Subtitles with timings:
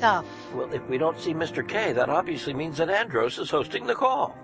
[0.00, 0.24] Stuff.
[0.54, 1.66] Well, if we don't see Mr.
[1.66, 4.34] K, that obviously means that Andros is hosting the call.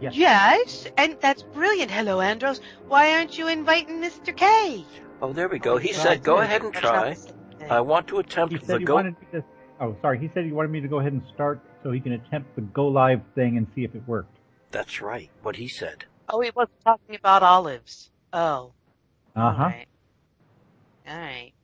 [0.00, 1.90] Yes, yes, and that's brilliant.
[1.90, 2.60] Hello, Andros.
[2.86, 4.36] Why aren't you inviting Mr.
[4.36, 4.84] K?
[5.22, 5.78] Oh, there we go.
[5.78, 7.16] He Well, said, go ahead and try.
[7.70, 8.94] I want to attempt He the said he go.
[8.96, 9.42] wanted to.
[9.80, 10.18] Oh, sorry.
[10.18, 12.60] He said he wanted me to go ahead and start so he can attempt the
[12.62, 14.36] go live thing and see if it worked.
[14.70, 15.30] That's right.
[15.42, 16.04] What he said.
[16.28, 18.10] Oh, he wasn't talking about olives.
[18.32, 18.72] Oh.
[19.34, 19.62] Uh huh.
[19.64, 19.88] Alright.
[21.08, 21.54] Alright.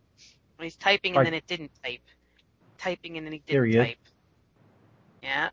[0.58, 1.24] Well, he's typing and Right.
[1.24, 2.00] then it didn't type.
[2.84, 3.96] Typing and then he didn't There he is.
[5.22, 5.48] Yeah.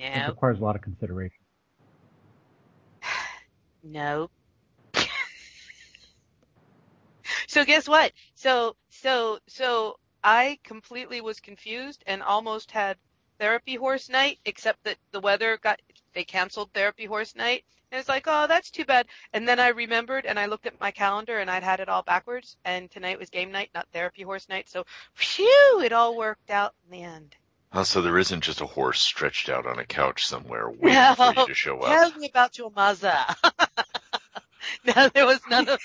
[0.00, 0.26] Yeah.
[0.26, 1.38] It requires a lot of consideration.
[3.84, 4.30] No.
[7.46, 8.12] so guess what?
[8.34, 12.96] So so so I completely was confused and almost had
[13.38, 15.80] therapy horse night, except that the weather got
[16.14, 17.64] they canceled therapy horse night.
[17.92, 19.06] And it's like, oh, that's too bad.
[19.34, 22.02] And then I remembered and I looked at my calendar and I'd had it all
[22.02, 22.56] backwards.
[22.64, 24.70] And tonight was game night, not therapy horse night.
[24.70, 27.36] So, phew, it all worked out in the end.
[27.74, 31.34] Oh, so there isn't just a horse stretched out on a couch somewhere waiting for
[31.36, 31.92] you to show up.
[31.92, 33.14] Tell me about your mother.
[34.96, 35.78] no, there was none of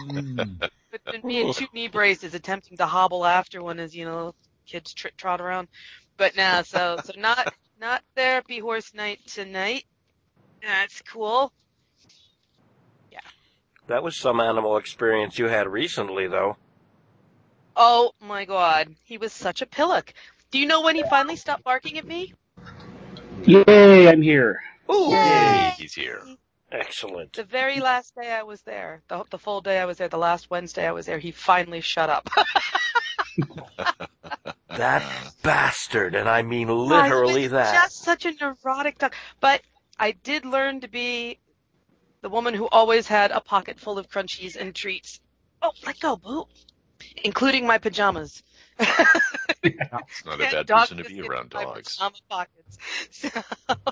[0.00, 0.70] Mm.
[0.90, 4.34] But then me in two knee braces attempting to hobble after one as, you know,
[4.64, 5.68] kids tr- trot around.
[6.16, 9.84] But now, so, so not, not therapy horse night tonight.
[10.62, 11.52] That's cool.
[13.12, 13.20] Yeah.
[13.86, 16.56] That was some animal experience you had recently, though.
[17.76, 18.94] Oh my god.
[19.04, 20.12] He was such a pillock.
[20.50, 22.34] Do you know when he finally stopped barking at me?
[23.44, 24.60] Yay, I'm here.
[24.90, 26.22] Ooh, Yay, he's here.
[26.72, 27.34] excellent.
[27.34, 30.18] The very last day I was there, the, the full day I was there, the
[30.18, 32.28] last Wednesday I was there, he finally shut up.
[34.70, 35.02] That
[35.42, 37.74] bastard, and I mean I literally was that.
[37.74, 39.12] Just such a neurotic dog.
[39.40, 39.62] But
[39.98, 41.38] I did learn to be
[42.20, 45.20] the woman who always had a pocket full of crunchies and treats.
[45.62, 46.46] Oh, let go, boo.
[47.24, 48.42] Including my pajamas.
[49.60, 51.96] It's not a bad person to be around in my dogs.
[51.96, 52.78] Pajama pockets.
[53.10, 53.28] So,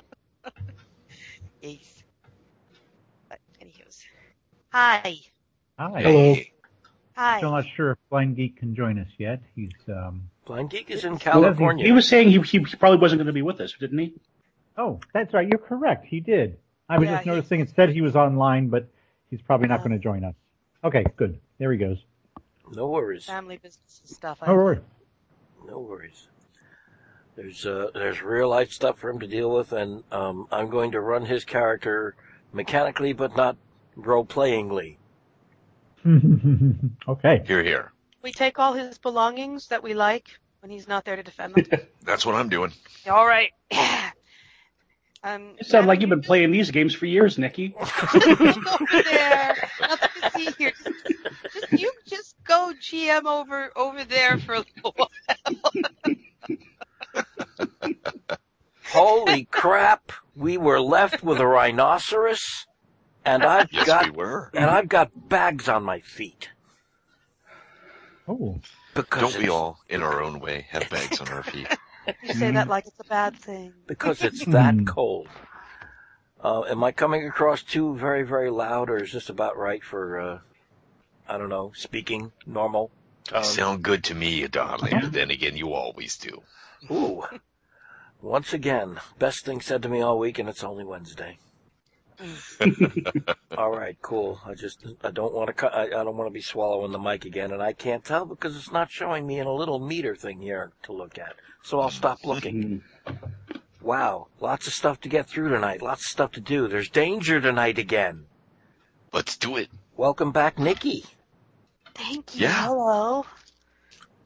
[1.60, 2.02] yes.
[3.28, 4.04] But anywho's.
[4.72, 5.18] Hi.
[5.78, 6.02] Hi.
[6.02, 6.36] Hello.
[7.16, 7.38] Hi.
[7.38, 9.40] Still not sure if Blind Geek can join us yet.
[9.56, 10.30] He's um.
[10.44, 11.84] Blind Geek is in California.
[11.84, 14.14] He was saying he, he probably wasn't going to be with us, didn't he?
[14.76, 15.48] Oh, that's right.
[15.48, 16.06] You're correct.
[16.06, 16.58] He did.
[16.88, 18.88] I was Yeah, just he- noticing it said he was online, but
[19.30, 19.84] he's probably not Uh.
[19.84, 20.34] going to join us.
[20.84, 21.38] Okay, good.
[21.58, 21.98] There he goes.
[22.72, 23.24] No worries.
[23.24, 24.38] Family business and stuff.
[24.42, 24.82] I All right.
[25.66, 26.28] No worries.
[27.36, 30.92] There's uh, there's real life stuff for him to deal with, and um, I'm going
[30.92, 32.14] to run his character
[32.52, 33.56] mechanically, but not
[33.94, 34.96] role playingly.
[37.08, 37.42] okay.
[37.46, 37.92] here, here.
[38.22, 40.28] We take all his belongings that we like
[40.60, 41.80] when he's not there to defend them.
[42.04, 42.72] That's what I'm doing.
[43.10, 43.50] All right.
[45.26, 47.74] um, It sounds like you've been playing these games for years, Nikki.
[48.14, 49.56] you go over there.
[49.88, 50.72] Nothing to see here.
[51.04, 51.22] Just,
[51.52, 55.72] just you just go GM over over there for a little while.
[58.90, 60.12] Holy crap!
[60.36, 62.66] We were left with a rhinoceros,
[63.24, 64.50] and I've Yes, got we were.
[64.54, 66.50] and I've got bags on my feet
[68.28, 68.60] Oh,
[68.94, 71.68] because Don't we all, in our own way, have bags on our feet?
[72.22, 73.72] You say that like it's a bad thing.
[73.86, 74.84] because it's that Hmm.
[74.84, 75.28] cold.
[76.42, 80.20] Uh, am I coming across too very very loud, or is this about right for
[80.20, 80.38] uh,
[81.28, 82.90] I don't know speaking normal?
[83.32, 86.42] Um, Sound good to me, darling, but then again, you always do.
[86.90, 87.24] Ooh.
[88.22, 91.38] Once again, best thing said to me all week, and it's only Wednesday.
[93.58, 94.40] All right, cool.
[94.44, 95.74] I just I don't want to cut.
[95.74, 98.56] I, I don't want to be swallowing the mic again, and I can't tell because
[98.56, 101.34] it's not showing me in a little meter thing here to look at.
[101.62, 102.82] So I'll stop looking.
[103.82, 105.80] Wow, lots of stuff to get through tonight.
[105.80, 106.66] Lots of stuff to do.
[106.66, 108.26] There's danger tonight again.
[109.12, 109.68] Let's do it.
[109.96, 111.04] Welcome back, Nikki.
[111.94, 112.42] Thank you.
[112.42, 112.66] Yeah.
[112.66, 113.26] Hello.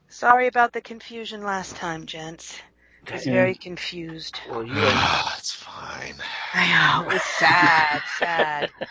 [0.09, 2.59] Sorry about the confusion last time, gents.
[3.07, 4.39] I was very confused.
[4.49, 4.75] Well, you
[5.37, 6.15] it's fine.
[6.53, 7.09] I know.
[7.09, 8.71] It was sad, sad.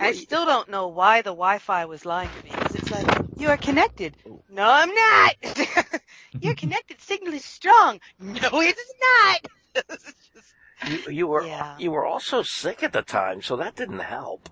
[0.00, 2.56] I still don't know why the Wi-Fi was lying to me.
[2.58, 4.16] 'cause it's like, you are connected.
[4.48, 6.02] No, I'm not.
[6.40, 8.00] Your connected signal is strong.
[8.18, 9.40] No, it's not.
[9.88, 11.76] It's just- you, you were Yeah.
[11.76, 14.48] you were also sick at the time, so that didn't help.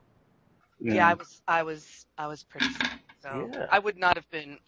[0.89, 2.91] yeah, I was, I was, I was pretty sick.
[3.23, 3.67] So Yeah.
[3.69, 4.59] I would not have been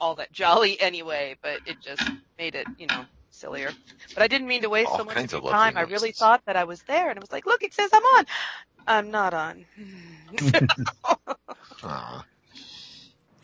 [0.00, 3.74] all that jolly anyway, but it just made it, you know, sillier.
[4.14, 5.76] But I didn't mean to waste All so much kinds of of your time.
[5.76, 8.02] I really thought that I was there, and it was like, look, it says I'm
[8.02, 8.24] on.
[8.86, 9.66] I'm not on.
[11.84, 12.24] Aw.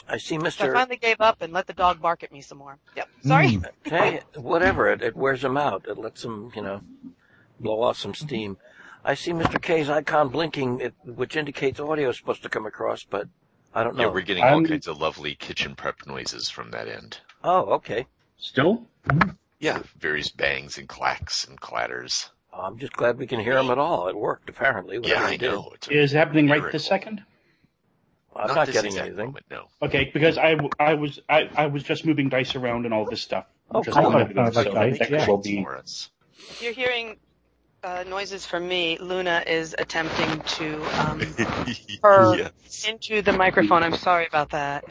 [0.08, 2.58] I see, So I finally gave up and let the dog bark at me some
[2.58, 2.78] more.
[2.96, 3.08] Yep.
[3.22, 3.48] Sorry.
[3.48, 3.64] Mm.
[3.84, 4.88] Hey, whatever.
[4.88, 5.86] It, it wears them out.
[5.88, 6.82] It lets them, you know,
[7.60, 8.58] blow off some steam.
[9.04, 9.60] I see Mr.
[9.62, 13.28] K's icon blinking, it, which indicates audio is supposed to come across, but
[13.74, 14.02] I don't know.
[14.02, 14.12] Yeah, know.
[14.14, 17.18] we're getting all I'm- kinds of lovely kitchen prep noises from that end.
[17.44, 18.06] oh, okay.
[18.38, 18.86] Still?
[19.58, 22.30] Yeah, various bangs and clacks and clatters.
[22.52, 24.08] Oh, I'm just glad we can hear them at all.
[24.08, 24.98] It worked, apparently.
[25.02, 25.50] Yeah, I he did.
[25.52, 25.70] know.
[25.74, 26.72] It's a Is it happening right miracle.
[26.72, 27.22] this second?
[28.34, 29.26] I'm Not not, this getting exact anything.
[29.26, 29.66] moment, no.
[29.82, 33.04] Okay, because I, w- I was I, I was just moving dice around and all
[33.04, 33.44] this stuff.
[33.72, 34.06] Oh, just cool.
[34.06, 35.26] a minute ago, like so dice, that yeah.
[35.26, 35.62] will be.
[35.62, 36.10] For us.
[36.60, 37.16] You're hearing
[37.82, 41.20] uh, noises from me, Luna is attempting to um,
[42.02, 42.86] purr Yes.
[42.88, 43.82] into the microphone.
[43.82, 44.84] I'm sorry about that.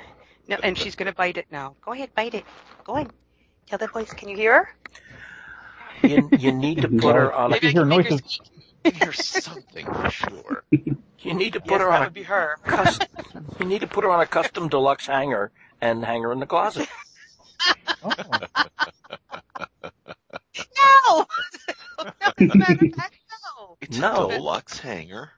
[0.47, 1.75] No, and she's gonna bite it now.
[1.86, 2.45] Go ahead, bite it.
[2.86, 3.12] Go ahead.
[3.68, 4.12] Tell the voice.
[4.13, 4.69] Can you hear her?
[6.03, 7.53] You, you need to put her on.
[7.53, 8.39] A, If you I can make her noises,
[9.00, 10.63] There's something for sure.
[11.21, 12.57] you need to put Yes, her that on would be her.
[12.65, 13.07] custom.
[13.59, 15.51] You need to put her on a custom deluxe hanger
[15.81, 16.89] and hang her in the closet.
[18.03, 18.15] oh,
[21.07, 21.25] No.
[22.22, 23.16] no, as a matter of fact,
[23.57, 23.78] no.
[23.81, 24.30] It's No.
[24.30, 25.31] a deluxe hanger.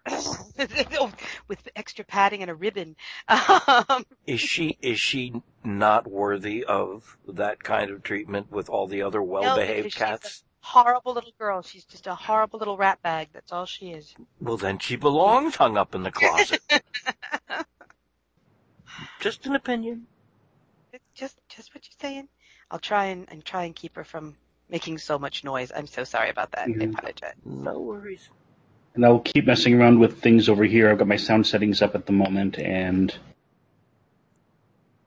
[1.48, 2.96] With extra padding and a ribbon.
[3.28, 9.02] Um, Is she is she not worthy of that kind of treatment with all the
[9.04, 10.44] other well-behaved because she's cats?
[10.62, 11.62] horrible little girl.
[11.62, 13.30] She's just a horrible little rat bag.
[13.34, 14.14] That's all she is.
[14.40, 16.62] Well, then she belongs hung up in the closet.
[19.20, 20.08] Just an opinion.
[21.14, 22.28] Just just what you're saying.
[22.70, 24.36] I'll try and, and try and keep her from
[24.72, 25.72] making so much noise.
[25.76, 26.64] I'm so sorry about that.
[26.64, 26.94] I Mhm.
[26.98, 27.34] apologize.
[27.46, 28.30] No worries.
[28.96, 30.90] And I'll keep messing around with things over here.
[30.90, 33.14] I've got my sound settings up at the moment, and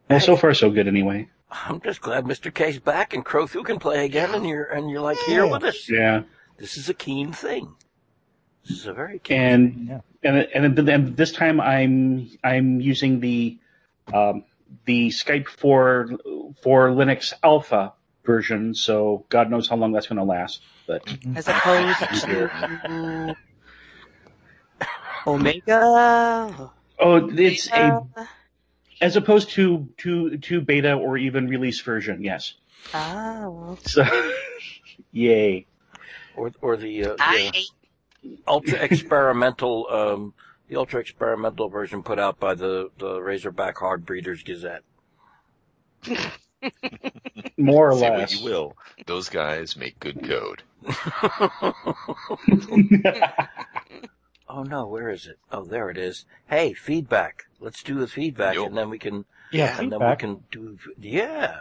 [0.08, 1.28] well, so far so good anyway.
[1.50, 2.52] I'm just glad Mr.
[2.52, 5.52] K's back and Crothu can play again, and you're and you're like here Yeah.
[5.52, 5.88] with us.
[5.88, 6.22] Yeah,
[6.56, 7.74] This is a keen thing.
[8.66, 9.36] This is a very keen.
[9.40, 10.00] and yeah.
[10.22, 13.58] and and, then- and this time I'm I'm using the
[14.12, 14.44] um,
[14.86, 16.08] the Skype for
[16.62, 17.92] for Linux Alpha
[18.24, 18.74] version.
[18.74, 20.62] So God knows how long that's going to last.
[20.86, 21.02] But
[21.34, 23.36] As opposed to
[25.26, 26.70] Omega.
[26.98, 28.02] oh, it's a
[29.00, 32.22] as opposed to to to beta or even release version.
[32.22, 32.54] Yes.
[32.92, 33.78] Oh.
[33.82, 34.04] So
[35.12, 35.66] yay.
[36.36, 37.50] or or the, uh, I
[38.22, 40.34] the ultra experimental um
[40.68, 44.82] the ultra experimental version put out by the the Razorback Hog Breeders Gazette.
[47.56, 48.20] More or Say less.
[48.20, 48.76] what you will.
[49.06, 50.62] Those guys make good code.
[54.46, 55.38] Oh no, where is it?
[55.50, 56.26] Oh, there it is.
[56.46, 57.44] Hey, feedback.
[57.60, 58.66] Let's do the feedback, Yo.
[58.66, 59.80] and then we can yeah.
[59.80, 61.60] and then we can do yeah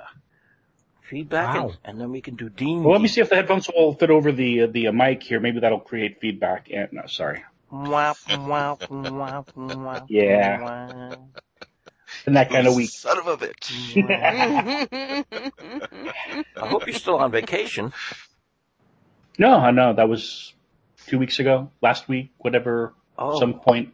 [1.02, 1.70] feedback, Wow.
[1.70, 2.84] and, and then we can do Dean.
[2.84, 5.40] Well, let me see if the headphones will fit over the the uh, mic here.
[5.40, 6.68] Maybe that'll create feedback.
[6.72, 7.44] And no, sorry.
[10.10, 11.16] Yeah.
[12.24, 12.28] Wah.
[12.28, 12.92] In that kind of week.
[12.92, 13.98] Son of a bitch.
[16.62, 17.94] I hope you're still on vacation.
[19.40, 20.54] No, I know that was
[21.08, 23.94] two weeks ago, last week, whatever, Oh, some point.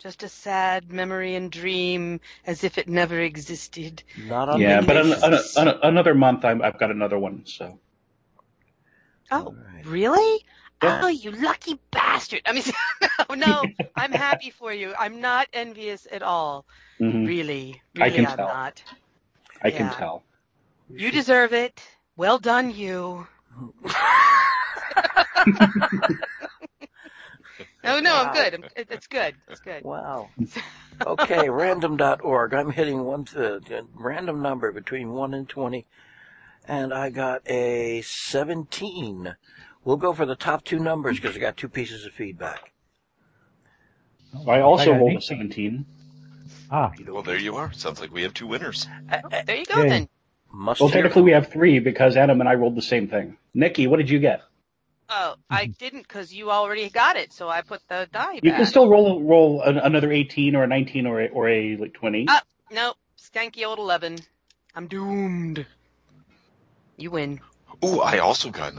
[0.00, 4.02] Just a sad memory and dream as if it never existed.
[4.16, 7.44] not on Yeah, but an, an, an, another month, I'm, I've got another one.
[7.46, 7.78] So
[9.30, 9.86] Oh, All right.
[9.86, 10.44] really?
[10.82, 11.02] Yeah.
[11.02, 12.42] Oh, you lucky bastard.
[12.46, 12.64] I mean,
[13.30, 14.94] no, no, I'm happy for you.
[14.98, 16.66] I'm not envious at all.
[17.00, 18.46] mhm, Really, I really, can I'm tell.
[18.46, 18.82] not.
[19.62, 20.24] I can tell.
[20.96, 21.82] You deserve it.
[22.16, 23.26] Well done, you.
[27.84, 28.54] No, no, I'm good.
[28.54, 29.36] I'm, it- it's good.
[29.48, 29.84] It's good.
[29.84, 30.30] Wow.
[31.06, 32.54] Okay, random.org.
[32.54, 35.86] I'm hitting one to a random number between 1 and 20,
[36.66, 39.36] and I got a 17,
[39.84, 42.70] We'll go for the top two numbers because I got two pieces of feedback.
[44.46, 45.84] I also I got rolled a 17.
[46.70, 47.72] Ah, Well, there you are.
[47.72, 48.86] Sounds like we have two winners.
[49.10, 49.88] Uh, uh, There you go Yay.
[49.88, 50.08] then.
[50.50, 53.36] must Well, technically we have three because Adam and I rolled the same thing.
[53.52, 54.42] Nikki, what did you get?
[55.10, 58.56] Oh, I didn't because you already got it, so I put the die You back.
[58.56, 61.92] can still roll roll an, another 18 or a 19 or a, or a like
[61.92, 62.26] 20.
[62.30, 62.42] Ah.
[62.70, 64.16] Nope, skanky old eleven.
[64.74, 65.66] I'm doomed.
[66.96, 67.40] You win.
[67.84, 68.78] Ooh, I also got an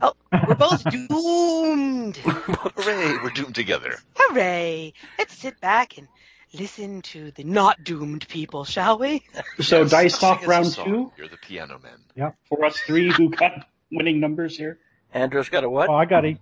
[0.00, 0.48] 11.
[0.48, 2.16] We're both doomed.
[2.18, 3.96] Hooray, we're doomed together.
[4.16, 4.92] Hooray!
[5.18, 6.08] Let's sit back and
[6.52, 9.22] listen to the not doomed people, shall we?
[9.60, 12.32] so Yes, dice sing off round two You're the piano man.
[12.48, 14.78] for us three who got winning numbers here.
[15.12, 15.88] Andrew's got a what?
[15.88, 16.38] oh, I got eight.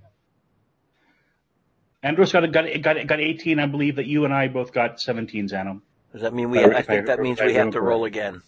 [2.03, 3.59] Andrew's got a, got a, got a, got 18.
[3.59, 5.83] I believe that you and I both got 17s, Adam.
[6.13, 6.59] Does that mean we?
[6.59, 8.43] I- I think I- that means I we have to roll again.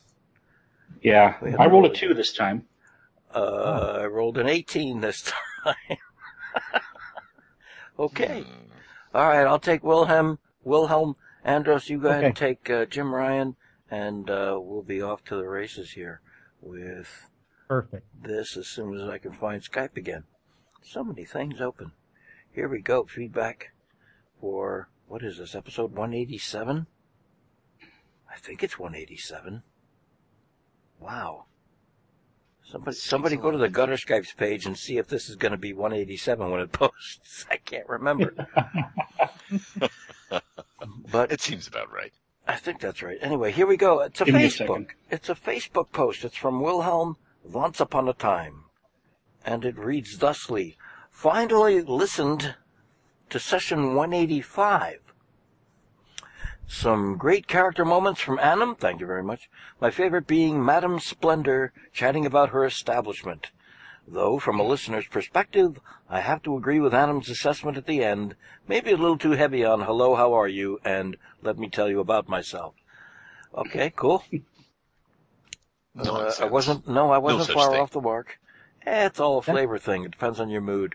[1.02, 2.64] Yeah, I rolled a two this time.
[3.36, 5.22] Uh, I rolled an 18 this
[5.64, 5.98] time.
[7.98, 8.40] okay.
[8.42, 8.70] Hmm.
[9.14, 9.46] All right.
[9.46, 10.38] I'll take Wilhelm.
[10.64, 13.54] Wilhelm Andros, you go ahead and take uh, Jim Ryan,
[13.90, 16.20] and uh, we'll be off to the races here
[16.60, 17.30] with
[17.68, 18.06] Perfect.
[18.20, 20.24] this as soon as I can find Skype again.
[20.82, 21.92] So many things open.
[22.52, 23.04] Here we go.
[23.04, 23.72] Feedback
[24.40, 26.86] for what is this episode 187?
[28.28, 29.62] I think it's 187.
[30.98, 31.44] Wow.
[32.70, 35.58] Somebody, somebody go to the Gutter Skypes page and see if this is going to
[35.58, 37.46] be 187 when it posts.
[37.48, 38.34] I can't remember.
[41.12, 42.12] but It seems about right.
[42.48, 43.18] I think that's right.
[43.20, 44.00] Anyway, here we go.
[44.00, 44.90] It's a Give me a Facebook.
[45.10, 46.24] It's a Facebook post.
[46.24, 48.64] It's from Wilhelm Once Upon a Time.
[49.44, 50.76] And it reads thusly,
[51.10, 52.56] finally listened
[53.30, 55.05] to session 185.
[56.68, 59.48] Some great character moments from Annam, thank you very much.
[59.80, 63.50] My favorite being Madame Splendor chatting about her establishment.
[64.06, 68.36] Though, from a listener's perspective, I have to agree with Adam's assessment at the end,
[68.68, 72.00] maybe a little too heavy on hello, how are you, and let me tell you
[72.00, 72.74] about myself.
[73.54, 74.24] Okay, cool.
[75.98, 77.80] Uh, I wasn't, no, I wasn't such far thing.
[77.80, 78.38] off the mark.
[78.84, 80.04] Eh, it's all a flavor thing.
[80.04, 80.94] It depends on your mood.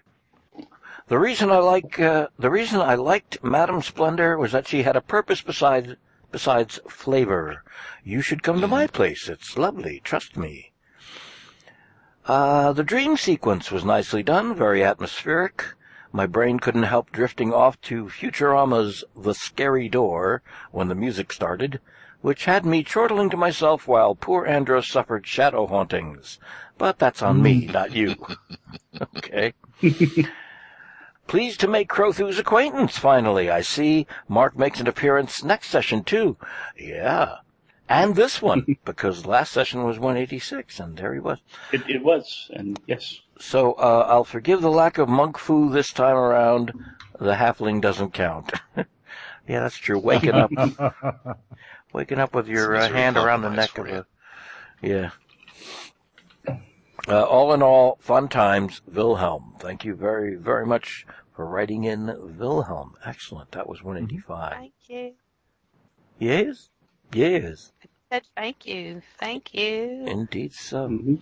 [1.12, 4.96] The reason I like, uh, the reason I liked Madame Splendor was that she had
[4.96, 5.96] a purpose besides,
[6.32, 7.66] besides flavor.
[8.02, 9.28] You should come to my place.
[9.28, 10.00] It's lovely.
[10.06, 10.72] Trust me.
[12.26, 15.66] Uh, the dream sequence was nicely done, very atmospheric.
[16.14, 21.82] My brain couldn't help drifting off to Futurama's The Scary Door when the music started,
[22.22, 26.40] which had me chortling to myself while poor Andros suffered shadow hauntings.
[26.78, 28.16] But that's on me, not you.
[29.18, 29.54] okay.
[31.32, 33.50] Pleased to make Crothu's acquaintance, finally.
[33.50, 36.36] I see Mark makes an appearance next session, too.
[36.78, 37.38] Yeah.
[37.88, 41.40] And this one, because last session was 186, and there he was.
[41.72, 43.22] It, it was, and yes.
[43.40, 46.74] So, uh, I'll forgive the lack of monk fu this time around.
[47.18, 48.52] The halfling doesn't count.
[48.76, 50.00] yeah, that's true.
[50.00, 50.52] Waking up,
[51.94, 54.06] waking up with your uh, hand around the neck of for a,
[54.82, 55.12] yeah.
[57.08, 59.56] Uh, all in all, fun times, Wilhelm.
[59.60, 61.06] Thank you very, very much
[61.42, 62.94] for writing in Wilhelm.
[63.04, 63.54] Excellent.
[63.54, 64.54] That was 185.
[64.54, 65.14] Thank you.
[66.20, 66.70] Yes?
[67.14, 67.72] Yes.
[68.12, 69.02] Said thank you.
[69.20, 70.06] Thank you.
[70.06, 70.88] Indeed so.
[70.88, 71.16] hmm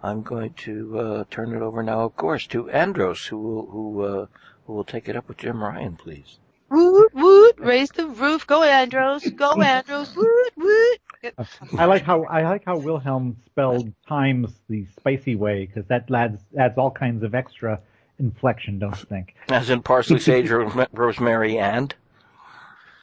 [0.00, 4.02] I'm going to uh, turn it over now, of course, to Andros, who will who
[4.02, 4.26] uh,
[4.66, 6.38] who will take it up with Jim Ryan, please.
[6.70, 7.54] Woot woot!
[7.58, 8.46] Raise the roof.
[8.46, 9.28] Go Andros.
[9.30, 10.16] Go Andros.
[10.16, 11.00] Woot woot!
[11.78, 16.40] I like how I like how Wilhelm spelled times the spicy way because that adds
[16.58, 17.80] adds all kinds of extra
[18.22, 19.34] inflection, don't you think?
[19.48, 21.94] As in parsley, sage, ro- rosemary, and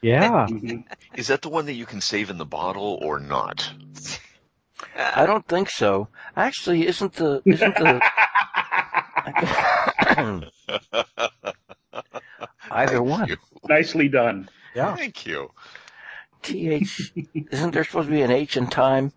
[0.02, 0.48] Yeah.
[0.48, 0.78] hmm
[1.16, 3.72] Is that the one that you can save in the bottle or not?
[4.96, 6.08] I don't think so.
[6.36, 8.02] Actually, isn't the isn't the
[12.72, 13.28] either one?
[13.28, 13.38] You.
[13.68, 14.50] Nicely done.
[14.74, 14.96] Yeah.
[14.96, 15.52] Thank you.
[16.44, 16.88] Th
[17.52, 19.12] isn't there supposed to be an H in time?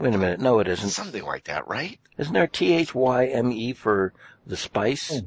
[0.00, 0.40] Wait a minute.
[0.40, 0.88] No, it isn't.
[0.90, 1.98] Something like that, right?
[2.18, 4.12] Isn't there T H Y M E for
[4.46, 5.22] the spice?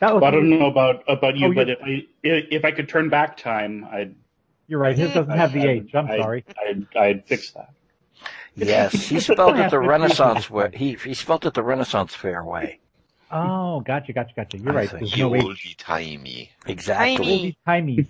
[0.00, 2.44] That was, Well, I don't know about about you, Oh, but you- if I if
[2.50, 4.14] if I could turn back time, I'd
[4.66, 4.96] You're right.
[4.98, 5.94] His doesn't have the H.
[5.94, 6.44] I'm I'd- sorry.
[6.68, 7.70] I'd I'd fix that.
[8.56, 10.70] Yes, he spelled it the Renaissance way.
[10.74, 12.80] He he spelled it the Renaissance fair way.
[13.30, 14.58] Oh, gotcha, gotcha, gotcha.
[14.58, 14.88] You're I right.
[14.90, 15.42] think There's The no H.
[15.42, 16.50] oldie timey.
[16.66, 17.56] Exactly.
[17.66, 17.96] Tiny.
[17.96, 18.08] Timies.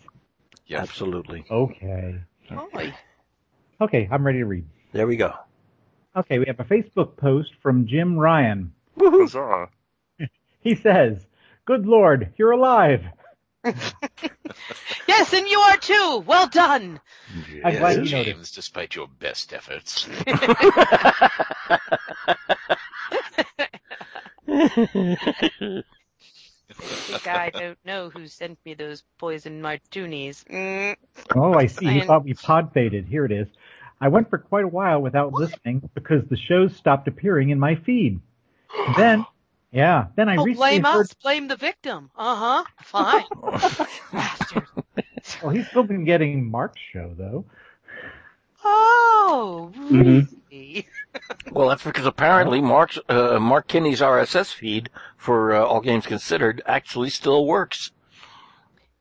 [0.66, 0.80] Yes.
[0.82, 1.44] Absolutely.
[1.50, 2.16] Okay.
[2.50, 2.92] Boy.
[3.80, 4.66] Okay, I'm ready to read.
[4.94, 5.34] There we go.
[6.14, 8.72] Okay, we have a Facebook post from Jim Ryan.
[8.96, 9.68] Huzzah.
[10.60, 11.26] He says,
[11.66, 13.04] "Good Lord, you're alive."
[15.08, 16.24] Yes, and you are too.
[16.26, 17.00] Well done.
[17.64, 18.24] I'm glad Yes, you noticed.
[18.24, 20.04] James, despite your best efforts.
[26.74, 30.44] think I don't know who sent me those poison martinis.
[30.50, 30.96] Mm.
[31.34, 31.86] Oh, I see.
[31.86, 32.06] You Ian.
[32.06, 33.06] thought we pod faded.
[33.06, 33.48] Here it is.
[34.00, 37.74] I went for quite a while without listening because the shows stopped appearing in my
[37.76, 38.20] feed.
[38.96, 39.24] Then,
[39.72, 41.00] yeah, then I Oh, recently blame heard.
[41.02, 41.14] us.
[41.14, 42.10] Blame the victim.
[42.16, 42.64] Uh huh.
[42.82, 43.24] Fine.
[44.12, 44.66] Bastard.
[45.42, 47.46] Well, he's still been getting Mark's show though.
[48.62, 50.28] Oh, Mhm.
[51.50, 56.60] Well, that's because apparently Mark's, uh, Mark Kinney's RSS feed for uh, All Games Considered
[56.66, 57.90] actually still works.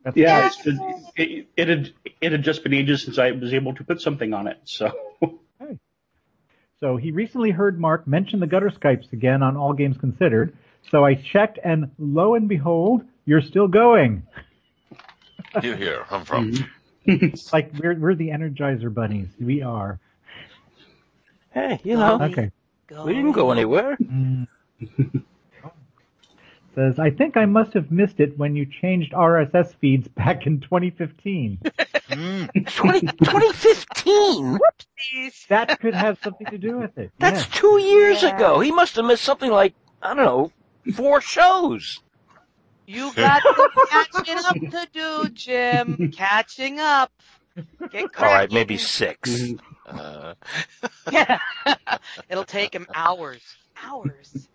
[0.04, 3.54] That's Yeah, it's been, it, it had it had just been ages since I was
[3.54, 4.60] able to put something on it.
[4.66, 4.92] So
[6.84, 10.54] So he recently heard Mark mention the gutter Skypes again on All Games Considered.
[10.92, 14.24] So I checked, and lo and behold, you're still going.
[15.62, 16.54] Here, here, I'm from.
[17.06, 19.30] It's like we're we're the Energizer bunnies.
[19.40, 20.02] We are.
[21.52, 22.52] Hey, you know, Okay.
[22.88, 23.06] Go.
[23.06, 23.96] we didn't go anywhere.
[23.96, 24.48] Mm.
[26.76, 30.60] Says I think I must have missed it when you changed RSS feeds back in
[30.60, 31.60] 2015.
[32.10, 34.60] 20, 2015.
[35.12, 35.46] Please.
[35.50, 37.12] That could have something to do with it.
[37.20, 37.50] That's Yes.
[37.60, 38.36] two years Yeah.
[38.36, 38.60] ago.
[38.60, 40.52] He must have missed something like I don't know,
[40.96, 42.00] four shows.
[42.88, 46.12] You got some catching up to do, Jim.
[46.16, 47.12] Catching up.
[47.92, 49.60] Get All right, maybe 6 Mhm.
[49.86, 50.34] Uh,
[51.12, 51.38] Yeah.
[52.30, 53.42] It'll take him hours.
[53.84, 54.48] Hours.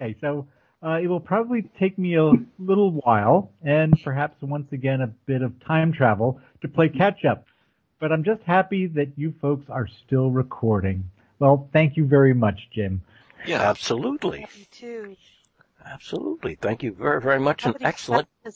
[0.00, 0.46] Okay, so
[0.82, 5.42] uh, it will probably take me a little while and perhaps once again a bit
[5.42, 7.46] of time travel to play catch up.
[7.98, 11.10] But I'm just happy that you folks are still recording.
[11.38, 13.02] Well, thank you very much, Jim.
[13.46, 15.16] yeah, Absolutely, Me too.
[15.84, 16.56] absolutely.
[16.56, 18.28] Thank you very, very much, and excellent.
[18.44, 18.54] got.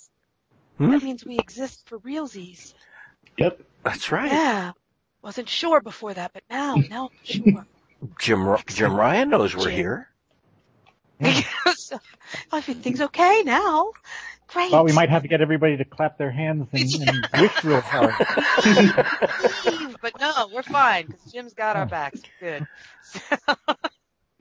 [0.79, 0.91] Hmm?
[0.93, 2.75] That means we exist for realsies.
[3.37, 3.61] yep.
[3.83, 4.31] That's right.
[4.31, 4.73] Yeah.
[5.23, 7.67] Wasn't sure before that, but now, now I'm sure.
[8.19, 9.73] Jim Jim Ryan knows we're Jim.
[9.73, 10.09] here.
[11.77, 11.99] so,
[12.53, 13.93] everything's okay now.
[14.49, 14.73] Great.
[14.73, 17.81] Well, we might have to get everybody to clap their hands and, and wish real
[17.81, 18.15] hard.
[20.03, 22.21] but no, we're fine because Jim's got our backs.
[22.41, 22.67] Good.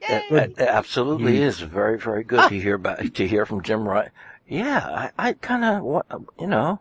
[0.00, 0.22] Yay.
[0.30, 4.10] It, it absolutely is very, very good to hear back to hear from Jim Ryan.
[4.48, 6.06] Yeah, I, I kind of what
[6.40, 6.80] you know,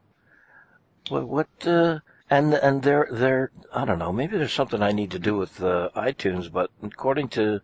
[1.09, 5.11] what what uh, and and there there I don't know maybe there's something I need
[5.11, 7.61] to do with uh, iTunes, but according to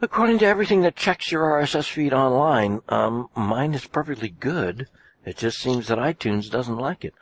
[0.00, 4.88] according to everything that checks your RSS feed online, um, mine is perfectly good.
[5.24, 7.14] It just seems that iTunes doesn't like it.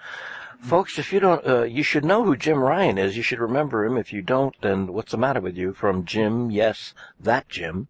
[0.61, 3.17] Folks, if you don't, uh, you should know who Jim Ryan is.
[3.17, 3.97] You should remember him.
[3.97, 5.73] If you don't, then what's the matter with you?
[5.73, 7.89] From Jim, yes, that Jim.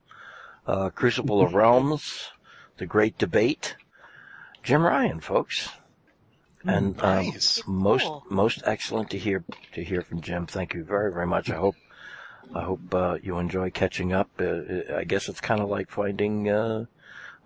[0.67, 2.29] Uh, Crucible of Realms,
[2.77, 3.77] The Great Debate.
[4.63, 5.71] Jim Ryan, folks.
[6.65, 7.63] And, um, Nice.
[7.67, 8.25] most, Cool.
[8.29, 10.45] most excellent to hear, to hear from Jim.
[10.47, 11.49] Thank you very, very much.
[11.51, 11.77] I hope,
[12.55, 14.31] I hope, uh, you enjoy catching up.
[14.39, 16.87] Uh, I guess it's kind of like finding, uh,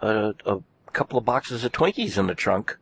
[0.00, 0.60] a, a
[0.92, 2.76] couple of boxes of Twinkies in the trunk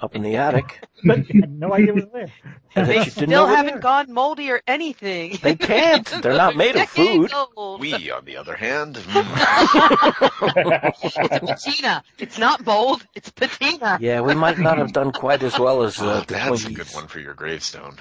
[0.00, 0.80] up in the attic.
[1.04, 2.30] But I had no idea it was there.
[2.74, 3.80] they you know still haven't there.
[3.80, 5.38] gone moldy or anything.
[5.42, 6.06] They can't.
[6.06, 7.32] They're not made of food.
[7.56, 7.80] old.
[7.80, 12.04] we, on the other hand, mm, It's patina.
[12.18, 13.06] It's not bold.
[13.14, 13.98] It's patina.
[14.00, 16.72] Yeah, we might not have done quite as well as uh, oh, the that's a
[16.72, 17.96] good one for your gravestone.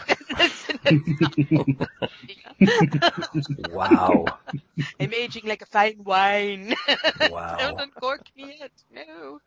[3.57, 4.25] Wow,
[4.99, 6.75] I'm aging like a fine wine.
[7.57, 7.77] Don't wow.
[7.79, 8.71] uncork me yet.
[8.91, 9.39] No.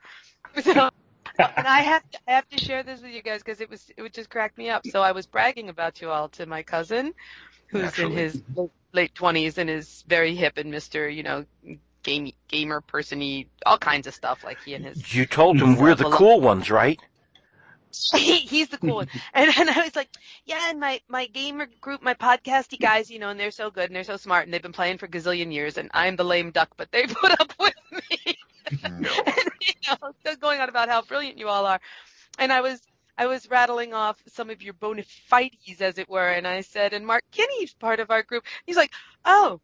[0.63, 0.89] So,
[1.57, 3.91] and I have to, I have to share this with you guys because it was
[3.97, 4.87] it would just crack me up.
[4.87, 7.13] So I was bragging about you all to my cousin,
[7.69, 8.13] who's Naturally.
[8.13, 8.43] in his
[8.93, 11.45] late twenties and is very hip and Mister, you know,
[12.03, 15.95] game gamer persony, all kinds of stuff like he and his You told him we're
[15.95, 16.99] the cool ones, right?
[18.15, 19.09] he, he's the cool one.
[19.35, 20.09] And, and I was like,
[20.45, 23.87] yeah, and my, my gamer group, my podcasty guys, you know, and they're so good
[23.87, 26.25] and they're so smart and they've been playing for a gazillion years and I'm the
[26.25, 28.37] lame duck, but they put up with me.
[28.83, 29.11] No.
[29.27, 31.81] and, you know, just going on about how brilliant you all are.
[32.39, 32.81] And I was,
[33.17, 36.93] I was rattling off some of your bona fides, as it were, and I said,
[36.93, 38.45] and Mark Kinney's part of our group.
[38.65, 38.93] He's like,
[39.25, 39.61] oh,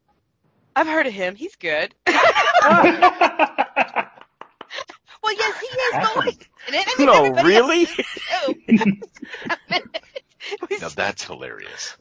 [0.75, 1.37] I've heard of him.
[1.37, 1.95] He's good.
[5.25, 7.81] Well, yes, he is, but like, and I mean, No, everybody really?
[7.81, 8.57] else is too.
[10.51, 11.97] It was Now that's hilarious.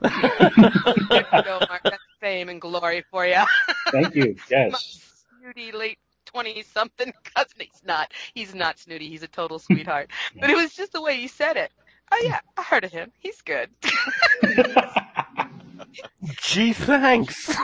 [1.11, 1.83] good to go, Mark.
[1.89, 3.43] That's fame and glory for you.
[3.91, 4.35] Thank you.
[4.49, 4.99] Yes.
[5.39, 7.59] snooty late twenty something cousin.
[7.59, 8.11] He's not.
[8.33, 9.09] He's not snooty.
[9.09, 10.11] He's a total sweetheart.
[10.41, 11.71] But it was just the way you said it.
[12.11, 13.11] Oh yeah, I heard of him.
[13.19, 13.69] He's good.
[16.41, 17.55] Gee, thanks.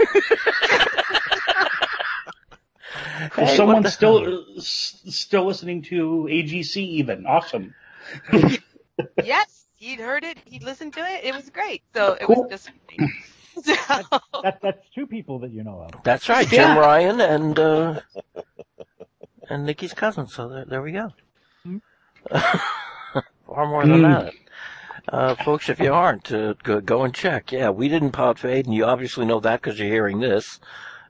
[3.38, 4.62] Well, Hey, what someone's still hell?
[4.62, 6.78] still listening to AGC.
[6.78, 7.74] Even awesome.
[9.24, 10.38] yes, he'd heard it.
[10.46, 11.24] He'd listened to it.
[11.24, 11.84] It was great.
[11.96, 12.44] So it Cool.
[12.44, 12.72] was just.
[14.42, 16.04] That, that's two people that you know of.
[16.04, 18.00] That's right, Jim Ryan and uh,
[19.50, 20.28] and Nikki's cousin.
[20.28, 21.12] So there, there we go.
[21.66, 21.78] Hmm.
[23.48, 24.04] Far more than Hmm.
[24.04, 24.34] that.
[25.10, 27.52] Uh, folks, if you aren't, uh, go, go and check.
[27.52, 30.60] Yeah, we didn't pod fade, and you obviously know that because you're hearing this.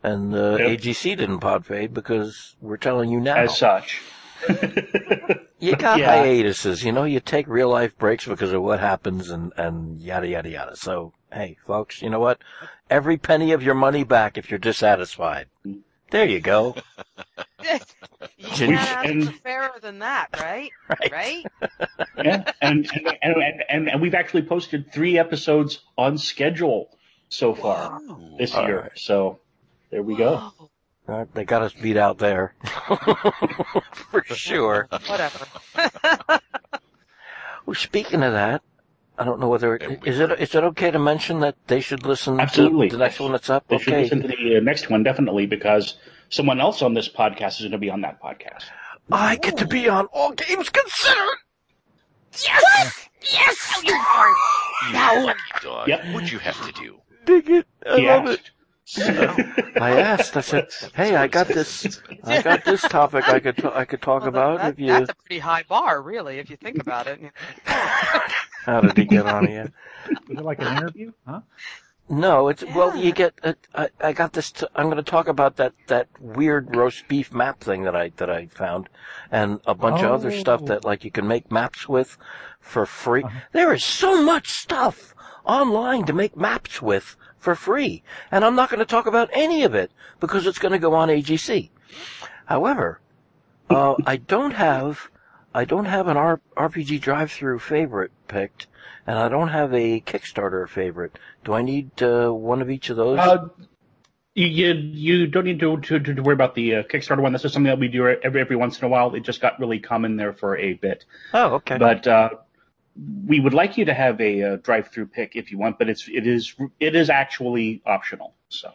[0.03, 0.79] And uh, Yep.
[0.79, 3.35] AGC didn't pod fade because we're telling you now.
[3.37, 4.01] As such.
[5.61, 6.15] You got Yeah.
[6.23, 10.25] hiatuses, you know, you take real life breaks because of what happens and, and yada
[10.25, 10.77] yada yada.
[10.77, 12.39] So, hey, folks, you know what?
[12.89, 15.47] Every penny of your money back if you're dissatisfied.
[16.11, 16.75] There you go.
[18.37, 20.71] you can't ask And- for fairer than that, right?
[20.89, 21.11] Right.
[21.11, 21.45] Right?
[22.23, 23.35] yeah, and and, and
[23.69, 26.89] and and we've actually posted three episodes on schedule
[27.27, 28.37] so far Whoa.
[28.37, 28.81] this All year.
[28.83, 28.91] right.
[28.97, 29.39] So
[29.91, 30.37] there we go.
[30.37, 30.69] Whoa.
[31.07, 32.53] Uh, they got us beat out there.
[34.11, 34.87] For sure.
[35.07, 35.47] Whatever.
[37.65, 38.63] Well, speaking of that,
[39.19, 41.81] I don't know whether, And we is it, is it okay to mention that they
[41.81, 42.89] should listen Absolutely.
[42.89, 43.67] to the next one that's up?
[43.67, 45.95] They should listen to the uh, next one definitely because
[46.29, 48.63] someone else on this podcast is going to be on that podcast.
[49.11, 51.37] I get to be on all games considered.
[52.43, 53.09] Yes!
[53.21, 53.83] Yes!
[53.83, 54.93] You
[55.25, 55.87] lucky dog.
[55.87, 56.05] Yep.
[56.13, 56.99] What'd you have to do?
[57.25, 57.67] Dig it.
[57.85, 58.49] I He love it.
[58.97, 59.77] Asked.
[59.81, 60.37] I asked.
[60.37, 62.01] I said, "Hey, I got this.
[62.23, 64.87] I got this topic I could t- I could talk Well, about that- if you."
[64.87, 67.19] That's a pretty high bar, really, if you think about it.
[67.65, 69.71] How did he get on here?
[70.27, 71.11] Was it like an interview?
[71.27, 71.41] Huh?
[72.11, 72.95] No, it's well.
[72.95, 73.33] You get.
[73.43, 74.51] Uh, I, I got this.
[74.51, 78.11] T- I'm going to talk about that that weird roast beef map thing that I
[78.17, 78.89] that I found,
[79.31, 80.67] and a bunch of other stuff Oh.
[80.67, 82.17] that like you can make maps with
[82.59, 83.23] for free.
[83.23, 83.39] Uh-huh.
[83.51, 85.13] There is so much stuff
[85.45, 89.63] online to make maps with for free, and I'm not going to talk about any
[89.63, 91.69] of it because it's going to go on AGC.
[92.45, 92.99] However,
[93.69, 95.09] uh, I don't have
[95.53, 98.67] I don't have an R- RPG drive-through favorite picked,
[99.07, 101.17] and I don't have a Kickstarter favorite.
[101.43, 103.19] Do I need uh, one of each of those?
[103.19, 103.49] Uh,
[104.35, 107.33] you, you you don't need to, to to worry about the uh, Kickstarter one.
[107.33, 109.13] This is something that we do every every once in a while.
[109.15, 111.77] It just got really common there for a bit, oh, okay.
[111.77, 112.29] but uh,
[113.25, 115.77] we would like you to have a uh, drive-through pick if you want.
[115.79, 118.35] But it's it is it is actually optional.
[118.49, 118.71] So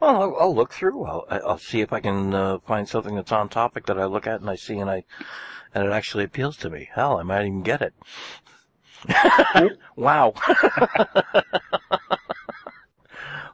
[0.00, 1.04] well, I'll, I'll look through.
[1.04, 4.26] I'll, I'll see if I can uh, find something that's on topic that I look
[4.26, 5.04] at and I see and I
[5.74, 6.88] and it actually appeals to me.
[6.92, 7.94] Hell, I might even get it.
[9.96, 10.34] wow.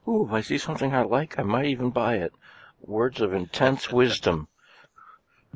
[0.08, 2.32] Ooh, if I see something I like, I might even buy it.
[2.80, 4.48] Words of intense wisdom.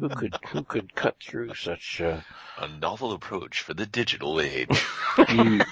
[0.00, 2.20] Who could who could cut through such uh,
[2.58, 4.84] A novel approach for the digital age.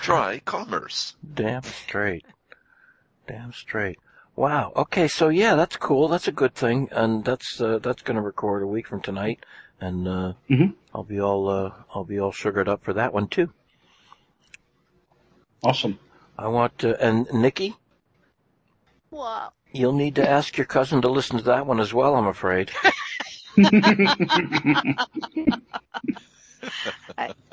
[0.00, 1.14] Try commerce.
[1.34, 2.24] Damn straight.
[3.28, 3.98] Damn straight.
[4.34, 4.72] Wow.
[4.74, 6.08] Okay, so yeah, that's cool.
[6.08, 9.44] That's a good thing, and that's uh, that's going to record a week from tonight,
[9.80, 10.74] and uh, Mhm.
[10.94, 13.50] I'll be all uh, I'll be all sugared up for that one too.
[15.62, 15.98] awesome.
[16.38, 17.76] I want to, and Nikki,
[19.10, 19.52] Wow.
[19.72, 22.14] You'll need to ask your cousin to listen to that one as well.
[22.16, 22.70] I'm afraid.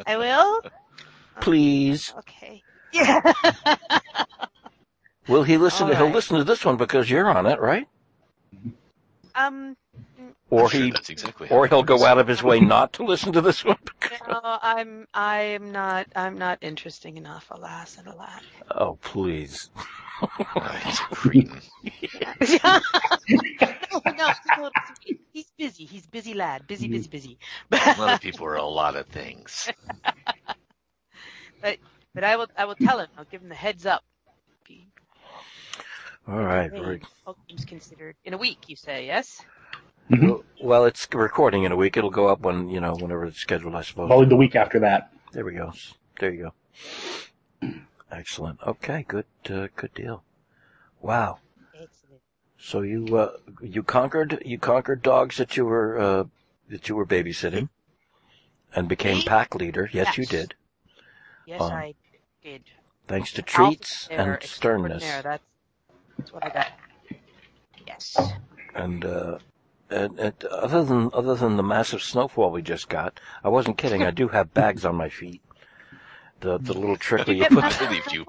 [0.05, 0.61] I will?
[1.41, 2.63] Please, Okay.
[2.91, 3.21] Yeah.
[5.27, 5.85] will he listen?
[5.85, 7.87] All to, He'll listen to this one because you're on it, right?
[9.35, 9.75] um,
[10.51, 13.33] Or Sure, he, that's exactly or he'll go out of his way not to listen
[13.33, 13.77] to this one.
[14.27, 18.43] no, I'm, I'm not, I'm not interesting enough, alas and alack.
[18.71, 19.69] Oh, please.
[20.37, 21.61] He's a cretin.
[22.63, 22.79] no,
[24.05, 24.71] no, no,
[25.31, 25.85] he's busy.
[25.85, 26.67] He's busy lad.
[26.67, 27.11] Busy, busy, mm-hmm.
[27.11, 27.37] busy.
[27.71, 29.71] A lot of people are a lot of things.
[31.61, 31.77] But
[32.13, 33.07] but I will, I will tell him.
[33.17, 34.03] I'll give him the heads up.
[36.27, 36.71] All right.
[36.71, 38.15] Hey, Very, all things considered.
[38.23, 39.41] In a week, you say, yes?
[40.09, 40.43] Mhm.
[40.61, 41.95] Well, it's recording in a week.
[41.95, 44.07] It'll go up when, you know, whenever it's scheduled, I suppose.
[44.07, 45.13] Probably the week after that.
[45.31, 45.71] There we go.
[46.19, 46.51] There you
[47.61, 47.69] go.
[48.11, 48.59] Excellent.
[48.65, 50.23] Okay, good, uh, good deal.
[50.99, 51.39] Wow.
[51.75, 52.21] Excellent.
[52.57, 56.23] So you, uh, you conquered, you conquered dogs that you were, uh,
[56.69, 57.69] that you were babysitting
[58.75, 59.23] and became Me?
[59.25, 59.89] pack leader.
[59.93, 60.55] Yes, you did.
[61.45, 61.93] Yes, Um, I
[62.43, 62.63] did.
[63.07, 65.03] Thanks to treats and sternness.
[65.03, 65.43] That's,
[66.17, 66.67] that's what I got.
[67.87, 68.17] Yes.
[68.75, 69.37] And, uh,
[69.89, 74.03] and, and other than, other than the massive snowfall we just got, I wasn't kidding.
[74.03, 75.41] I do have bags on my feet.
[76.41, 78.25] The, the little trickle you put I believed you.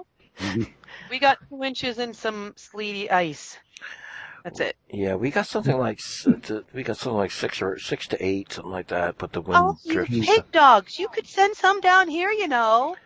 [1.10, 3.58] We got two inches and some sleety ice.
[4.44, 4.76] That's it.
[4.90, 6.00] Yeah, we got something like
[6.72, 9.18] we got something like six or six to eight, something like that.
[9.18, 10.26] But the wind Oh, you drifts.
[10.26, 10.98] pig dogs.
[10.98, 12.96] You could send some down here, you know.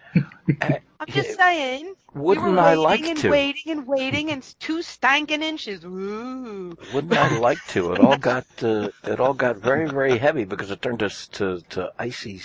[0.61, 1.95] Eh, I'm just saying.
[2.15, 3.31] Wouldn't we were I waiting like and to?
[3.31, 5.85] waiting and waiting and two stanking inches.
[5.85, 6.77] Ooh.
[6.93, 7.93] Wouldn't I like to?
[7.93, 11.61] It all got uh, it all got very very heavy because it turned us to
[11.71, 12.41] to icy.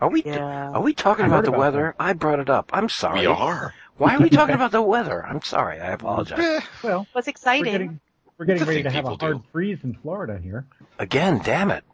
[0.00, 0.70] Are we Yeah.
[0.72, 1.94] are we talking about the about weather?
[1.98, 2.70] I brought it up.
[2.72, 3.20] I'm sorry.
[3.20, 3.74] We are.
[3.96, 5.24] Why are we talking about the weather?
[5.24, 5.80] I'm sorry.
[5.80, 6.38] I apologize.
[6.40, 7.72] Eh, Well, What's we're exciting?
[7.72, 8.00] getting
[8.38, 9.48] we're getting ready to have a people hard do.
[9.52, 10.66] freeze in Florida here.
[10.98, 11.84] Again, damn it.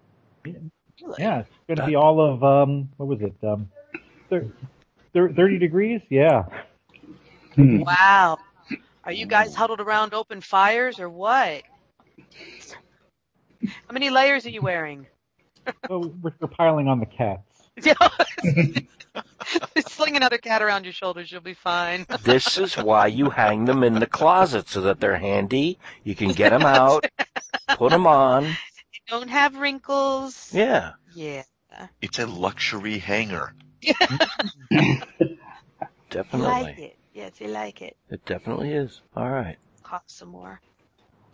[1.18, 3.34] Yeah, it's going to be all of um, what was it?
[3.46, 3.68] Um,
[4.30, 4.52] thir-
[5.12, 6.00] thir- thirty degrees.
[6.10, 6.44] Yeah.
[7.54, 7.80] Hmm.
[7.80, 8.38] Wow.
[9.04, 11.62] Are you guys huddled around open fires or what?
[13.62, 15.06] How many layers are you wearing?
[15.86, 17.51] So we're, we're piling on the cats.
[19.86, 22.06] Sling another cat around your shoulders, you'll be fine.
[22.22, 25.78] This is why you hang them in the closet so that they're handy.
[26.04, 27.06] You can get them out,
[27.68, 28.56] put them on.
[29.08, 30.50] Don't have wrinkles.
[30.52, 30.92] Yeah.
[31.14, 31.42] Yeah.
[32.00, 33.54] It's a luxury hanger.
[33.80, 33.94] You
[36.10, 36.46] Definitely.
[36.46, 36.96] like it.
[37.14, 37.96] Yes, you like it.
[38.10, 39.00] It definitely is.
[39.16, 39.56] All right.
[39.82, 40.60] Cost some more.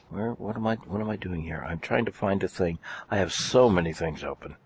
[0.08, 0.32] Where?
[0.32, 0.76] What am I?
[0.76, 1.64] What am I doing here?
[1.68, 2.78] I'm trying to find a thing.
[3.10, 4.56] I have so many things open.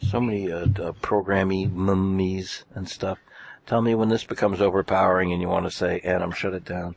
[0.00, 3.18] So many uh, uh, programmy mummies and stuff.
[3.66, 6.96] Tell me when this becomes overpowering and you want to say, "Adam, shut it down."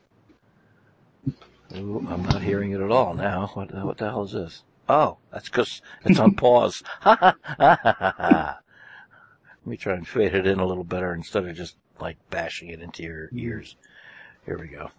[1.76, 3.48] Ooh, I'm not hearing it at all now.
[3.54, 3.74] What?
[3.74, 4.64] What the hell is this?
[4.88, 6.84] Oh, that's because it's on pause.
[7.02, 8.60] Ha ha ha ha ha.
[9.62, 12.70] Let me try and fade it in a little better instead of just like bashing
[12.70, 13.76] it into your ears.
[14.46, 14.90] Here we go.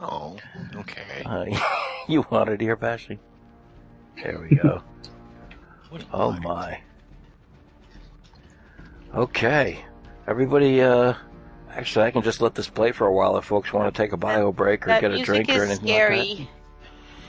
[0.00, 0.36] Oh,
[0.74, 1.22] okay.
[1.24, 1.46] Uh,
[2.08, 3.18] you wanted ear bashing?
[4.22, 4.82] There we go.
[6.12, 6.82] Oh my.
[9.14, 9.84] Okay.
[10.26, 11.14] Everybody, uh,
[11.70, 14.12] actually I can just let this play for a while if folks want to take
[14.12, 16.50] a bio break or that get a drink or is anything scary.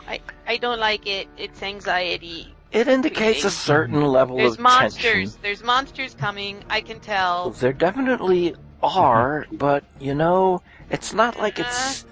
[0.07, 1.27] I I don't like it.
[1.37, 2.53] It's anxiety.
[2.71, 4.57] It indicates a certain level of anxiety.
[4.57, 5.03] There's of monsters.
[5.03, 5.39] tension.
[5.41, 6.63] There's monsters coming.
[6.69, 7.51] I can tell.
[7.51, 12.05] There definitely are, but you know, it's not like it's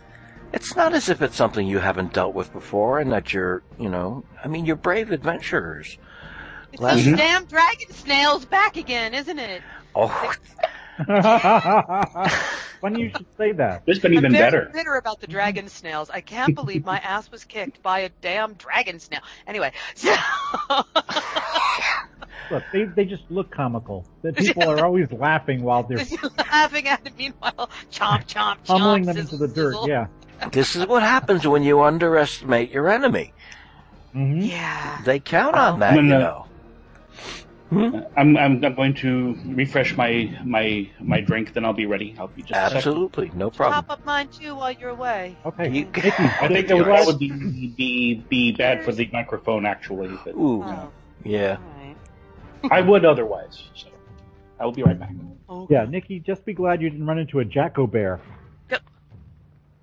[0.53, 3.89] it's not as if it's something you haven't dealt with before and that you're, you
[3.89, 5.97] know, I mean, you're brave adventurers.
[6.73, 9.62] It's Last- those damn dragon snails back again, isn't it?
[9.95, 10.34] Oh,
[12.82, 13.86] Funny you should say that.
[13.86, 14.69] This been even I'm very better.
[14.73, 16.10] bitter about the dragon snails.
[16.10, 19.21] I can't believe my ass was kicked by a damn dragon snail.
[19.47, 20.13] Anyway, so
[22.49, 24.06] Look, they they just look comical.
[24.21, 25.97] The people are always laughing while they're
[26.38, 27.13] laughing at it.
[27.17, 28.65] Meanwhile, chomp, chomp, chomp.
[28.65, 29.73] pummeling them into the dirt.
[29.73, 29.89] sizzle.
[29.89, 30.08] Yeah.
[30.51, 33.34] this is what happens when you underestimate your enemy.
[34.13, 35.01] hmm Yeah.
[35.03, 36.19] They count on that, No, you no.
[36.19, 36.45] know.
[37.69, 37.97] Hmm?
[38.15, 42.15] I'm, I'm I'm going to refresh my my my drink, then I'll be ready.
[42.17, 42.53] I'll be just.
[42.75, 43.84] Absolutely, no problem.
[43.84, 45.36] Pop up mine too while you're away.
[45.45, 45.69] Okay.
[45.69, 47.30] You- I think so that, glad- would be,
[47.75, 50.91] be be bad for the microphone actually, but Ooh, Oh,
[51.25, 51.58] yeah.
[51.58, 51.97] alright.
[52.71, 53.63] I would otherwise.
[53.75, 53.89] So
[54.60, 55.12] I will be right back.
[55.49, 55.73] Okay.
[55.73, 58.21] Yeah, Nikki, just be glad you didn't run into a Jacko Bear.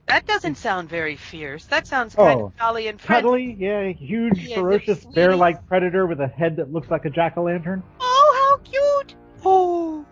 [0.06, 1.64] That doesn't sound very fierce.
[1.66, 3.52] That sounds kind Oh, of jolly and friendly.
[3.54, 7.82] Cuddly, yeah, huge, Yeah, ferocious, bear-like predator with a head that looks like a jack-o'-lantern.
[8.00, 9.14] Oh, how cute!
[9.44, 10.04] Oh,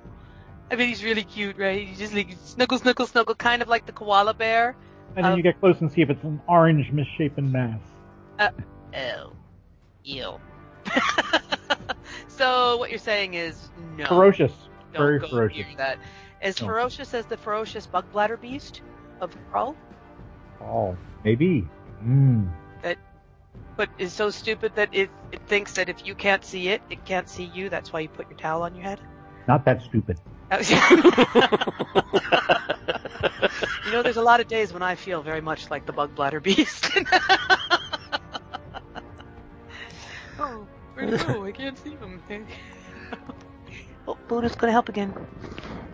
[0.70, 1.86] I mean, he's really cute, right?
[1.86, 4.74] He's just like snuggle, snuggle, snuggle, kind of like the koala bear.
[5.14, 7.80] And then Um, you get close and see if it's an orange, misshapen mass.
[8.94, 9.32] Oh,
[10.04, 10.40] ew.
[12.28, 14.06] so what you're saying is no.
[14.06, 14.52] Ferocious,
[14.92, 15.66] very ferocious.
[15.76, 15.98] that.
[16.40, 16.68] As No.
[16.68, 18.80] ferocious as the ferocious Bugblatter beast
[19.22, 19.74] of Traal,
[20.60, 21.66] Oh, maybe.
[22.04, 22.50] Mm.
[23.76, 27.04] but is so stupid that it, it thinks that if you can't see it, it
[27.04, 27.68] can't see you.
[27.70, 29.00] That's why you put your towel on your head.
[29.48, 30.18] Not that stupid.
[33.86, 36.42] you know, there's a lot of days when I feel very much like the Bugblatter
[36.42, 36.90] beast.
[40.38, 41.44] oh, where'd he go?
[41.44, 42.20] I can't see him.
[44.08, 45.14] oh, Buddha's gonna help again.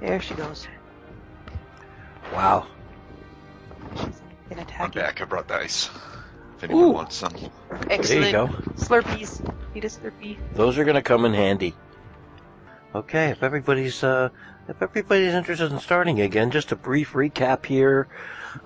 [0.01, 0.67] There she goes.
[2.33, 2.67] Wow.
[3.97, 5.21] She's gonna attack I'm back.
[5.21, 5.91] I brought dice.
[6.57, 6.91] If anyone Ooh.
[6.91, 7.33] wants some.
[7.89, 8.07] Excellent.
[8.09, 8.49] There you go.
[8.75, 9.41] Slurpees.
[9.75, 10.37] Need a Slurpee.
[10.55, 11.73] Those are going to come in handy.
[12.95, 14.31] Okay, if everybody's uh,
[14.67, 18.09] if everybody's interested in starting again, just a brief recap here.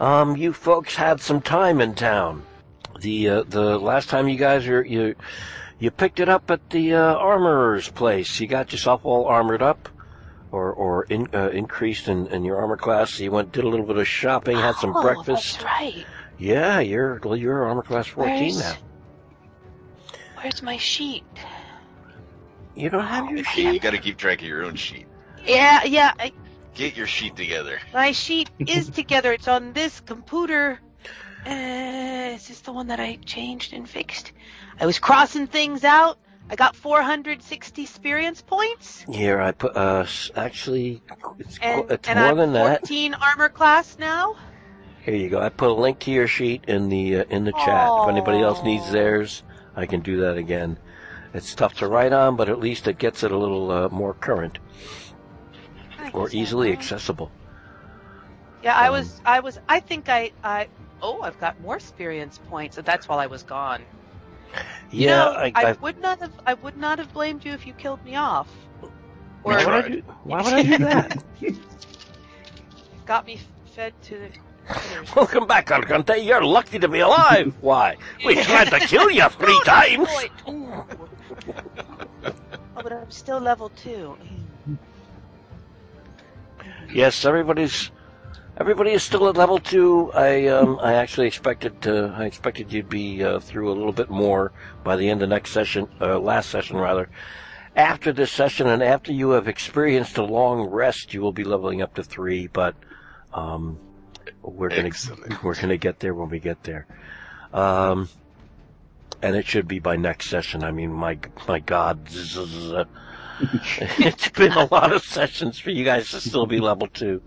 [0.01, 2.45] Um, you folks had some time in town.
[3.01, 5.15] The uh, the last time you guys are you
[5.79, 8.41] you picked it up at the uh, armorer's place.
[8.41, 9.89] You got yourself all armored up,
[10.53, 13.19] or or in, uh, increased in, in your armor class.
[13.19, 15.55] You went did a little bit of shopping, had some oh, breakfast.
[15.61, 16.07] That's right.
[16.39, 18.77] Yeah, you're well, you're armor class fourteen Where's- now.
[20.41, 21.25] Where's my sheet?
[22.75, 23.75] You don't have your sheet.
[23.75, 25.07] you gotta keep track of your own sheet.
[25.45, 26.13] Yeah, yeah.
[26.19, 26.33] I,
[26.75, 27.79] Get your sheet together.
[27.93, 29.33] my sheet is together.
[29.33, 30.81] It's on this computer.
[31.47, 34.33] Uh, is this the one that I changed and fixed?
[34.81, 36.19] I was crossing things out.
[36.51, 39.05] I got 460 experience points.
[39.11, 40.05] Here, I put, uh,
[40.37, 41.03] actually,
[41.39, 42.81] it's, And, it's and more I'm than that.
[42.81, 44.37] 14 armor class now.
[45.05, 45.41] Here you go.
[45.41, 47.91] I put a link to your sheet in the, uh, in the chat.
[48.03, 49.43] If anybody else needs theirs,
[49.75, 50.79] I can do that again.
[51.35, 54.13] It's tough to write on, but at least it gets it a little, uh, more
[54.15, 54.59] current
[56.13, 57.31] or easily accessible.
[58.63, 60.69] Yeah, I Um, was, I was, I think I, I,
[61.01, 63.83] oh, I've got more experience points, that's while I was gone.
[64.91, 67.53] You Yeah, know, I, I, I, would not have, I would not have blamed you
[67.53, 68.49] if you killed me off.
[69.45, 70.03] Or why would I do?
[70.25, 71.25] Why would I do that?
[73.07, 73.41] got me
[73.75, 74.29] fed to the.
[75.17, 76.25] Welcome back, Argante.
[76.25, 77.53] You're lucky to be alive.
[77.61, 77.97] Why?
[78.25, 80.09] We tried to kill you three times.
[80.47, 80.87] Oh,
[82.83, 84.17] but I'm still level two.
[86.93, 87.91] Yes, everybody's
[88.63, 90.13] everybody is still at level two.
[90.15, 94.09] I um, I actually expected to, I expected you'd be uh, through a little bit
[94.09, 94.53] more
[94.85, 97.09] by the end of next session, uh, last session rather.
[97.75, 101.83] After this session and after you have experienced a long rest, you will be leveling
[101.83, 102.47] up to three.
[102.47, 102.77] But
[103.35, 103.81] um,
[104.43, 105.43] we're gonna Excellent.
[105.43, 106.87] we're gonna get there when we get there.
[107.53, 108.09] Um,
[109.23, 110.63] and it should be by next session.
[110.63, 111.99] I mean, my my God,
[113.99, 117.21] it's been a lot of sessions for you guys to still be level two.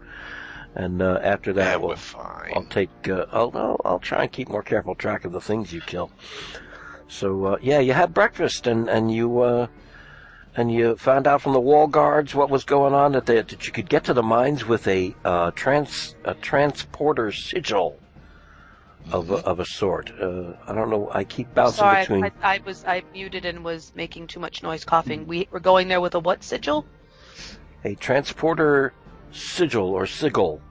[0.76, 2.52] And uh, after that, That we'll, was fine.
[2.54, 2.90] I'll take.
[3.08, 6.12] Uh, I'll, I'll I'll try and keep more careful track of the things you kill.
[7.08, 9.68] So uh, yeah, you had breakfast and and you uh,
[10.56, 13.66] and you found out from the wall guards what was going on that they, that
[13.66, 17.98] you could get to the mines with a uh, trans a transporter sigil
[19.12, 20.12] of a, of a sort.
[20.20, 21.10] Uh, I don't know.
[21.14, 22.24] I keep bouncing Sorry, between.
[22.26, 25.28] I, I was, I muted and was making too much noise coughing.
[25.28, 26.86] We, we're going there with a what sigil?
[27.86, 28.94] a transporter
[29.36, 30.62] sigil or sigil.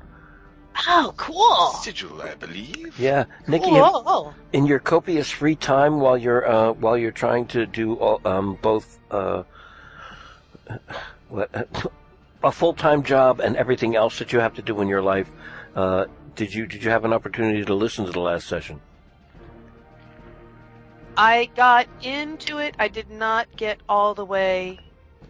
[0.89, 1.69] Oh, cool.
[1.83, 2.99] Sigil, I believe.
[2.99, 4.35] Yeah, Nikki, Cool.
[4.53, 8.59] in your copious free time while you're uh, while you're trying to do all, um,
[8.61, 9.45] both uh,
[11.29, 11.51] what,
[12.43, 15.31] a full time job and everything else that you have to do in your life,
[15.77, 18.81] uh, did you did you have an opportunity to listen to the last session?
[21.17, 22.75] I got into it.
[22.81, 24.81] I did not get all the way.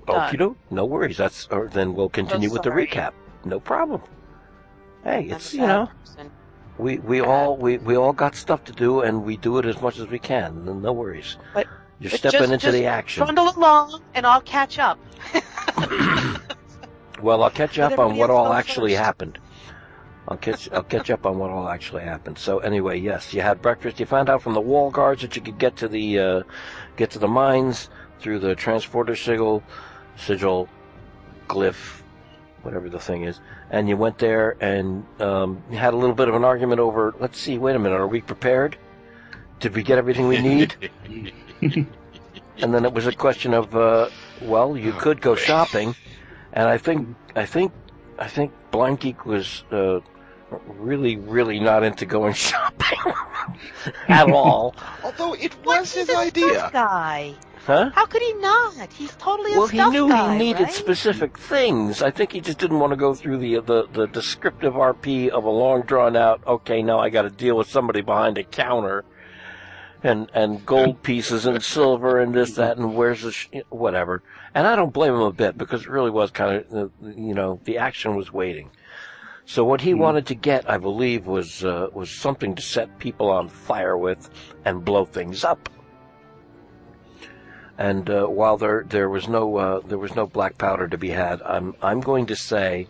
[0.06, 0.32] Done.
[0.32, 1.18] Okie doke, no worries.
[1.18, 3.12] That's or then we'll continue with the recap.
[3.44, 4.02] No problem.
[5.02, 5.88] Hey, it's you know.
[6.78, 9.80] We we all we, we all got stuff to do and we do it as
[9.80, 10.82] much as we can.
[10.82, 11.36] No worries.
[11.52, 11.66] But-
[12.00, 13.24] You're but stepping just- into just the action.
[13.24, 14.98] Trundle along, and I'll catch up.
[17.22, 19.02] Well, I'll catch up on what all actually first.
[19.04, 19.38] happened.
[20.28, 22.38] I'll catch I'll catch up on what all actually happened.
[22.38, 23.98] So anyway, yes, you had breakfast.
[23.98, 26.42] You found out from the wall guards that you could get to the uh,
[26.96, 27.88] get to the mines
[28.20, 29.62] through the transporter sigil,
[30.16, 30.68] sigil,
[31.48, 32.02] glyph,
[32.64, 33.40] whatever the thing is.
[33.70, 37.14] And you went there and um, you had a little bit of an argument over.
[37.20, 37.58] Let's see.
[37.58, 37.96] Wait a minute.
[38.00, 38.76] Are we prepared?
[39.60, 40.74] Did we get everything we need?
[41.62, 41.86] and
[42.74, 44.08] then it was a question of, uh,
[44.42, 45.94] well, you could go shopping,
[46.52, 47.72] and I think, I think,
[48.18, 50.00] I think Blindgeek was uh,
[50.78, 52.98] really, really not into going shopping
[54.08, 56.54] at all, Although it was He's his idea.
[56.58, 57.34] stuff guy.
[57.66, 57.90] Huh?
[57.94, 58.92] How could he not?
[58.92, 60.72] He's totally a Well, he knew guy, he needed right?
[60.72, 62.02] specific things.
[62.02, 65.44] I think he just didn't want to go through the the, the descriptive RP of
[65.44, 66.42] a long drawn out.
[66.46, 69.04] Okay, now I got to deal with somebody behind a counter,
[70.02, 74.22] and and gold pieces and silver and this that and where's the sh- whatever.
[74.54, 77.34] And I don't blame him a bit because it really was kind of uh, you
[77.34, 78.70] know the action was waiting.
[79.46, 83.28] So what he wanted to get, I believe, was uh, was something to set people
[83.30, 84.30] on fire with
[84.64, 85.68] and blow things up.
[87.76, 91.10] And uh, while there there was no uh, there was no black powder to be
[91.10, 92.86] had, I'm I'm going to say,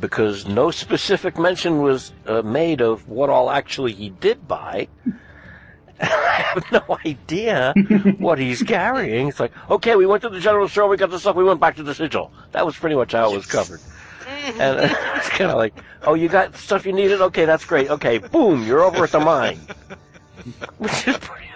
[0.00, 4.88] because no specific mention was uh, made of what all actually he did buy.
[6.00, 7.72] I have no idea
[8.18, 9.28] what he's carrying.
[9.28, 11.60] It's like, okay, we went to the general store, we got the stuff, we went
[11.60, 12.32] back to the sigil.
[12.52, 13.80] That was pretty much how it was covered.
[14.26, 17.20] And uh, it's kind of like, oh, you got stuff you needed?
[17.20, 17.90] Okay, that's great.
[17.90, 19.60] Okay, boom, you're over at the mine.
[20.78, 21.48] which is pretty,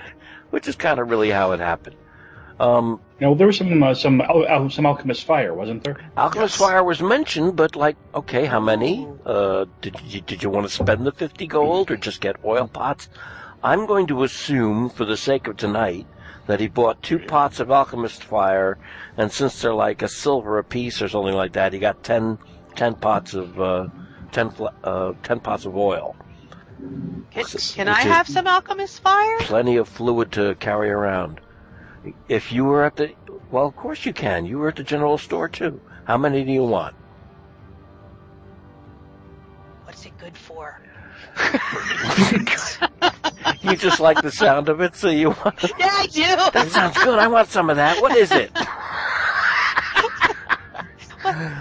[0.50, 1.96] which is kind of really how it happened.
[2.60, 5.96] Um, No, there was some uh, some al- al- some alchemist fire, wasn't there?
[6.16, 6.68] Alchemist Yes.
[6.68, 9.08] Fire was mentioned, but like, okay, how many?
[9.24, 12.66] Uh, did you, did you want to spend the 50 gold or just get oil
[12.68, 13.08] pots?
[13.62, 16.06] I'm going to assume, for the sake of tonight,
[16.46, 18.78] that he bought two pots of Alchemist Fire,
[19.16, 22.38] and since they're like a silver a piece or something like that, he got 10,
[22.76, 23.86] 10 pots of, uh,
[24.32, 26.14] 10, fl- uh, 10 pots of oil.
[27.32, 29.38] Can, can I have some alchemist fire?
[29.40, 31.40] Plenty of fluid to carry around.
[32.28, 33.12] If you were at the,
[33.50, 34.46] well, of course you can.
[34.46, 35.80] You were at the general store too.
[36.04, 36.94] How many do you want?
[39.84, 40.80] What's it good for?
[43.62, 45.62] You just like the sound of it, so you want.
[45.78, 46.22] Yeah, I do.
[46.52, 47.18] That sounds good.
[47.18, 48.00] I want some of that.
[48.00, 48.50] What is it?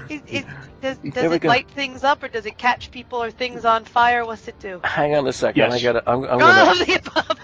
[0.09, 0.45] It, it,
[0.81, 1.49] does does it go.
[1.49, 4.25] light things up, or does it catch people or things on fire?
[4.25, 4.79] What's it do?
[4.83, 5.59] Hang on a second.
[5.59, 5.73] Yes.
[5.73, 6.03] I gotta.
[6.09, 6.71] I'm, I'm All gonna.
[6.71, 7.37] of the above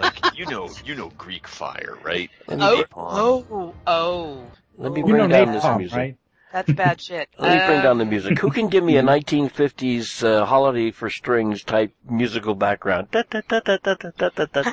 [0.00, 2.30] like you know, you know Greek fire, right?
[2.48, 4.44] Oh, oh, oh.
[4.76, 5.96] Let me bring down this music.
[5.96, 6.16] Right?
[6.52, 7.28] That's bad shit.
[7.38, 8.38] Let me bring down the uh, music.
[8.38, 13.08] Who can give me a 1950s uh, holiday for strings type musical background?
[13.10, 14.72] Da, da, da,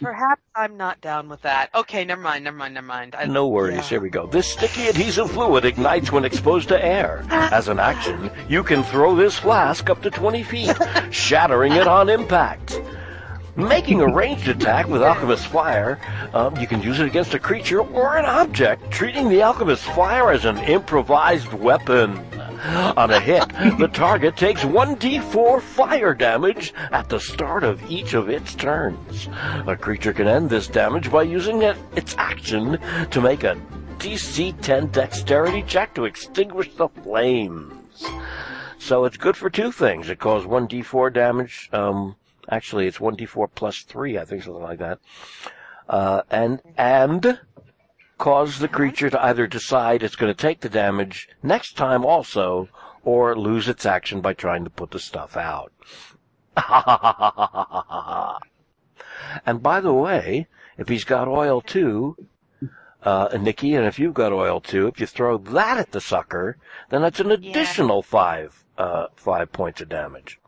[0.00, 1.70] Perhaps I'm not down with that.
[1.74, 3.14] Okay, never mind, never mind, never mind.
[3.14, 3.82] I, no worries, yeah.
[3.82, 4.26] here we go.
[4.26, 7.24] This sticky adhesive fluid ignites when exposed to air.
[7.30, 10.76] As an action, you can throw this flask up to 20 feet,
[11.10, 12.80] shattering it on impact.
[13.56, 15.98] Making a ranged attack with Alchemist Fire,
[16.32, 20.30] um, you can use it against a creature or an object, treating the Alchemist Fire
[20.30, 22.18] as an improvised weapon.
[22.96, 23.48] On a hit,
[23.78, 29.28] the target takes 1d4 fire damage at the start of each of its turns.
[29.66, 32.78] A creature can end this damage by using it, its action
[33.10, 33.56] to make a
[33.98, 38.04] DC 10 dexterity check to extinguish the flames.
[38.78, 40.08] So it's good for two things.
[40.08, 41.68] It causes 1d4 damage.
[41.72, 42.16] Um,
[42.50, 44.98] actually, it's 1d4 plus 3, I think, something like that.
[45.88, 47.40] Uh, and, and
[48.18, 52.68] cause the creature to either decide it's going to take the damage next time also,
[53.02, 55.72] or lose its action by trying to put the stuff out.
[59.46, 60.46] and by the way,
[60.76, 62.16] if he's got oil too,
[63.02, 66.58] uh, Nikki, and if you've got oil too, if you throw that at the sucker,
[66.90, 70.39] then that's an additional five, uh, five points of damage.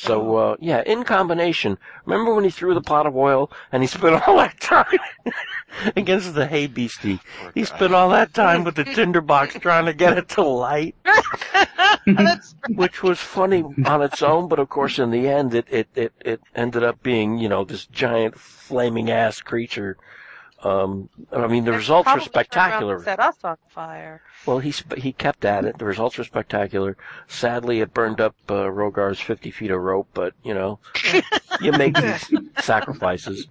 [0.00, 1.76] So, uh, yeah, in combination,
[2.06, 4.86] remember when he threw the pot of oil and he spent all that time
[5.96, 7.18] against the hay beastie?
[7.52, 10.94] He spent all that time with the tinderbox trying to get it to light,
[12.68, 16.12] which was funny on its own, but of course in the end it, it, it,
[16.20, 19.96] it ended up being, you know, this giant flaming ass creature.
[20.62, 23.02] Um, I mean, the results were probably turned around spectacular.
[23.02, 24.22] Set us on fire.
[24.46, 25.78] Well, he sp- he kept at it.
[25.78, 26.96] The results were spectacular.
[27.26, 30.78] Sadly, it burned up uh, Rhogar's 50 feet of rope, but you know,
[31.60, 32.30] you make these
[32.60, 33.46] sacrifices.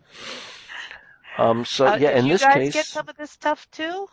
[1.38, 3.70] Um, so Uh, yeah, in this case, did you guys get some of this stuff
[3.72, 4.08] too?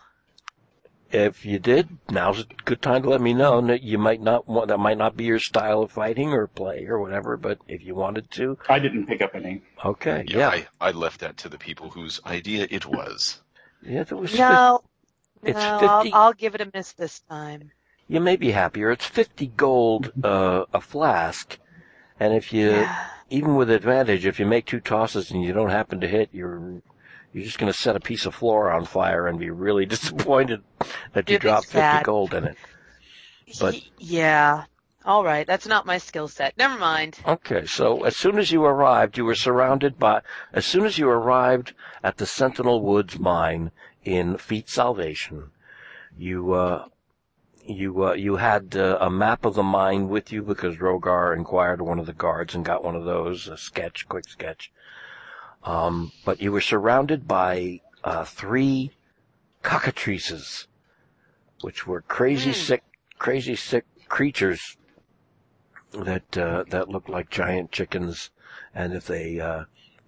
[1.13, 3.61] if you did, now's a good time to let me know.
[3.61, 6.87] That you might not want that might not be your style of fighting or play
[6.87, 9.63] or whatever, but if you wanted to, I didn't pick up any.
[9.85, 13.41] okay, Yeah, yeah, I, I left that to the people whose idea it was.
[13.83, 14.33] yeah, it was.
[14.39, 14.81] No,
[15.45, 17.71] It's no, 50 I'll, I'll give it a miss this time.
[18.09, 18.91] You may be happier.
[18.91, 21.59] It's 50 gold uh, a flask,
[22.21, 23.07] and if you Yeah.
[23.31, 26.83] even with advantage, if you make two tosses and you don't happen to hit, you're
[27.33, 30.63] you're just going to set a piece of floor on fire and be really disappointed
[31.15, 32.05] that you dropped 50 sad.
[32.05, 32.57] gold in it.
[33.59, 34.65] But- yeah.
[35.07, 36.57] All right, that's not my skill set.
[36.57, 37.19] Never mind.
[37.27, 40.23] Okay, so as soon as you arrived, you were surrounded by.
[40.55, 43.71] As soon as you arrived at the Sentinel Woods mine
[44.05, 45.51] in Feet Salvation,
[46.17, 46.89] you uh,
[47.67, 51.81] you uh, you had uh, a map of the mine with you because Rhogar inquired
[51.81, 54.71] one of the guards and got one of those a sketch, quick sketch.
[55.63, 58.93] Um, but you were surrounded by uh, three
[59.63, 60.67] cockatrices,
[61.63, 62.55] which were crazy Mm.
[62.55, 62.83] sick,
[63.19, 64.77] crazy sick creatures
[65.93, 68.31] that uh, that looked like giant chickens,
[68.75, 69.65] and if they uh,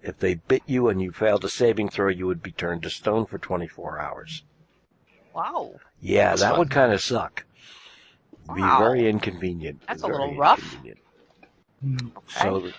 [0.07, 2.89] if they bit you and you failed a saving throw, you would be turned to
[2.89, 4.43] stone for 24 hours.
[5.33, 5.75] Wow.
[6.01, 6.59] Yeah, That's that fun.
[6.59, 7.43] would kind of suck.
[8.53, 8.79] Be Wow.
[8.79, 9.81] very inconvenient.
[9.87, 10.61] That's a little rough.
[10.61, 10.99] inconvenient.
[12.27, 12.71] So,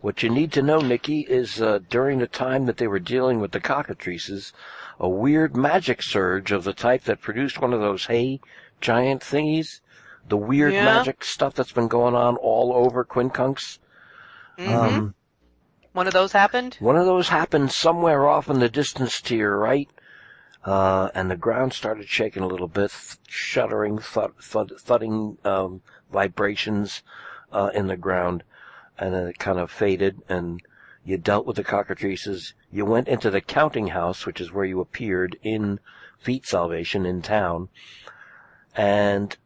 [0.00, 3.40] what you need to know, Nikki, is uh, during the time that they were dealing
[3.40, 4.52] with the cockatrices,
[5.00, 8.40] a weird magic surge of the type that produced one of those hay
[8.80, 9.80] giant thingies,
[10.28, 10.84] the weird Yeah.
[10.84, 13.78] magic stuff that's been going on all over Quincunx.
[14.58, 15.14] hmm Um,
[15.94, 16.76] One of those happened?
[16.80, 19.88] one of those happened somewhere off in the distance to your right,
[20.64, 22.90] uh, and the ground started shaking a little bit,
[23.28, 27.04] shuddering, thud, thud, thudding um, vibrations
[27.52, 28.42] uh, in the ground,
[28.98, 30.60] and then it kind of faded, and
[31.04, 32.54] you dealt with the cockatrices.
[32.72, 35.78] You went into the counting house, which is where you appeared in
[36.18, 37.68] Feet Salvation in town,
[38.74, 39.36] and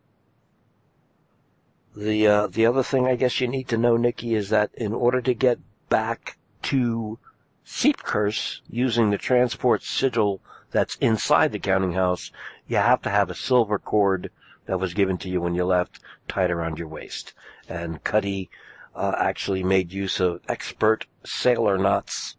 [1.95, 4.95] the uh, the other thing I guess you need to know, Nikki, is that in
[4.95, 5.59] order to get
[5.91, 7.19] back to
[7.65, 10.41] Seepcurse using the transport sigil
[10.71, 12.31] that's inside the counting house,
[12.67, 14.31] you have to have a silver cord
[14.67, 17.35] that was given to you when you left tied around your waist.
[17.69, 18.51] And Cuddy
[18.95, 22.37] uh, actually made use of expert sailor knots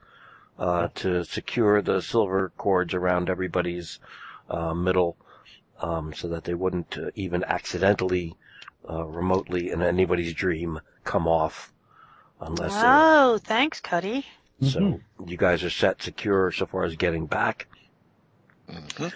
[0.57, 3.99] uh, to secure the silver cords around everybody's
[4.49, 5.15] uh, middle,
[5.80, 8.36] um, so that they wouldn't uh, even accidentally,
[8.89, 11.72] uh, remotely in anybody's dream, come off,
[12.39, 14.25] unless they're Oh, thanks, Cuddy.
[14.61, 17.67] so you guys are set secure so far as getting back.
[18.69, 19.07] hmm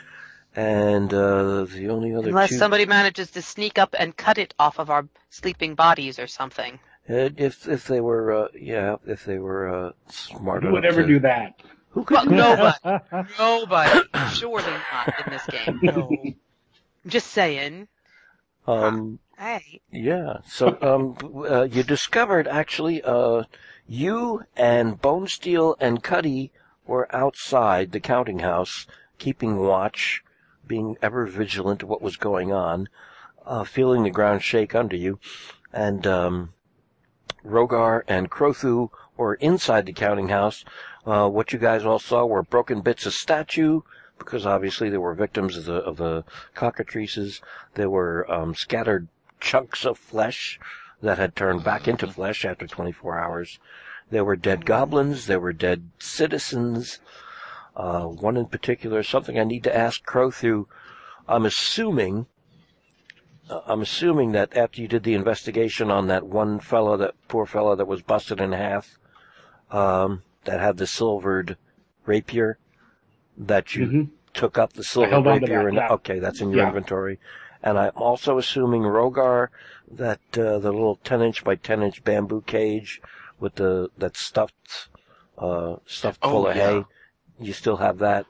[0.55, 4.53] And uh, the only other Unless two, somebody manages to sneak up and cut it
[4.59, 6.79] off of our sleeping bodies or something.
[7.09, 10.85] Uh, if if they were uh, yeah if they were uh, smart Who enough would
[10.85, 11.59] ever to, do that?
[11.91, 12.77] Who could Well, do that?
[12.83, 13.27] nobody.
[13.39, 14.09] Nobody.
[14.25, 15.81] Surely not in this game.
[15.81, 16.35] No.
[17.03, 17.87] I'm just saying.
[18.67, 19.81] Um, Hey.
[19.91, 20.37] yeah.
[20.45, 21.17] So, um,
[21.49, 23.43] uh, you discovered actually, uh,
[23.87, 26.51] you and Bonesteele and Cuddy
[26.85, 30.23] were outside the counting house, keeping watch,
[30.65, 32.87] being ever vigilant of what was going on,
[33.45, 35.19] uh, feeling the ground shake under you,
[35.73, 36.53] and, um,
[37.43, 40.63] Rhogar and Crothu were inside the counting house.
[41.05, 43.81] Uh, what you guys all saw were broken bits of statue,
[44.17, 46.23] because obviously they were victims of the, of the
[46.55, 47.41] cockatrices.
[47.73, 49.09] There were, um, scattered
[49.43, 50.57] chunks of flesh
[51.01, 53.59] that had turned back into flesh after 24 hours.
[54.09, 55.27] There were dead goblins.
[55.27, 56.99] There were dead citizens.
[57.75, 60.65] Uh, one in particular, something I need to ask Crothu.
[61.27, 62.27] I'm assuming,
[63.49, 67.45] uh, I'm assuming that after you did the investigation on that one fellow, that poor
[67.45, 68.97] fellow that was busted in half,
[69.71, 71.57] um, that had the silvered
[72.05, 72.57] rapier,
[73.37, 74.09] that you Mhm.
[74.33, 75.87] took up the silver held on to rapier that, and yeah.
[75.89, 76.67] okay, that's in your Yeah.
[76.67, 77.19] inventory.
[77.63, 79.47] And I'm also assuming Rhogar
[79.89, 83.01] that uh, the little ten inch by ten inch bamboo cage
[83.39, 84.89] with the that stuffed
[85.37, 86.81] uh, stuffed Oh, full of yeah.
[86.81, 86.85] hay.
[87.39, 88.25] You still have that,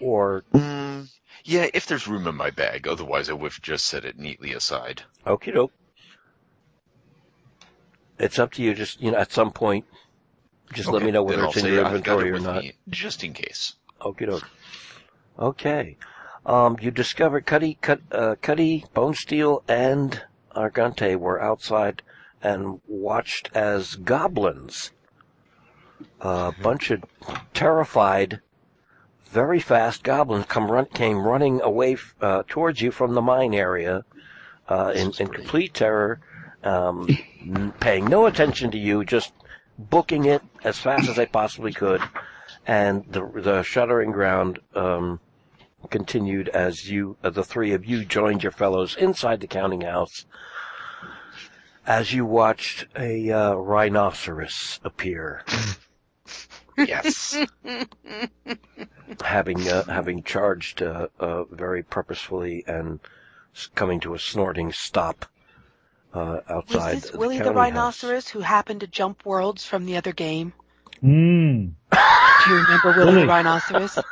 [0.00, 1.08] or Mm,
[1.44, 2.88] yeah, if there's room in my bag.
[2.88, 5.02] Otherwise, I would have just set it neatly aside.
[5.26, 5.72] okie doke.
[8.18, 8.74] It's up to you.
[8.74, 9.84] Just you know, at some point,
[10.72, 12.62] just let me know whether it's in your inventory it or not.
[12.62, 13.74] me, just in case.
[14.00, 14.48] Okie doke.
[15.38, 15.96] Okay.
[16.46, 20.22] Um, you discovered Cuddy, Cut, uh, Cuddy, Bonesteele, and
[20.54, 22.02] Argante were outside
[22.42, 24.92] and watched as goblins,
[26.20, 27.04] a bunch of
[27.52, 28.40] terrified,
[29.26, 34.04] very fast goblins come run, came running away uh, towards you from the mine area
[34.68, 36.20] uh, in, in complete terror,
[36.62, 37.08] um,
[37.40, 39.32] n- paying no attention to you, just
[39.78, 42.02] booking it as fast as they possibly could.
[42.66, 45.20] And the the shuddering ground um,
[45.90, 50.26] continued as you, uh, the three of you, joined your fellows inside the counting house.
[51.86, 55.44] As you watched a uh, rhinoceros appear,
[56.86, 57.36] Yes.
[59.24, 63.00] having uh, having charged uh, uh, very purposefully and
[63.74, 65.26] coming to a snorting stop
[66.14, 66.94] uh, outside.
[66.94, 70.12] Was this the Willie the counting rhinoceros who happened to jump worlds from the other
[70.12, 70.52] game?
[71.02, 71.72] Mm.
[71.90, 73.20] Do you remember Willie Willie.
[73.22, 73.98] the rhinoceros?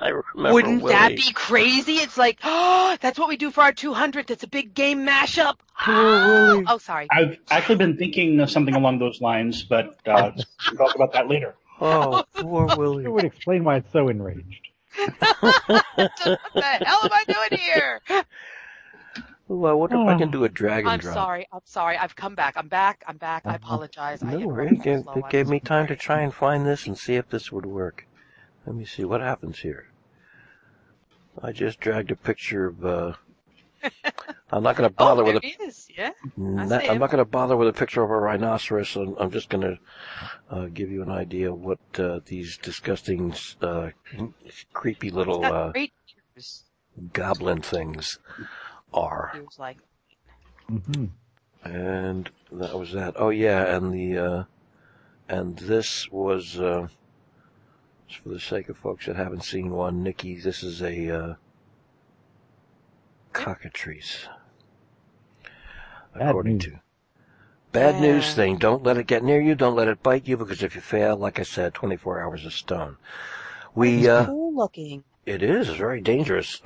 [0.00, 0.06] House.
[0.06, 1.96] I remember Wouldn't that be crazy?
[1.96, 4.30] It's like, oh, that's what we do for our 200th.
[4.30, 5.56] It's a big game mashup.
[5.86, 6.64] Willie.
[6.68, 7.08] Oh, sorry.
[7.10, 10.32] I've actually been thinking of something along those lines, but uh,
[10.70, 11.54] we'll talk about that later.
[11.80, 13.04] Oh, poor Willie.
[13.04, 14.68] It would explain why it's so enraged.
[14.96, 15.14] what
[16.54, 18.00] the hell am I doing here?
[19.50, 21.14] Ooh, I wonder if I can do a drag and I'm drop.
[21.14, 21.46] sorry.
[21.52, 21.96] I'm sorry.
[21.96, 22.54] I've come back.
[22.56, 23.02] I'm back.
[23.06, 23.44] I'm back.
[23.46, 23.58] I Uh-huh.
[23.62, 24.22] apologize.
[24.22, 26.98] I No, hit it gave, it gave me time to try and find this and
[26.98, 28.07] see if this would work.
[28.68, 29.86] Let me see what happens here.
[31.42, 32.84] I just dragged a picture of.
[32.84, 33.12] Uh,
[34.52, 35.46] I'm not going to bother oh, with a.
[35.46, 35.88] it is.
[35.96, 36.10] Yeah.
[36.36, 38.94] n- see I'm not going to bother with a picture of a rhinoceros.
[38.94, 39.78] I'm, I'm just going to
[40.50, 43.88] uh, give you an idea of what uh, these disgusting, uh,
[44.74, 45.72] creepy little uh,
[47.14, 48.18] goblin things
[48.92, 49.32] are.
[49.34, 49.78] Ears like
[50.68, 51.06] hmm
[51.64, 53.14] And that was that.
[53.16, 54.44] Oh yeah, and the uh,
[55.26, 56.88] and this was uh,
[58.08, 60.36] just for the sake of folks that haven't seen one, Nikki.
[60.36, 61.34] This is a uh,
[63.32, 64.26] cockatrice,
[66.14, 66.64] Bad according news.
[66.64, 66.80] to
[67.72, 68.56] bad news thing.
[68.56, 69.54] Don't let it get near you.
[69.54, 72.52] Don't let it bite you because if you fail, like I said, 24 hours of
[72.52, 72.96] stone.
[73.74, 75.04] We uh, cool looking.
[75.26, 76.60] it is very dangerous.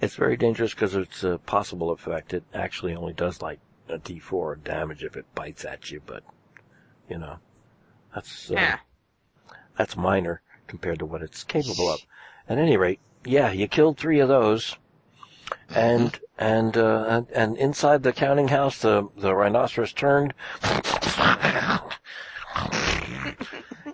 [0.00, 2.34] it's very dangerous because it's a possible effect.
[2.34, 6.24] It actually only does like a D4 damage if it bites at you, but
[7.08, 7.38] you know,
[8.14, 8.78] that's uh, yeah.
[9.76, 12.00] That's minor compared to what it's capable of.
[12.48, 14.76] At any rate, yeah, you killed three of those,
[15.74, 20.34] and and uh, and, and inside the counting house, the the rhinoceros turned.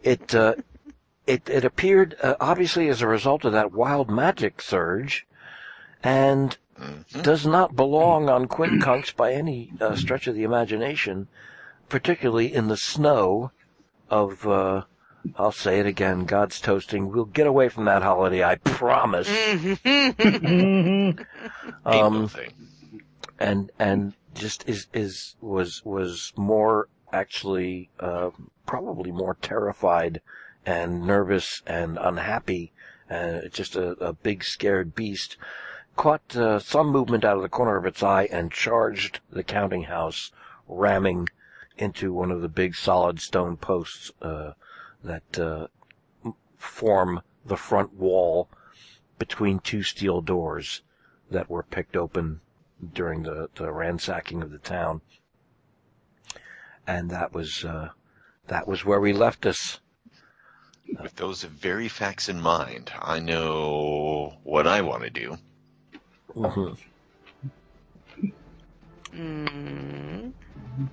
[0.02, 0.54] it uh,
[1.26, 5.26] it it appeared uh, obviously as a result of that wild magic surge,
[6.02, 7.22] and Mhm.
[7.22, 11.28] does not belong on Quincunx by any uh, stretch of the imagination,
[11.88, 13.50] particularly in the snow
[14.08, 14.84] of, uh,
[15.36, 17.10] I'll say it again, God's toasting.
[17.10, 19.28] We'll get away from that holiday, I promise.
[19.28, 21.14] hmm no
[21.84, 22.30] Um,
[23.38, 28.30] and, and just is, is, was, was more actually, uh,
[28.66, 30.20] probably more terrified
[30.66, 32.72] and nervous and unhappy,
[33.10, 35.36] uh, just a, a big scared beast
[35.96, 39.82] caught uh, some movement out of the corner of its eye and charged the counting
[39.82, 40.32] house,
[40.66, 41.28] ramming
[41.76, 44.52] into one of the big solid stone posts uh,
[45.02, 45.66] that uh,
[46.56, 48.48] form the front wall
[49.18, 50.82] between two steel doors
[51.30, 52.40] that were picked open
[52.94, 55.00] during the, the ransacking of the town.
[56.86, 57.90] And that was uh,
[58.48, 59.80] that was where we left us.
[61.00, 65.38] With those very facts in mind, I know what I want to do.
[66.34, 66.76] Mhm.
[69.14, 70.32] Mm.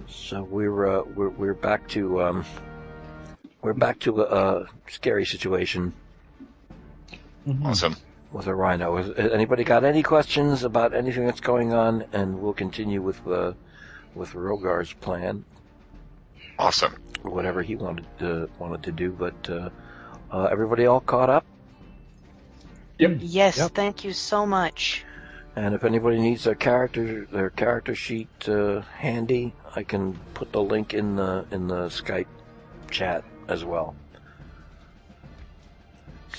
[0.07, 2.45] So we're uh, we're we're back to um,
[3.67, 4.23] we're back to a,
[4.61, 5.91] a scary situation
[7.45, 7.65] Mhm.
[7.65, 7.95] Awesome.
[8.31, 8.95] with a rhino.
[8.95, 12.05] Has anybody got any questions about anything that's going on?
[12.13, 13.51] And we'll continue with uh,
[14.15, 15.43] with Rhogar's plan,
[16.57, 16.95] Awesome.
[17.23, 19.11] whatever he wanted to wanted to do.
[19.11, 19.69] But uh,
[20.31, 21.45] uh, everybody all caught up.
[22.99, 23.17] Yep.
[23.19, 23.71] Yes, Yep.
[23.71, 25.03] thank you so much.
[25.57, 30.61] And if anybody needs their character their character sheet uh, handy, I can put the
[30.63, 32.27] link in the in the Skype
[32.91, 33.95] chat as well.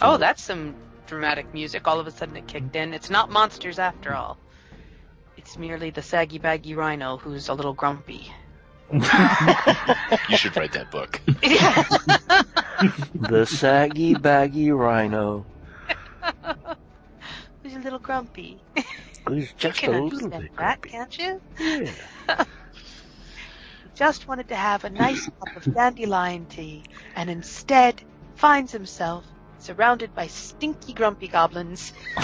[0.00, 1.86] Oh, that's some dramatic music.
[1.88, 2.94] All of a sudden it kicked in.
[2.94, 4.38] It's not monsters after all.
[5.36, 8.32] It's merely the saggy baggy rhino who's a little grumpy.
[10.28, 11.20] You should write that book.
[13.14, 15.46] the saggy baggy rhino.
[17.62, 18.62] Who's a little grumpy.
[19.26, 20.88] Who's You just can a little understand bit that, grumpy.
[20.90, 21.40] can't you?
[21.58, 22.44] Yeah.
[23.98, 26.84] Just wanted to have a nice cup of dandelion tea,
[27.16, 28.00] and instead
[28.36, 29.24] finds himself
[29.58, 31.92] surrounded by stinky grumpy goblins.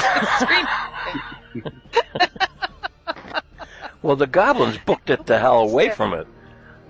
[4.03, 6.27] Well, the goblins booked it the hell away from it.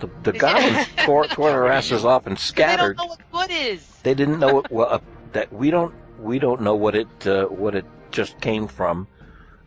[0.01, 2.99] The, the goblins tore, tore their asses off and scattered.
[2.99, 3.87] They don't know what good is.
[4.03, 4.71] They didn't know it.
[4.73, 4.99] Well, uh,
[5.33, 9.07] that we don't we don't know what it uh, what it just came from,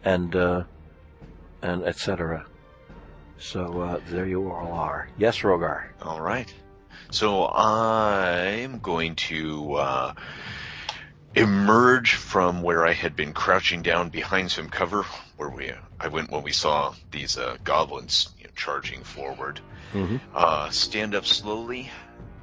[0.04, 0.64] and uh,
[1.62, 2.46] and etc.
[3.40, 5.10] So uh, there you all are.
[5.18, 5.84] Yes, Rhogar.
[6.02, 6.52] All right.
[7.12, 10.14] So I'm going to uh,
[11.36, 15.04] emerge from where I had been crouching down behind some cover,
[15.38, 19.60] where we I went when we saw these uh, goblins you know, charging forward.
[19.94, 20.20] Mhm.
[20.34, 21.90] Uh, stand up slowly,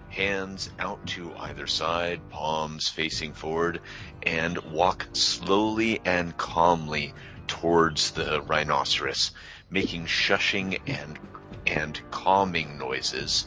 [0.09, 3.81] hands out to either side, palms facing forward,
[4.23, 7.13] and walk slowly and calmly
[7.47, 9.33] towards the rhinoceros,
[9.71, 11.19] making shushing and
[11.67, 13.47] and calming noises,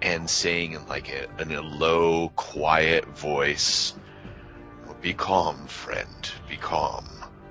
[0.00, 3.94] and saying in like a, in a low, quiet voice,
[5.00, 6.30] "Be calm, friend.
[6.48, 7.06] Be calm.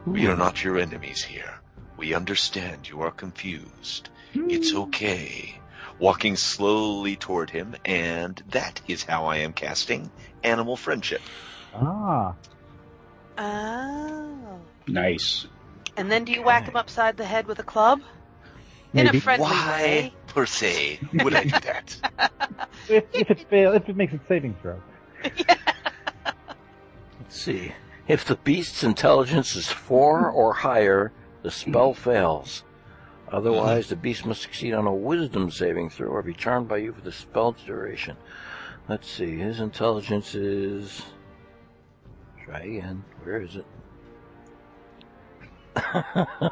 [0.05, 1.53] We are not your enemies here.
[1.97, 4.09] We understand you are confused.
[4.34, 5.59] It's okay."
[5.97, 10.11] Walking slowly toward him, and that is how I am casting
[10.43, 11.22] animal friendship.
[11.74, 12.36] Ah,
[13.38, 14.59] Oh.
[14.88, 15.47] Nice.
[15.97, 18.01] And then do you whack him upside the head with a club?
[18.93, 20.13] In a friendly Why, way.
[20.27, 21.97] per se, would I do that?
[22.89, 24.81] if, if it fail, if it makes a saving throw.
[25.23, 25.43] Let's
[27.29, 27.73] see.
[28.07, 32.63] If the beast's intelligence is four or higher, the spell fails.
[33.31, 36.93] Otherwise, the beast must succeed on a wisdom saving throw or be charmed by you
[36.93, 38.15] for the spell's duration.
[38.87, 39.37] Let's see.
[39.37, 41.01] His intelligence is.
[42.43, 43.03] Try again.
[43.23, 43.65] Where is it?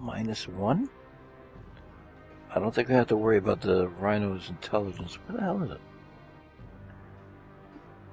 [0.00, 0.88] Minus one?
[2.54, 5.18] I don't think I have to worry about the rhino's intelligence.
[5.26, 5.80] Where the hell is it?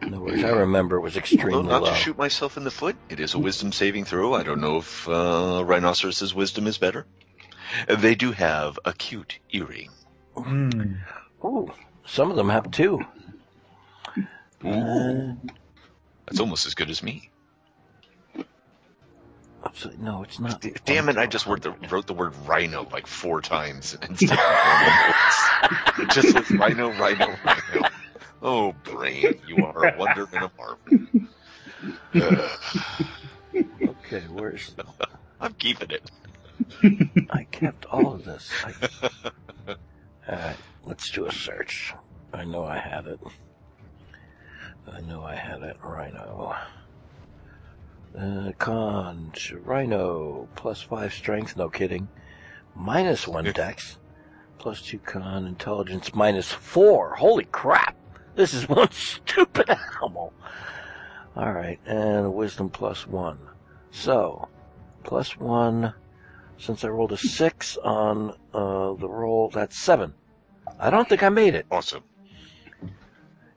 [0.09, 0.43] No worries.
[0.43, 1.89] I remember it was extremely Well, not low.
[1.91, 2.95] to shoot myself in the foot.
[3.09, 4.33] It is a wisdom saving throw.
[4.33, 7.05] I don't know if uh, rhinoceros's wisdom is better.
[7.87, 9.89] They do have acute earring.
[10.35, 10.95] Hmm.
[11.43, 11.71] Ooh,
[12.05, 12.99] some of them have two.
[14.65, 15.33] Uh,
[16.25, 17.29] That's almost as good as me.
[19.73, 20.61] So- no, it's not.
[20.61, 21.17] D- Damn it!
[21.17, 25.99] I just wrote the, wrote the word rhino like four times instead of normal words.
[25.99, 27.87] It just says rhino, rhino, rhino.
[28.41, 32.49] Oh, brain, you are a wonder and a marvel.
[34.05, 34.75] Okay, where's?
[35.41, 36.09] I'm keeping it.
[37.31, 38.49] I kept all of this.
[38.63, 38.73] I...
[40.29, 40.55] All right,
[40.85, 41.93] let's do a search.
[42.33, 43.19] I know I had it.
[44.91, 45.77] I know I had it.
[45.83, 46.55] Rhino.
[48.17, 49.31] Uh, con
[49.63, 51.57] Rhino plus five strength.
[51.57, 52.07] No kidding.
[52.75, 53.97] Minus one dex.
[54.59, 56.13] Plus two con intelligence.
[56.13, 57.15] Minus four.
[57.15, 57.95] Holy crap!
[58.35, 60.33] This is one stupid animal.
[61.35, 63.39] All right, and wisdom plus one.
[63.89, 64.47] So,
[65.03, 65.93] plus one.
[66.57, 70.13] Since I rolled a six on uh, the roll, that's seven.
[70.79, 71.65] I don't think I made it.
[71.71, 72.03] Awesome.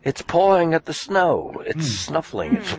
[0.02, 1.62] It's pawing at the snow.
[1.66, 2.56] It's snuffling.
[2.56, 2.72] It's,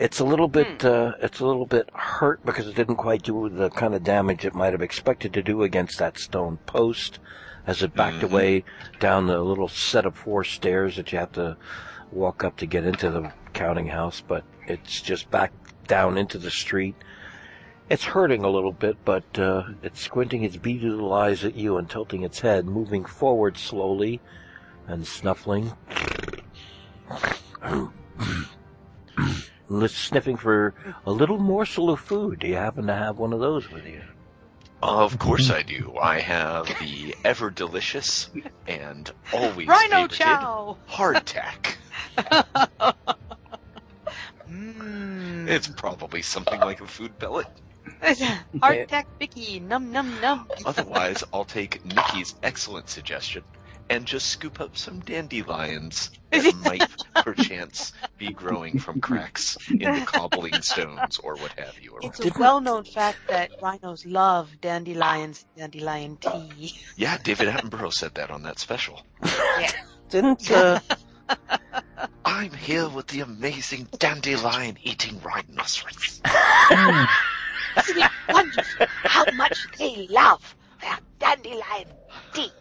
[0.00, 3.50] It's a little bit, uh, it's a little bit hurt because it didn't quite do
[3.50, 7.18] the kind of damage it might have expected to do against that stone post
[7.66, 8.30] as it backed Mhm.
[8.30, 8.64] away
[8.98, 11.58] down the little set of four stairs that you have to
[12.10, 15.52] walk up to get into the counting house, but it's just back
[15.86, 16.94] down into the street.
[17.90, 21.76] It's hurting a little bit, but uh, it's squinting its beady little eyes at you
[21.76, 24.22] and tilting its head, moving forward slowly
[24.86, 25.72] and snuffling.
[29.70, 30.74] And it's sniffing for
[31.06, 32.40] a little morsel of food.
[32.40, 34.02] Do you happen to have one of those with you?
[34.82, 35.94] Of course I do.
[36.00, 38.28] I have the ever delicious
[38.66, 40.76] and always Rhino favorited chow.
[40.88, 41.76] hardtack.
[44.48, 45.48] Mmm.
[45.50, 47.46] It's probably something like a food pellet.
[48.02, 49.60] Hardtack Vicky.
[49.60, 50.48] Num num num.
[50.64, 53.42] Otherwise, I'll take Nikki's excellent suggestion
[53.90, 60.06] and just scoop up some dandelions that might perchance be growing from cracks in the
[60.06, 61.98] cobbling stones or what have you.
[62.02, 62.36] It's around.
[62.36, 66.72] a well-known fact that rhinos love dandelions, dandelion tea.
[66.96, 69.02] Yeah, David Attenborough said that on that special.
[69.24, 69.72] Yeah.
[70.08, 70.78] Didn't uh,
[72.24, 76.20] I'm here with the amazing dandelion eating rhinoceros.
[77.78, 81.88] Isn't it wonderful how much they love their dandelion
[82.32, 82.52] tea?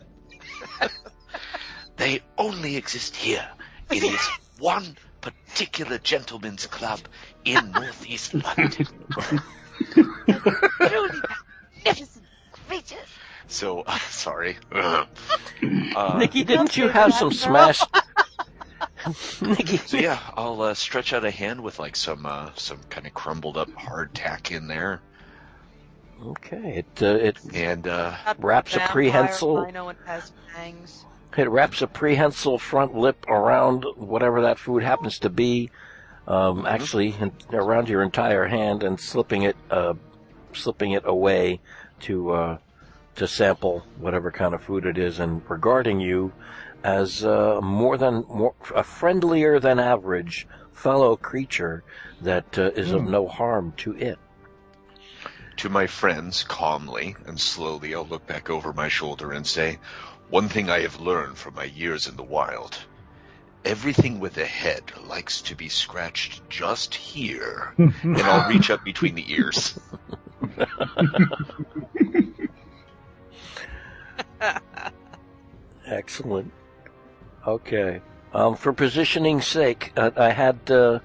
[1.99, 3.45] They only exist here
[3.91, 7.01] in this one particular gentleman's club
[7.43, 8.87] in northeast London.
[9.91, 11.19] Truly
[11.85, 12.99] magnificent creatures.
[13.47, 14.57] So, uh, sorry.
[14.71, 15.05] uh,
[16.17, 17.85] Nikki, didn't you have some smashed?
[19.41, 23.07] Nikki, so yeah, I'll uh, stretch out a hand with like some uh, some kind
[23.07, 25.01] of crumbled up hardtack in there,
[26.23, 26.77] okay.
[26.79, 29.63] It uh, it and uh, wraps a Vampire prehensile.
[29.63, 31.05] Rhino and has fangs.
[31.37, 35.69] It wraps a prehensile front lip around whatever that food happens to be,
[36.27, 39.93] um, actually in, around your entire hand, and slipping it, uh,
[40.53, 41.59] slipping it away
[42.01, 42.57] to uh,
[43.15, 46.31] to sample whatever kind of food it is, and regarding you
[46.83, 51.83] as uh, more than more a friendlier than average fellow creature
[52.21, 54.17] that uh, is of no harm to it.
[55.57, 59.77] to my friends calmly and slowly, I'll look back over my shoulder and say,
[60.29, 62.77] "One thing I have learned from my years in the wild."
[63.65, 69.15] Everything with a head likes to be scratched just here, and I'll reach up between
[69.15, 69.77] the ears.
[75.85, 76.53] Excellent.
[77.45, 78.01] Okay.
[78.33, 80.99] Um, for positioning's sake, uh, I had uh,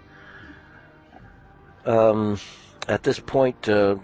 [1.87, 2.39] um,
[2.87, 3.97] at this point uh,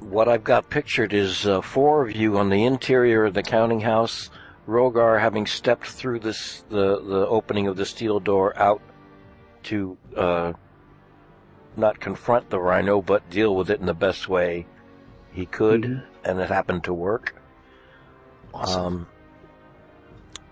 [0.00, 3.80] what I've got pictured is uh, four of you on the interior of the counting
[3.80, 4.30] house.
[4.66, 8.80] Rhogar having stepped through this the the opening of the steel door out
[9.64, 10.52] to uh,
[11.76, 14.66] not confront the rhino, but deal with it in the best way
[15.32, 16.02] he could, Mhm.
[16.24, 17.34] and it happened to work.
[18.54, 18.84] Awesome.
[18.86, 19.06] Um,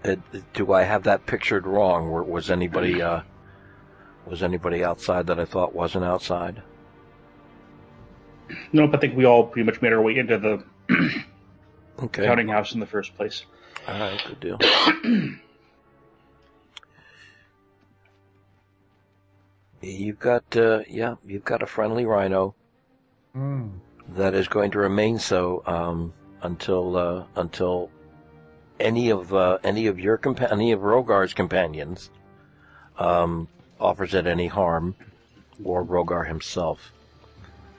[0.05, 0.21] it,
[0.53, 2.11] do I have that pictured wrong?
[2.29, 3.23] Was anybody uh,
[4.27, 6.63] was anybody outside that I thought wasn't outside?
[8.73, 10.63] Nope, I think we all pretty much made our way into the
[12.03, 12.25] Okay.
[12.27, 13.45] counting house in the first place.
[13.87, 14.59] All right, good deal.
[19.83, 22.55] you've got uh, yeah, you've got a friendly rhino
[23.37, 23.73] Mm.
[24.11, 26.13] that is going to remain so um,
[26.43, 27.91] until uh, until
[28.79, 32.11] any of uh, any of your compa- any of Rhogar's companions
[32.97, 33.49] um,
[33.81, 34.95] offers it any harm,
[35.65, 36.93] or Rhogar himself.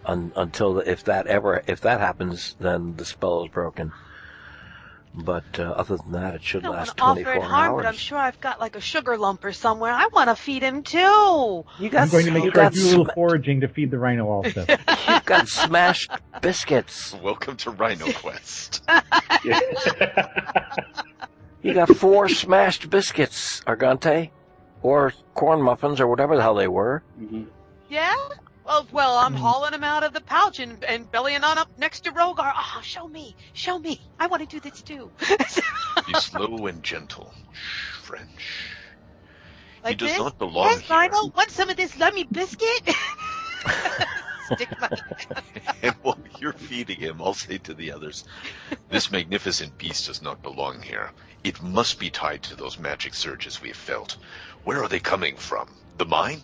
[0.05, 3.93] Un- until the, if that ever if that happens, then the spell is broken.
[5.17, 7.33] But uh, other than that, it I should don't want last to offer twenty it
[7.41, 7.83] four harm, hours.
[7.83, 9.91] but I'm sure I've got like a sugar lumper somewhere.
[9.93, 11.63] I want to feed him too.
[11.79, 13.61] You got I'm going to make you sure I got do a little sma- foraging
[13.61, 14.65] to feed the rhino also.
[15.07, 16.11] you've got smashed
[16.41, 17.13] biscuits.
[17.23, 18.83] Welcome to Rhino Quest.
[21.61, 24.29] You got four smashed biscuits, Argante,
[24.83, 27.01] or corn muffins, or whatever the hell they were.
[27.89, 28.13] Yeah?
[28.65, 29.39] Well, well, I'm Mm.
[29.39, 32.51] hauling him out of the pouch and, and bellying on up next to Rhogar.
[32.57, 34.01] Oh, show me, show me.
[34.19, 35.11] I want to do this too.
[36.07, 37.33] Be slow and gentle.
[38.01, 38.29] French.
[39.83, 40.19] like he does this.
[40.19, 40.97] not belong Yes, here.
[40.97, 42.95] Rhino, want some of this lummy biscuit?
[44.53, 44.89] Stick my
[45.83, 48.23] And while you're feeding him, I'll say to the others,
[48.89, 51.11] this magnificent beast does not belong here.
[51.43, 54.17] It must be tied to those magic surges we have felt.
[54.63, 55.67] Where are they coming from?
[55.97, 56.41] The mine?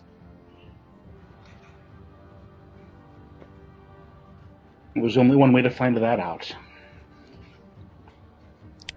[4.94, 6.54] There's only one way to find that out.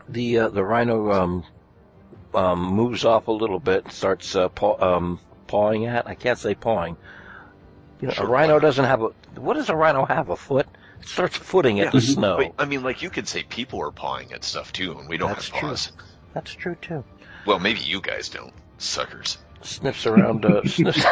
[0.10, 1.44] The uh, the rhino um,
[2.34, 6.08] um, moves off a little bit starts uh, paw, um, pawing at.
[6.08, 6.98] I can't say pawing.
[8.02, 8.62] You know, Sure, a rhino not?
[8.62, 9.08] doesn't have a.
[9.40, 10.30] What does a rhino have?
[10.30, 10.68] A foot?
[11.02, 11.92] It starts footing at Yeah.
[11.92, 12.38] the snow.
[12.38, 15.18] Wait, I mean, like you could say people are pawing at stuff too, and we
[15.18, 15.70] don't That's have true.
[15.70, 15.92] paws.
[16.34, 17.04] That's true too.
[17.46, 19.38] Well, maybe you guys don't, suckers.
[19.62, 21.04] Sniffs around, uh, sniffs,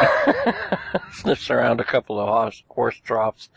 [1.12, 3.48] sniffs around a couple of horse, horse troughs.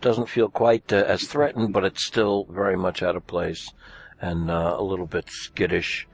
[0.00, 3.72] Doesn't feel quite uh, as threatened, but it's still very much out of place
[4.20, 6.06] and uh, a little bit skittish.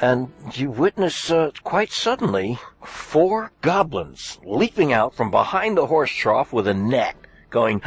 [0.00, 6.52] And you witness uh, quite suddenly four goblins leaping out from behind the horse trough
[6.52, 7.14] with a net,
[7.50, 7.80] going,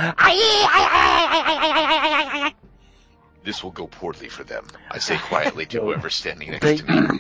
[3.43, 4.67] This will go poorly for them.
[4.91, 7.19] I say quietly to whoever's standing next They- to me.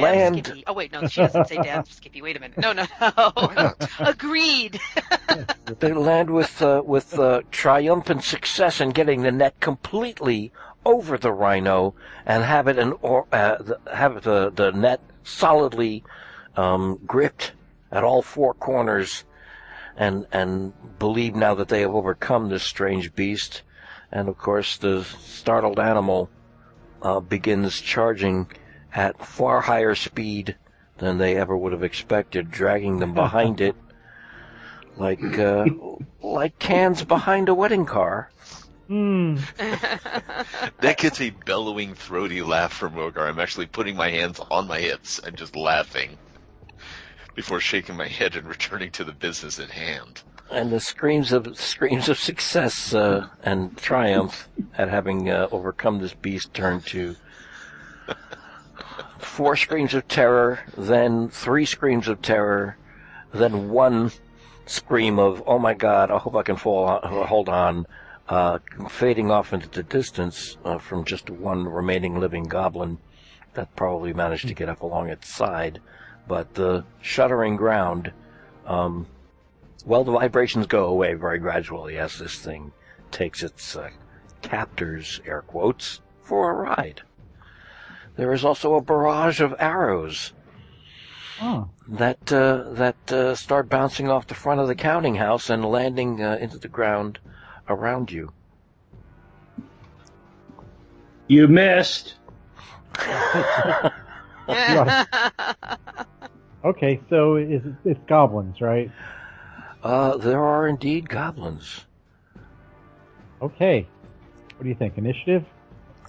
[0.00, 0.64] Land Skippy.
[0.66, 2.22] Oh wait, no, she doesn't say damn Skippy.
[2.22, 2.58] Wait a minute.
[2.58, 2.86] No, no,
[3.56, 3.72] no.
[4.00, 4.80] Agreed.
[5.80, 10.52] They land with uh, with uh, triumphant success in getting the net completely
[10.84, 11.94] over the rhino
[12.26, 16.02] and have it an or uh, the- have the the net solidly
[16.56, 17.52] um, gripped
[17.90, 19.24] at all four corners,
[19.96, 23.62] and and believe now that they have overcome this strange beast,
[24.10, 26.28] and of course the startled animal
[27.02, 28.46] uh, begins charging
[28.94, 30.56] at far higher speed
[30.98, 33.74] than they ever would have expected, dragging them behind it
[34.96, 35.66] like uh,
[36.22, 38.30] like cans behind a wedding car.
[38.88, 39.36] Hmm.
[40.80, 43.28] That gets a bellowing, throaty laugh from Rhogar.
[43.28, 46.18] I'm actually putting my hands on my hips and just laughing
[47.34, 50.22] before shaking my head and returning to the business at hand.
[50.50, 56.14] And the screams of screams of success uh, and triumph at having uh, overcome this
[56.14, 57.14] beast turn to
[59.24, 62.76] four screams of terror, then three screams of terror,
[63.32, 64.10] then one
[64.66, 66.10] scream of "Oh my God!
[66.10, 67.86] I hope I can fall on, hold on,"
[68.28, 68.58] uh,
[68.88, 72.98] fading off into the distance uh, from just one remaining living goblin
[73.54, 75.80] that probably managed to get up along its side.
[76.28, 78.12] But the shuddering ground.
[78.66, 79.06] Um,
[79.84, 82.72] well, the vibrations go away very gradually as this thing
[83.10, 83.90] takes its uh,
[84.40, 87.02] captors, air quotes, for a ride.
[88.16, 90.32] There is also a barrage of arrows
[91.40, 91.68] Oh.
[91.88, 96.22] that uh, that uh, start bouncing off the front of the counting house and landing
[96.22, 97.18] uh, into the ground
[97.68, 98.32] around you.
[101.26, 102.14] You missed.
[106.64, 108.90] Okay, so it's, it's goblins, right?
[109.82, 111.86] Uh, there are indeed goblins.
[113.40, 113.88] Okay.
[114.56, 114.96] What do you think?
[114.96, 115.44] Initiative?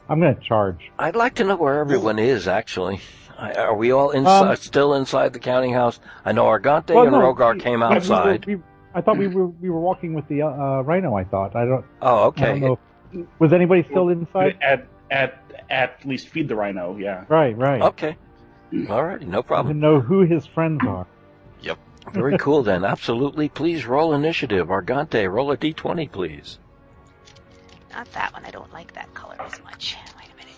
[0.10, 0.91] I'm going to charge.
[0.99, 2.47] I'd like to know where everyone is.
[2.47, 2.99] Actually,
[3.38, 5.99] I, are we all inside, Um, still inside the counting house?
[6.26, 8.45] I know Argante Well, and no, Rhogar we- came we- we outside.
[8.45, 8.60] we-
[8.95, 11.16] I thought we were we were walking with the uh, uh, rhino.
[11.16, 11.56] I thought.
[11.56, 11.86] I don't.
[12.01, 12.60] Oh, I okay.
[12.60, 12.80] don't know.
[13.39, 14.58] Was anybody still inside?
[14.62, 15.39] At at
[15.70, 16.97] at least feed the rhino.
[16.97, 17.26] Yeah.
[17.30, 17.82] Right, right.
[17.82, 18.18] Okay.
[18.89, 19.68] All right, no problem.
[19.76, 21.06] didn't know who his friends are.
[21.62, 21.78] Yep.
[22.12, 22.84] Very cool then.
[22.84, 23.47] Absolutely.
[23.47, 24.68] Please roll initiative.
[24.70, 26.58] Argante, roll a d20, please.
[27.93, 28.43] Not that one.
[28.45, 29.95] I don't like that color as much.
[30.17, 30.49] Wait a minute.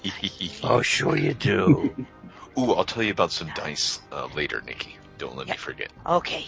[0.64, 1.94] Oh, sure you do.
[2.58, 4.96] Ooh, I'll tell you about some dice uh, later, Nikki.
[5.18, 5.90] Don't let me forget.
[6.06, 6.46] Okay.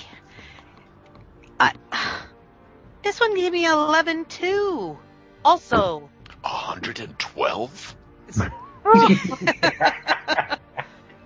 [1.59, 1.73] I,
[3.03, 4.97] this one gave me 11 too.
[5.43, 6.09] Also.
[6.41, 7.95] 112?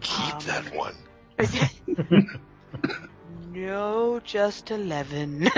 [0.02, 0.96] Keep Um, that one.
[3.54, 5.50] no, just 11.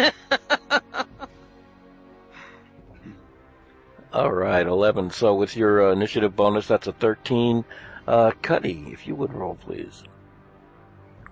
[4.14, 5.09] All right, 11.
[5.11, 7.66] So with your uh, initiative bonus, that's a 13.
[8.07, 10.03] Uh, Cuddy, if you would roll, please.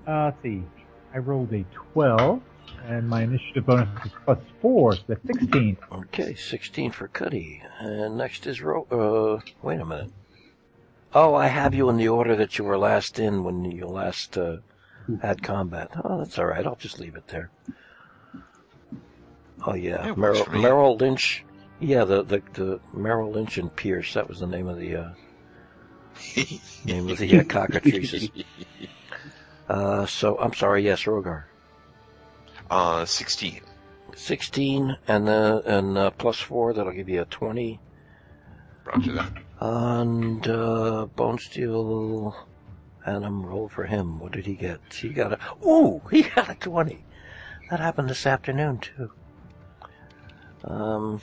[0.08, 0.64] Uh, let's see.
[1.14, 1.64] I rolled a
[1.94, 2.42] 12,
[2.86, 5.78] and my initiative bonus is plus 4, so that's 16.
[5.92, 7.62] Okay, 16 for Cuddy.
[7.80, 10.12] And next is Ro- uh, wait a minute.
[11.14, 14.38] Oh, I have you in the order that you were last in when you last,
[14.38, 14.58] uh,
[15.22, 15.92] had combat.
[16.04, 16.66] Oh, that's alright.
[16.66, 17.52] I'll just leave it there.
[19.68, 20.46] Oh yeah, Merrill.
[20.50, 21.44] Merrill Lynch.
[21.82, 24.14] Yeah, the, the, the Merrill Lynch and Pierce.
[24.14, 25.10] That was the name of the, uh,
[26.86, 28.30] name of the uh, cockatrices.
[29.68, 31.46] Uh, so, I'm sorry, yes, Rhogar.
[32.70, 33.62] Uh, 16.
[34.16, 37.80] 16 and, uh, and, uh, plus 4, that'll give you a 20.
[38.86, 39.34] Roger that.
[39.60, 42.34] And uh, Bonesteele,
[43.06, 44.20] Adam roll for him.
[44.20, 44.80] What did he get?
[44.92, 47.04] He got a ooh, he got a twenty.
[47.70, 49.12] That happened this afternoon too.
[50.64, 51.22] Um,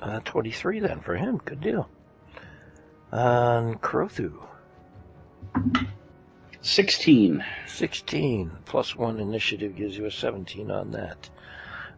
[0.00, 1.40] uh, twenty-three then for him.
[1.44, 1.88] Good deal.
[3.10, 4.34] And Crothu,
[6.60, 7.44] 16.
[7.66, 11.30] sixteen plus one initiative gives you a seventeen on that.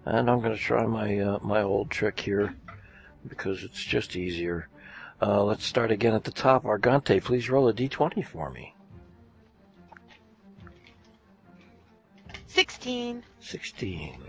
[0.05, 2.55] And I'm going to try my uh, my old trick here
[3.29, 4.69] because it's just easier.
[5.21, 6.65] Uh, let's start again at the top.
[6.65, 8.75] Argante, please roll a d20 for me.
[12.47, 13.23] 16.
[13.41, 14.23] 16.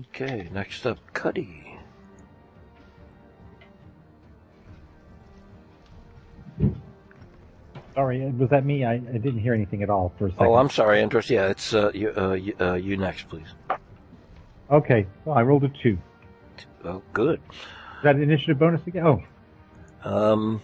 [0.00, 1.63] Okay, next up, Cuddy.
[7.94, 8.84] Sorry, was that me?
[8.84, 10.46] I, I didn't hear anything at all for a second.
[10.46, 11.30] Oh, I'm sorry, Andros.
[11.30, 13.46] Yeah, it's uh, you, uh, you, uh, you next, please.
[14.70, 15.98] Okay, well, I rolled a two.
[16.84, 17.40] Oh, good.
[17.50, 19.06] Is that initiative bonus again?
[19.06, 19.22] Oh,
[20.02, 20.60] Um,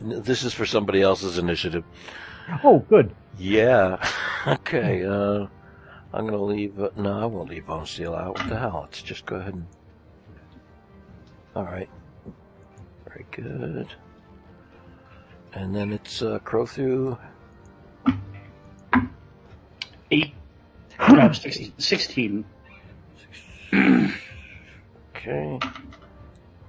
[0.00, 1.84] this is for somebody else's initiative.
[2.62, 3.14] oh, good.
[3.38, 4.06] Yeah.
[4.46, 5.04] okay.
[5.04, 5.46] Uh,
[6.12, 6.78] I'm gonna leave.
[6.80, 8.38] Uh, no, I won't leave Bonesteele out.
[8.38, 8.80] What the hell?
[8.82, 9.66] Let's just go ahead and.
[11.56, 11.88] All right.
[13.06, 13.88] Very good.
[15.52, 17.18] And then it's uh, Crothu.
[20.10, 20.34] Eight.
[21.10, 22.44] No, six- 16.
[25.16, 25.58] Okay.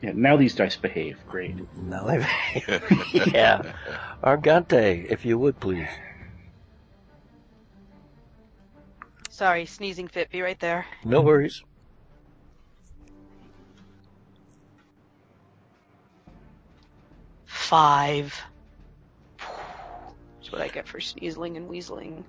[0.02, 1.20] Yeah, now these dice behave.
[1.30, 1.56] Great.
[1.78, 2.18] Now they.
[2.18, 3.28] behave.
[3.34, 3.74] yeah.
[4.24, 5.88] Argante, if you would please.
[9.30, 10.32] Sorry, sneezing fit.
[10.32, 10.86] Be right there.
[11.06, 11.62] No worries.
[17.46, 18.34] Five.
[20.50, 22.24] That's what I get for sneezling and weaseling.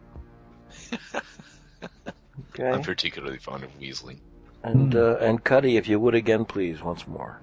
[2.50, 2.68] Okay.
[2.70, 4.18] I'm particularly fond of Weasley.
[4.62, 4.98] And Hmm.
[4.98, 7.40] uh, and Cuddy, if you would again, please, once more.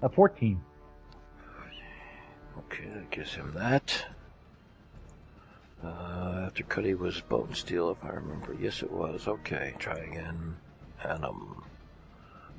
[0.00, 0.60] A 14.
[2.58, 4.04] Okay, that gives him that.
[5.82, 8.54] Uh, after Cuddy was Bonesteele, if I remember.
[8.60, 9.26] Yes, it was.
[9.26, 10.56] Okay, try again.
[11.02, 11.64] And um,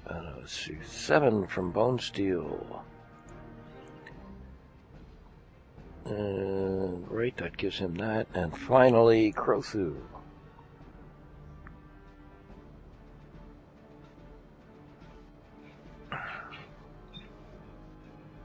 [0.07, 2.81] and uh, let's see, seven from Bonesteele.
[6.07, 8.27] Uh, right, that gives him that.
[8.33, 9.95] And finally, Crothu.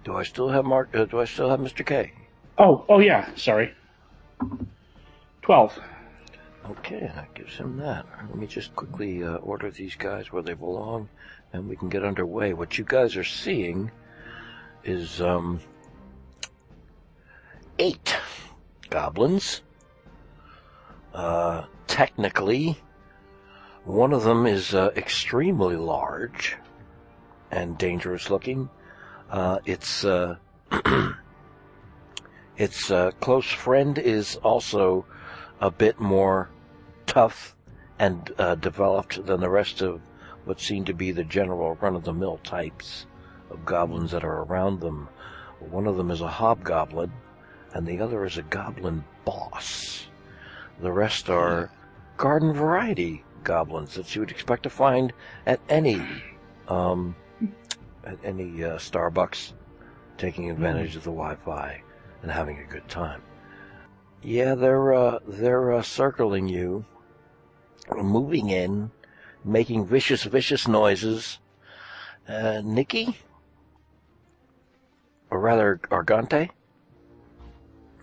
[0.04, 0.88] Do I still have Mark?
[0.94, 1.84] Uh, do I still have Mr.
[1.84, 2.12] K?
[2.56, 3.34] Oh, oh yeah.
[3.34, 3.74] Sorry.
[5.42, 5.78] 12.
[6.70, 8.06] Okay, that gives him that.
[8.28, 11.08] Let me just quickly uh, order these guys where they belong,
[11.52, 12.54] and we can get underway.
[12.54, 13.90] What you guys are seeing
[14.84, 15.60] is um,
[17.80, 18.14] eight
[18.90, 19.62] goblins.
[21.14, 22.78] Uh, technically,
[23.84, 26.56] one of them is uh, extremely large
[27.50, 28.68] and dangerous looking.
[29.30, 30.36] Uh, its uh,
[32.58, 35.06] its uh, close friend is also
[35.60, 36.50] a bit more
[37.06, 37.56] tough
[37.98, 40.02] and uh, developed than the rest of
[40.44, 43.06] what seem to be the general run-of-the-mill types
[43.50, 45.08] of goblins that are around them.
[45.60, 47.12] One of them is a hobgoblin,
[47.74, 50.06] and the other is a goblin boss.
[50.80, 51.70] The rest are
[52.16, 55.12] garden variety goblins that you would expect to find
[55.46, 56.02] at any
[56.68, 57.14] um,
[58.04, 59.52] at any uh, Starbucks,
[60.18, 61.82] taking advantage of the Wi-Fi
[62.22, 63.22] and having a good time.
[64.22, 66.84] Yeah, they're uh, they're uh, circling you,
[67.94, 68.90] moving in,
[69.44, 71.38] making vicious, vicious noises.
[72.28, 73.16] Uh, Nikki,
[75.30, 76.50] or rather, Argante.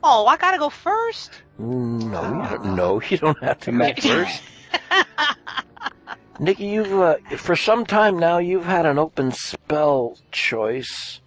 [0.03, 1.31] Oh, I gotta go first.
[1.57, 4.43] No, you don't, no, you don't have to go first.
[6.39, 11.19] Nikki, you've uh, for some time now you've had an open spell choice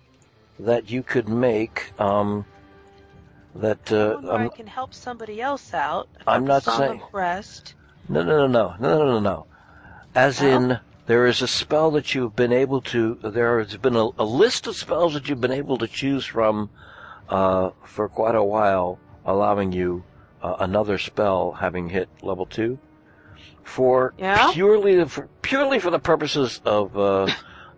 [0.60, 1.92] that you could make.
[1.98, 2.44] Um,
[3.56, 6.08] that uh, I I'm, can help somebody else out.
[6.26, 7.02] I'm not saying-.
[7.12, 9.46] No, no, no, no, no, no, no, no.
[10.14, 10.70] As Well?
[10.70, 13.18] in, there is a spell that you've been able to.
[13.22, 16.70] There has been a, a list of spells that you've been able to choose from
[17.30, 20.04] uh, for quite a while, allowing you
[20.42, 22.78] uh, another spell having hit level two.
[23.62, 24.50] For Yeah?
[24.52, 27.28] purely for, purely for the purposes of uh,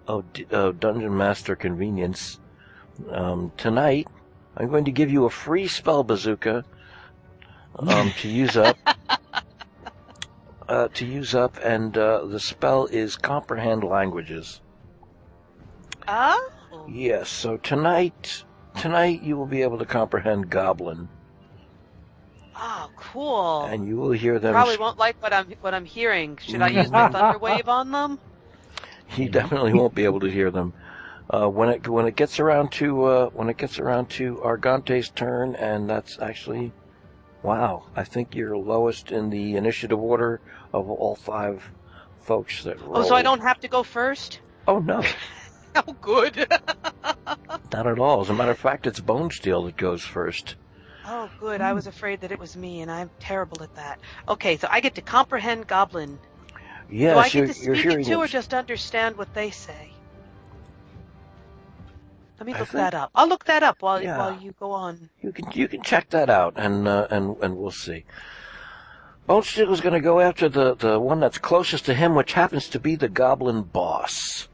[0.09, 2.41] of, of dungeon master convenience,
[3.11, 4.09] um, tonight
[4.57, 6.65] I'm going to give you a free spell bazooka
[7.79, 8.77] um, to use up
[10.69, 14.61] uh, to use up, and uh, the spell is comprehend languages.
[16.09, 16.51] Oh.
[16.89, 17.29] Yes.
[17.29, 18.45] So tonight,
[18.77, 21.09] tonight you will be able to comprehend Goblin,
[22.57, 23.65] Oh, cool.
[23.65, 24.53] and you will hear them.
[24.53, 26.39] Probably won't like what I'm what I'm hearing.
[26.43, 28.19] Should I use my thunderwave on them?
[29.07, 30.73] He definitely won't be able to hear them.
[31.31, 35.09] Uh, when it when it gets around to uh, when it gets around to Argante's
[35.11, 36.73] turn, and that's actually,
[37.43, 37.85] wow!
[37.97, 40.41] I think you're lowest in the initiative order
[40.73, 41.63] of all five
[42.21, 42.99] folks that rolled.
[42.99, 44.41] Oh, so I don't have to go first?
[44.69, 45.03] Oh no,
[45.89, 46.37] Oh, good.
[47.73, 48.21] not at all.
[48.21, 50.57] As a matter of fact, it's Bonesteele that goes first.
[51.07, 51.61] oh, good.
[51.61, 53.99] I was afraid that it was me, and I'm terrible at that.
[54.29, 56.19] Okay, so I get to comprehend Goblin.
[56.91, 59.91] Yes, Do I get to you're speak it too, or just understand what they say?
[62.39, 63.11] Let me look think- that up.
[63.15, 64.19] I'll look that up while Yeah.
[64.19, 65.09] while you go on.
[65.23, 68.05] You can you can check that out, and uh, and and we'll see.
[69.29, 72.81] Bonesteele's going to go after the the one that's closest to him, which happens to
[72.81, 74.49] be the Goblin Boss,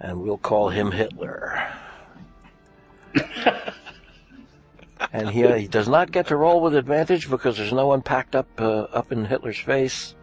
[0.00, 1.66] and we'll call him Hitler.
[5.12, 8.02] and he uh, he does not get to roll with advantage because there's no one
[8.02, 10.14] packed up uh, up in Hitler's face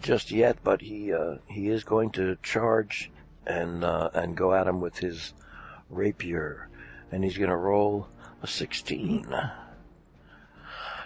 [0.00, 3.10] just yet, but he uh, he is going to charge
[3.46, 5.32] and uh, and go at him with his
[5.90, 6.68] rapier,
[7.10, 8.08] and he's going to roll
[8.42, 9.26] a 16.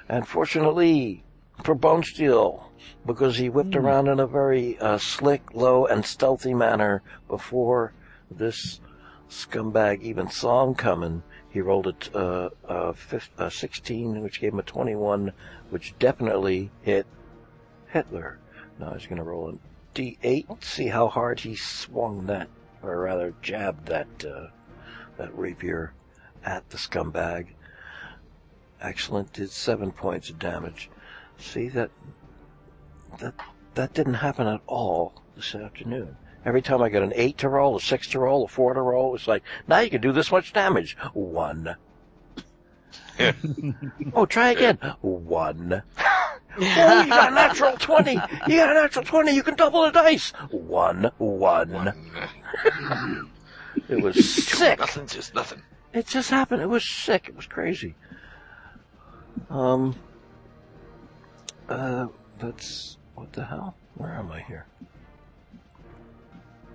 [0.08, 1.24] And fortunately
[1.62, 2.64] for Bonesteele,
[3.04, 7.92] because he whipped around in a very uh, slick, low, and stealthy manner before
[8.30, 8.80] this
[9.28, 14.40] scumbag even saw him coming, he rolled a, t- uh, a, fif- a 16, which
[14.40, 15.32] gave him a 21,
[15.70, 17.06] which definitely hit
[17.88, 18.38] Hitler.
[18.78, 22.48] Now he's going to roll a d8, see how hard he swung that,
[22.82, 24.48] or rather jabbed that, uh,
[25.16, 25.92] that rapier
[26.44, 27.48] at the scumbag.
[28.80, 30.90] Excellent, did seven points of damage.
[31.38, 31.90] See that
[33.18, 33.34] that
[33.74, 36.16] that didn't happen at all this afternoon.
[36.44, 38.80] Every time I got an eight to roll, a six to roll, a four to
[38.80, 40.96] roll, it's like now you can do this much damage.
[41.12, 41.76] One.
[44.14, 44.76] oh, try again.
[45.00, 45.82] One.
[46.58, 48.12] Oh, you got a natural twenty.
[48.12, 49.32] You got a natural twenty.
[49.32, 50.30] You can double the dice.
[50.50, 51.92] One, one.
[53.88, 54.78] It was sick.
[54.78, 55.62] Nothing's just nothing.
[55.92, 56.62] It just happened.
[56.62, 57.26] It was sick.
[57.28, 57.94] It was crazy.
[59.50, 59.96] Um.
[61.68, 62.06] Uh,
[62.38, 63.74] that's what the hell?
[63.96, 64.66] Where am I here?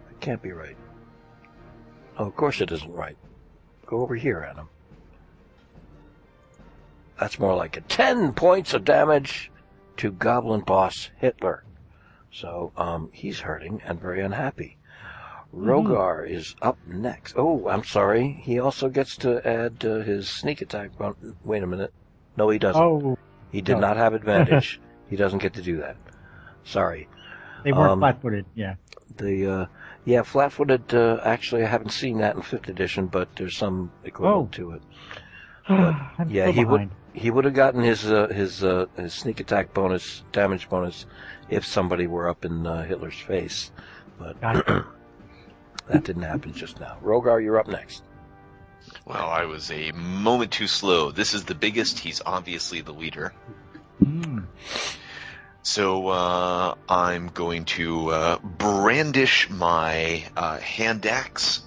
[0.10, 0.78] It can't be right.
[2.18, 3.18] Oh, of course it isn't right.
[3.86, 4.70] Go over here, Adam.
[7.20, 9.52] That's more like a ten points of damage
[9.98, 11.64] to Goblin Boss Hitler.
[12.32, 14.78] So, um, he's hurting and very unhappy.
[15.54, 17.36] Rhogar is up next.
[17.38, 18.40] Oh, I'm sorry.
[18.42, 20.98] He also gets to add uh, his sneak attack.
[20.98, 21.94] bon- Wait a minute.
[22.38, 22.82] No, he doesn't.
[22.82, 23.18] Oh,
[23.52, 23.80] he did no.
[23.82, 24.80] not have advantage.
[25.10, 25.96] he doesn't get to do that.
[26.64, 27.08] Sorry.
[27.64, 28.46] they weren't Um, flat-footed.
[28.56, 28.76] Yeah.
[29.18, 29.66] The uh,
[30.06, 30.94] yeah, flat-footed.
[30.94, 34.58] Uh, actually, I haven't seen that in fifth edition, but there's some equivalent Oh.
[34.58, 34.82] to it.
[35.70, 39.74] I'm yeah, he would- He would have gotten his uh, his uh, his sneak attack
[39.74, 41.06] bonus, damage bonus,
[41.50, 43.70] if somebody were up in uh, Hitler's face,
[44.18, 46.98] but that didn't happen just now.
[47.04, 48.04] Rhogar, you're up next.
[49.06, 51.12] Well, I was a moment too slow.
[51.12, 52.00] This is the biggest.
[52.00, 53.34] He's obviously the leader.
[54.04, 54.46] Mm.
[55.64, 61.62] So uh, I'm going to uh, brandish my uh, hand axe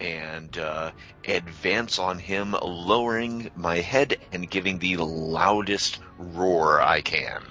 [0.00, 0.92] and uh,
[1.26, 7.42] advance on him, lowering my head and giving the loudest roar I can.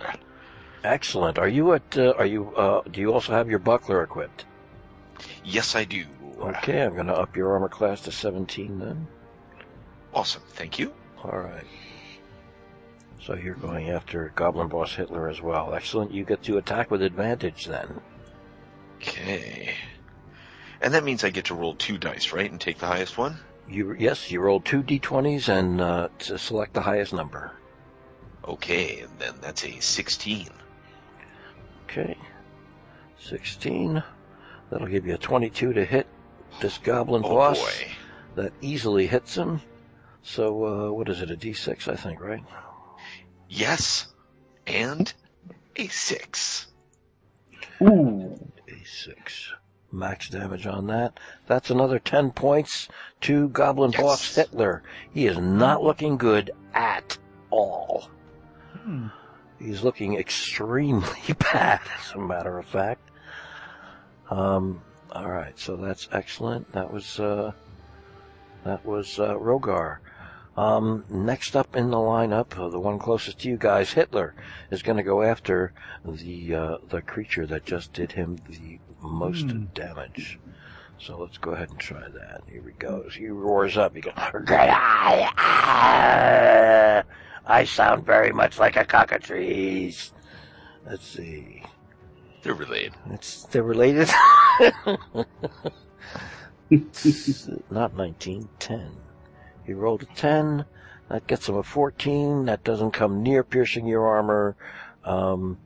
[0.83, 1.37] Excellent.
[1.37, 1.97] Are you at?
[1.97, 2.55] Uh, are you?
[2.55, 4.45] Uh, do you also have your buckler equipped?
[5.43, 6.05] Yes, I do.
[6.39, 9.07] Okay, I'm going to up your armor class to 17 then.
[10.13, 10.43] Awesome.
[10.49, 10.93] Thank you.
[11.23, 11.65] All right.
[13.21, 15.73] So you're going after Goblin Boss Hitler as well.
[15.73, 16.11] Excellent.
[16.11, 17.99] You get to attack with advantage then.
[18.97, 19.73] Okay.
[20.79, 23.37] And that means I get to roll two dice, right, and take the highest one.
[23.67, 27.51] You yes, you roll two d20s and uh, to select the highest number.
[28.45, 30.47] Okay, and then that's a 16.
[31.83, 32.17] Okay.
[33.19, 34.03] 16.
[34.69, 36.07] That'll give you a 22 to hit
[36.59, 37.59] this Goblin Oh Boss.
[37.59, 37.87] boy.
[38.35, 39.61] That easily hits him.
[40.21, 41.31] So uh, what is it?
[41.31, 42.43] A d6, I think, right?
[43.49, 44.07] Yes,
[44.65, 45.11] and
[45.75, 46.67] a six.
[47.81, 48.35] Ooh.
[48.67, 49.15] A6.
[49.91, 51.17] Max damage on that.
[51.45, 52.89] That's another 10 points
[53.21, 54.01] to Goblin Yes.
[54.01, 54.83] Boss Hitler.
[55.13, 57.17] He is not looking good at
[57.49, 58.09] all.
[58.81, 59.07] Hmm.
[59.59, 63.09] He's looking extremely bad, as a matter of fact.
[64.29, 64.81] Um,
[65.11, 66.71] all right, so that's excellent.
[66.73, 67.53] That was uh,
[68.63, 69.97] that was uh, Rhogar.
[70.55, 74.33] Um, next up in the lineup, uh, the one closest to you guys, Hitler,
[74.71, 75.71] is going to go after
[76.03, 79.65] the uh, the creature that just did him the most Hmm.
[79.73, 80.39] damage.
[80.99, 82.41] So let's go ahead and try that.
[82.49, 83.13] Here he goes.
[83.13, 83.93] He roars up.
[83.93, 84.13] He goes,
[87.49, 90.11] I sound very much like a cockatrice.
[90.85, 91.63] Let's see.
[92.43, 92.93] They're related.
[93.11, 94.09] It's they're related.
[96.69, 98.91] It's not 19, 10.
[99.65, 100.65] He rolled a 10.
[101.09, 102.45] That gets him a 14.
[102.45, 104.55] That doesn't come near piercing your armor.
[105.03, 105.57] Um,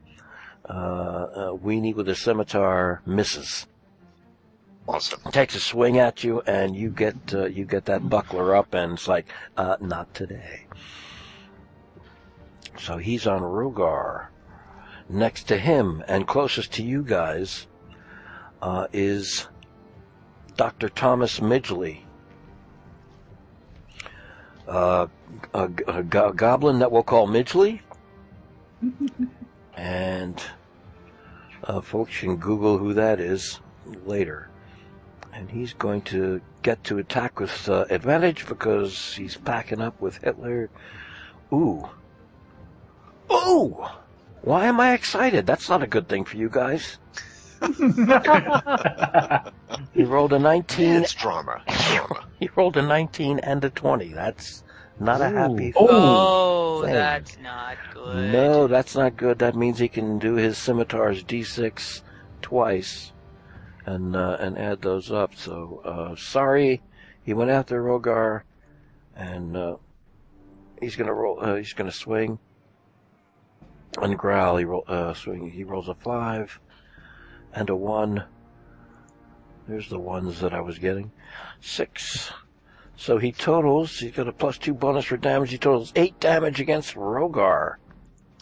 [0.68, 3.66] uh, uh, Weenie with a scimitar misses.
[4.88, 5.20] Awesome.
[5.30, 8.94] Takes a swing at you, and you get uh, you get that buckler up, and
[8.94, 9.26] it's like,
[9.56, 10.66] uh, not today.
[12.78, 14.31] So he's on Rhogar.
[15.12, 17.66] Next to him, and closest to you guys,
[18.62, 19.46] uh, is
[20.56, 20.88] Dr.
[20.88, 22.00] Thomas Midgley.
[24.66, 25.06] uh,
[25.54, 27.80] a, a go- goblin that we'll call Midgley.
[29.76, 30.42] and
[31.64, 33.60] uh, folks can Google who that is
[34.06, 34.48] later.
[35.34, 40.18] And he's going to get to attack with uh, advantage because he's packing up with
[40.18, 40.70] Hitler.
[41.52, 41.88] Ooh.
[43.30, 43.84] Ooh!
[44.42, 45.46] Why am I excited?
[45.46, 46.98] That's not a good thing for you guys.
[49.94, 51.02] He rolled a 19.
[51.02, 51.62] It's drama.
[51.66, 52.26] Drama.
[52.40, 54.08] He rolled a 19 and a 20.
[54.08, 54.64] That's
[54.98, 55.72] not a happy.
[55.76, 56.92] Oh, Thing.
[56.92, 58.32] that's not good.
[58.32, 59.38] No, that's not good.
[59.38, 62.02] That means he can do his scimitar's d6
[62.40, 63.12] twice,
[63.86, 65.36] and uh, and add those up.
[65.36, 66.82] So uh, sorry,
[67.22, 68.42] he went after Rhogar,
[69.14, 69.76] and uh,
[70.80, 71.38] he's gonna roll.
[71.40, 72.38] Uh, he's gonna swing
[74.00, 74.56] and growl.
[74.56, 74.84] He roll.
[74.86, 75.50] Uh, swing.
[75.50, 76.58] He rolls a five
[77.52, 78.24] and a one.
[79.68, 81.12] There's the ones that I was getting.
[81.60, 82.32] Six.
[82.96, 83.98] So he totals.
[83.98, 85.50] He's got a plus two bonus for damage.
[85.50, 87.76] He totals eight damage against Rhogar.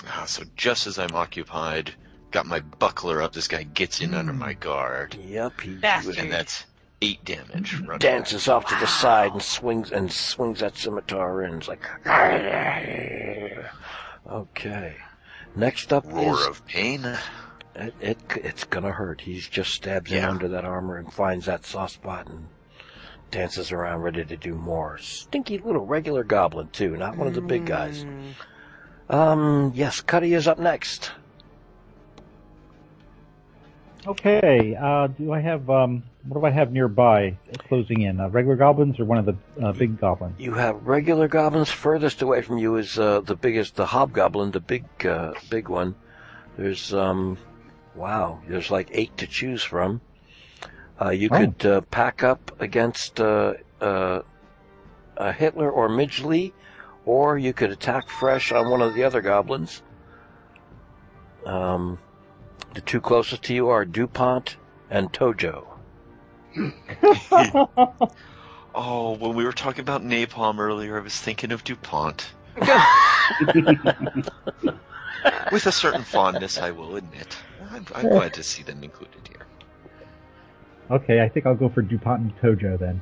[0.06, 1.92] Ah, so just as I'm occupied,
[2.30, 6.16] got my buckler up, this guy gets in under my guard, Yep, he Bastard.
[6.16, 6.64] and that's
[7.02, 7.74] eight damage.
[7.80, 11.56] Running dances off to the side and swings and swings that scimitar in.
[11.56, 11.82] It's like,
[14.26, 14.96] okay.
[15.56, 17.04] Next up roar is of pain.
[17.74, 18.18] it, it.
[18.36, 19.22] It's gonna hurt.
[19.22, 22.46] He just stabs in under that armor and finds that soft spot and
[23.30, 24.98] dances around, ready to do more.
[24.98, 28.04] Stinky little regular goblin too, not one of the big guys.
[28.04, 29.14] Mm.
[29.14, 31.12] Um, yes, Cuddy is up next.
[34.06, 37.38] Okay, uh, do I have, um, what do I have nearby
[37.68, 38.20] closing in?
[38.20, 40.38] Uh, regular goblins or one of the uh, big goblins?
[40.38, 41.70] You have regular goblins.
[41.70, 45.94] Furthest away from you is uh, the biggest, the hobgoblin, the big, uh, big one.
[46.56, 47.38] There's, um,
[47.94, 50.00] wow, there's like eight to choose from.
[51.00, 51.36] Uh, you Oh.
[51.36, 54.22] could uh, pack up against uh, uh,
[55.32, 56.52] Hitler or Midgley,
[57.06, 59.82] or you could attack fresh on one of the other goblins.
[61.46, 61.98] Um,
[62.74, 64.56] the two closest to you are Dupont
[64.90, 65.66] and Tojo.
[68.74, 72.30] Oh, when we were talking about napalm earlier, I was thinking of DuPont.
[75.52, 77.36] With a certain fondness, I will admit.
[77.70, 79.46] I'm, I'm glad to see them included here.
[80.90, 83.00] Okay, I think I'll go for DuPont and Tojo then.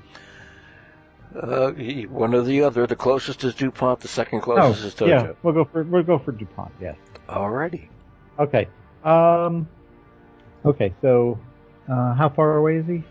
[1.38, 1.72] Uh,
[2.08, 2.86] one or the other.
[2.86, 4.00] The closest is Dupont.
[4.00, 5.02] The second closest is Tojo.
[5.02, 6.72] Oh, yeah, we'll go for we'll go for DuPont.
[6.80, 6.96] Yes.
[7.28, 7.88] Alrighty.
[8.38, 8.68] Okay.
[9.04, 9.68] Um.
[10.64, 11.38] Okay, so
[11.88, 13.04] uh, how far away is he?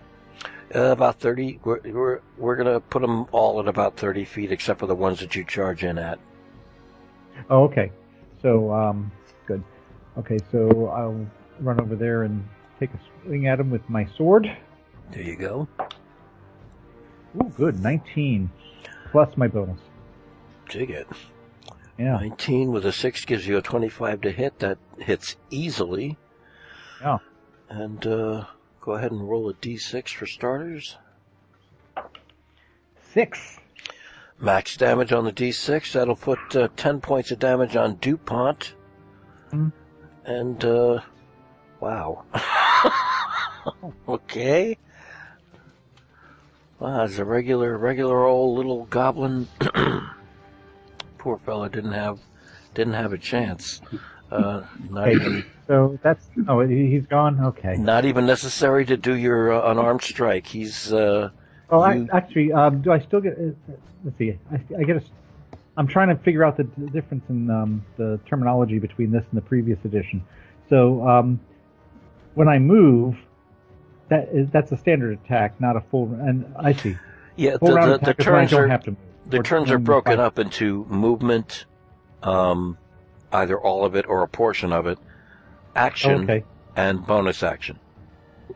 [0.75, 1.59] Uh, about 30.
[1.63, 5.19] We're, we're, we're gonna put them all at about 30 feet, except for the ones
[5.19, 6.19] that you charge in at.
[7.49, 7.91] Oh, okay.
[8.41, 9.11] So, um,
[9.45, 9.63] good.
[10.17, 11.25] Okay, so I'll
[11.59, 12.45] run over there and
[12.79, 14.45] take a swing at him with my sword.
[15.11, 15.67] There you go.
[17.37, 17.81] Ooh, good.
[17.81, 18.49] 19
[19.11, 19.79] plus my bonus.
[20.69, 21.07] Dig it.
[21.97, 22.17] Yeah.
[22.17, 24.59] 19 with a 6 gives you a 25 to hit.
[24.59, 26.17] That hits easily.
[27.01, 27.19] Yeah.
[27.69, 28.45] And, uh,
[28.87, 30.95] go ahead and roll a d6 for starters.
[33.11, 33.59] Six.
[34.39, 35.91] Max damage on the d6.
[35.91, 38.75] That'll put uh, 10 points of damage on DuPont.
[39.51, 39.69] Hmm.
[40.23, 41.01] And, uh,
[41.81, 42.23] wow.
[44.07, 44.77] okay.
[46.79, 49.49] Wow, it's a regular, regular old little goblin.
[51.17, 52.19] Poor fella didn't have,
[52.73, 53.81] didn't have a chance.
[54.31, 55.15] Uh, not Okay.
[55.15, 57.39] even, So that's oh he- he's gone.
[57.39, 57.77] Okay.
[57.77, 60.45] not even necessary to do your uh, unarmed strike.
[60.47, 61.29] He's, uh,
[61.69, 63.33] Well, I, actually, um, do I still get?
[63.37, 63.51] Uh,
[64.03, 64.37] let's see.
[64.51, 65.01] I, I get a.
[65.77, 69.45] I'm trying to figure out the difference in um, the terminology between this and the
[69.45, 70.23] previous edition.
[70.69, 71.39] So um,
[72.33, 73.15] when I move,
[74.09, 76.05] that is that's a standard attack, not a full.
[76.19, 76.97] And I see.
[77.35, 78.91] yeah, Full the, round the, the attack is when I turns don't are, have to
[78.91, 78.99] move.
[79.27, 81.65] the turns are broken up into movement,
[82.23, 82.77] um,
[83.31, 84.97] either all of it or a portion of it,
[85.75, 86.43] action, Okay.
[86.75, 87.79] and bonus action.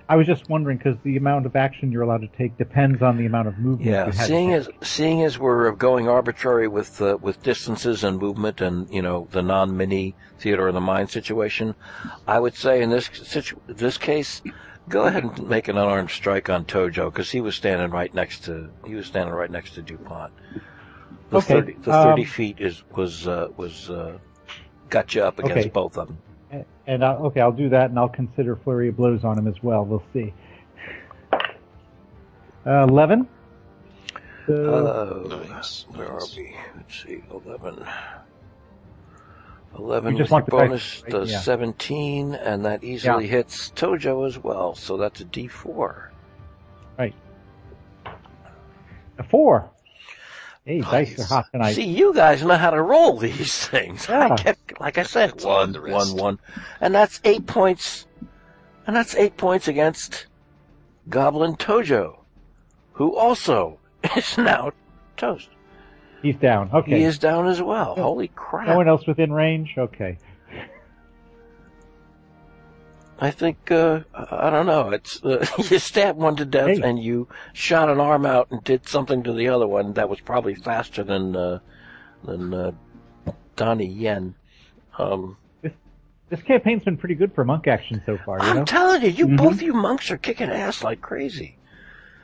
[0.08, 3.18] I was just wondering because the amount of action you're allowed to take depends on
[3.18, 3.90] the amount of movement.
[3.90, 8.90] Yeah, seeing as seeing as we're going arbitrary with uh, with distances and movement and
[8.90, 11.76] you know the non-mini theater of the mind situation,
[12.28, 14.42] I would say in this situ- this case,
[14.90, 18.44] go ahead and make an unarmed strike on Tojo because he was standing right next
[18.46, 20.32] to he was standing right next to Dupont.
[21.30, 24.18] The Okay, thirty the thirty um, feet is was uh, was uh,
[24.92, 25.70] got you up against Okay.
[25.70, 26.18] both of them.
[26.52, 29.48] A- And I, okay, I'll do that, and I'll consider flurry of blows on him
[29.48, 29.84] as well.
[29.84, 30.32] We'll see.
[31.34, 33.28] Uh, Eleven.
[34.46, 36.56] So, Uh, Nice, Where are we?
[36.76, 37.84] Let's see, 11.
[39.78, 41.12] 11 You just with want your the bonus, right?
[41.12, 41.40] the Yeah.
[41.40, 46.10] 17, and that easily hits Tojo as well, so that's a D4.
[47.00, 47.16] Right.
[49.18, 49.70] a four.
[50.66, 51.74] Hey, dice are hot tonight.
[51.74, 54.08] See, you guys know how to roll these things.
[54.10, 56.16] I kept, like I said, It's on one, the one, wrist.
[56.16, 56.40] one,
[56.80, 58.06] and that's eight points,
[58.86, 60.28] and that's eight points against
[61.10, 62.20] Goblin Tojo,
[62.94, 63.80] who also
[64.16, 64.72] is now
[65.18, 65.50] toast.
[66.22, 66.70] He's down.
[66.72, 67.00] Okay.
[67.00, 67.96] He is down as well.
[67.98, 68.04] Oh.
[68.04, 68.68] Holy crap!
[68.68, 69.74] No one else within range?
[69.76, 70.20] Okay.
[73.24, 74.90] I think uh, I don't know.
[74.90, 76.82] It's uh, you stabbed one to death Hey.
[76.82, 80.20] and you shot an arm out and did something to the other one that was
[80.20, 81.60] probably faster than uh,
[82.24, 82.72] than uh,
[83.56, 84.34] Donnie Yen.
[84.98, 85.38] Um,
[86.30, 88.64] This campaign's been pretty good for monk action so far, you I'm know?
[88.66, 89.38] telling you, you Mhm.
[89.38, 91.58] both you monks are kicking ass like crazy.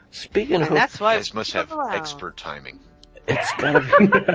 [0.10, 1.90] Speaking And of, that's why guys must have Wow.
[1.92, 2.80] expert timing.
[3.28, 4.26] it's gotta be.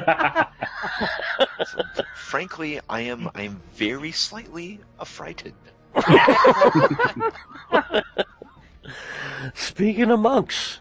[2.15, 5.55] Frankly, I am I am very slightly affrighted.
[9.55, 10.81] Speaking of monks,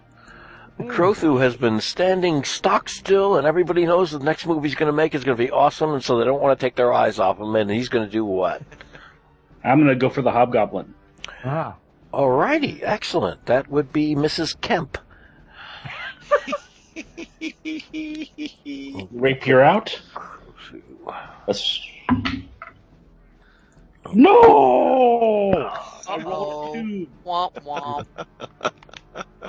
[0.79, 4.93] Crothu has been standing stock still, and everybody knows the next movie he's going to
[4.93, 7.19] make is going to be awesome, and so they don't want to take their eyes
[7.19, 7.55] off him.
[7.55, 8.61] And he's going to do what?
[9.63, 10.93] I'm gonna go for the hobgoblin.
[11.43, 11.75] Ah.
[12.13, 13.45] Alrighty, excellent.
[13.45, 14.59] That would be Mrs.
[14.59, 14.97] Kemp.
[19.11, 20.01] Rapier out.
[21.47, 21.79] Let's.
[24.13, 25.71] No!
[26.07, 27.07] I rolled a two.
[27.25, 28.05] Womp womp.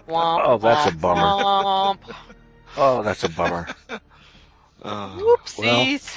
[0.09, 0.43] Womp.
[0.45, 1.21] Oh, that's a bummer.
[1.21, 1.99] Womp.
[2.77, 3.69] Oh, that's a bummer.
[4.85, 6.17] Oh, Whoopsies.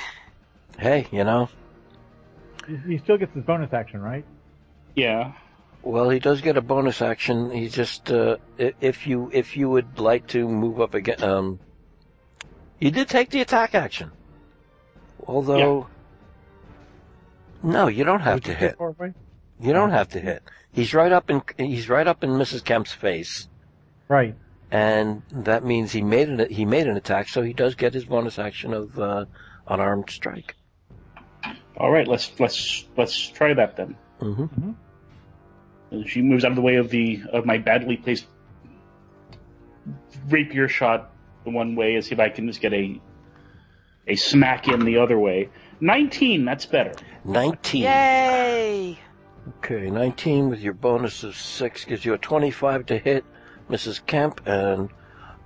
[0.79, 1.49] hey, you know,
[2.67, 4.25] He, he still gets his bonus action, right?
[4.95, 5.33] Yeah.
[5.83, 7.51] well, he does get a bonus action.
[7.51, 11.59] He just, uh, if you if you would like to move up again, um,
[12.79, 14.11] he did take the attack action.
[15.27, 15.87] Although,
[17.65, 18.75] no, you don't have Would to you hit.
[19.59, 20.43] You don't have to hit.
[20.71, 22.63] He's right up in he's right up in Mrs.
[22.63, 23.47] Kemp's face,
[24.07, 24.35] Right.
[24.71, 28.05] and that means he made an he made an attack, so he does get his
[28.05, 29.25] bonus action of uh,
[29.67, 30.55] unarmed strike.
[31.77, 32.07] All right.
[32.07, 33.95] Let's let's let's try that then.
[34.19, 34.71] hmm
[35.91, 38.27] And She moves out of the way of the of my badly placed
[40.29, 41.11] rapier shot
[41.43, 42.99] the one way, and see if I can just get a
[44.07, 45.49] a smack in the other way.
[45.79, 46.45] Nineteen.
[46.45, 46.93] That's better.
[47.23, 47.83] Nineteen.
[47.83, 48.99] Yay!
[49.47, 53.23] Okay, 19 with your bonus of 6 gives you a 25 to hit
[53.69, 54.03] Mrs.
[54.03, 54.89] Kemp, and,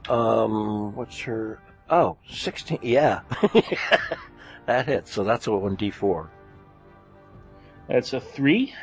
[0.08, 3.22] um, what's her, oh, 16, yeah.
[4.66, 6.30] that hits, so that's a 1d4.
[7.90, 8.74] That's a three.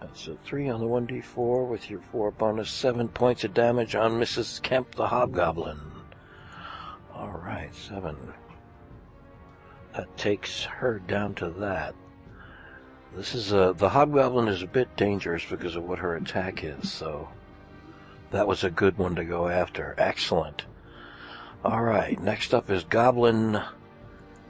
[0.00, 4.12] That's a 3 on the 1d4 with your 4 bonus, 7 points of damage on
[4.12, 4.62] Mrs.
[4.62, 5.80] Kemp the Hobgoblin.
[7.12, 8.16] Alright, 7.
[9.94, 11.94] That takes her down to that.
[13.14, 16.90] This is a, the Hobgoblin is a bit dangerous because of what her attack is,
[16.90, 17.28] so
[18.30, 19.94] that was a good one to go after.
[19.98, 20.64] Excellent.
[21.62, 23.60] Alright, next up is Goblin,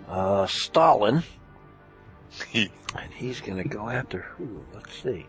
[0.09, 1.23] uh, Stalin.
[2.94, 4.62] And he's gonna go after who?
[4.74, 5.27] Let's see.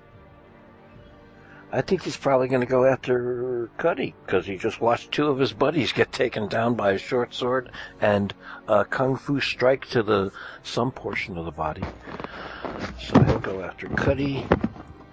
[1.76, 5.54] I think he's probably gonna go after Cuddy, because he just watched two of his
[5.54, 8.32] buddies get taken down by a short sword and
[8.68, 10.32] a kung fu strike to the
[10.62, 11.82] some portion of the body.
[13.02, 14.46] So he'll go after Cuddy.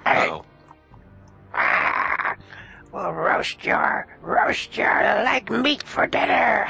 [0.05, 0.45] oh.
[2.93, 6.67] We'll roast your, roast your leg meat for dinner.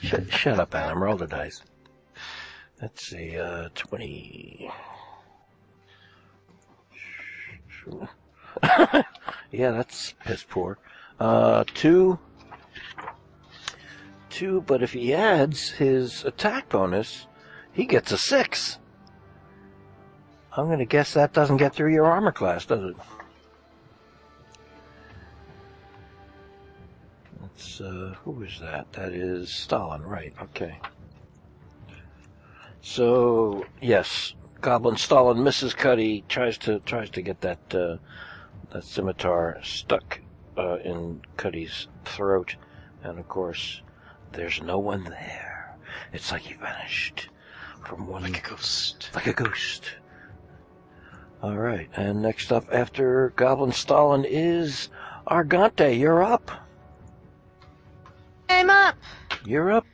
[0.00, 1.02] shut, shut up, Adam.
[1.02, 1.62] Roll the dice.
[2.80, 4.70] Let's see, uh, 20.
[9.50, 10.78] yeah, that's piss poor.
[11.20, 12.18] Uh, two.
[14.30, 17.26] Two, but if he adds his attack bonus,
[17.72, 18.78] he gets a six.
[20.56, 22.96] I'm gonna guess that doesn't get through your armor class, does it?
[27.40, 28.92] That's, uh, who is that?
[28.92, 30.78] That is Stalin, right, okay.
[32.80, 37.96] So, yes, Goblin Stalin misses Cuddy, tries to, tries to get that, uh,
[38.72, 40.20] that scimitar stuck,
[40.56, 42.56] uh, in Cuddy's throat,
[43.02, 43.82] and of course,
[44.32, 45.76] there's no one there.
[46.12, 47.28] It's like he vanished
[47.86, 49.10] from one Like a ghost.
[49.14, 49.84] like a ghost.
[51.42, 54.88] All right, and next up after Goblin Stalin is
[55.28, 55.96] Argante.
[55.96, 56.50] You're up.
[58.48, 58.96] I'm up.
[59.44, 59.86] You're up.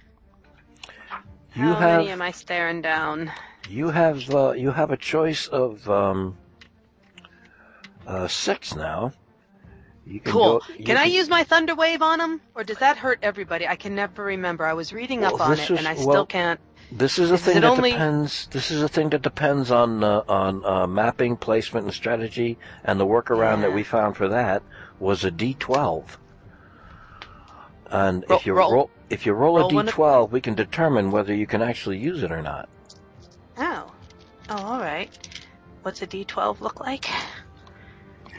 [1.54, 3.30] You How many am I staring down?
[3.68, 6.36] You have uh, you have a choice of um,
[8.06, 9.12] uh, six now.
[10.06, 10.58] You can Cool.
[10.58, 13.66] go- you Can I use my thunder wave on him, or does that hurt everybody?
[13.66, 14.66] I can never remember.
[14.66, 16.60] I was reading up Well, on this it, is- and I well, still can't.
[16.92, 18.46] This is a Is thing that only- depends.
[18.48, 22.58] This is a thing that depends on uh, on uh, mapping, placement, and strategy.
[22.84, 24.62] And the workaround that we found for that
[25.00, 26.04] was a D12.
[27.90, 28.72] And Roll- if you roll.
[28.72, 31.96] roll, if you roll, Roll a one- d12, we can determine whether you can actually
[31.98, 32.68] use it or not.
[34.48, 34.56] Oh.
[34.56, 35.10] All right.
[35.82, 37.08] What's a D12 look like?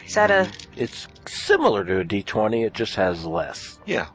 [0.06, 0.49] Is that a?
[0.76, 3.80] It's similar to a d20, it just has less.
[3.86, 4.07] Yeah,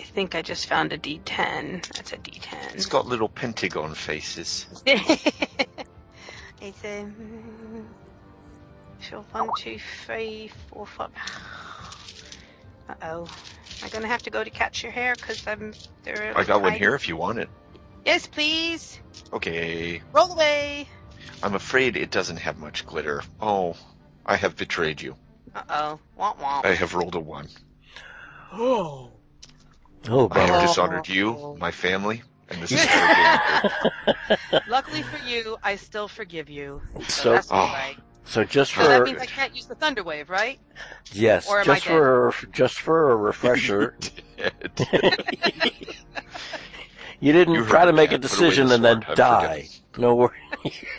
[0.00, 1.86] I think I just found a D10.
[1.94, 2.74] That's a D10.
[2.74, 4.66] It's got little pentagon faces.
[4.86, 5.24] it's
[6.84, 7.04] a.
[7.04, 7.84] mm,
[9.00, 11.10] So one, two, three, four, five.
[12.88, 13.22] Uh oh.
[13.24, 15.14] Am I gonna have to go to catch your hair?
[15.16, 15.74] Cause I'm.
[16.04, 16.32] There.
[16.36, 17.48] I got one here if you want it.
[18.06, 19.00] Yes, please.
[19.32, 20.00] Okay.
[20.12, 20.88] Roll away.
[21.42, 23.22] I'm afraid it doesn't have much glitter.
[23.40, 23.76] Oh,
[24.24, 25.16] I have betrayed you.
[25.54, 26.00] Uh oh.
[26.18, 26.64] Womp womp.
[26.64, 27.48] I have rolled a one.
[28.52, 29.10] Oh.
[30.08, 32.84] Oh, I have dishonored you, my family, and this is
[34.50, 36.80] very Luckily for you, I still forgive you.
[37.00, 37.56] So, So- that's Oh.
[37.56, 37.96] all right.
[38.24, 40.60] So just So that means I can't use the thunder wave, right?
[41.12, 43.96] yes, or am just I for just for a refresher,
[47.20, 49.00] you didn't You try to the make a cat, put away decision the and then
[49.14, 49.68] die.
[49.96, 50.32] No worry.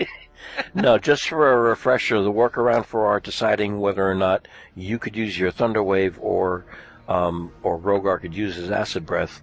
[0.74, 5.16] no, just for a refresher, the workaround for our deciding whether or not you could
[5.16, 6.66] use your thunder wave or
[7.08, 9.42] um, or Rhogar could use his acid breath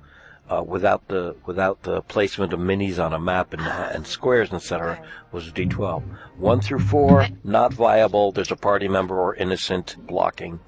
[0.51, 4.57] uh, without the without the placement of minis on a map and, and squares, and
[4.57, 5.03] etc.
[5.33, 6.03] was a D12.
[6.37, 8.33] One through four, not viable.
[8.33, 10.61] There's a party member or innocent blocking.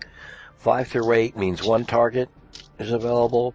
[0.56, 2.28] Five through eight means one target
[2.78, 3.54] is available.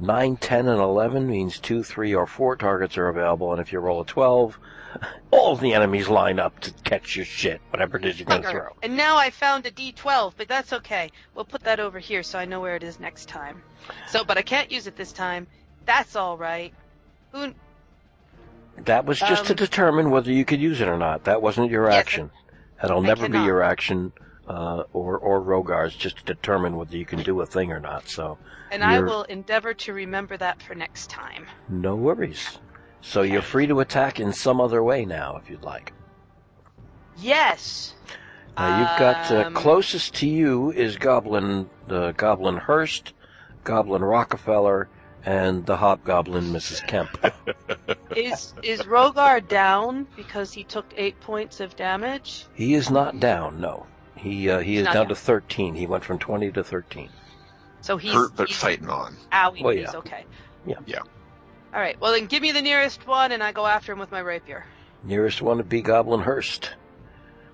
[0.00, 3.52] Nine, ten, and eleven means two, three, or four targets are available.
[3.52, 4.58] And if you roll a twelve,
[5.32, 8.50] all the enemies line up to catch your shit, whatever it is you're going to
[8.50, 8.76] throw.
[8.82, 11.10] And now I found a D12, but that's okay.
[11.34, 13.60] We'll put that over here so I know where it is next time.
[14.08, 15.46] So, but I can't use it this time.
[15.84, 16.72] That's all right.
[17.32, 17.54] Who?
[18.84, 21.24] That was just to Um, determine whether you could use it or not.
[21.24, 22.30] That wasn't your Yes, action.
[22.80, 24.12] That'll I never be your action,
[24.48, 28.08] uh, or or Rhogar's, just to determine whether you can do a thing or not.
[28.08, 28.38] So
[28.70, 31.46] And I will endeavor to remember that for next time.
[31.68, 32.58] no worries.
[33.00, 35.92] So you're free to attack in some other way now, if you'd like.
[37.18, 37.94] Yes.
[38.56, 43.12] Now you've got uh, Um, closest to you is Goblin, the Goblin Hearst,
[43.64, 44.88] Goblin Rockefeller,
[45.24, 46.84] and the Hobgoblin Mrs.
[46.86, 47.10] Kemp.
[48.16, 52.46] Is is Rhogar down because he took eight points of damage?
[52.54, 53.60] he is not down.
[53.60, 53.86] No,
[54.18, 55.08] he uh, he is not down down.
[55.10, 55.74] to thirteen.
[55.74, 57.10] He went from twenty to thirteen.
[57.80, 59.16] So he's hurt but he's, fighting on.
[59.32, 60.24] Owie, Well, he's okay.
[60.66, 60.78] Yeah.
[60.86, 61.00] Yeah.
[61.72, 61.98] All right.
[62.00, 64.66] Well, then give me the nearest one, and I go after him with my rapier.
[65.04, 66.70] Nearest one would be Goblin Hearst.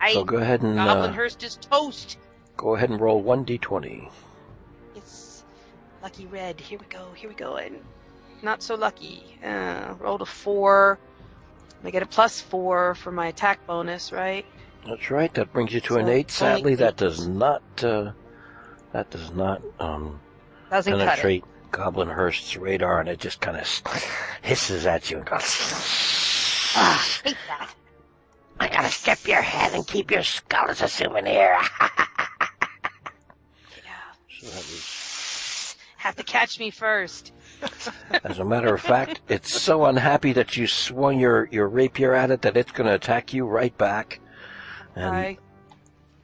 [0.01, 2.19] I So go ahead and Goblin uh, Hearst is toast.
[2.57, 4.11] go ahead and roll one d20.
[4.95, 5.45] It's
[6.03, 6.61] lucky red.
[6.61, 7.07] Here we go.
[7.15, 7.57] Here we go.
[7.57, 7.81] And
[8.43, 9.23] not so lucky.
[9.45, 10.99] Uh, rolled a four.
[11.85, 14.47] I get a plus four for my attack bonus, right?
[14.87, 15.33] That's right.
[15.35, 16.31] That brings you to an So, eight.
[16.31, 16.97] Sadly, only that eight.
[16.97, 18.13] does not uh,
[18.93, 20.21] that does not um,
[20.71, 21.07] Doesn't cut it.
[21.09, 23.67] penetrate Goblin Hearst's radar, and it just kind of
[24.43, 25.41] hisses at you and goes.
[26.77, 27.71] Ah, hate that.
[28.61, 31.59] I gotta skip your head and keep your skull as a souvenir.
[33.85, 33.93] Yeah.
[34.41, 37.33] So that was- Have to catch me first.
[38.25, 42.31] as a matter of fact, it's so unhappy that you swung your, your rapier at
[42.31, 44.21] it that it's going to attack you right back
[44.97, 45.39] and I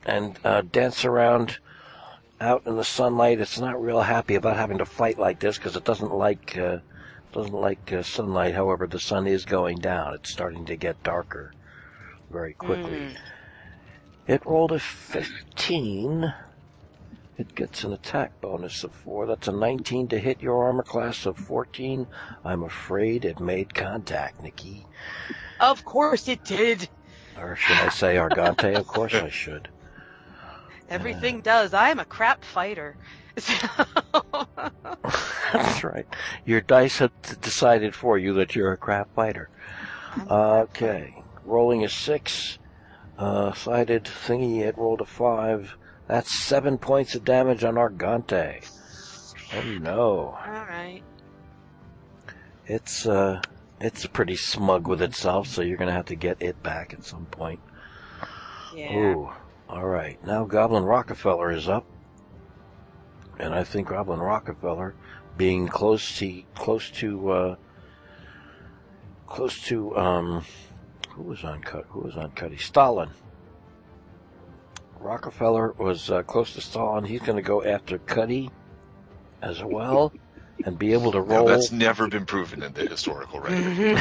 [0.07, 1.59] and uh, dance around
[2.41, 3.41] out in the sunlight.
[3.41, 6.79] It's not real happy about having to fight like this because it doesn't like uh,
[7.33, 8.55] doesn't like uh, sunlight.
[8.55, 10.15] However, the sun is going down.
[10.15, 11.53] It's starting to get darker
[12.31, 12.93] very quickly.
[12.93, 13.17] Mm.
[14.27, 16.33] It rolled a 15.
[17.39, 19.27] It gets an attack bonus of 4.
[19.27, 22.07] That's a 19 to hit your armor class of 14.
[22.45, 24.87] I'm afraid it made contact, Nikki.
[25.59, 26.89] Of course it did.
[27.41, 28.77] Or should I say Argante?
[28.77, 29.69] of course I should.
[30.89, 31.73] Everything does.
[31.73, 32.97] I am a crap fighter.
[35.53, 36.07] That's right.
[36.45, 39.49] Your dice have decided for you that you're a crap fighter.
[40.29, 41.15] Okay.
[41.45, 42.59] Rolling a 6.
[43.19, 45.77] Uh, sided thingy, it rolled a 5.
[46.09, 48.67] That's 7 points of damage on Argante.
[49.55, 50.39] Oh no.
[50.45, 51.03] All right.
[52.67, 53.43] It's uh,
[53.81, 57.27] it's pretty smug with itself, so you're gonna have to get it back at some
[57.27, 57.61] point.
[58.75, 58.97] Yeah.
[58.97, 59.31] Ooh,
[59.69, 60.23] all right.
[60.25, 61.87] Now Goblin Rockefeller is up,
[63.39, 64.95] and I think Goblin Rockefeller,
[65.37, 67.57] being close to close to uh,
[69.27, 70.45] close to um,
[71.21, 71.85] who was on cut?
[71.91, 72.57] Who was on Cuddy?
[72.57, 73.11] Stalin.
[74.99, 77.05] Rockefeller was uh, close to Stalin.
[77.05, 78.51] He's going to go after Cuddy
[79.43, 80.13] as well,
[80.65, 81.47] and be able to Now, roll.
[81.47, 84.01] that's never been proven in the historical record.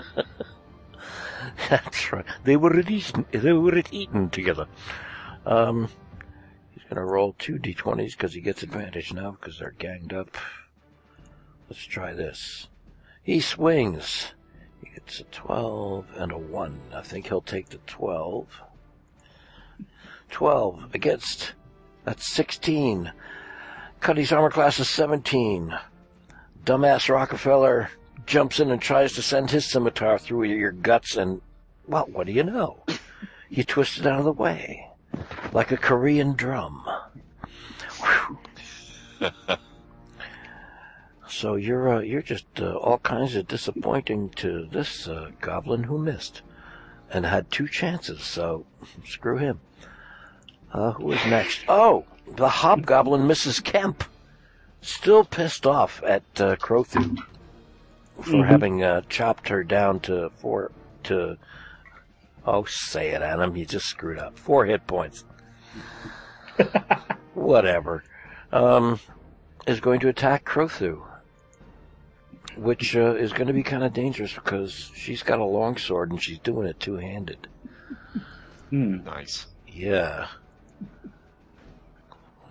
[1.68, 2.24] That's right.
[2.44, 4.66] They were at eaten, they were at Eton together.
[5.46, 5.88] Um,
[6.72, 10.36] he's Gonna roll two d20s because he gets advantage now because they're ganged up.
[11.68, 12.68] Let's try this.
[13.22, 14.32] He swings.
[14.82, 16.80] He gets a 12 and a 1.
[16.94, 18.46] I think he'll take the 12.
[20.30, 21.52] 12 against.
[22.04, 23.12] That's 16.
[24.00, 25.78] Cuddy's armor class is 17.
[26.64, 27.90] Dumbass Rockefeller
[28.26, 31.40] jumps in and tries to send his scimitar through your guts, and,
[31.86, 32.78] well, what do you know?
[33.52, 34.86] You twist it out of the way.
[35.52, 36.88] Like a Korean drum.
[41.30, 45.96] So you're uh, you're just uh, all kinds of disappointing to this uh, goblin who
[45.96, 46.42] missed
[47.10, 48.22] and had two chances.
[48.22, 48.66] So
[49.06, 49.60] screw him.
[50.72, 51.64] Uh, who is next?
[51.68, 52.04] Oh,
[52.36, 53.62] the hobgoblin, Mrs.
[53.62, 54.04] Kemp,
[54.82, 57.18] still pissed off at uh, Crothu
[58.22, 58.46] for Mhm.
[58.46, 60.70] having uh, chopped her down to four
[61.04, 61.36] to.
[62.46, 63.56] Oh, say it, Adam.
[63.56, 64.38] You just screwed up.
[64.38, 65.24] Four hit points.
[67.34, 68.02] Whatever.
[68.52, 68.98] Um,
[69.66, 71.02] is going to attack Crothu,
[72.56, 76.10] which uh, is going to be kind of dangerous because she's got a long sword
[76.10, 77.46] and she's doing it two-handed.
[78.70, 79.04] Hmm.
[79.04, 79.46] Nice.
[79.68, 80.26] Yeah.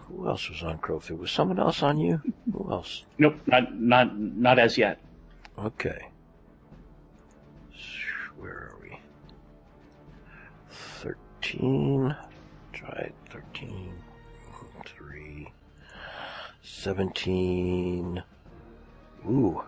[0.10, 1.18] Who else was on Crowfoot?
[1.18, 2.22] Was someone else on you?
[2.52, 3.06] Who else?
[3.18, 4.99] Nope, not not not as yet.
[5.57, 6.07] Okay.
[8.38, 8.98] Where are we?
[10.69, 12.15] 13.
[12.72, 13.94] Try 13.
[14.86, 15.53] 3.
[16.61, 18.23] 17.
[19.27, 19.61] Ooh.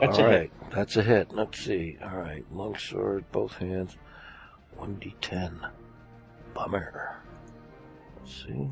[0.00, 0.52] That's All a hit.
[0.72, 1.32] That's a hit.
[1.32, 1.96] Let's see.
[2.02, 2.44] All right.
[2.52, 3.96] Longsword, both hands.
[4.80, 5.70] 1d10.
[6.52, 7.16] Bummer.
[8.18, 8.70] Let's see.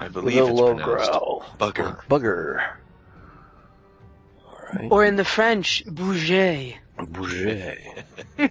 [0.00, 1.44] I believe it's low pronounced growl.
[1.58, 2.00] bugger.
[2.08, 2.72] Bugger.
[4.46, 4.88] All right.
[4.90, 6.76] Or in the French, bouger.
[6.98, 7.76] Bouger.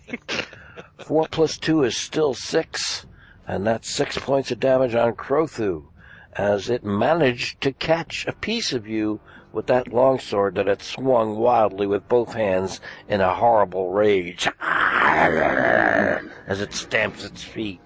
[0.99, 3.07] Four plus two is still six,
[3.47, 5.85] and that's six points of damage on Crothu,
[6.33, 9.19] as it managed to catch a piece of you
[9.51, 16.61] with that longsword that it swung wildly with both hands in a horrible rage, as
[16.61, 17.81] it stamps its feet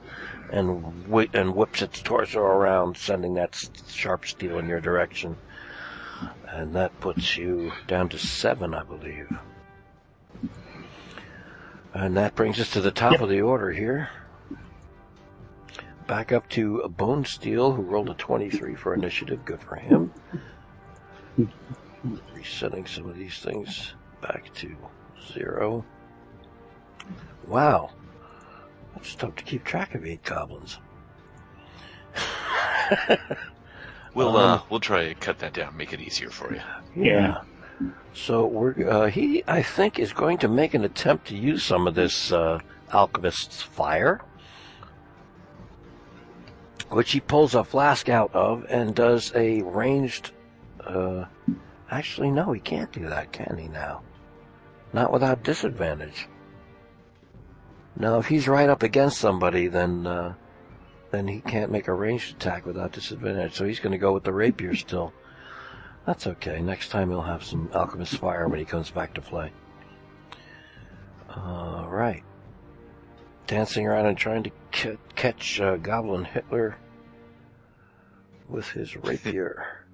[0.53, 5.35] and whi- and whips its torso around, sending that s- sharp steel in your direction.
[6.47, 9.27] And that puts you down to seven, I believe.
[11.93, 14.09] And that brings us to the top of the order here.
[16.07, 19.43] Back up to Bonesteele, who rolled a 23 for initiative.
[19.45, 20.11] Good for him.
[22.35, 24.75] Resetting some of these things back to
[25.33, 25.83] zero.
[27.47, 27.91] Wow.
[29.03, 30.77] That's tough to keep track of eight goblins.
[34.13, 36.61] We'll Um, uh, we'll try to cut that down, make it easier for you.
[36.95, 37.41] Yeah.
[38.13, 41.87] So we're uh, he I think is going to make an attempt to use some
[41.87, 42.59] of this uh,
[42.93, 44.21] alchemist's fire,
[46.89, 50.29] which he pulls a flask out of and does a ranged.
[50.85, 51.25] Uh,
[51.89, 53.67] actually, no, he can't do that, can he?
[53.67, 54.03] Now,
[54.93, 56.27] not without disadvantage.
[57.95, 60.33] No, if he's right up against somebody, then uh,
[61.11, 63.53] then he can't make a ranged attack without disadvantage.
[63.53, 65.13] So he's going to go with the rapier still.
[66.05, 66.59] That's okay.
[66.59, 69.51] Next time he'll have some Alchemist Fire when he comes back to play.
[71.29, 72.23] Alright.
[73.47, 76.77] Dancing around and trying to ca- catch uh, Goblin Hitler
[78.49, 79.85] with his rapier.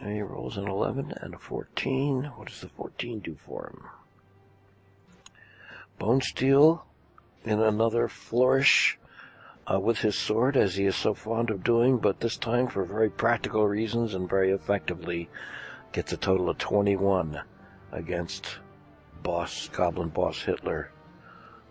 [0.00, 2.24] he rolls an 11 and a 14.
[2.36, 3.88] What does the 14 do for him?
[5.98, 6.82] Bonesteele
[7.44, 8.98] in another flourish
[9.72, 12.84] uh, with his sword, as he is so fond of doing, but this time for
[12.84, 15.28] very practical reasons and very effectively,
[15.92, 17.40] gets a total of 21
[17.92, 18.58] against
[19.22, 20.90] boss, Goblin Boss Hitler,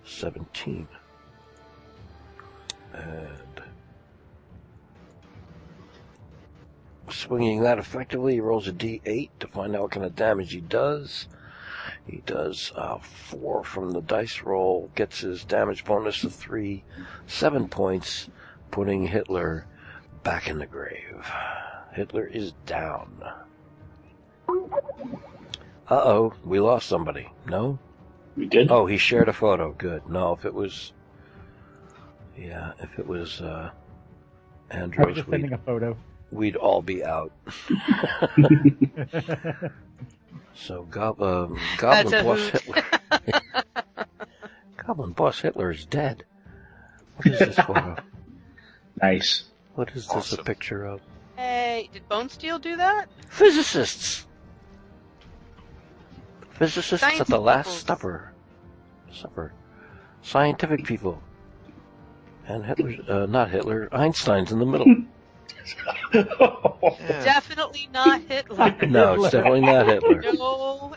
[0.05, 0.87] 17.
[2.93, 3.61] And
[7.09, 10.61] swinging that effectively, he rolls a d8 to find out what kind of damage he
[10.61, 11.27] does.
[12.07, 16.83] He does uh, four from the dice roll, gets his damage bonus of three,
[17.27, 18.29] seven points,
[18.71, 19.65] putting Hitler
[20.23, 21.25] back in the grave.
[21.93, 23.23] Hitler is down.
[24.49, 24.53] Uh
[25.89, 27.29] oh, we lost somebody.
[27.47, 27.77] No?
[28.35, 28.71] We did.
[28.71, 29.73] Oh, he shared a photo.
[29.77, 30.07] Good.
[30.09, 30.93] No, if it was.
[32.37, 33.69] Yeah, if it was uh,
[34.71, 35.95] I was we'd, sending a photo.
[36.31, 37.31] we'd all be out.
[40.55, 42.61] So, Gob- um, Goblin That's Boss hoot.
[42.61, 43.41] Hitler.
[44.77, 46.25] Goblin Boss Hitler is dead.
[47.17, 47.95] What is this photo?
[49.01, 49.45] Nice.
[49.73, 51.01] What is this a picture of?
[51.35, 53.07] Hey, did Bonesteele do that?
[53.27, 54.27] Physicists!
[56.51, 57.81] Physicists Science at the Last peoples.
[57.81, 58.33] Supper.
[59.11, 59.53] Supper.
[60.21, 61.21] Scientific people.
[62.47, 64.95] And Hitler, uh, not Hitler, Einstein's in the middle.
[66.13, 66.23] Yeah.
[67.07, 68.75] Definitely not Hitler.
[68.87, 70.21] No, it's definitely not Hitler.
[70.33, 70.95] No,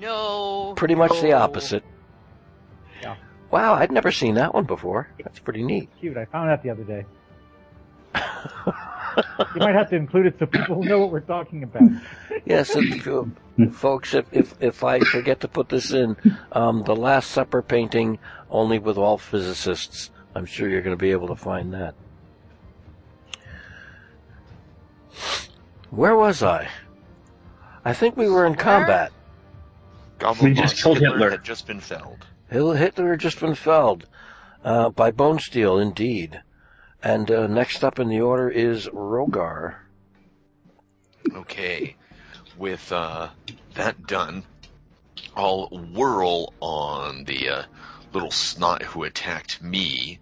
[0.00, 0.72] no.
[0.76, 1.84] Pretty much the opposite.
[3.02, 3.16] Yeah.
[3.50, 5.08] Wow, I'd never seen that one before.
[5.22, 5.88] That's pretty neat.
[6.00, 6.16] Cute.
[6.16, 7.04] I found out the other day.
[9.54, 11.82] You might have to include it so people know what we're talking about.
[12.44, 13.24] Yes, if, uh,
[13.72, 16.16] folks, if, if if I forget to put this in,
[16.52, 18.20] um, the Last Supper painting,
[18.50, 20.10] only with all physicists.
[20.36, 21.94] I'm sure you're going to be able to find that.
[25.90, 26.68] Where was I?
[27.84, 29.12] I think we were in combat.
[30.18, 31.30] Goblin We just killed Hitler Hitler.
[31.30, 32.26] had just been felled.
[32.48, 34.06] Hitler had just been felled
[34.64, 36.42] uh, by Bonesteele, indeed.
[37.02, 39.76] And uh, next up in the order is Rhogar.
[41.32, 41.96] Okay,
[42.56, 43.28] with uh,
[43.74, 44.44] that done,
[45.36, 47.62] I'll whirl on the uh,
[48.12, 50.18] little snot who attacked me,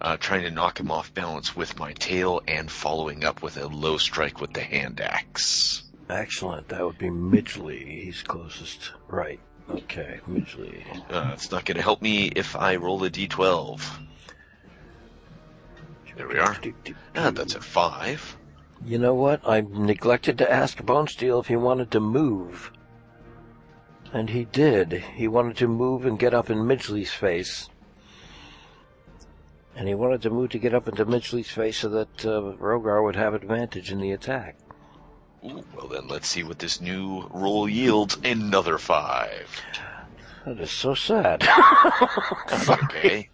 [0.00, 3.66] uh, trying to knock him off balance with my tail and following up with a
[3.66, 5.82] low strike with the hand axe.
[6.08, 6.68] Excellent.
[6.68, 8.04] That would be Midgley.
[8.04, 8.92] He's closest.
[9.08, 9.40] Right.
[9.68, 10.82] Okay, Midgley.
[11.10, 13.82] Uh, it's not going to help me if I roll a d12.
[16.16, 16.56] There we are.
[17.14, 18.36] Ah, that's a five.
[18.84, 19.46] You know what?
[19.46, 22.70] I neglected to ask Bonesteele if he wanted to move.
[24.12, 24.92] And he did.
[24.92, 27.68] He wanted to move and get up in Midgley's face.
[29.76, 33.04] And he wanted to move to get up into Midgley's face so that uh, Rhogar
[33.04, 34.56] would have advantage in the attack.
[35.44, 38.16] Ooh, well then, let's see what this new roll yields.
[38.24, 39.48] Another five.
[40.46, 41.46] That is so sad.
[42.68, 43.28] Okay.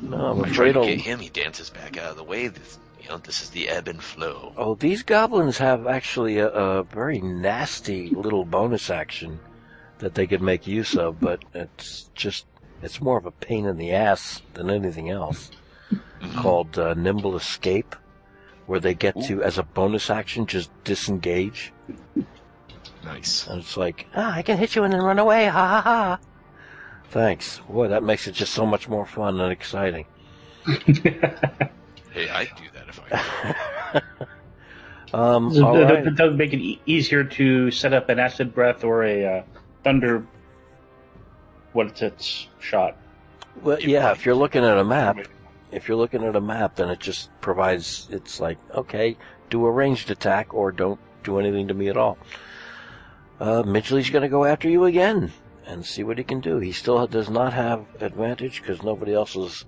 [0.00, 0.86] no, I'm afraid to I'll...
[0.86, 1.18] get him.
[1.20, 2.48] He dances back out of the way.
[2.48, 4.52] This, you know, this is the ebb and flow.
[4.56, 9.38] Oh, these goblins have actually a, a very nasty little bonus action
[9.98, 12.46] that they could make use of, but it's just,
[12.82, 15.50] it's more of a pain in the ass than anything else.
[16.20, 16.36] Mhm.
[16.36, 17.94] Called uh, Nimble Escape,
[18.66, 21.72] where they get to, as a bonus action, just disengage.
[23.04, 23.46] Nice.
[23.48, 26.18] And it's like, ah, I can hit you and then run away, ha ha ha.
[27.10, 27.60] Thanks.
[27.68, 30.06] Boy, that makes it just so much more fun and exciting.
[30.66, 34.02] Hey, I'd do that if I could.
[35.14, 36.04] Um, So all that, right.
[36.04, 39.24] that- that would make it e- easier to set up an acid breath or a
[39.26, 39.42] uh,
[39.84, 40.26] thunder.
[41.72, 42.96] What's its shot?
[43.62, 45.18] Well, yeah, if you're looking at a map,
[45.70, 49.16] if you're looking at a map, then it just provides, it's like, okay,
[49.50, 52.18] do a ranged attack or don't do anything to me at all.
[53.40, 55.32] Uh, Midgley's gonna go after you again
[55.66, 56.58] and see what he can do.
[56.58, 59.64] He still does not have advantage because nobody else is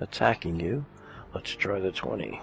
[0.00, 0.84] attacking you.
[1.34, 2.40] Let's try the 20.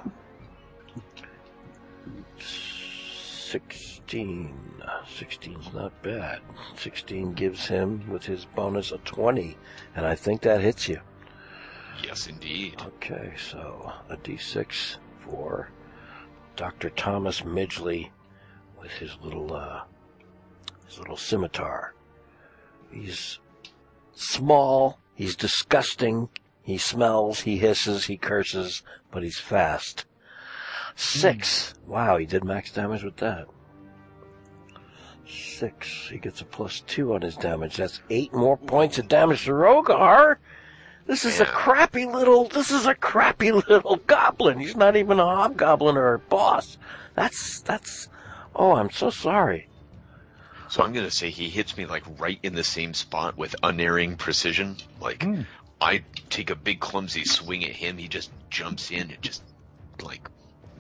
[2.40, 4.65] 16.
[4.86, 6.40] 16's not bad.
[6.78, 9.58] 16 gives him, with his bonus, a 20.
[9.96, 11.00] And I think that hits you.
[12.04, 12.82] Yes, indeed.
[12.82, 15.70] Okay, so a d6 for
[16.56, 16.90] Dr.
[16.90, 18.10] Thomas Midgley
[18.80, 19.82] with his little, uh,
[20.88, 21.94] his little scimitar.
[22.92, 23.40] He's
[24.14, 26.30] small, he's disgusting,
[26.64, 30.06] he smells, he hisses, he curses, but he's fast.
[30.96, 31.74] Six.
[31.86, 33.48] Wow, he did max damage with that.
[35.28, 36.10] Six.
[36.10, 37.78] He gets a plus two on his damage.
[37.78, 40.38] That's eight more points of damage to Rhogar.
[41.08, 44.60] This is a crappy little, this is a crappy little goblin.
[44.60, 46.78] He's not even a hobgoblin or a boss.
[47.16, 48.10] That's, that's,
[48.56, 49.68] oh, I'm so sorry.
[50.68, 54.18] So I'm gonna say he hits me like right in the same spot with unerring
[54.18, 54.78] precision.
[55.00, 55.42] Like Hmm.
[55.80, 59.44] I take a big clumsy swing at him, he just jumps in and just
[60.02, 60.28] like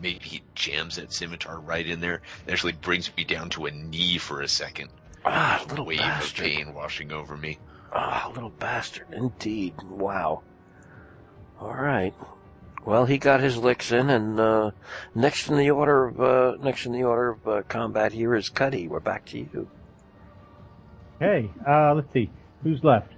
[0.01, 2.21] maybe he jams that scimitar right in there.
[2.47, 4.89] It actually brings me down to a knee for a second.
[5.25, 6.45] Ah, little Wave bastard.
[6.45, 7.57] of pain washing over me.
[7.91, 9.73] Ah, little bastard, indeed.
[9.83, 10.43] Wow.
[11.59, 12.13] All right.
[12.85, 14.71] Well, he got his licks in, and uh,
[15.15, 18.49] next in the order of uh, next in the order of uh, combat here is
[18.49, 18.87] Cuddy.
[18.87, 19.67] We're back to you.
[21.19, 22.29] Hey, uh, let's see.
[22.61, 23.11] Who's left?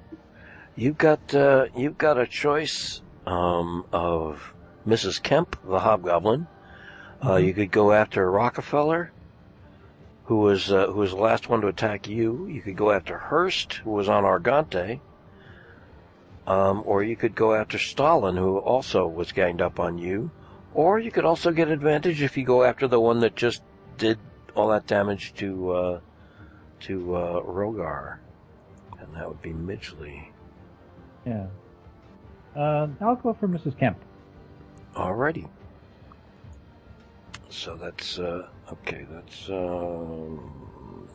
[0.76, 4.54] You've got uh, you've got a choice um, of
[4.88, 5.22] Mrs.
[5.22, 6.48] Kemp, the Hobgoblin.
[7.24, 9.12] Uh, you could go after Rockefeller,
[10.26, 12.48] who was uh, who was the last one to attack you.
[12.48, 15.00] You could go after Hearst, who was on Argante.
[16.46, 20.32] Um, or you could go after Stalin, who also was ganged up on you.
[20.74, 23.62] Or you could also get advantage if you go after the one that just
[23.98, 24.18] did
[24.56, 26.00] all that damage to uh,
[26.82, 28.20] to uh, Rhogar,
[29.00, 30.28] and that would be Midgley.
[31.26, 31.48] Yeah.
[32.56, 33.78] Uh, I'll go for Mrs.
[33.78, 33.98] Kemp.
[34.96, 35.50] Alrighty.
[37.50, 41.08] So that's uh okay, that's um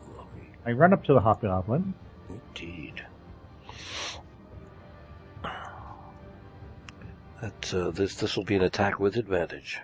[0.65, 1.93] I run up to the hobgoblin.
[2.29, 3.05] indeed.
[7.41, 9.79] That, uh, this this will be an attack with advantage.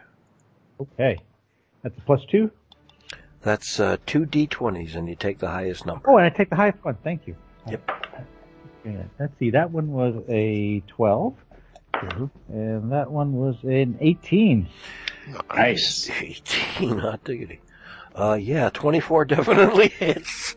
[0.80, 1.20] Okay.
[1.84, 2.52] That's a plus two.
[3.42, 6.10] That's uh, two d20s, and you take the highest number.
[6.10, 6.98] Oh, and I take the highest one.
[7.04, 7.36] Thank you.
[7.70, 7.90] Yep.
[8.86, 9.50] Okay, let's see.
[9.50, 11.36] That one was a 12.
[12.50, 14.68] And that one was an 18.
[15.54, 16.10] Nice.
[16.22, 17.60] 18, hot diggity.
[18.16, 20.56] Uh, yeah, 24 definitely hits.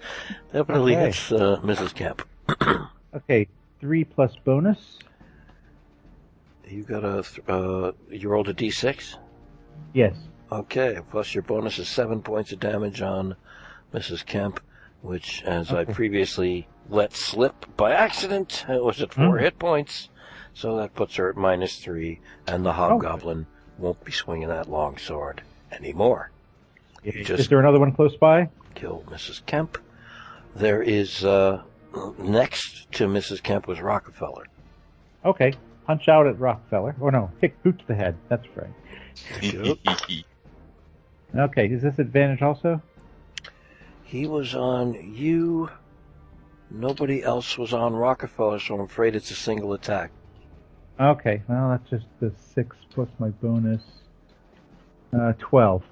[0.52, 1.04] Definitely Okay.
[1.06, 1.94] hits uh, Mrs.
[1.94, 2.22] Kemp.
[3.14, 3.46] Okay,
[3.80, 4.98] 3 plus bonus.
[6.66, 9.16] You got a, th- uh, you rolled a d6?
[9.92, 10.16] Yes.
[10.50, 13.36] Okay, plus your bonus is seven points of damage on
[13.92, 14.24] Mrs.
[14.24, 14.60] Kemp,
[15.02, 15.92] which, as I Okay.
[15.92, 19.44] previously let slip by accident, it was at four Hmm.
[19.44, 20.08] hit points,
[20.54, 23.46] so that puts her at minus three, and the hobgoblin
[23.78, 26.30] won't be swinging that long sword anymore.
[27.02, 28.48] You just Is there another one close by?
[28.74, 29.44] killed Mrs.
[29.44, 29.78] Kemp.
[30.54, 31.62] There is, uh,
[32.18, 33.42] next to Mrs.
[33.42, 34.46] Kemp was Rockefeller.
[35.24, 35.54] Okay.
[35.86, 36.94] Punch out at Rockefeller.
[37.00, 38.16] Oh no, kick boot to the head.
[38.28, 39.84] That's right.
[41.34, 42.82] Okay, is this advantage also?
[44.04, 45.70] He was on you.
[46.70, 50.10] Nobody else was on Rockefeller, so I'm afraid it's a single attack.
[51.00, 53.82] Okay, well that's just the 6 plus my bonus.
[55.12, 55.82] Uh, 12.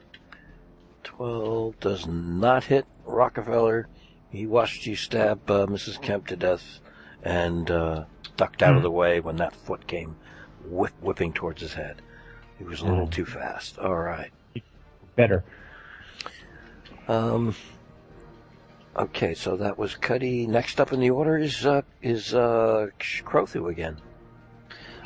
[1.04, 3.88] 12 does not hit Rockefeller.
[4.30, 6.00] He watched you stab uh, Mrs.
[6.00, 6.80] Kemp to death
[7.22, 8.04] and uh,
[8.36, 10.16] ducked out of the way when that foot came
[10.64, 12.00] whip, whipping towards his head.
[12.58, 13.78] He was a little too fast.
[13.78, 14.30] All right.
[15.16, 15.44] Better.
[17.08, 17.54] Um.
[18.96, 20.46] Okay, so that was Cuddy.
[20.46, 23.96] Next up in the order is uh, is uh, Crothu again.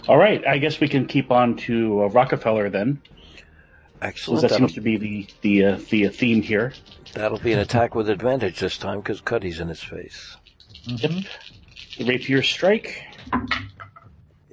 [0.08, 3.00] All right, I guess we can keep on to uh, Rockefeller then,
[4.02, 4.42] Excellent.
[4.42, 6.74] that That'll, seems to be the the uh, the uh, theme here.
[7.14, 10.36] that'll be an attack with advantage this time because Cuddy's in his face.
[10.86, 11.26] Mhm.
[11.96, 13.02] The rapier strike.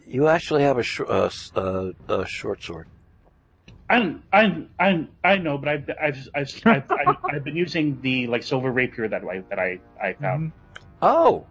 [0.07, 2.87] You actually have a, sh- uh, uh, a short sword.
[3.89, 8.27] I'm, I'm, I'm, I know, but I've, I've, I've, I've, I've, I've been using the
[8.27, 10.53] like silver rapier that I that I, I found.
[11.01, 11.45] Oh,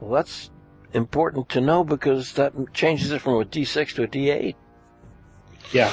[0.00, 0.50] well, that's
[0.94, 4.54] important to know because that changes it from a D6 to a D8.
[5.72, 5.92] Yeah,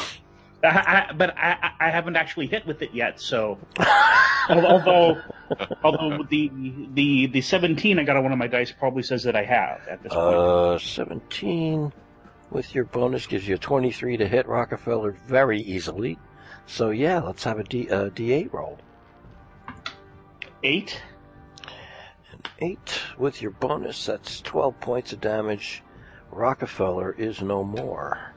[0.64, 0.68] I,
[1.10, 3.20] I, but I, I haven't actually hit with it yet.
[3.20, 3.58] So,
[4.50, 5.22] although,
[5.84, 6.52] although the
[6.94, 9.88] the the 17 I got on one of my dice probably says that I have
[9.90, 10.36] at this point.
[10.36, 11.94] Uh, 17
[12.52, 16.20] with your bonus gives you a 23 to hit Rockefeller very easily.
[16.68, 18.78] So yeah, let's have a D, uh, D8 roll.
[20.64, 21.02] Eight.
[22.60, 25.84] 8 with your bonus, that's 12 points of damage.
[26.32, 28.34] Rockefeller is no more.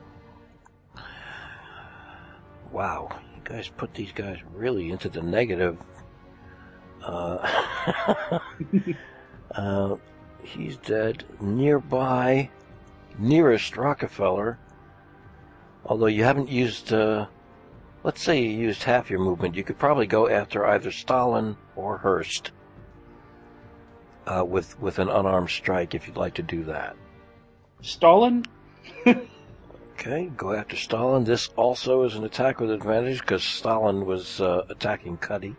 [2.72, 5.78] Wow, you guys put these guys really into the negative.
[7.02, 8.40] Uh,
[9.54, 9.96] uh,
[10.42, 11.24] he's dead.
[11.40, 12.50] Nearby,
[13.18, 14.58] nearest Rockefeller,
[15.84, 17.26] although you haven't used, uh,
[18.02, 21.98] let's say you used half your movement, you could probably go after either Stalin or
[21.98, 22.50] Hearst
[24.26, 26.96] uh, with with an unarmed strike if you'd like to do that.
[27.82, 28.44] Stalin.
[29.96, 31.22] Okay, go after Stalin.
[31.22, 35.54] This also is an attack with advantage because Stalin was uh, attacking Cuddy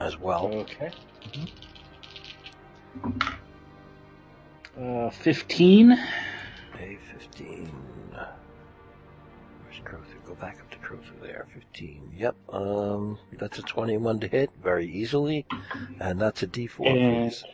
[0.00, 0.46] as well.
[0.54, 0.90] Okay.
[4.78, 5.92] Uh, 15.
[5.92, 7.70] A 15.
[9.62, 10.24] Where's Crothu?
[10.26, 11.46] Go back up to Crothu there.
[11.54, 12.12] 15.
[12.16, 12.36] Yep.
[12.52, 15.46] Um, that's a 21 to hit very easily,
[16.00, 17.44] and that's a D4, And- please.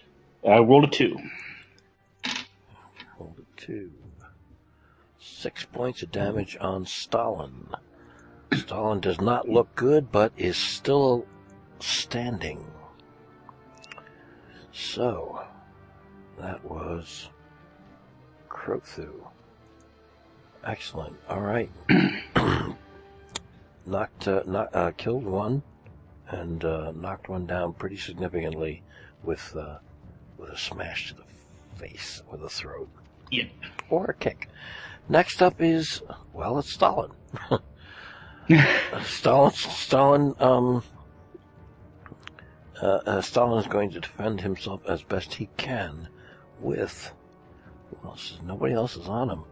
[0.47, 1.17] I rolled a two.
[3.17, 3.91] Hold it two.
[5.19, 7.69] Six points of damage on Stalin.
[8.53, 11.25] Stalin does not look good, but is still
[11.81, 12.63] standing.
[14.71, 15.43] So,
[16.39, 17.31] that was
[18.51, 19.13] Crothu.
[20.63, 21.17] Excellent.
[21.29, 21.71] All right.
[23.87, 25.63] knocked, uh, knock, uh, killed one,
[26.29, 28.83] and uh, knocked one down pretty significantly
[29.23, 29.79] with uh,
[30.45, 31.23] with a smash to the
[31.79, 32.89] face or the throat
[33.31, 33.45] Yeah.
[33.89, 34.49] or a kick.
[35.09, 36.03] Next up is
[36.33, 37.11] well, it's Stalin.
[39.05, 40.83] Stalin, Stalin, um,
[42.81, 46.09] uh, uh, Stalin is going to defend himself as best he can
[46.61, 47.13] with.
[48.05, 49.45] Else nobody else is on him.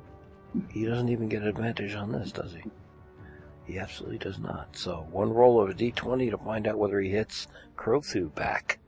[0.69, 2.63] He doesn't even get advantage on this, does he?
[3.67, 4.77] He absolutely does not.
[4.77, 7.47] So one roll of a d20 to find out whether he hits
[7.77, 8.79] Crothu back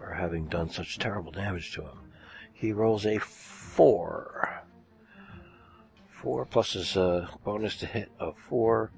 [0.00, 1.98] for having done such terrible damage to him.
[2.52, 4.62] He rolls a four.
[6.10, 8.90] Four plus his uh, bonus to hit of four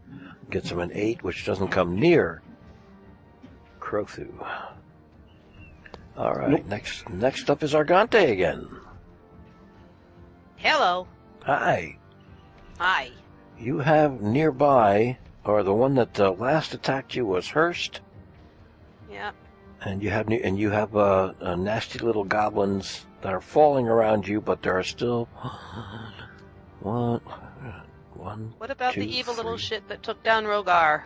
[0.50, 2.42] gets him an eight, which doesn't come near
[3.80, 4.28] Crothu.
[6.16, 6.66] All right, Nope.
[6.66, 8.68] next next up is Argante again.
[10.56, 11.06] Hello.
[11.44, 11.96] Hi.
[12.78, 13.10] Hi.
[13.58, 18.00] You have nearby, or the one that uh, last attacked you was Hearst,
[19.10, 19.30] Yeah.
[19.84, 23.88] And you have ne- and you have uh, uh, nasty little goblins that are falling
[23.88, 25.24] around you, but there are still
[26.80, 27.20] one,
[28.14, 28.54] one.
[28.58, 31.02] What about the Two, evil little shit that took down Rhogar?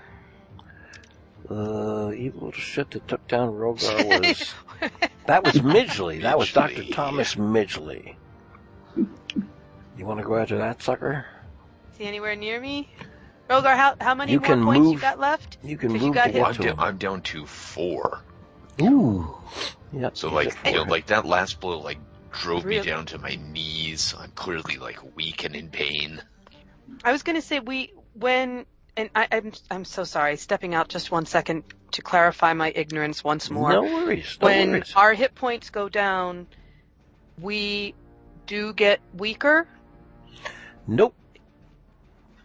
[1.49, 4.55] Uh, evil little shit that took down Rhogar was
[5.27, 6.21] that was Midgley.
[6.23, 8.17] That was Doctor Thomas Midgley.
[9.97, 11.25] You want to go after that sucker?
[11.93, 12.91] Is he anywhere near me?
[13.49, 15.57] Rhogar, how how many You more can points you got left?
[15.63, 16.45] You can 'Cause you move got to hit.
[16.45, 16.75] I'm, to down.
[16.79, 18.21] I'm down to four.
[18.83, 19.35] Ooh.
[19.93, 20.17] Yep.
[20.17, 21.99] So like, you know, like that last blow like
[22.33, 24.15] drove me down to my knees.
[24.19, 26.23] I'm clearly like weak and in pain.
[27.05, 28.67] I was going to say we when
[28.97, 30.37] and I, I'm I'm so sorry.
[30.37, 33.73] Stepping out just one second to clarify my ignorance once more.
[33.73, 34.39] No worries.
[34.41, 34.93] No when worries.
[34.97, 36.47] our hit points go down,
[37.41, 37.95] we
[38.47, 39.67] do get weaker.
[40.87, 41.15] Nope.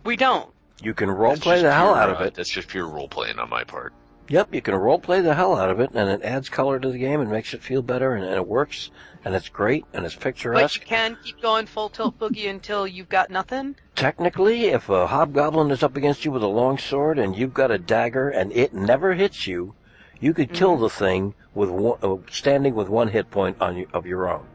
[0.04, 0.52] We don't.
[0.82, 2.34] You can role That's play the hell pure, out of uh, it.
[2.34, 3.94] That's just pure role playing on my part.
[4.32, 6.90] Yep, you can role play the hell out of it, and it adds color to
[6.90, 8.90] the game and makes it feel better, and, and it works,
[9.26, 10.80] and it's great, and it's picturesque.
[10.80, 13.76] But you can keep going full tilt boogie until you've got nothing.
[13.94, 17.72] Technically, if a hobgoblin is up against you with a long sword and you've got
[17.72, 19.74] a dagger and it never hits you,
[20.22, 20.84] you could kill Mm-hmm.
[20.84, 24.46] the thing with one, uh, standing with one hit point on you, of your own.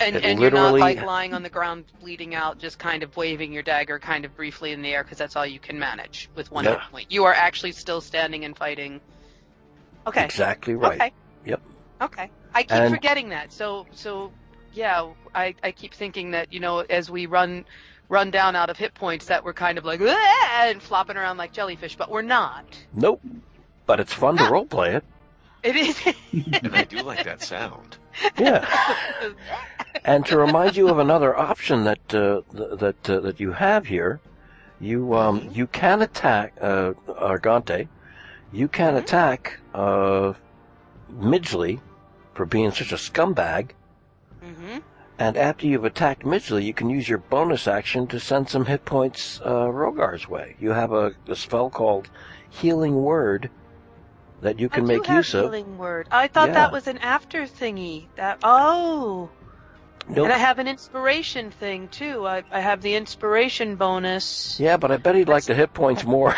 [0.00, 3.16] And, It and you're not like lying on the ground bleeding out, just kind of
[3.16, 6.28] waving your dagger kind of briefly in the air because that's all you can manage
[6.34, 6.72] with one Yeah.
[6.72, 7.12] hit point.
[7.12, 9.00] You are actually still standing and fighting.
[10.06, 10.24] Okay.
[10.24, 11.00] Exactly right.
[11.00, 11.12] Okay.
[11.46, 11.60] Yep.
[12.02, 12.30] Okay.
[12.54, 13.52] I keep And- forgetting that.
[13.52, 14.32] So so
[14.72, 17.64] yeah, I, I keep thinking that, you know, as we run
[18.08, 21.52] run down out of hit points that we're kind of like and flopping around like
[21.52, 22.64] jellyfish, but we're not.
[22.92, 23.22] Nope.
[23.86, 25.04] But it's fun to role play it.
[25.62, 25.98] It is
[26.32, 27.96] And I do like that sound.
[28.38, 28.66] Yeah.
[30.04, 34.20] And to remind you of another option that uh, that uh, that you have here,
[34.78, 37.88] you um, you can attack uh, Argante.
[38.52, 40.34] You can attack uh,
[41.10, 41.80] Midgley
[42.34, 43.70] for being such a scumbag.
[44.42, 44.78] hmm
[45.18, 48.84] And after you've attacked Midgley, you can use your bonus action to send some hit
[48.84, 50.56] points uh, Rhogar's way.
[50.60, 52.10] You have a, a spell called
[52.50, 53.48] Healing Word
[54.42, 55.44] that you can I make do have use of.
[55.44, 56.08] healing word.
[56.10, 56.54] I thought Yeah.
[56.54, 58.06] that was an after thingy.
[58.16, 59.30] That oh.
[60.06, 60.24] Nope.
[60.26, 62.26] And I have an inspiration thing too.
[62.26, 64.60] I, I have the inspiration bonus.
[64.60, 66.34] Yeah, but I bet he'd like the hit points more.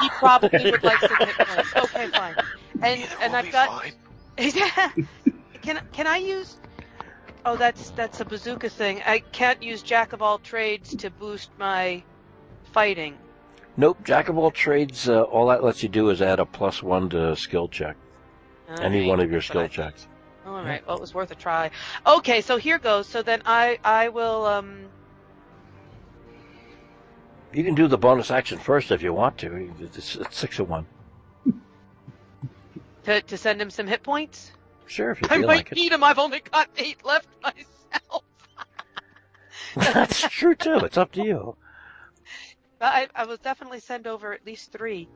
[0.00, 1.76] He probably would like some hit points.
[1.76, 2.34] Okay, fine.
[2.82, 3.92] And and We'll I've be got fine.
[5.62, 6.56] can can I use?
[7.46, 9.00] Oh, that's that's a bazooka thing.
[9.06, 12.02] I can't use jack of all trades to boost my
[12.72, 13.16] fighting.
[13.78, 16.82] Nope, Jack of all trades, uh, all that lets you do is add a plus
[16.82, 17.96] one to skill check.
[18.80, 20.08] Any one of your I skill checks.
[20.44, 20.84] All right.
[20.84, 21.70] Well, it was worth a try.
[22.04, 23.06] Okay, so here goes.
[23.06, 24.88] So then I I will um
[27.52, 29.72] You can do the bonus action first if you want to.
[29.80, 30.84] It's, it's six of one.
[33.04, 34.50] to to send him some hit points.
[34.86, 35.76] Sure, if you I feel might like it.
[35.76, 36.02] need him.
[36.02, 38.24] I've only got eight left myself.
[39.76, 40.78] That's true too.
[40.78, 41.56] It's up to you.
[42.78, 45.08] But I, I will definitely send over at least three.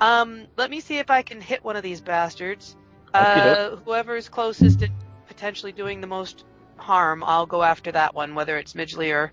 [0.00, 2.76] Um, let me see if I can hit one of these bastards.
[3.14, 4.88] Uh, whoever is closest to
[5.26, 6.44] potentially doing the most
[6.76, 9.32] harm, I'll go after that one, whether it's Midgley or.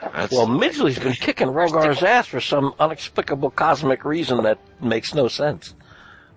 [0.00, 5.26] That's, Well, Midgley's been kicking Rhogar's ass for some inexplicable cosmic reason that makes no
[5.28, 5.74] sense.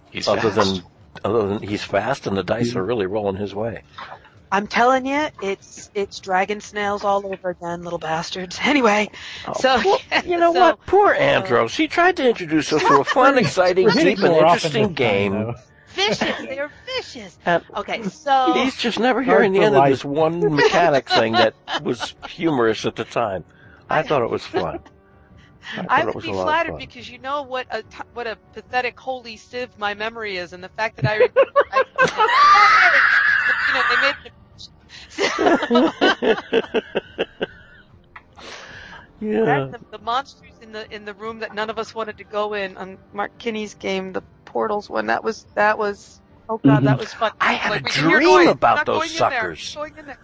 [0.10, 0.56] he's other fast.
[0.76, 0.84] than
[1.26, 3.84] other than he's fast and the dice are really rolling his way.
[4.52, 8.58] I'm telling you, it's it's dragon snails all over again, little bastards.
[8.70, 9.10] Anyway,
[9.48, 10.86] Oh, so poor- you know so- what?
[10.86, 11.76] Poor uh, Andros.
[11.76, 15.56] He tried to introduce us to a fun, exciting, deep, and interesting this time, game.
[15.90, 17.38] Vicious, they are vicious.
[17.46, 21.10] And Okay, so he's just never Hard hearing the for end of this one mechanic
[21.10, 23.44] thing that was humorous at the time.
[23.90, 24.80] I thought it was fun.
[25.76, 28.28] I, I would be a lot of flattered because you know what a t- what
[28.28, 31.84] a pathetic holy sieve my memory is, and the fact that I, remember, I
[33.68, 34.32] you know they made
[39.22, 39.42] yeah.
[39.46, 42.24] that, the, the monsters in the in the room that none of us wanted to
[42.24, 45.08] go in on Mark Kinney's game, the portals one.
[45.08, 47.00] That was that was oh god, that mm-hmm.
[47.00, 47.32] was fun.
[47.42, 48.48] I had Like, a we can hear dream noise.
[48.50, 49.56] about those going in there.
[49.56, 49.76] suckers.
[49.76, 50.20] Going in there.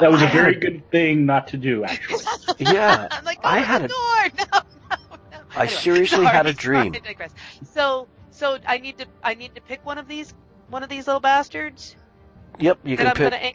[0.00, 2.24] That was a I very had- good thing not to do, actually.
[2.58, 3.08] Yeah.
[3.10, 4.46] I'm like, I I had had a- door.
[4.52, 4.60] No,
[4.90, 4.96] no,
[5.32, 5.38] no.
[5.56, 6.94] I Anyway, seriously sorry, had a dream.
[6.94, 7.28] I.
[7.64, 10.34] So, so I need to, I need to pick one of these,
[10.68, 11.96] one of these little bastards.
[12.60, 13.54] Yep, you and can I'm pick gonna aim.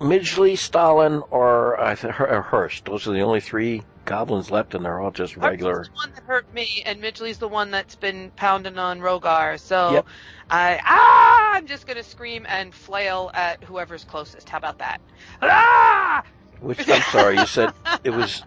[0.00, 2.86] Midgley, Stalin, or I th- Her- or Hearst.
[2.86, 5.78] Those are the only three goblins left, and they're all just regular.
[5.78, 9.58] Archie's the one that hurt me, and Midgley's the one that's been pounding on Rhogar.
[9.60, 10.06] So, Yep.
[10.50, 14.48] I, ah, I'm just gonna scream and flail at whoever's closest.
[14.48, 15.00] How about that?
[15.42, 16.22] Ah!
[16.60, 17.72] Which I'm sorry, you said
[18.04, 18.42] it was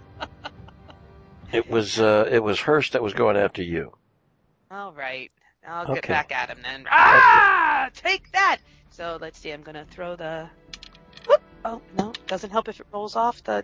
[1.51, 3.93] It was uh, it was Hearst that was going after you.
[4.71, 5.31] All right.
[5.67, 6.13] I'll get Okay.
[6.13, 6.85] back at him then.
[6.89, 7.89] Ah!
[7.93, 8.57] Take that!
[8.89, 10.49] So let's see, I'm gonna throw the.
[11.65, 12.14] Oh, no.
[12.27, 13.64] Doesn't help if it rolls off the.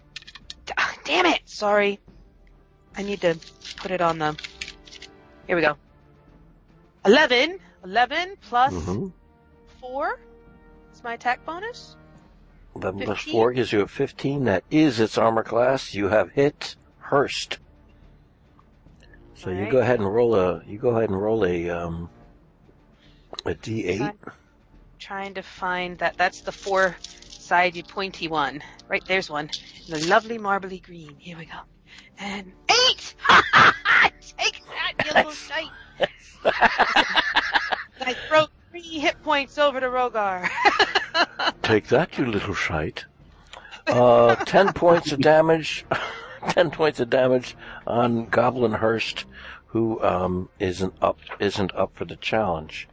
[0.77, 1.41] Ah, Damn it!
[1.45, 1.99] Sorry.
[2.95, 3.37] I need to
[3.77, 4.37] put it on the.
[5.47, 5.75] Here we go.
[7.05, 7.59] 11.
[7.83, 9.07] 11 plus Mm-hmm.
[9.79, 10.19] 4
[10.93, 11.95] is my attack bonus.
[12.75, 13.31] Eleven plus 15?
[13.33, 14.43] four gives you a fifteen.
[14.43, 15.93] That is its armor class.
[15.95, 17.57] You have hit Hearst.
[19.33, 19.71] So you Alright.
[19.71, 20.61] go ahead and roll a.
[20.67, 22.09] You go ahead and roll a um.
[23.45, 24.11] A D eight.
[24.99, 25.07] Fine.
[25.07, 26.17] Trying to find that.
[26.17, 26.97] That's the four
[27.29, 28.61] sided pointy one.
[28.87, 29.49] Right, there's one.
[29.87, 31.15] The lovely marbly green.
[31.17, 31.59] Here we go.
[32.19, 33.15] And eight!
[34.37, 35.69] Take that, you little shite!
[36.45, 40.49] I throw three hit points over to Rhogar.
[41.63, 43.05] Take that, you little shite.
[43.87, 45.85] Uh, ten points of damage.
[46.49, 47.55] ten points of damage
[47.87, 49.25] on Goblin Hearst,
[49.67, 52.87] who um, isn't up isn't up for the challenge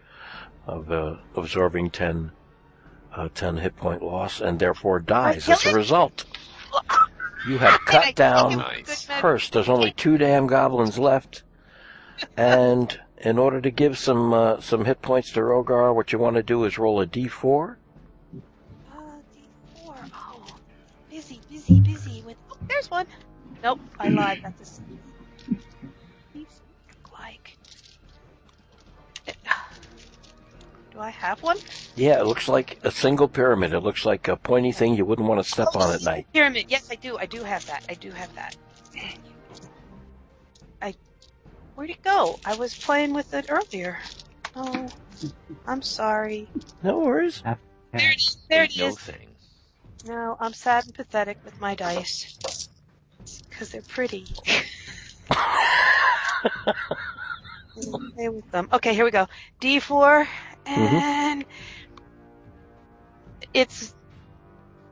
[0.67, 2.33] of uh, absorbing 10,
[3.15, 6.25] uh, 10 hit point loss, and therefore dies as a result.
[7.49, 9.07] You have cut down take him Nice.
[9.07, 9.53] good Hearst.
[9.53, 11.43] There's only two damn goblins left,
[12.37, 16.37] and in order to give some uh, some hit points to Rhogar, what you want
[16.37, 17.77] to do is roll a d4.
[18.93, 19.01] Uh,
[19.35, 20.11] D4.
[20.13, 20.45] Oh,
[21.11, 22.37] busy, busy, busy with.
[22.51, 23.07] Oh, there's one.
[23.63, 24.41] Nope, I lied.
[24.43, 24.83] That's a
[30.97, 31.59] Do I have one?
[31.95, 33.75] Yeah, it looks like a single pyramid.
[33.75, 36.05] It looks like a pointy thing you wouldn't want to step Oh, on at oh,
[36.05, 36.27] night.
[36.33, 36.71] Pyramid.
[36.71, 37.19] Yes, I do.
[37.19, 37.85] I do have that.
[37.91, 38.57] I do have that.
[40.81, 40.95] I.
[41.75, 42.41] Where'd it go?
[42.47, 43.99] I was playing with it earlier.
[44.55, 44.89] Oh,
[45.67, 46.49] I'm sorry.
[46.83, 47.43] No worries.
[47.45, 47.59] Half,
[47.93, 48.13] There half.
[48.13, 48.39] it is.
[48.49, 48.99] There it no is.
[48.99, 49.29] thing.
[50.07, 52.39] No, I'm sad and pathetic with my dice.
[53.51, 54.25] Because they're pretty.
[58.15, 58.71] Play with them.
[58.73, 59.27] Okay, here we go.
[59.61, 60.27] D4,
[60.67, 60.97] Mm-hmm.
[60.97, 61.45] and
[63.55, 63.95] it's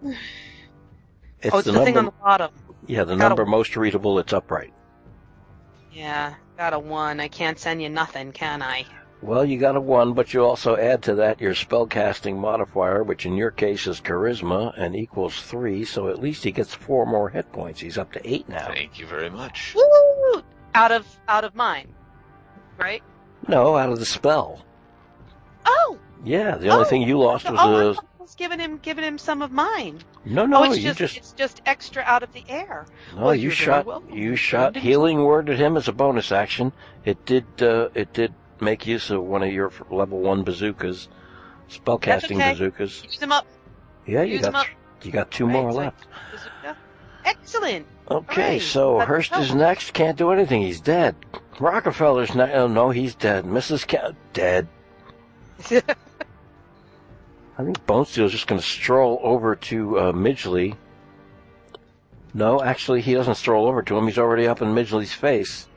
[0.02, 2.50] It's oh, it's the, the, thing on the bottom.
[2.86, 4.18] yeah, the got a- number most readable.
[4.18, 4.72] It's upright.
[5.92, 7.20] Yeah, got a one.
[7.20, 8.84] I can't send you nothing, can I?
[9.22, 13.24] Well, you got a one, but you also add to that your spellcasting modifier, which
[13.24, 15.84] in your case is charisma and equals three.
[15.84, 17.80] So at least he gets four more hit points.
[17.80, 18.66] He's up to eight now.
[18.68, 19.74] Thank you very much.
[19.74, 20.42] Woo!
[20.74, 21.94] Out of out of mine,
[22.78, 23.02] right?
[23.48, 24.62] No, out of the spell.
[25.64, 28.04] Oh, Yeah, the only Oh, thing you lost oh, was I a.
[28.20, 29.98] I was giving him giving him some of mine.
[30.24, 32.86] No, no, oh, it's you just, just it's just extra out of the air.
[33.14, 36.72] No, Well, you shot you shot healing word at him as a bonus action.
[37.04, 41.08] It did uh, it did make use of one of your level one bazookas,
[41.68, 42.52] spellcasting okay.
[42.52, 43.04] bazookas.
[43.04, 43.46] Use him up.
[44.06, 44.66] Yeah, you Use got
[45.02, 46.06] you got two Right, more so- left.
[46.32, 46.76] Bazooka.
[47.26, 47.86] Excellent.
[48.10, 48.58] Okay, Hooray.
[48.58, 49.92] so That's Hearst is next.
[49.94, 50.62] Can't do anything.
[50.62, 51.14] He's dead.
[51.58, 52.54] Rockefeller's next.
[52.54, 53.44] Oh no, he's dead.
[53.44, 53.86] Mrs.
[53.86, 54.68] Ca- dead.
[57.56, 60.76] I think Bonesteele's just going to stroll over to uh, Midgley.
[62.32, 64.06] No, actually, he doesn't stroll over to him.
[64.06, 65.68] He's already up in Midgley's face,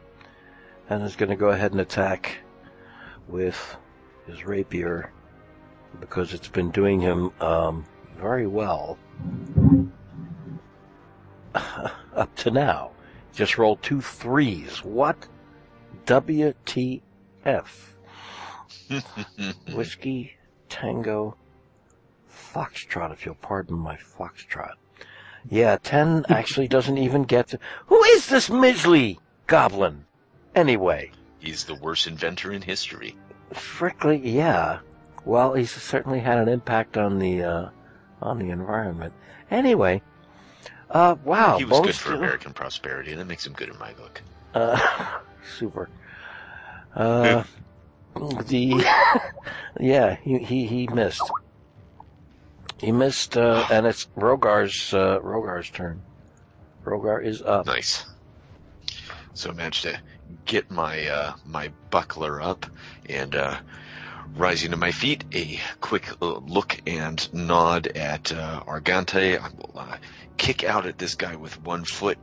[0.90, 2.40] and is going to go ahead and attack
[3.28, 3.78] with
[4.26, 5.12] his rapier
[6.00, 7.86] because it's been doing him um,
[8.18, 8.98] very well
[11.56, 12.92] up to now.
[13.34, 14.84] Just rolled two threes.
[14.84, 15.28] What?
[16.06, 17.02] WTF?
[19.74, 20.38] Whiskey,
[20.70, 21.36] Tango,
[22.30, 24.74] Foxtrot, if you'll pardon my Foxtrot.
[25.50, 27.60] Yeah, 10 actually doesn't even get to.
[27.88, 30.06] Who is this Midgley goblin?
[30.56, 33.16] Anyway, He's the worst inventor in history.
[33.54, 34.80] Frickley, yeah.
[35.26, 37.70] Well, he's certainly had an impact on the, uh,
[38.22, 39.14] on the environment.
[39.52, 40.02] Anyway,
[40.90, 41.58] uh, wow.
[41.58, 43.12] he was good for American prosperity.
[43.12, 44.22] And that makes him good in my book.
[44.54, 45.20] Uh,
[45.58, 45.90] super.
[46.96, 47.44] Uh,
[48.18, 48.86] the
[49.80, 51.24] yeah, he, he he missed.
[52.80, 56.02] He missed, uh, and it's Rhogar's uh, Rhogar's turn.
[56.84, 57.66] Rhogar is up.
[57.66, 58.06] Nice.
[59.34, 60.00] So I managed to
[60.46, 62.66] get my uh, my buckler up
[63.10, 63.58] and uh,
[64.36, 69.40] rising to my feet, a quick uh, look and nod at uh, Argante.
[69.40, 69.98] I will
[70.38, 72.18] kick out at this guy with one foot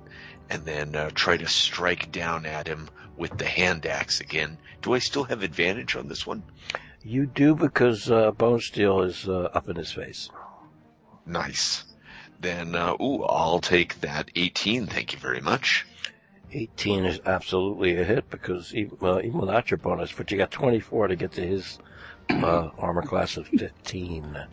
[0.50, 4.58] and then try to strike down at him with the hand axe again.
[4.82, 6.42] Do I still have advantage on this one?
[7.02, 10.30] You do because uh, Bonesteele is uh, up in his face.
[11.26, 11.84] Nice.
[12.40, 14.86] Then, uh, ooh, I'll take that 18.
[14.86, 15.86] Thank you very much.
[16.52, 20.50] 18 is absolutely a hit because even, uh, even without your bonus, but you got
[20.50, 21.78] 24 to get to his
[22.30, 24.46] uh, armor class of 15.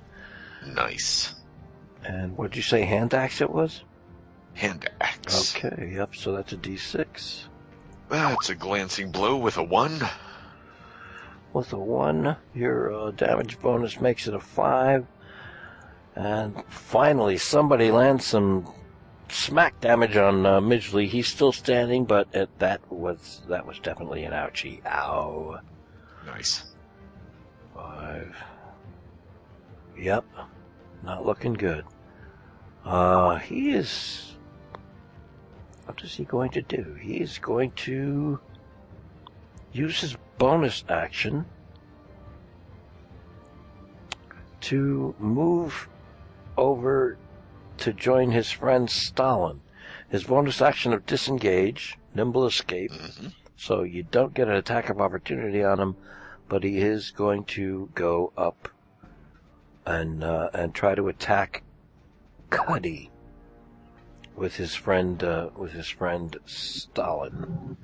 [0.73, 1.35] Nice.
[2.03, 3.83] And what did you say hand axe it was?
[4.53, 5.55] hand axe.
[5.55, 7.45] Okay, yep, so that's a d6.
[8.11, 10.01] That's a glancing blow with a one.
[11.53, 15.05] With a 1, your uh, damage bonus makes it a 5.
[16.15, 18.69] And finally, somebody lands some
[19.29, 21.07] smack damage on uh, Midgley.
[21.07, 24.85] He's still standing, but it, that was that was definitely an ouchie.
[24.85, 25.59] Ow.
[26.25, 26.65] Nice.
[27.73, 28.35] Five.
[29.97, 30.25] Yep.
[31.03, 31.85] Not looking good.
[32.83, 34.30] Uh, he is.
[35.91, 36.93] What is he going to do?
[37.01, 38.39] He is going to
[39.73, 41.43] use his bonus action
[44.61, 45.89] to move
[46.55, 47.17] over
[47.79, 49.59] to join his friend Stalin.
[50.07, 53.27] His bonus action of disengage, nimble escape, hmm
[53.57, 55.97] so you don't get an attack of opportunity on him,
[56.47, 58.69] but he is going to go up
[59.85, 61.63] and uh, and try to attack
[62.49, 63.10] Cuddy
[64.35, 67.77] with his friend uh, with his friend Stalin.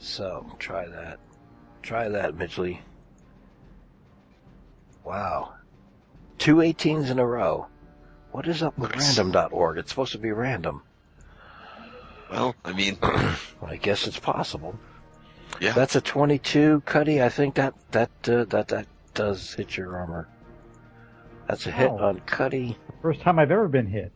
[0.00, 1.18] So try that,
[1.82, 2.78] try that, Midgley.
[5.04, 5.54] Wow,
[6.38, 7.66] two 18s in a row.
[8.32, 9.16] What is up with Nice.
[9.18, 9.78] random.org?
[9.78, 10.82] It's supposed to be random.
[12.30, 14.78] Well, I mean, I guess it's possible.
[15.60, 15.72] yeah.
[15.72, 17.22] That's a 22, Cuddy.
[17.22, 20.28] I think that that uh, that that does hit your armor.
[21.46, 21.98] That's a hit Oh.
[21.98, 24.12] on Cuddy First time I've ever been hit.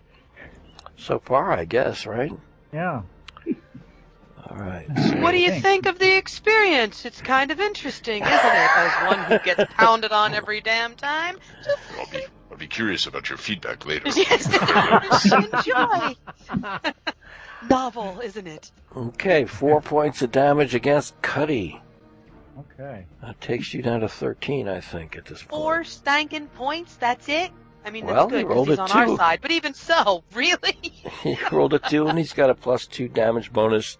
[0.98, 2.32] So far, I guess, right?
[2.72, 3.02] Yeah.
[4.50, 4.86] All right.
[5.18, 5.62] What do you Thanks.
[5.62, 7.04] think of the experience?
[7.04, 8.70] It's kind of interesting, isn't it?
[8.76, 11.38] As one who gets pounded on every damn time.
[11.98, 14.06] I'll be, I'll be curious about your feedback later.
[14.16, 14.46] Yes,
[15.34, 16.14] enjoy.
[17.68, 18.70] Novel, isn't it?
[18.96, 21.80] Okay, four points of damage against Cuddy.
[22.58, 23.04] Okay.
[23.22, 25.50] That takes you down to 13, I think, at this point.
[25.50, 26.96] Four stankin' points.
[26.96, 27.50] That's it.
[27.84, 29.16] I mean, that's Well, he good 'cause rolled he's a on our two.
[29.16, 29.38] side.
[29.40, 30.78] But even so, really?
[31.22, 33.98] he rolled a two, and he's got a plus two damage bonus,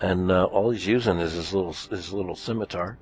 [0.00, 2.98] and uh, all he's using is his little his little scimitar.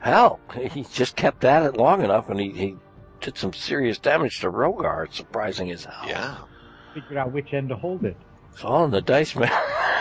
[0.00, 0.40] Hell,
[0.72, 2.76] he just kept at it long enough, and he, he
[3.20, 5.04] did some serious damage to Rhogar.
[5.06, 6.04] It's surprising as hell.
[6.06, 6.36] Yeah.
[6.92, 8.16] Figured out which end to hold it.
[8.52, 9.50] It's all in the dice, man.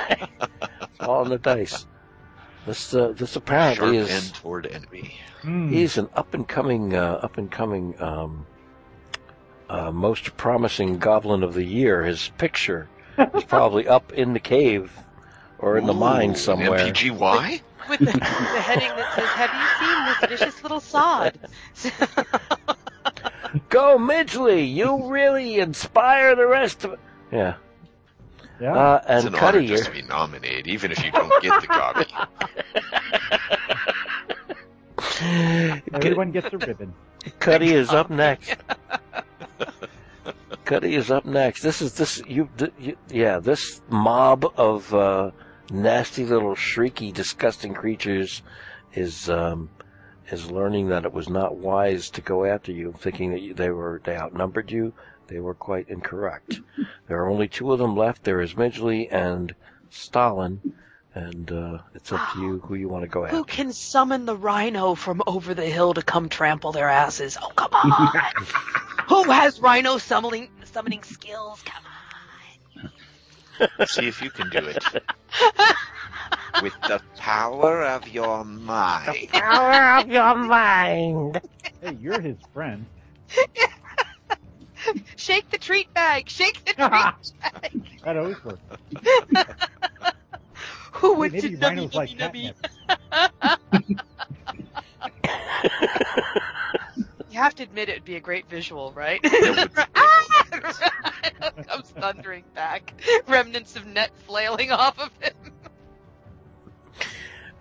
[0.09, 1.87] it's all in the dice.
[2.65, 5.15] This uh, this Sharp apparently is end toward enemy.
[5.41, 5.69] Hmm.
[5.69, 8.45] he's an up and coming uh, up and coming um,
[9.69, 12.03] uh, most promising goblin of the year.
[12.03, 12.87] His picture
[13.33, 14.97] is probably up in the cave
[15.59, 16.79] or in the mine somewhere.
[16.79, 17.61] MPGY?
[17.89, 21.37] With the, the heading that says, "Have you seen this vicious little sod?"
[23.69, 26.99] Go Midgley, you really inspire the rest of it.
[27.31, 27.55] Yeah.
[28.63, 28.75] Yeah.
[28.77, 31.59] Uh, It's and an honor Cuddy, just to be nominated, even if you don't get
[31.59, 32.05] the copy.
[35.93, 36.93] Everyone gets a ribbon.
[37.39, 38.55] Cuddy is up next.
[40.63, 41.61] Cuddy is up next.
[41.61, 42.47] This is this you,
[42.79, 45.31] you yeah this mob of uh,
[45.69, 48.43] nasty little shrieky, disgusting creatures
[48.93, 49.69] is um,
[50.31, 53.71] is learning that it was not wise to go after you, thinking that you, they
[53.71, 54.93] were they outnumbered you.
[55.27, 56.61] They were quite incorrect.
[57.07, 58.23] there are only two of them left.
[58.23, 59.53] There is Midgley and
[59.89, 60.73] Stalin,
[61.15, 64.35] and uh, it's up to you who you want to go Who can summon the
[64.35, 67.37] rhino from over the hill to come trample their asses?
[67.41, 68.21] Oh, come on!
[69.09, 71.61] Who has rhino summoning summoning skills?
[71.63, 73.87] Come on!
[73.87, 74.83] See if you can do it.
[76.61, 79.29] With the power of your mind.
[79.29, 81.41] Power of your mind.
[81.81, 82.85] Hey, you're his friend.
[85.15, 86.29] Shake the treat bag.
[86.29, 86.77] Shake the treat
[87.61, 87.81] bag.
[88.03, 88.61] That always works.
[90.93, 92.53] Who Hey, would maybe to nubby rhinos like nubby.
[97.29, 99.19] You have to admit it would be a great visual, right?
[99.95, 100.23] Ah!
[101.67, 102.93] comes thundering back,
[103.27, 105.53] remnants of net flailing off of him.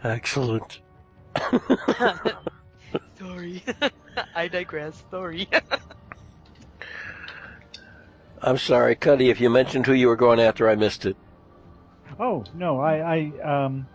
[0.04, 0.80] Excellent.
[3.18, 3.62] Sorry,
[4.34, 5.02] I digress.
[5.10, 5.48] Sorry.
[8.42, 11.16] I'm sorry, Cuddy, if you mentioned who you were going after, I missed it.
[12.18, 13.86] Oh no, I, I um,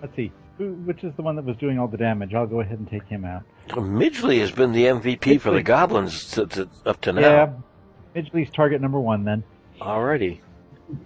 [0.00, 2.34] let's see, who, which is the one that was doing all the damage?
[2.34, 3.42] I'll go ahead and take him out.
[3.68, 7.20] Midgley has been the MVP for the goblins to, to, up to now.
[7.20, 7.52] Yeah,
[8.14, 9.42] Midgley's target number one then.
[9.80, 10.40] Alrighty.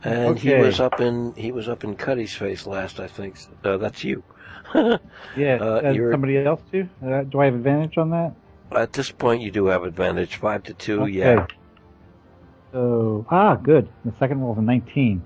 [0.03, 3.39] And he was up in he was up in Cuddy's face last, I think.
[3.63, 4.23] Uh, that's you.
[5.37, 6.89] Yeah, uh, somebody else too?
[7.05, 8.35] Uh, do I have advantage on that?
[8.73, 11.03] At this point, you do have advantage, five to two.
[11.03, 11.13] Okay.
[11.13, 11.47] Yeah,
[12.75, 13.89] So ah, good.
[14.05, 15.23] The second roll is a 19.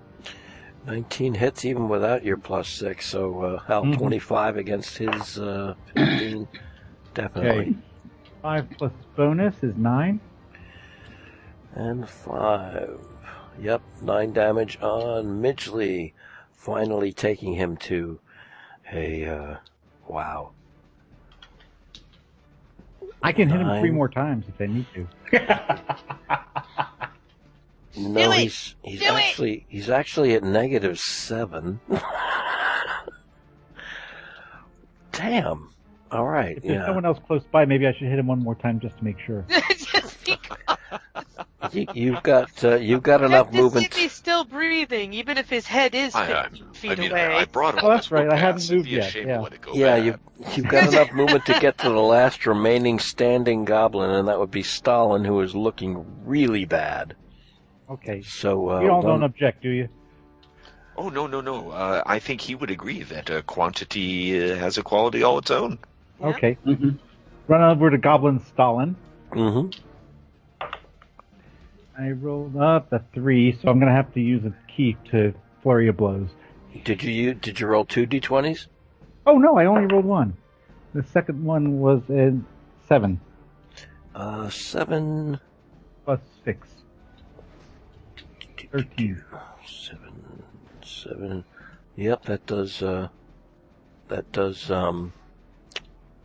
[0.84, 3.06] nineteen hits even without your plus six.
[3.06, 3.96] So uh, Hal Mhm.
[3.96, 6.46] twenty-five against his uh, fifteen.
[7.14, 7.62] Definitely.
[7.62, 7.74] Okay.
[8.42, 10.20] Five plus bonus is nine.
[11.72, 13.00] And five.
[13.58, 16.12] Yep, nine damage on Midgley.
[16.52, 18.20] Finally taking him to
[18.92, 19.56] a, uh,
[20.06, 20.50] wow.
[23.22, 25.08] I can hit him three more times if I need to.
[27.97, 28.39] No, Do it!
[28.39, 29.12] he's he's Do it!
[29.12, 31.81] actually he's actually at negative seven.
[35.12, 35.70] Damn.
[36.10, 36.56] All right.
[36.56, 36.86] If there's Yeah.
[36.86, 39.19] someone else close by, maybe I should hit him one more time just to make
[39.20, 39.44] sure.
[39.69, 40.48] Just because
[41.73, 43.93] You, you've got uh, you've got enough Just movement.
[43.94, 47.27] he's still breathing, even if his head is I, I, feet I mean, away.
[47.27, 49.36] I, I brought him Oh, that's right, I haven't footpath, so it'd moved yet, yeah.
[49.36, 50.19] to let it go Yeah, you've
[50.56, 54.51] you've got enough movement to get to the last remaining standing goblin, and that would
[54.52, 57.16] be Stalin, who is looking really bad.
[57.90, 58.23] Okay.
[58.23, 59.89] So uh, You all one- don't object, do you?
[60.97, 61.70] Oh no no no!
[61.70, 65.51] Uh, I think he would agree that uh, quantity uh, has a quality all its
[65.51, 65.78] own.
[66.20, 66.27] Yeah.
[66.28, 66.52] Okay.
[66.65, 66.90] hmm
[67.47, 68.97] Run over to Goblin Stalin.
[69.31, 69.73] Mhm.
[71.98, 75.35] I rolled up a three, so I'm going to have to use a key to
[75.62, 76.28] flurry of blows.
[76.85, 78.66] Did you did you roll two d20s?
[79.27, 80.36] Oh no, I only rolled one.
[80.94, 82.36] The second one was a
[82.89, 83.20] seven
[84.15, 85.39] Uh, seven,
[86.05, 86.66] plus six.
[88.70, 89.23] Thirteen.
[89.66, 90.43] seven,
[90.85, 91.45] seven.
[91.97, 92.82] Yep, that does.
[92.82, 93.09] Uh,
[94.09, 94.70] that does.
[94.70, 95.12] Um,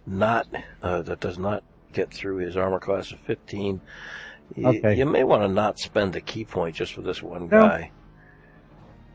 [0.05, 0.47] not.
[0.81, 1.63] Uh, that does not
[1.93, 3.79] get through his armor class of fifteen.
[4.57, 4.95] Y- Okay.
[4.95, 7.61] You may want to not spend the key point just for this one No.
[7.61, 7.91] guy,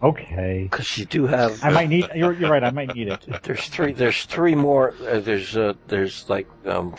[0.03, 0.67] Okay.
[0.71, 1.63] because you do have.
[1.63, 2.09] I might need.
[2.15, 2.65] You're, you're right.
[2.65, 3.27] I might need it.
[3.43, 3.93] There's three.
[3.93, 4.95] There's three more.
[5.07, 6.95] Uh, there's uh, there's like um,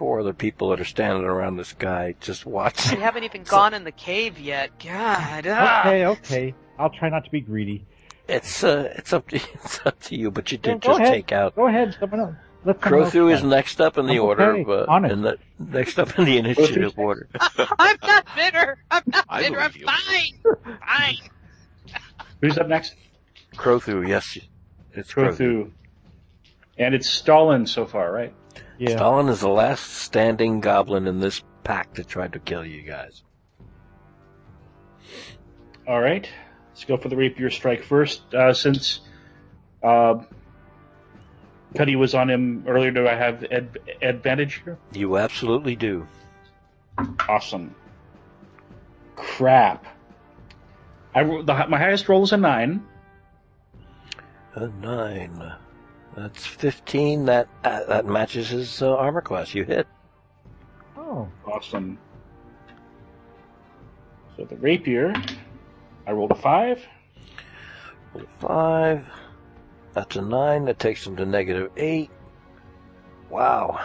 [0.00, 2.96] four other people that are standing around this guy just watching.
[2.96, 4.70] We haven't even gone in the cave yet.
[4.82, 5.46] God.
[5.46, 5.80] ah.
[5.86, 6.06] Okay.
[6.06, 6.54] Okay.
[6.78, 7.84] I'll try not to be greedy.
[8.26, 11.12] It's uh, it's up to it's up to you, but you did go just ahead.
[11.12, 11.54] take out.
[11.54, 11.94] Go ahead.
[12.00, 12.34] Someone else.
[12.64, 14.62] Let someone else Crothu is next up in the I'm order, okay.
[14.62, 17.28] of, uh, in the next up in the initiative order.
[17.78, 18.78] I'm not bitter.
[18.90, 19.60] I'm not I bitter.
[19.60, 19.84] I'm you.
[19.84, 20.54] fine.
[20.88, 21.16] Fine.
[22.40, 22.94] Who's up next?
[23.54, 24.38] Crothu, yes,
[24.94, 25.36] it's Crothu.
[25.36, 25.70] Crothu.
[26.78, 28.32] And it's Stalin so far, right?
[28.80, 28.96] Yeah.
[28.96, 33.22] Stalin is the last standing goblin in this pack that tried to kill you guys.
[35.86, 36.26] All right.
[36.70, 38.34] Let's go for the rapier strike first.
[38.34, 39.00] Uh, since
[39.82, 40.22] uh,
[41.76, 44.78] Cuddy was on him earlier, do I have ad- advantage here?
[44.94, 46.06] You absolutely do.
[47.28, 47.74] Awesome.
[49.14, 49.84] Crap.
[51.14, 52.82] I the, my highest roll is a nine.
[54.54, 55.52] A nine.
[56.16, 57.24] That's fifteen.
[57.26, 59.54] That uh, that matches his uh, armor class.
[59.54, 59.86] You hit.
[60.96, 61.28] Oh.
[61.46, 61.98] Awesome.
[64.36, 65.12] So the rapier,
[66.06, 66.80] I rolled a five.
[68.38, 69.04] Five.
[69.92, 70.64] That's a nine.
[70.64, 72.10] That takes him to negative eight.
[73.28, 73.80] Wow.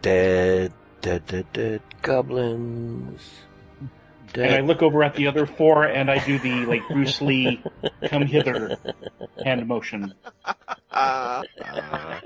[0.00, 3.20] Dead, dead, dead, dead goblins.
[4.34, 7.62] And I look over at the other four, and I do the like Bruce Lee
[8.04, 8.76] "come hither"
[9.44, 10.14] hand motion.
[10.90, 11.42] Uh,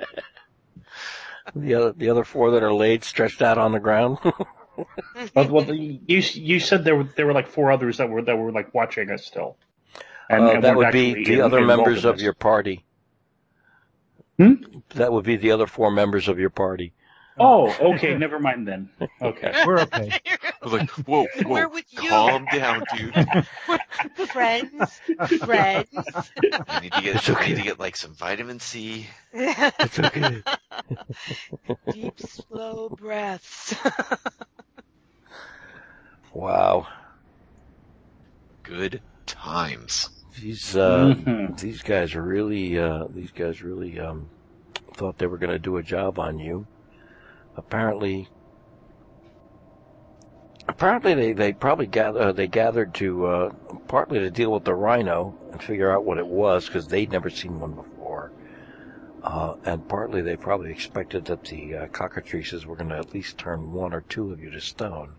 [1.55, 4.19] The other, the other four that are laid, stretched out on the ground.
[5.35, 5.97] Well, well, you
[6.35, 9.11] you said there were there were like four others that were that were like watching
[9.11, 9.57] us still.
[10.29, 12.85] Uh, and that would be the in- other involved members of your party.
[14.37, 14.53] Hmm?
[14.91, 16.93] That would be the other four members of your party.
[17.39, 18.89] Oh, okay, never mind then.
[19.21, 19.53] Okay.
[19.67, 20.13] We're okay.
[20.27, 22.09] I was like, whoa, whoa, We're with you.
[22.09, 23.15] calm down, dude.
[24.29, 25.01] friends.
[25.27, 26.33] Friends.
[26.69, 29.07] I need to get, I need to get like some vitamin C.
[29.33, 30.43] It's okay.
[31.91, 33.75] Deep, slow breaths.
[36.35, 36.87] wow.
[38.65, 40.09] Good times.
[40.41, 41.59] These uh, Mhm.
[41.61, 44.29] these guys are really uh, these guys really um,
[44.95, 46.67] thought they were going to do a job on you.
[47.57, 48.29] Apparently,
[50.69, 53.51] apparently they they probably gather uh, they gathered to uh,
[53.89, 57.31] partly to deal with the rhino and figure out what it was because they'd never
[57.31, 58.31] seen one before.
[59.23, 63.39] Uh, and partly they probably expected that the uh, cockatrices were going to at least
[63.39, 65.13] turn one or two of you to stone,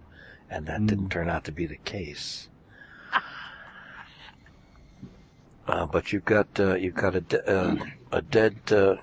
[0.50, 2.48] and that didn't turn out to be the case.
[5.68, 7.76] Uh, but you've got uh, you've got a de- uh,
[8.12, 8.96] a dead uh,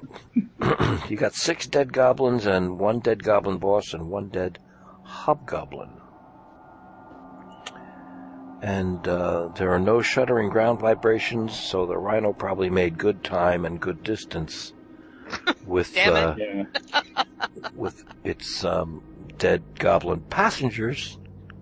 [1.08, 4.58] you got six dead goblins and one dead goblin boss and one dead
[5.02, 5.90] hobgoblin.
[8.62, 13.66] And uh, there are no shuddering ground vibrations, so the rhino probably made good time
[13.66, 14.72] and good distance
[15.66, 16.34] with uh,
[17.74, 19.02] with its um,
[19.38, 21.18] dead goblin passengers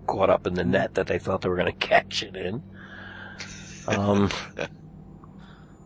[0.07, 2.63] caught up in the net that they thought they were going to catch it in.
[3.87, 4.29] Um,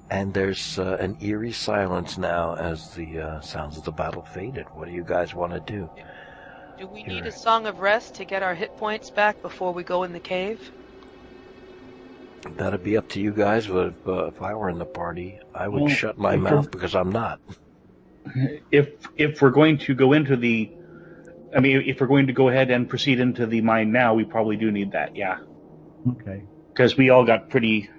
[0.10, 4.68] and there's uh, an eerie silence now as the uh, sounds of the battle faded.
[4.74, 5.90] What do you guys want to do?
[6.78, 9.84] Do we need a song of rest to get our hit points back before we
[9.84, 10.72] go in the cave?
[12.56, 15.40] That'd be up to you guys, but if, uh, if I were in the party,
[15.54, 17.40] I would Well, shut my mouth because I'm not.
[18.72, 20.72] If if we're going to go into the,
[21.56, 24.26] I mean, if we're going to go ahead and proceed into the mine now, we
[24.26, 25.12] probably do need that.
[25.16, 25.38] Yeah,
[26.08, 26.48] Okay.
[26.74, 27.90] because we all got pretty.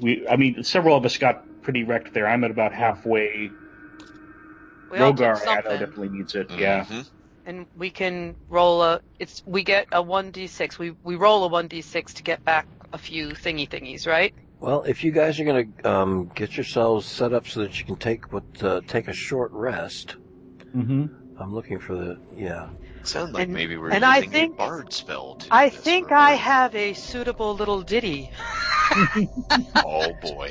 [0.00, 2.26] We, I mean, several of us got pretty wrecked there.
[2.26, 3.52] I'm at about halfway.
[4.90, 6.50] We Rhogar, I know, definitely needs it.
[6.58, 6.84] Yeah.
[6.84, 7.06] Mhm.
[7.44, 9.00] and we can roll a.
[9.18, 10.78] It's we get a one d six.
[10.78, 14.34] We we roll a one d six to get back a few thingy thingies, right?
[14.60, 17.84] Well, if you guys are going to um, get yourselves set up so that you
[17.84, 20.16] can take what uh, take a short rest,
[20.74, 21.06] Mm-hmm.
[21.38, 22.68] I'm looking for the yeah.
[23.04, 25.34] Sound like And- maybe we're and I think- a bard spell.
[25.36, 28.30] To I think for I a have a suitable little ditty.
[29.84, 30.50] Oh boy.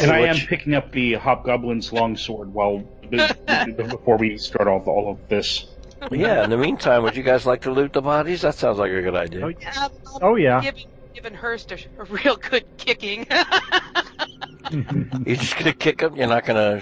[0.00, 2.78] And I am picking up the hobgoblin's longsword while
[3.10, 5.66] before we start off all of this.
[6.12, 6.44] yeah.
[6.44, 8.42] In the meantime, would you guys like to loot the bodies?
[8.42, 9.44] That sounds like a good idea.
[9.46, 9.88] Oh, Yeah,
[10.22, 10.60] Oh yeah.
[10.60, 13.26] Giving, giving Hearst a, a real good kicking.
[14.70, 16.16] You're just gonna kick them.
[16.16, 16.80] You're not gonna.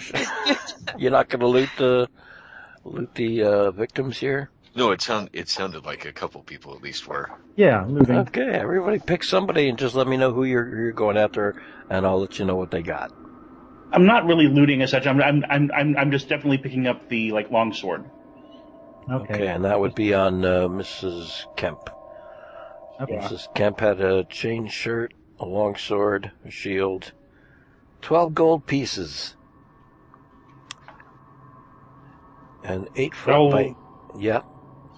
[0.99, 2.09] You're not gonna loot the
[2.85, 4.51] loot the uh, victims here.
[4.75, 7.31] No, it sound it sounded like a couple people at least were.
[7.57, 8.17] yeah, looting.
[8.17, 11.63] Okay, everybody pick somebody and just let me know who you're who you're going after,
[11.91, 13.13] and I'll let you know what they got.
[13.93, 15.07] I'm not really looting as such.
[15.07, 18.05] I'm I'm I'm I'm, I'm just definitely picking up the like longsword.
[19.11, 19.47] Okay, Okay.
[19.49, 21.45] and that would be on uh, Mrs.
[21.57, 21.91] Kemp.
[23.01, 23.17] Okay.
[23.19, 23.53] Mrs.
[23.55, 27.13] Kemp had a chain shirt, a long sword, a shield,
[28.01, 29.35] twelve gold pieces,
[32.65, 33.51] and eight foot Oh.
[33.51, 33.75] by
[34.19, 34.43] yeah,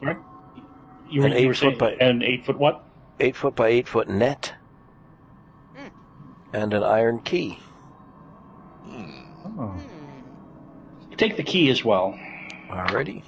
[0.01, 0.17] Sorry.
[1.09, 2.85] You An you eight saying- foot by- an eight foot what?
[3.21, 4.55] eight foot by eight foot net,
[5.77, 5.89] Hmm.
[6.53, 7.59] and an iron key.
[9.59, 9.75] Oh.
[11.17, 12.19] Take the key as well.
[12.69, 13.23] Alrighty.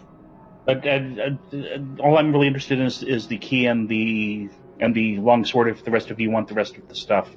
[0.65, 4.49] But uh, uh, all I'm really interested in is, is the key and the
[4.81, 5.69] and the longsword.
[5.69, 7.31] If the rest of you want the rest of the stuff,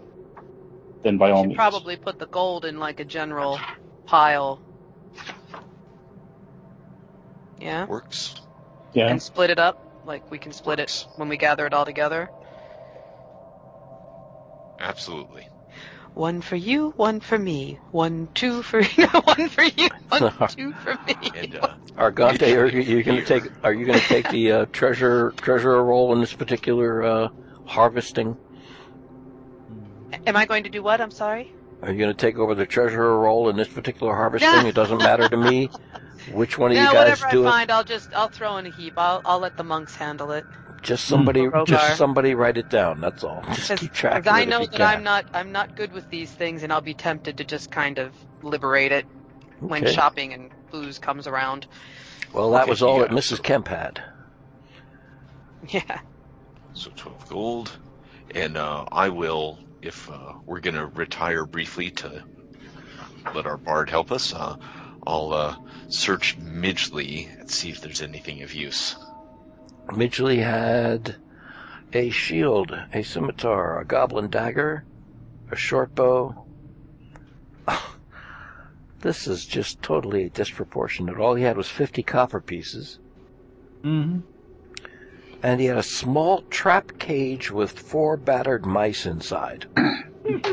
[1.04, 1.58] then by all should means.
[1.58, 3.60] probably put the gold in like a general
[4.08, 4.60] pile.
[7.60, 8.36] Yeah, Works.
[8.94, 9.08] Yeah.
[9.08, 9.78] and split it up.
[10.06, 12.30] Like we can split it when we gather it all together.
[14.80, 15.48] Absolutely.
[16.14, 18.82] One for you, one for me, one two for
[19.24, 21.16] one for you, one two for me.
[21.36, 21.68] And uh,
[21.98, 23.44] Argante, are you, you going to take?
[23.64, 27.28] Are you going to take the uh, treasure treasure role in this particular uh,
[27.66, 28.36] harvesting?
[30.26, 31.02] Am I going to do what?
[31.02, 31.50] I'm sorry.
[31.82, 34.66] Are you going to take over the treasurer role in this particular harvesting?
[34.66, 35.70] It doesn't matter to me
[36.32, 37.58] which one of no, you guys whatever do I it.
[37.58, 38.96] find, I'll just I'll throw in a heap.
[38.98, 40.48] I'll I'll let the monks handle it.
[40.84, 41.62] Just somebody, Rhogar.
[41.66, 43.02] just somebody write it down.
[43.02, 43.44] That's all.
[43.52, 44.82] Just keep track of I know that can.
[44.82, 48.00] I'm not I'm not good with these things, and I'll be tempted to just kind
[48.00, 49.08] of liberate it
[49.68, 51.68] when shopping and booze comes around.
[52.34, 53.42] Well, that Okay, was all yeah, that Mrs.
[53.44, 54.04] Kemp had.
[55.70, 56.02] Yeah.
[56.74, 57.80] so twelve gold,
[58.32, 62.24] and uh, I will if uh, we're gonna retire briefly to
[63.34, 64.34] let our bard help us.
[64.34, 64.56] Uh,
[65.10, 65.56] I'll uh,
[65.88, 68.96] search Midgley and see if there's anything of use.
[69.88, 71.16] Midgley had
[71.94, 74.84] a shield, a scimitar, a goblin dagger,
[75.52, 76.46] a short bow.
[79.02, 81.18] This is just totally disproportionate.
[81.18, 83.00] All he had was 50 copper pieces,
[83.82, 84.20] Mm-hmm.
[85.42, 89.68] and he had a small trap cage with four battered mice inside.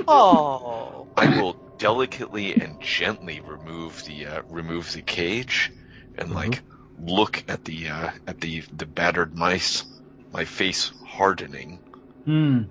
[0.08, 1.08] Oh.
[1.16, 5.70] I will delicately and gently remove the uh, remove the cage
[6.16, 6.62] and like
[6.98, 9.84] look at the uh, at the the battered mice,
[10.32, 11.80] my face hardening,
[12.24, 12.62] Hmm.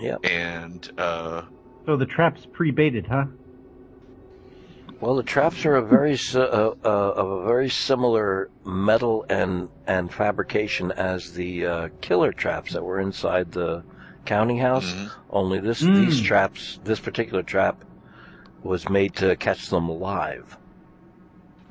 [0.00, 0.24] Yep.
[0.24, 1.42] and uh,
[1.86, 3.26] So the trap's pre-baited, huh?
[5.00, 9.68] Well, the traps are a very si- uh, uh, of a very similar metal and
[9.86, 13.82] and fabrication as the uh, killer traps that were inside the
[14.24, 14.94] counting house.
[14.94, 15.10] mhm.
[15.30, 15.94] Only this Mm.
[15.94, 17.84] these traps, this particular trap,
[18.62, 20.56] was made to catch them alive.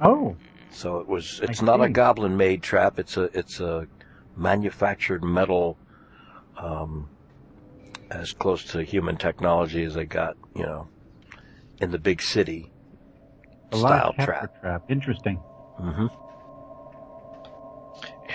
[0.02, 0.36] Oh.
[0.72, 1.42] So it was.
[1.42, 3.00] I It's not a goblin made trap.
[3.00, 3.88] It's a it's a
[4.36, 5.78] manufactured metal,
[6.58, 7.10] um,
[8.10, 10.38] as close to human technology as they got.
[10.56, 10.88] You know,
[11.80, 12.72] in the big city.
[13.74, 14.62] A style live capture trap.
[14.62, 14.84] trap.
[14.90, 15.40] Interesting.
[15.80, 16.08] Mm-hmm.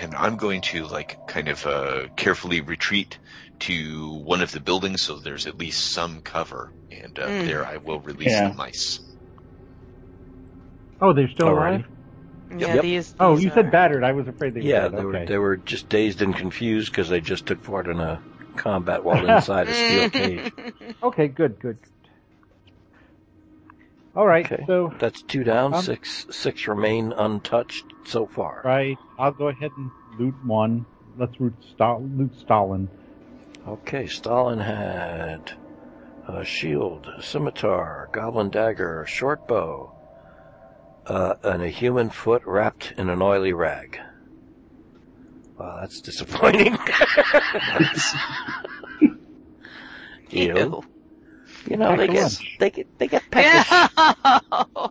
[0.01, 3.19] and I'm going to like kind of uh, carefully retreat
[3.61, 7.47] to one of the buildings so there's at least some cover, and uh, Mm.
[7.47, 8.51] there I will release Yeah.
[8.51, 8.99] the mice.
[11.01, 11.85] Oh, they're still Alrighty.
[11.85, 11.87] alive?
[12.59, 12.83] Yeah, Yep.
[12.83, 13.15] these.
[13.19, 14.05] Oh, these you said battered.
[14.05, 14.93] I was afraid they were Yeah, dead.
[14.99, 18.21] they were they were just dazed and confused because they just took part in a
[18.57, 20.53] combat while inside a steel cage.
[21.03, 21.79] Okay, good, good.
[24.15, 24.65] All right, Okay.
[24.67, 28.63] so That's two down, Um, six six remain untouched so far.
[28.65, 30.87] right, I'll go ahead and loot one.
[31.19, 32.89] Let's loot, Sta- loot Stalin.
[33.69, 35.53] Okay, Stalin had
[36.29, 39.93] a shield, a scimitar, a goblin dagger, a short bow,
[41.07, 43.99] uh, and a human foot wrapped in an oily rag.
[45.59, 46.79] Wow, that's disappointing.
[50.31, 50.83] Ew.
[51.69, 53.89] You know, they get, they get, they get peckish.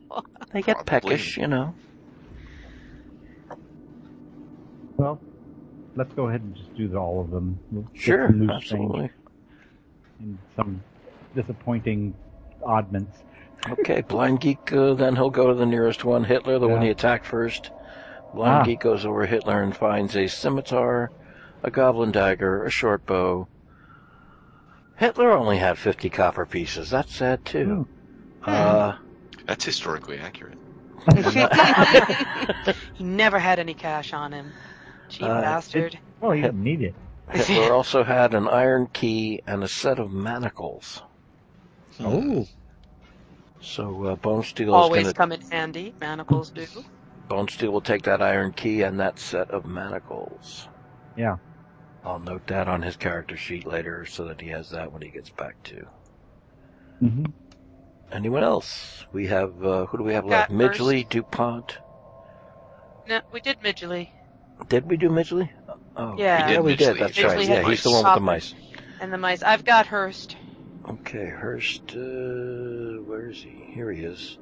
[0.54, 1.16] They get Probably.
[1.16, 1.76] peckish, you know.
[4.98, 5.20] Well,
[5.96, 7.60] let's go ahead and just do all of them.
[7.72, 9.10] We'll Sure, absolutely.
[10.20, 10.84] And some
[11.34, 12.14] disappointing
[12.64, 13.18] oddments.
[13.68, 17.26] Okay, Blindgeek, uh, then he'll go to the nearest one, Hitler, the one he attacked
[17.26, 17.72] first.
[18.34, 18.64] Blind Ah.
[18.64, 21.12] Geek goes over Hitler and finds a scimitar,
[21.64, 23.48] a goblin dagger, a short bow.
[24.98, 26.90] Hitler only had 50 copper pieces.
[26.90, 27.88] That's sad too.
[28.44, 28.98] Uh,
[29.46, 30.58] That's historically accurate.
[32.96, 34.52] He never had any cash on him.
[35.10, 36.00] Cheap Uh, bastard.
[36.20, 36.96] Well, you didn't need it.
[37.34, 41.02] Hitler also had an iron key and a set of manacles.
[42.00, 42.46] Oh,
[43.62, 45.96] So uh, Bonesteele is Always gonna, come in handy.
[46.00, 46.66] Manacles do.
[47.30, 50.68] Bonesteele will take that iron key and that set of manacles.
[51.16, 51.38] yeah.
[52.04, 55.10] I'll note that on his character sheet later so that he has that when he
[55.10, 55.88] gets back to.
[57.00, 57.26] hmm
[58.12, 59.06] Anyone else?
[59.12, 60.50] We have, uh, who do we have left?
[60.50, 61.80] Got Midgley, DuPont.
[63.06, 64.10] no, we did Midgley.
[64.70, 65.50] Did we do Midgley?
[65.96, 66.48] Oh, Yeah.
[66.48, 66.98] We did we did.
[67.00, 67.48] That's Midgley right.
[67.48, 68.04] had Yeah, he's the mice.
[68.04, 68.54] one with the mice.
[69.02, 69.44] And the mice.
[69.44, 70.36] I've got Hearst.
[70.88, 73.50] Okay, Hearst, uh, where is he?
[73.74, 74.38] Here he is.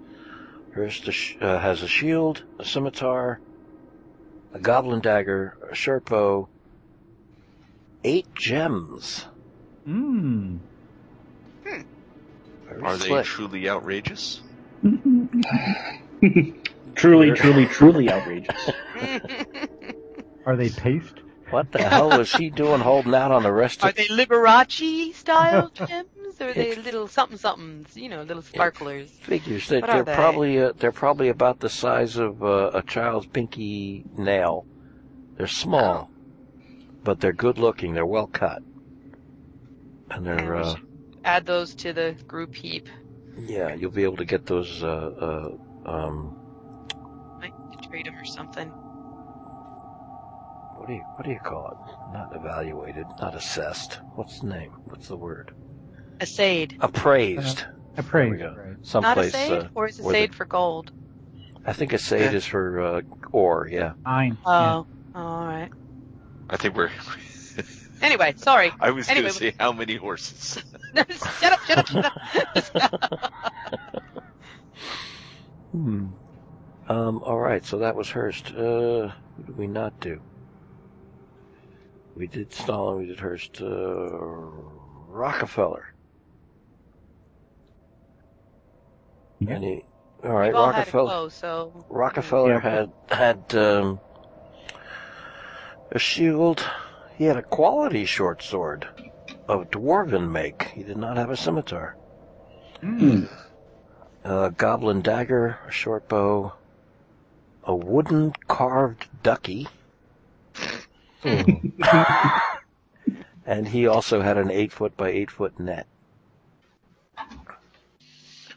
[0.76, 1.08] Hearst
[1.42, 3.40] uh, has a shield, a scimitar,
[4.54, 6.50] a goblin dagger, a short bow,
[8.04, 9.26] eight gems.
[9.88, 10.60] Mm.
[11.64, 11.86] Very
[12.82, 14.42] Are they truly outrageous?
[16.96, 18.70] truly, truly, truly outrageous.
[20.46, 21.20] Are they paste?
[21.50, 25.70] What the hell was he doing holding out on the rest Are they Liberace style
[25.74, 26.42] gems?
[26.42, 27.96] Or are they little something somethings?
[27.96, 29.12] You know, little sparklers.
[29.22, 29.68] figures?
[29.70, 30.14] that What they're they?
[30.16, 34.66] probably uh, they're probably about the size of uh, a child's pinky nail.
[35.38, 36.12] They're small,
[37.04, 37.94] but they're good looking.
[37.94, 38.64] They're well cut,
[40.10, 40.76] and they're Yeah, we uh,
[41.24, 42.90] Add those to the group heap.
[43.38, 43.74] yeah.
[43.74, 44.84] You'll be able to get those.
[44.84, 46.36] Uh, uh, um,
[47.40, 48.72] Might need to trade them or something.
[50.84, 52.14] What do you what do you call it?
[52.14, 54.02] Not evaluated, not assessed.
[54.16, 54.72] What's the name?
[54.84, 55.54] What's the word?
[56.20, 56.76] Assayed.
[56.82, 57.64] Appraised.
[57.96, 58.32] Appraised.
[58.34, 58.54] we go.
[58.54, 58.68] Right.
[58.72, 59.30] Not Someplace.
[59.30, 59.52] assayed?
[59.64, 60.92] Uh, or is where assayed the- for gold?
[61.66, 63.02] I think assayed is for uh,
[63.32, 63.70] ore.
[63.72, 63.94] Yeah.
[64.04, 64.38] Fine.
[64.46, 64.86] Oh,
[65.16, 65.72] alright.
[66.50, 66.92] I think we're.
[68.02, 68.70] Anyway, sorry.
[68.82, 70.62] I was Anyway, going to say how many horses.
[70.94, 73.34] shut up, shut up, shut up.
[75.72, 76.08] Hmm.
[76.90, 78.48] Um, all right, so that was Hearst.
[78.50, 79.08] Uh,
[79.38, 80.20] who did we not do?
[82.16, 82.98] We did Stalin.
[83.00, 83.62] We did Hearst.
[83.62, 84.10] Uh,
[85.08, 85.94] Rockefeller.
[89.40, 89.56] Yeah.
[89.56, 89.86] Any?
[90.24, 91.10] All right, We've all had a Rockefeller.
[91.10, 92.60] go, so Rockefeller Yeah.
[92.60, 94.00] had had um,
[95.92, 96.66] a shield.
[97.18, 98.88] He had a quality short sword
[99.48, 100.64] of dwarven make.
[100.74, 101.96] He did not have a scimitar.
[102.80, 103.26] Hmm.
[104.24, 106.54] A goblin dagger, a short bow,
[107.66, 109.68] a wooden carved ducky,
[113.46, 115.88] and he also had an eight foot by eight foot net.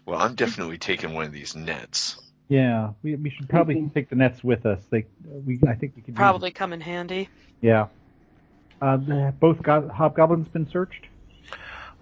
[0.05, 2.19] Well, I'm definitely taking one of these nets.
[2.49, 4.79] Yeah, we, we should probably take the nets with us.
[4.89, 5.07] They,
[5.45, 7.29] we, I think we could probably come in handy.
[7.61, 7.89] Yeah.
[8.81, 11.07] Uh, both go- hobgoblins been searched.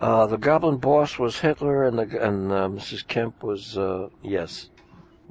[0.00, 3.06] Uh, the goblin boss was Hitler, and the and uh, Mrs.
[3.06, 4.68] Kemp was uh, yes,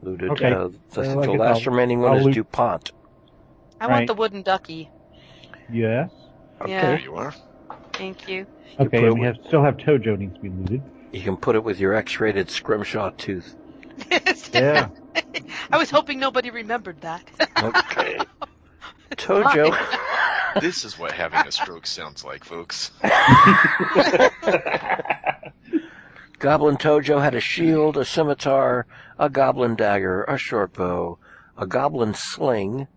[0.02, 0.32] looted.
[0.32, 0.52] Okay.
[0.52, 2.92] Uh, the, Well, the last I'll- remaining one I'll is loot- Dupont.
[3.80, 3.92] I Right.
[3.96, 4.90] want the wooden ducky.
[5.72, 6.10] Yes.
[6.68, 6.82] Yeah.
[6.82, 7.34] There you are.
[7.94, 8.46] Thank you.
[8.80, 10.82] You Okay, put and we it have still have Tojo needs to be looted.
[11.12, 13.56] You can put it with your X-rated scrimshaw tooth.
[14.52, 14.90] Yeah.
[15.72, 17.24] I was hoping nobody remembered that.
[17.62, 18.18] Okay.
[19.12, 19.76] Tojo.
[20.62, 22.92] This is what having a stroke sounds like, folks.
[26.38, 28.86] Goblin Tojo had a shield, a scimitar,
[29.18, 31.18] a goblin dagger, a short bow,
[31.58, 32.88] a goblin sling,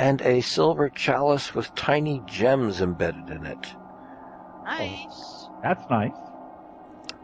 [0.00, 3.66] and a silver chalice with tiny gems embedded in it.
[4.64, 5.46] nice.
[5.62, 6.12] That's nice.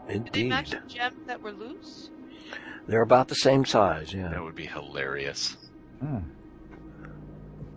[0.07, 0.31] Indeed.
[0.31, 0.89] Did they match Indeed.
[0.89, 2.11] the gems that were loose?
[2.87, 4.29] They're about the same size, yeah.
[4.29, 5.57] That would be hilarious.
[5.99, 6.19] Hmm.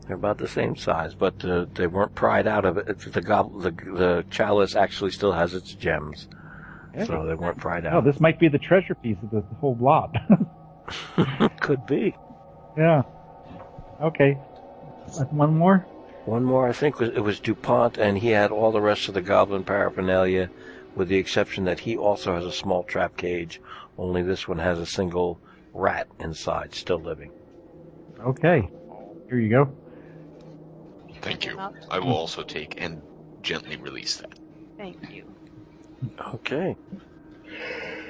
[0.07, 2.99] They're about the same size, but uh, they weren't pried out of it.
[2.99, 6.29] The, gob- the the chalice actually still has its gems.
[7.07, 7.95] so they weren't pried out.
[7.95, 10.15] Oh, this might be the treasure piece of the whole lot.
[11.61, 12.15] Could be.
[12.77, 13.03] yeah.
[14.03, 14.37] Okay.
[15.19, 15.87] Uh, One more?
[16.27, 19.23] One more, I think it was DuPont, and he had all the rest of the
[19.23, 20.51] goblin paraphernalia,
[20.95, 23.61] with the exception that he also has a small trap cage.
[23.97, 25.41] Only this one has a single
[25.73, 27.33] rat inside, still living.
[28.21, 28.69] Okay.
[29.29, 29.73] Here you go.
[31.23, 31.59] Thank you.
[31.91, 33.03] I will also take and
[33.43, 34.39] gently release that.
[34.77, 35.25] Thank you.
[36.35, 36.77] Okay.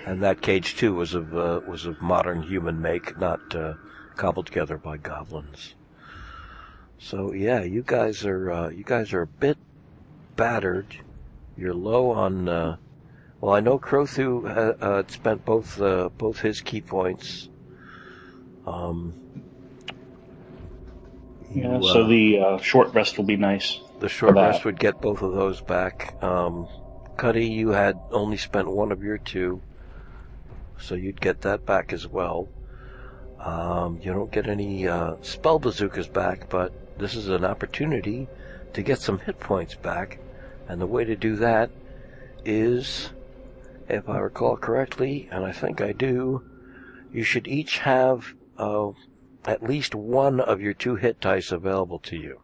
[0.07, 3.75] And that cage too was of uh, was of modern human make, not uh,
[4.17, 5.75] cobbled together by goblins.
[7.01, 9.57] So yeah, you guys are uh, you guys are a bit
[10.37, 10.97] battered.
[11.57, 12.49] You're low on.
[12.49, 12.77] Uh,
[13.41, 17.49] well, I know Crothu uh, uh, spent both uh, both his ki points.
[18.67, 19.15] Um,
[21.53, 23.81] Yeah, you, so uh, the uh, short rest will be nice.
[23.99, 26.23] The short rest would get both of those back.
[26.23, 26.69] Um,
[27.17, 29.61] Cuddy, you had only spent one of your two,
[30.79, 32.49] so you'd get that back as well.
[33.39, 38.29] Um, you don't get any uh, spell bazookas back, but this is an opportunity
[38.73, 40.19] to get some hit points back,
[40.69, 41.71] and the way to do that
[42.45, 43.11] is,
[43.89, 46.43] if I recall correctly, and I think I do,
[47.13, 48.91] you should each have uh,
[49.45, 52.41] at least one of your two hit dice available to you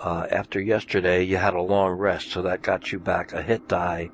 [0.00, 3.68] uh, after yesterday, you had a long rest, so that got you back a hit
[3.68, 4.10] die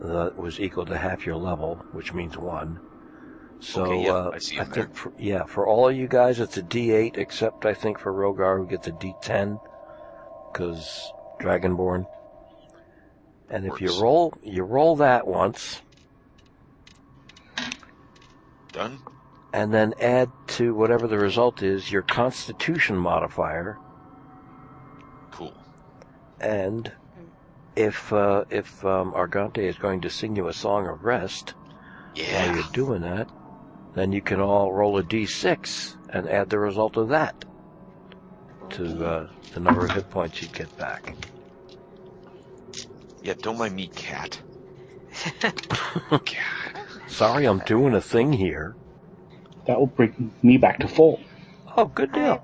[0.00, 2.80] that was equal to half your level, which means one.
[3.62, 6.56] So Okay, yeah, uh, I I think, for, yeah, for all of you guys, it's
[6.56, 9.60] a D8, except I think for Rhogar, who gets a D10
[10.52, 12.06] because Dragonborn.
[13.48, 15.80] And if you roll, you roll that once,
[18.72, 18.98] Done?
[19.52, 23.78] and then add to whatever the result is your Constitution modifier.
[25.30, 25.54] Cool.
[26.40, 26.90] And
[27.76, 31.54] if uh, if um, Argante is going to sing you a song of rest
[32.14, 33.28] while you're doing that,
[33.94, 37.44] then you can all roll a d6 and add the result of that
[38.70, 41.14] to uh, the number of hit points you get back.
[43.22, 44.40] Yeah, don't mind me, cat.
[45.40, 46.20] God.
[47.06, 48.74] Sorry, I'm doing a thing here.
[49.66, 51.20] That will bring me back to full.
[51.76, 52.42] Oh, good deal.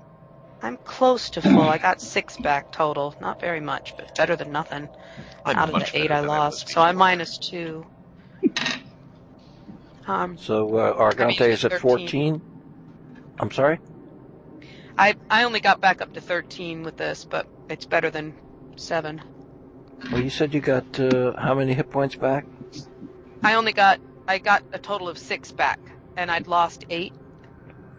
[0.61, 1.61] I'm close to full.
[1.61, 3.15] I got six back total.
[3.19, 4.89] Not very much, but better than nothing.
[5.45, 6.65] I'm out of the eight I lost.
[6.65, 7.85] was so I'm minus two.
[10.09, 11.81] Um, So uh, Argante is at 13.
[11.81, 12.41] 14.
[13.39, 13.79] I'm sorry.
[14.97, 18.33] I I only got back up to 13 with this, but it's better than
[18.75, 19.21] seven.
[20.11, 22.45] Well, you said you got uh, how many hit points back?
[23.43, 25.79] I only got I got a total of six back,
[26.17, 27.13] and I'd lost eight.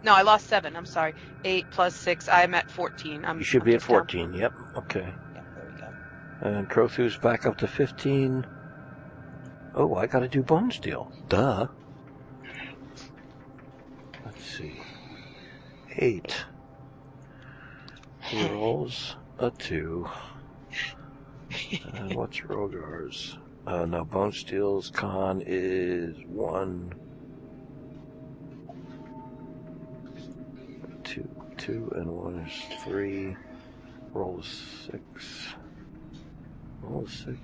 [0.03, 0.75] No, I lost seven.
[0.75, 1.13] I'm sorry.
[1.45, 2.27] Eight plus six.
[2.27, 3.23] I'm at 14.
[3.23, 4.33] I'm, You should I'm be at just down- 14.
[4.33, 4.53] Yep.
[4.77, 4.99] Okay.
[5.35, 6.57] Yeah, there we go.
[6.57, 8.45] And Crothu's back up to 15.
[9.75, 11.07] Oh, I gotta do Bonesteele.
[11.29, 11.67] Duh.
[14.41, 14.73] Let's see.
[15.97, 16.35] Eight.
[18.23, 20.09] He rolls a two.
[21.93, 23.37] And what's Rhogar's?
[23.67, 26.91] Uh, no, Bonesteele's con is one.
[31.03, 31.29] Two.
[31.57, 33.35] Two and one is three.
[34.11, 35.53] Roll a six.
[36.81, 37.37] Roll a six.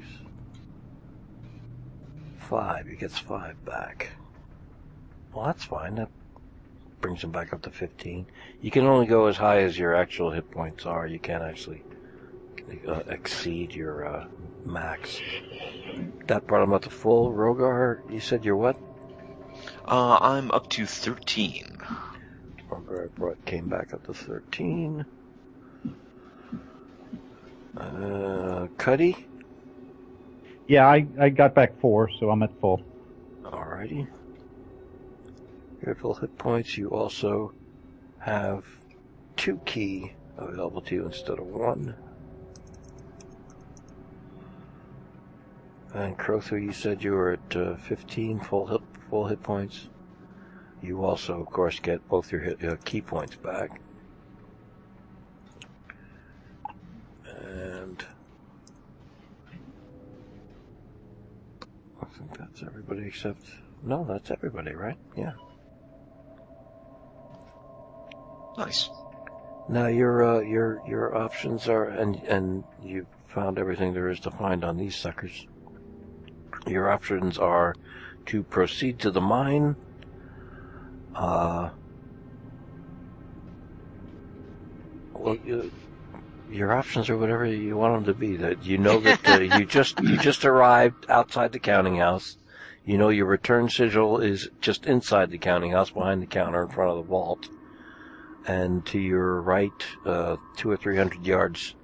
[2.40, 2.88] Five.
[2.88, 4.10] He gets five back.
[5.32, 5.96] Well, that's fine.
[5.96, 6.10] That
[7.02, 8.26] brings him back up to 15.
[8.62, 11.08] You can only go as high as your actual hit points are.
[11.08, 11.84] You can't actually
[12.88, 14.28] uh, exceed your uh,
[14.66, 15.20] max.
[16.28, 17.32] That brought him up to full.
[17.32, 18.78] Rhogar, you said you're what?
[19.86, 21.78] Uh, I'm up to 13.
[22.70, 25.06] Rhogar brought, came back up to 13.
[27.78, 29.16] Uh, Cuddy?
[30.68, 32.82] Yeah, I, I got back four, so I'm at full.
[33.44, 34.08] Alrighty.
[35.86, 36.78] Your full hit points.
[36.78, 37.54] You also
[38.20, 38.66] have
[39.36, 41.96] two ki available to you instead of one.
[45.94, 49.90] And Crothu, you said you were at uh, 15 full hit, full hit points.
[50.82, 53.82] You also, of course, get both your hit, uh, ki points back.
[57.42, 58.04] And
[62.02, 63.46] I think that's everybody except
[63.84, 64.98] no, that's everybody, right?
[65.16, 65.34] Yeah.
[68.58, 68.90] Nice.
[69.70, 74.32] Now your uh, your your options are, and and you found everything there is to
[74.32, 75.46] find on these suckers.
[76.66, 77.76] Your options are
[78.28, 79.76] to proceed to the mine,
[81.16, 81.70] uh,
[85.14, 85.72] well, you,
[86.50, 88.38] your options are whatever you want them to be.
[88.38, 92.38] That you know that uh, you just you just arrived outside the counting house.
[92.86, 96.70] You know your return sigil is just inside the counting house, behind the counter, in
[96.70, 97.50] front of the vault,
[98.48, 101.76] and to your right, uh, two or three hundred yards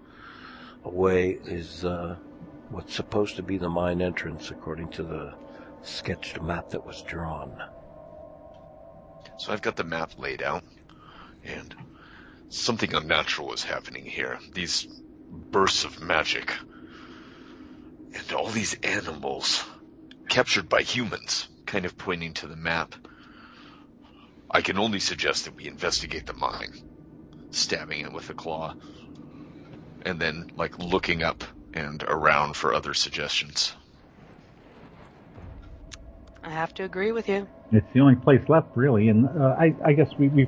[0.84, 2.15] away, is uh,
[2.69, 5.34] what's supposed to be the mine entrance, according to the
[5.81, 7.61] sketched map that was drawn.
[9.38, 10.64] So I've got the map laid out,
[11.44, 11.76] and
[12.49, 14.40] something unnatural is happening here.
[14.53, 14.88] These
[15.30, 16.53] bursts of magic,
[18.15, 19.65] and all these animals
[20.30, 22.95] captured by humans, kind of pointing to the map.
[24.53, 26.69] I can only suggest that we investigate the mine,
[27.49, 28.75] stabbing it with a claw,
[30.03, 31.43] and then like looking up
[31.73, 33.73] and around for other suggestions.
[36.43, 37.47] I have to agree with you.
[37.71, 40.47] It's the only place left, really, and uh, I, I guess we, we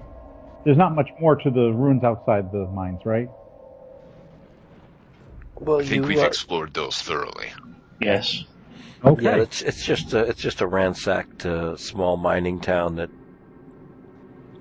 [0.64, 3.30] there's not much more to the ruins outside the mines, right?
[5.56, 7.48] Well, I think you, we've uh, explored those thoroughly.
[8.00, 8.44] Yes.
[9.04, 9.24] Okay.
[9.24, 13.10] Yeah, it's it's just a it's just a ransacked uh, small mining town that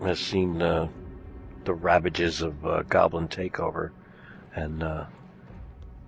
[0.01, 0.89] has seen uh,
[1.65, 3.91] the ravages of uh, goblin takeover,
[4.55, 5.07] and uh,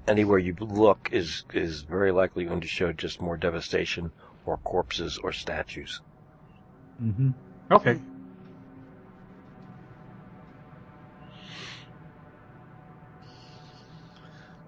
[0.07, 4.13] anywhere you look is is very likely going to show just more devastation
[4.45, 6.01] or corpses or statues.
[6.99, 7.31] hmm
[7.71, 8.01] Okay.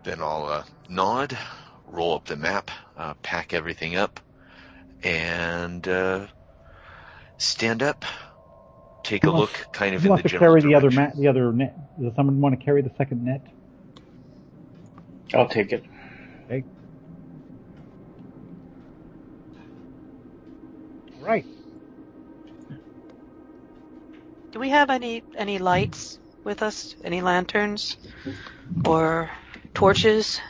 [0.04, 1.36] Then I'll uh, nod,
[1.86, 4.20] roll up the map, uh, pack everything up,
[5.02, 6.26] and uh,
[7.36, 8.04] stand up,
[9.02, 10.90] take a Who look, kind of Who in wants the to general carry the other
[10.90, 11.76] mat, the other net?
[12.00, 13.46] Does someone want to carry the second net?
[15.34, 15.84] I'll take it.
[16.46, 16.64] Okay.
[21.18, 21.44] All right.
[24.52, 26.96] Do we have any any lights with us?
[27.04, 27.96] Any lanterns
[28.84, 29.30] or
[29.74, 30.40] torches?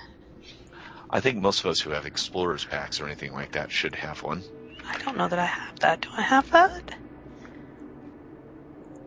[1.10, 4.22] I think most of us who have explorers packs or anything like that should have
[4.22, 4.42] one.
[4.86, 6.02] I don't know that I have that.
[6.02, 6.94] Do I have that?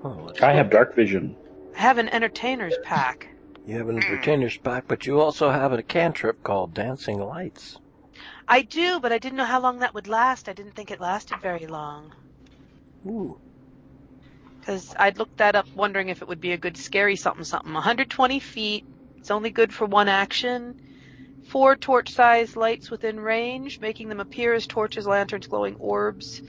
[0.04, 1.36] Oh, I have dark vision.
[1.76, 3.28] I have an entertainer's pack.
[3.68, 7.78] You have an entertainer's pack, but you also have a cantrip called Dancing Lights.
[8.48, 10.50] I do, but I didn't know how long that would last.
[10.50, 12.14] I didn't think it lasted very long.
[13.06, 13.38] Ooh.
[14.60, 17.74] Because I'd looked that up wondering if it would be a good scary something something.
[17.74, 18.86] 120 feet.
[19.18, 20.82] It's only good for one action.
[21.48, 26.42] Four torch-sized lights within range, making them appear as torches, lanterns, glowing orbs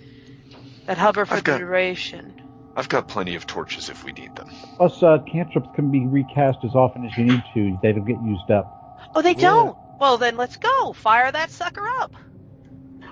[0.87, 2.42] that hover for I've the got- duration.
[2.77, 4.49] I've got plenty of torches if we need them.
[4.77, 7.79] Plus, uh, cantrips can be recast as often as you need to.
[7.83, 9.11] They don't get used up.
[9.15, 9.41] Oh, they Yeah.
[9.51, 9.79] don't.
[10.01, 10.93] Well, then let's go.
[10.95, 12.15] Fire that sucker up.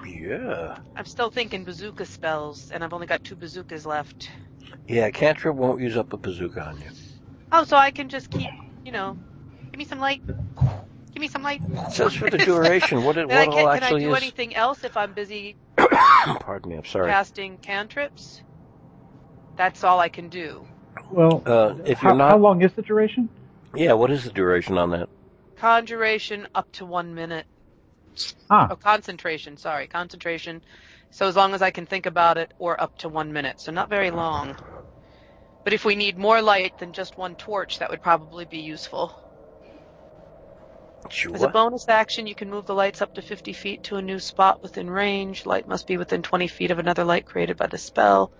[0.07, 0.77] Yeah.
[0.97, 4.31] I'm still thinking bazooka spells, and I've only got two bazookas left.
[4.89, 6.91] Yeah, cantrip won't use up a bazooka on you.
[7.53, 8.49] Oh, so I can just keep,
[8.85, 9.17] you know,
[9.71, 10.23] give me some light.
[10.27, 11.61] Give me some light.
[11.69, 13.05] It says for the duration.
[13.05, 14.23] What it Then I what can, all can I do is.
[14.23, 16.77] anything else if I'm busy Pardon me.
[16.77, 17.11] I'm sorry.
[17.11, 18.43] casting cantrips?
[19.61, 20.67] That's all I can do.
[21.13, 23.29] Well, Uh, if how, you're not, how long is the duration?
[23.75, 23.93] yeah.
[23.93, 25.07] What is the duration on that?
[25.59, 27.45] Conjuration up to one minute.
[28.49, 29.59] Ah, Oh, concentration.
[29.59, 30.63] Sorry, concentration.
[31.11, 33.61] So as long as I can think about it, or up to one minute.
[33.61, 34.57] So not very long.
[35.63, 39.13] But if we need more light than just one torch, that would probably be useful.
[41.11, 41.35] Sure.
[41.35, 44.03] As a bonus action, you can move the lights up to 50 feet to a
[44.03, 45.45] new spot within range.
[45.45, 48.33] Light must be within 20 feet of another light created by the spell.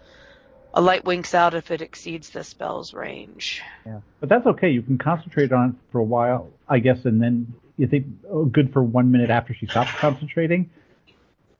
[0.73, 3.61] A light winks out if it exceeds the spell's range.
[3.85, 4.01] yeah.
[4.21, 4.71] But that's okay.
[4.71, 8.45] You can concentrate on it for a while, I guess, and then you think oh,
[8.45, 10.71] good for one minute after she stops concentrating,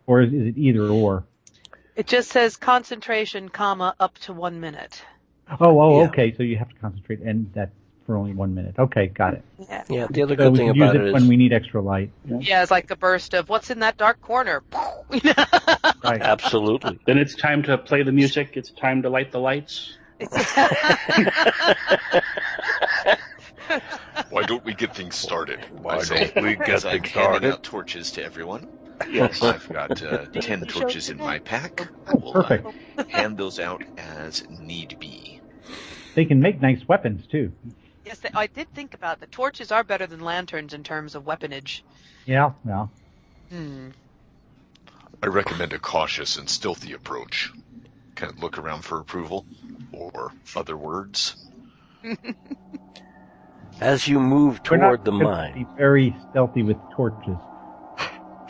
[0.07, 1.25] or is, is it either or?
[1.97, 5.03] It just says concentration, comma, up to one minute.
[5.61, 6.09] Oh, oh, Yeah.
[6.09, 6.35] okay.
[6.37, 7.75] So you have to concentrate, and that's
[8.11, 8.75] for only one minute.
[8.77, 9.45] Okay, got it.
[9.57, 9.85] Yeah.
[9.89, 10.07] Yeah.
[10.11, 11.53] The other So good we thing can use about it, it is when we need
[11.53, 12.11] extra light.
[12.25, 14.65] Yeah, it's like a burst of what's in that dark corner.
[16.03, 16.23] Right.
[16.23, 16.99] absolutely.
[17.07, 18.53] Then it's time to play the music.
[18.55, 19.97] It's time to light the lights.
[24.31, 25.61] Why don't we get things started?
[25.83, 27.53] Why don't we get as I'm things handing started?
[27.53, 28.67] out torches to everyone.
[29.13, 29.41] Yes.
[29.43, 31.89] I've got uh, ten torches in my pack.
[32.07, 33.11] I will uh, Perfect.
[33.11, 35.39] hand those out as need be.
[36.15, 37.53] They can make nice weapons too.
[38.11, 41.85] Yes, I did think about the torches are better than lanterns in terms of weaponage.
[42.27, 42.87] Yeah, yeah.
[43.51, 43.91] Hmm.
[45.23, 47.51] I recommend a cautious and stealthy approach.
[48.17, 49.47] Kind of look around for approval
[49.93, 51.37] or other words.
[53.81, 57.37] As you move We're toward not the gonna mine, Be very stealthy with torches.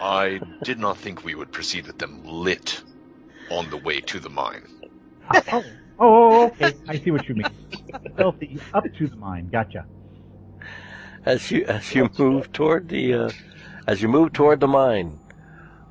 [0.00, 2.82] I did not think we would proceed with them lit
[3.50, 4.62] on the way to the mine.
[5.30, 5.64] Oh,
[5.98, 6.74] Oh, okay.
[6.88, 7.56] I see what you mean.
[8.14, 9.48] Stealthy up to the mine.
[9.50, 9.86] Gotcha.
[11.24, 13.30] as you as you move toward the uh,
[13.86, 15.18] as you move toward the mine,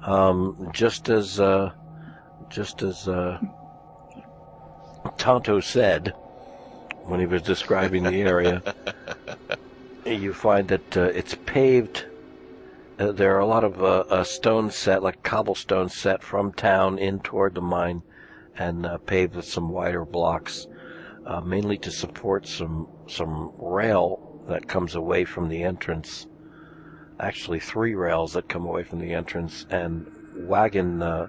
[0.05, 1.71] um, just as uh,
[2.49, 3.39] just as uh,
[5.17, 6.13] Tonto said
[7.05, 8.61] when he was describing the area,
[10.05, 12.05] you find that uh, it's paved.
[12.99, 16.99] Uh, there are a lot of uh, uh, stones set, like cobblestone set from town
[16.99, 18.03] in toward the mine,
[18.61, 20.67] and uh, paved with some wider blocks,
[21.25, 26.27] uh, mainly to support some some rail that comes away from the entrance.
[27.19, 31.27] Actually, three rails that come away from the entrance, and wagon uh,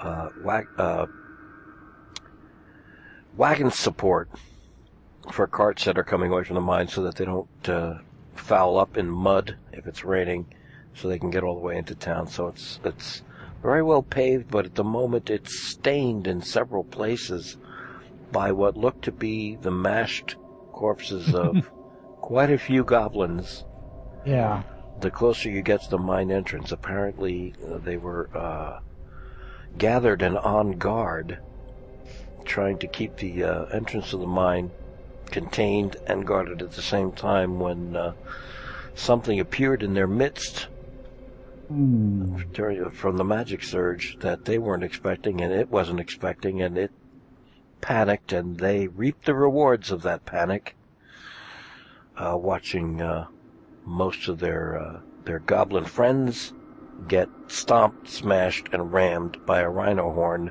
[0.00, 1.06] uh, wag, uh,
[3.36, 4.28] wagon support
[5.32, 7.94] for carts that are coming away from the mine, so that they don't uh,
[8.34, 10.46] foul up in mud if it's raining,
[10.94, 12.26] so they can get all the way into town.
[12.26, 13.22] So it's it's
[13.62, 17.56] very well paved, but at the moment it's stained in several places
[18.32, 20.36] by what look to be the mashed
[20.72, 21.70] corpses of
[22.20, 23.64] quite a few goblins.
[24.24, 24.62] Yeah.
[25.00, 28.80] The closer you get to the mine entrance, apparently uh, they were uh,
[29.78, 31.38] gathered and on guard,
[32.44, 34.70] trying to keep the uh, entrance of the mine
[35.30, 38.12] contained and guarded at the same time when uh,
[38.94, 40.66] something appeared in their midst
[41.70, 42.36] Hmm.
[42.52, 46.90] during, from the magic surge that they weren't expecting and it wasn't expecting and it
[47.80, 50.74] panicked and they reaped the rewards of that panic
[52.16, 53.26] uh, watching uh,
[53.86, 56.52] most of their uh, their goblin friends
[57.06, 60.50] get stomped smashed and rammed by a rhino horn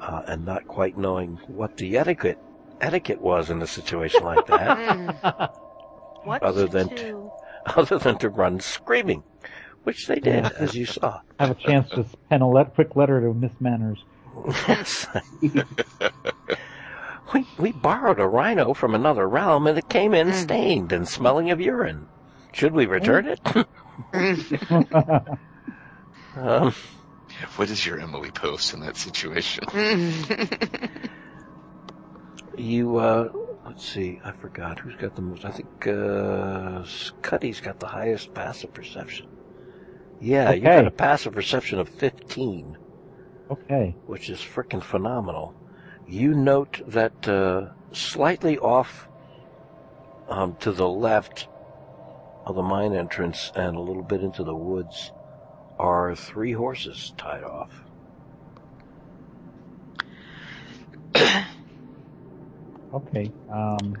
[0.00, 2.38] uh, and not quite knowing what the etiquette
[2.80, 5.50] etiquette was in a situation like that Mm.
[6.24, 7.30] What Other than- do?
[7.76, 9.22] other than to run screaming
[9.88, 10.50] which they did Yeah.
[10.58, 13.52] as you saw I Have a chance to pen a let, quick letter to Miss
[13.58, 13.98] Manners.
[14.68, 15.06] Yes.
[17.32, 21.50] we we borrowed a rhino from another realm, and it came in stained and smelling
[21.50, 22.06] of urine.
[22.52, 23.40] Should we return it?
[26.36, 26.74] um,
[27.56, 29.64] What is your Emily post in that situation?
[32.58, 33.28] you uh,
[33.64, 34.20] let's see.
[34.22, 35.46] I forgot who's got the most.
[35.46, 36.84] I think uh,
[37.22, 39.37] Cuddy's got the highest passive perception.
[40.20, 40.86] Yeah, you got Okay.
[40.86, 42.76] a passive perception of fifteen.
[43.50, 43.94] okay.
[44.06, 45.54] which is freaking phenomenal.
[46.06, 49.08] You note that uh, slightly off
[50.28, 51.48] um, to the left
[52.44, 55.12] of the mine entrance and a little bit into the woods
[55.78, 57.70] are three horses tied off.
[62.94, 63.30] Okay.
[63.50, 63.96] Um,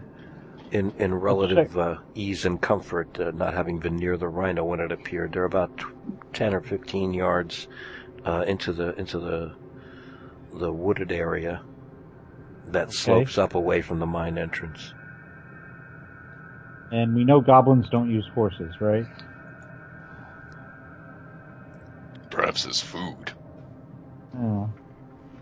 [0.70, 4.80] In, in relative uh, ease and comfort, uh, not having been near the rhino when
[4.80, 5.70] it appeared, they're about
[6.32, 7.68] tw- ten or fifteen yards
[8.24, 9.54] uh, into the into the
[10.54, 11.62] the wooded area
[12.68, 14.92] that slopes up away from the mine entrance.
[16.90, 19.06] and we know goblins don't use horses, right?
[22.30, 23.32] Perhaps as food.
[24.36, 24.70] Oh.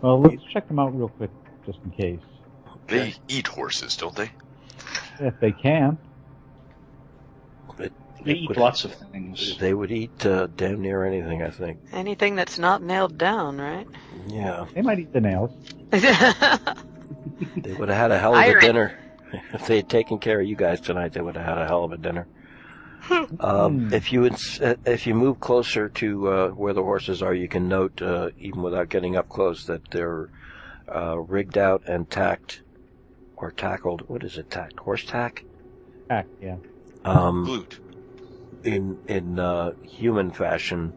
[0.01, 1.31] Well, let's check them out real quick,
[1.65, 2.19] just in case.
[2.87, 4.31] They eat horses, don't they?
[5.19, 5.97] If they can.
[8.19, 9.57] It, They eat would- lots of things.
[9.57, 11.79] They would eat uh, damn near anything, I think.
[11.93, 13.87] Anything that's not nailed down, right?
[14.27, 15.51] Yeah, They might eat the nails.
[15.91, 18.61] they would have had a hell of a Iron.
[18.61, 18.99] dinner.
[19.53, 21.83] If they had taken care of you guys tonight, they would have had a hell
[21.83, 22.27] of a dinner.
[23.41, 23.93] um, Hmm.
[23.93, 27.49] if you ins- uh, if you move closer to uh, where the horses are, you
[27.49, 30.29] can note, uh, even without getting up close, that they're
[30.93, 32.61] uh, rigged out and tacked
[33.35, 34.07] or tackled.
[34.07, 34.49] What is it?
[34.49, 34.79] Tacked?
[34.79, 35.43] Horse tack?
[36.09, 36.55] Heck, yeah.
[37.03, 37.79] Um, Glute.
[38.63, 40.93] In in uh, human fashion,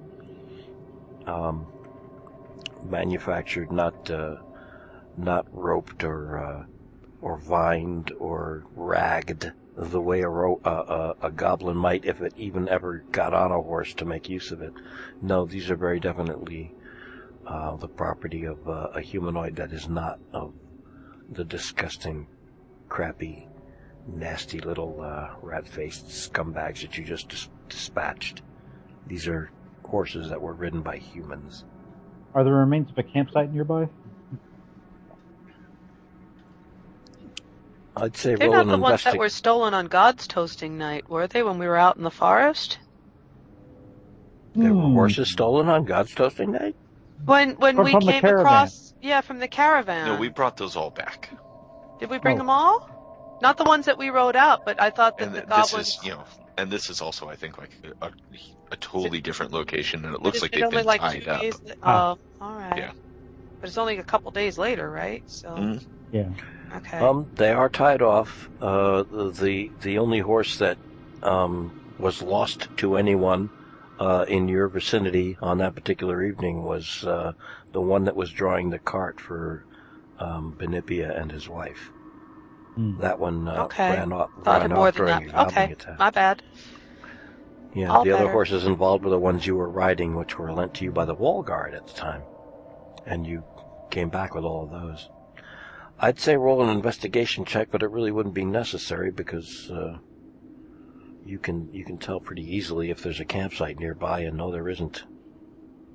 [1.26, 1.66] um,
[2.88, 4.36] manufactured, not uh,
[5.16, 6.64] not roped or uh,
[7.20, 12.68] or vined or ragged the way a, ro- a, a goblin might if it even
[12.68, 14.72] ever got on a horse to make use of it.
[15.22, 16.72] No, these are very definitely
[17.46, 20.52] uh, the property of uh, a humanoid that is not of
[21.30, 22.26] the disgusting,
[22.88, 23.46] crappy,
[24.06, 28.42] nasty little uh, rat-faced scumbags that you just dis- dispatched.
[29.06, 29.50] These are
[29.84, 31.64] horses that were ridden by humans.
[32.34, 33.88] Are there remains of a campsite nearby?
[37.96, 41.08] I'd say They're roll not an the ones that were stolen on God's toasting night,
[41.10, 42.78] were they, when we were out in the forest?
[44.54, 44.94] There were Hmm.
[44.94, 46.76] horses stolen on God's toasting night.
[47.24, 48.46] When when From- we from the came caravan.
[48.46, 50.06] across, yeah, from the caravan.
[50.06, 51.30] No, we brought those all back.
[51.98, 52.38] Did we bring Oh.
[52.38, 52.88] them all?
[53.40, 55.72] Not the ones that we rode out, but I thought that And the th- this
[55.72, 55.88] goblins.
[55.88, 56.24] is, you know,
[56.58, 57.70] and this is also, I think, like
[58.02, 58.10] a,
[58.70, 61.22] a totally different location, and it looks It's like been they've only been like tied
[61.24, 61.40] two up.
[61.40, 61.54] days.
[61.82, 62.78] Oh, all right.
[62.78, 62.92] Yeah.
[63.60, 65.22] But it's only a couple days later, right?
[65.26, 65.54] So.
[65.54, 65.82] Mhm.
[66.12, 66.30] Yeah.
[66.76, 67.00] Okay.
[67.00, 68.48] Um, they are tied off.
[68.60, 69.04] Uh,
[69.42, 70.78] the the only horse that
[71.22, 73.50] um, was lost to anyone
[73.98, 77.32] uh, in your vicinity on that particular evening was uh,
[77.72, 79.64] the one that was drawing the cart for
[80.18, 81.90] um, Benipia and his wife.
[82.80, 82.98] Hmm.
[83.00, 83.90] That one uh, Okay.
[83.90, 85.22] ran off, Thought ran it more off than that.
[85.22, 85.72] a gobbling Okay.
[85.72, 85.98] attack.
[85.98, 86.42] My bad.
[87.74, 90.74] Yeah, All the other horses involved were the ones you were riding, which were lent
[90.74, 92.22] to you by the wall guard at the time,
[93.06, 93.44] and you
[93.90, 95.08] came back with all of those.
[96.00, 99.98] I'd say roll an investigation check, but it really wouldn't be necessary because uh,
[101.26, 104.68] you can you can tell pretty easily if there's a campsite nearby, and no, there
[104.68, 105.04] isn't.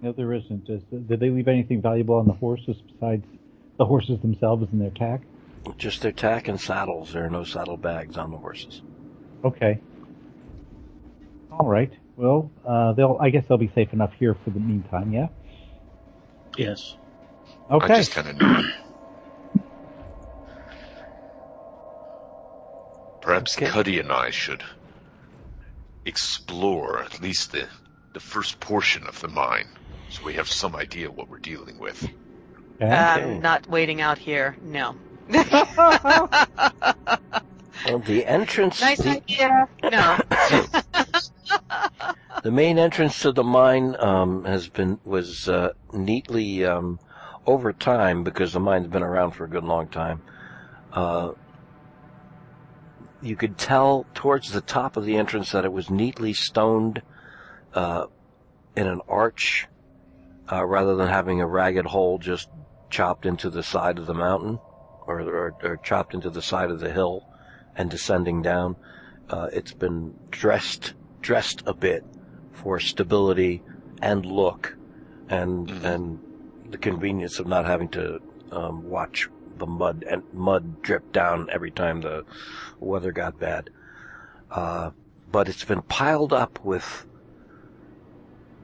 [0.01, 0.69] No, there isn't.
[0.69, 3.25] Is, did they leave anything valuable on the horses besides
[3.77, 5.23] the horses themselves and their tack?
[5.77, 7.13] Just their tack and saddles.
[7.13, 8.81] There are no saddle bags on the horses.
[9.43, 9.79] Okay.
[11.51, 11.91] All right.
[12.15, 13.17] Well, uh, they'll.
[13.19, 15.11] I guess they'll be safe enough here for the meantime.
[15.11, 15.27] Yeah.
[16.57, 16.95] Yes.
[17.69, 17.93] Okay.
[17.93, 18.65] I just kind of nod.
[23.21, 23.67] Perhaps Okay.
[23.67, 24.63] Cuddy and I should
[26.05, 27.67] explore at least the
[28.13, 29.67] the first portion of the mine,
[30.09, 32.07] so we have some idea what we're dealing with.
[32.81, 32.87] Okay.
[32.87, 34.55] I'm not waiting out here.
[34.61, 34.95] No.
[37.85, 38.81] Well, the entrance.
[38.81, 39.67] nice the, idea.
[39.83, 40.17] No.
[42.43, 46.99] The main entrance to the mine um, has been was uh, neatly um,
[47.47, 50.21] over time because the mine's been around for a good long time.
[50.93, 51.31] Uh,
[53.19, 57.01] you could tell towards the top of the entrance that it was neatly stoned
[57.73, 58.05] uh,
[58.75, 59.65] in an arch,
[60.51, 62.47] uh, rather than having a ragged hole just
[62.91, 64.59] chopped into the side of the mountain
[65.07, 67.27] or, or, or chopped into the side of the hill
[67.75, 68.75] and descending down.
[69.29, 72.03] Uh, it's been dressed dressed a bit
[72.51, 73.63] for stability
[74.01, 74.77] and look,
[75.29, 75.83] and Mhm.
[75.83, 76.19] and
[76.71, 78.19] the convenience of not having to
[78.51, 82.23] um, watch the mud and mud drip down every time the
[82.79, 83.69] weather got bad.
[84.51, 84.91] Uh,
[85.31, 87.07] but it's been piled up with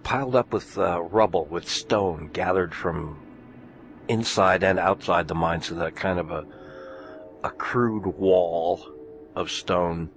[0.03, 3.17] piled up with uh, rubble, with stone gathered from
[4.11, 6.45] inside and outside the mine, so that kind of a
[7.43, 8.85] a crude wall
[9.35, 10.09] of stone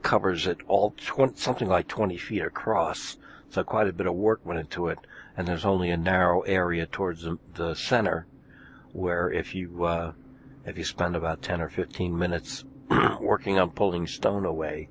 [0.00, 3.18] covers it all, 20, something like 20 feet across.
[3.50, 4.98] So quite a bit of work went into it,
[5.36, 8.26] and there's only a narrow area towards the, the center,
[8.92, 10.12] where if you uh,
[10.64, 12.64] if you spend about 10 or 15 minutes
[13.20, 14.88] working on pulling stone away,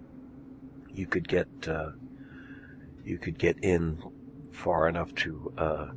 [0.93, 1.91] you could get uh,
[3.03, 4.03] you could get in
[4.51, 5.87] far enough to uh,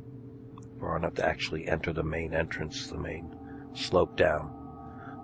[0.85, 3.35] far enough to actually enter the main entrance, the main
[3.73, 4.51] slope down.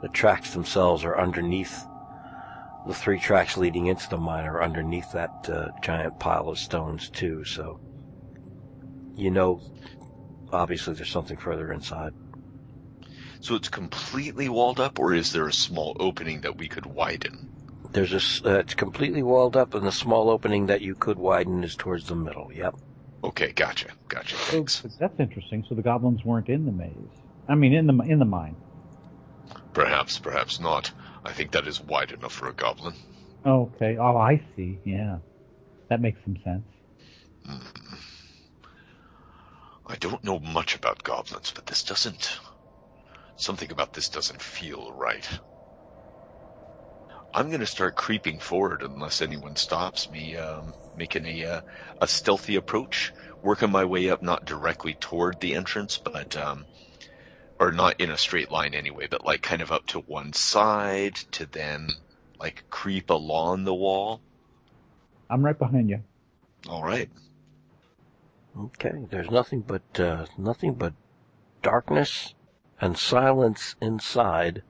[0.02, 1.86] The tracks themselves are underneath
[2.88, 7.12] the three tracks leading into the mine are underneath that uh, giant pile of stones
[7.12, 7.46] too.
[7.46, 7.80] So
[9.16, 9.62] you know,
[10.52, 12.14] obviously there's something further inside.
[13.40, 17.50] So it's completely walled up, or is there a small opening that we could widen?
[17.92, 21.64] There's a uh, it's completely walled up, and the small opening that you could widen
[21.64, 22.52] is towards the middle.
[22.52, 22.76] Yep.
[23.24, 24.36] Okay, gotcha, gotcha.
[24.36, 24.66] So,
[25.00, 25.64] that's interesting.
[25.70, 26.96] So the goblins weren't in the maze.
[27.48, 28.56] I mean, in the in the mine.
[29.74, 30.92] Perhaps, perhaps not.
[31.24, 32.94] I think that is wide enough for a goblin.
[33.46, 33.98] Okay.
[33.98, 34.80] Oh, I see.
[34.84, 35.20] Yeah,
[35.90, 36.64] that makes some sense.
[37.46, 37.96] Hmm.
[39.88, 42.40] I don't know much about goblins, but this doesn't.
[43.36, 45.28] Something about this doesn't feel right.
[47.34, 51.62] I'm going to start creeping forward unless anyone stops me, um, making a uh,
[52.02, 56.66] a stealthy approach, working my way up not directly toward the entrance, but um,
[57.60, 61.16] or not in a straight line anyway, but like kind of up to one side
[61.32, 61.90] to then
[62.40, 64.20] like creep along the wall.
[65.30, 66.02] I'm right behind you.
[66.68, 67.10] All right.
[68.60, 68.92] Okay.
[69.10, 70.94] There's nothing but uh, nothing but
[71.62, 72.34] darkness
[72.82, 74.64] and silence inside.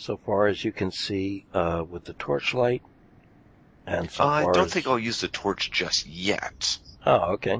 [0.00, 2.80] So far as you can see, uh, with the torchlight,
[3.86, 6.78] and so I far don't as- think I'll use the torch just yet.
[7.04, 7.58] Oh, okay.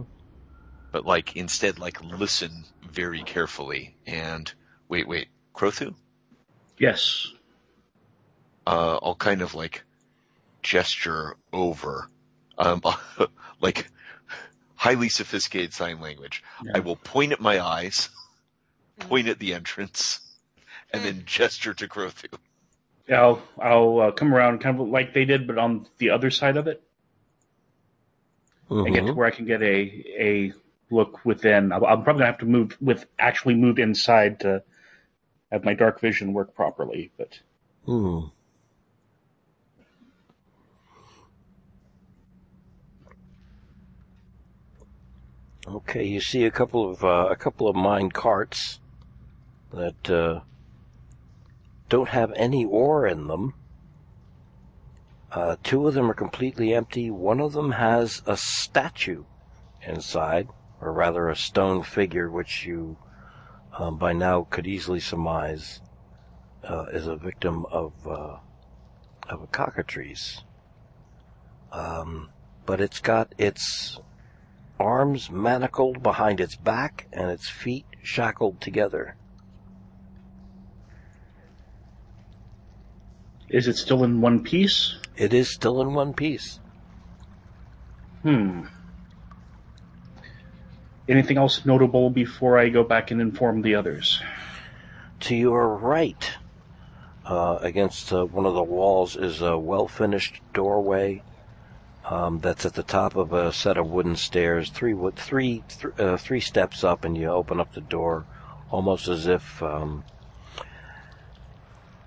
[0.93, 4.53] but like instead like listen very carefully and
[4.89, 5.95] wait wait Crothu
[6.79, 7.27] Yes.
[8.67, 9.85] uh I'll kind of like
[10.63, 12.09] gesture over
[12.59, 12.83] um
[13.61, 13.89] like
[14.75, 16.73] highly sophisticated sign language Yeah.
[16.77, 18.09] I will point at my eyes
[18.99, 20.21] point at the entrance
[20.93, 22.29] and then gesture to Crothu
[23.09, 26.31] Yeah, I'll I'll uh, come around kind of like they did, but on the other
[26.31, 26.83] side of it,
[28.69, 29.17] and get to Mhm.
[29.17, 30.53] where I can get a a
[30.91, 31.73] look within.
[31.73, 34.63] I'm, I'm probably gonna have to move with actually move inside to
[35.53, 37.11] have my dark vision work properly.
[37.17, 37.41] But
[37.85, 38.21] Hmm.
[45.67, 48.81] Okay, you see a couple of uh, a couple of mine carts
[49.73, 50.41] that uh,
[51.91, 53.53] don't have any ore in them.
[55.33, 57.11] Uh, two of them are completely empty.
[57.11, 59.25] One of them has a statue
[59.83, 60.49] inside,
[60.81, 62.97] or rather a stone figure, which you
[63.77, 65.81] um, by now could easily surmise
[66.65, 68.37] uh, is a victim of uh,
[69.29, 70.43] of a cockatrice.
[71.73, 72.31] Um,
[72.67, 73.99] but it's got its
[74.79, 79.17] arms manacled behind its back and its feet shackled together.
[83.51, 84.97] Is it still in one piece?
[85.17, 86.61] It is still in one piece.
[88.23, 88.63] Hmm.
[91.09, 94.23] Anything else notable before I go back and inform the others?
[95.21, 96.31] To your right,
[97.27, 101.23] uh, against uh, one of the walls, is a well-finished doorway
[102.05, 104.71] um, that's at the top of a set of wooden stairs.
[104.71, 108.25] Three wood, three, th- uh, three steps up, and you open up the door,
[108.71, 110.05] almost as if, um,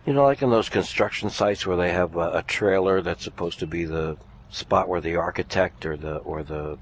[0.06, 3.59] you know, like in those construction sites where they have a, a trailer that's supposed
[3.59, 4.17] to be the
[4.49, 6.77] spot where the architect or the or the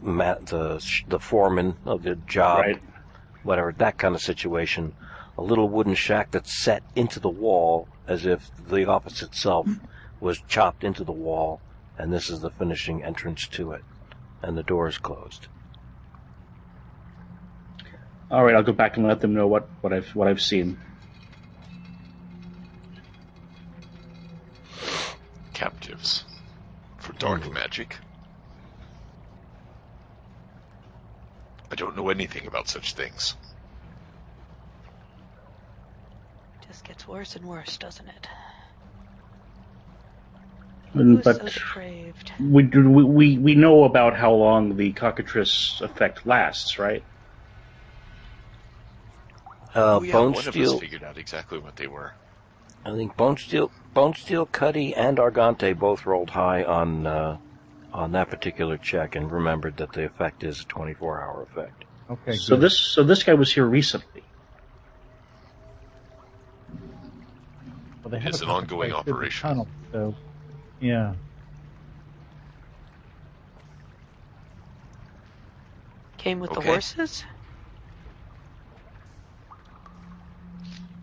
[0.00, 2.82] ma- the the foreman of the job Right.
[3.42, 4.94] whatever, that kind of situation.
[5.38, 9.68] A little wooden shack that's set into the wall as if the office itself
[10.18, 11.60] was chopped into the wall,
[11.98, 13.84] and this is the finishing entrance to it.
[14.42, 15.48] And the door is closed.
[18.30, 20.78] All right, I'll go back and let them know what, what I've what I've seen.
[25.56, 26.24] Captives
[26.98, 27.96] for dark magic.
[31.72, 33.34] I don't know anything about such things.
[36.68, 38.28] Just gets worse and worse, doesn't it?
[40.92, 42.32] Who's but depraved?
[42.38, 47.02] we, do- we we we know about how long the cockatrice effect lasts, right?
[49.74, 52.12] Uh, oh, yeah, Bone one of us figured out exactly what they were.
[52.86, 57.36] I think Bonesteele, Bone Steel, Cuddy, and Argante both rolled high on uh,
[57.92, 61.84] on that particular check and remembered that the effect is a 24-hour effect.
[62.08, 62.36] Okay.
[62.36, 62.60] So good.
[62.62, 64.22] this so this guy was here recently.
[68.04, 69.48] Well, they It's an ongoing place operation.
[69.48, 70.14] Tunnel, so,
[70.80, 71.14] yeah.
[76.18, 77.24] Came with the horses?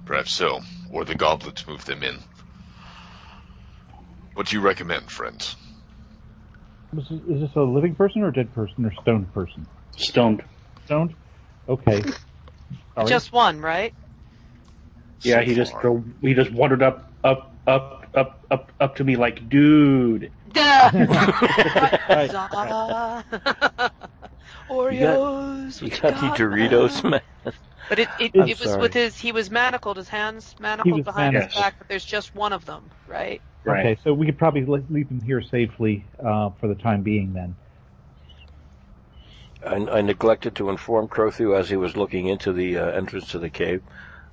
[0.05, 0.61] Perhaps so,
[0.93, 2.19] or the goblins move them in.
[4.35, 5.55] What do you recommend, friends?
[6.95, 9.67] Is this, is this a living person or a dead person or stoned person?
[9.97, 10.43] Stoned.
[10.85, 11.15] Stoned?
[11.67, 12.03] Okay.
[12.95, 13.07] Sorry.
[13.07, 13.93] Just one, right?
[15.23, 15.81] Yeah, So he just far.
[15.81, 20.31] drove, he just wandered up up up up up up to me like, dude.
[20.53, 23.25] Right, Huzzah.
[24.69, 25.81] Oreos.
[25.81, 27.21] You what got the Doritos, man.
[27.89, 28.81] But it, it, I'm it was sorry.
[28.81, 32.33] with his, he was manacled, his hands manacled was behind his back, but there's just
[32.33, 33.41] one of them, right?
[33.65, 33.85] Right.
[33.85, 37.55] Okay, so we could probably leave him here safely uh, for the time being then.
[39.65, 43.39] I, I neglected to inform Crothu as he was looking into the uh, entrance to
[43.39, 43.81] the cave,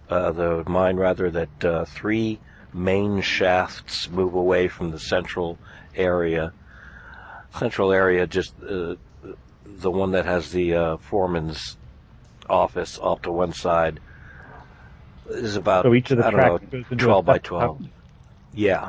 [0.09, 2.39] uh, the mine rather, that uh, three
[2.73, 5.59] main shafts move away from the central
[5.94, 6.52] area.
[7.59, 8.94] Central area, just uh,
[9.79, 11.77] the one that has the uh, foreman's
[12.49, 14.01] office off to one side,
[15.29, 17.83] is about So each of the I don't know, tracks 12 by 12.
[17.83, 17.89] Yeah,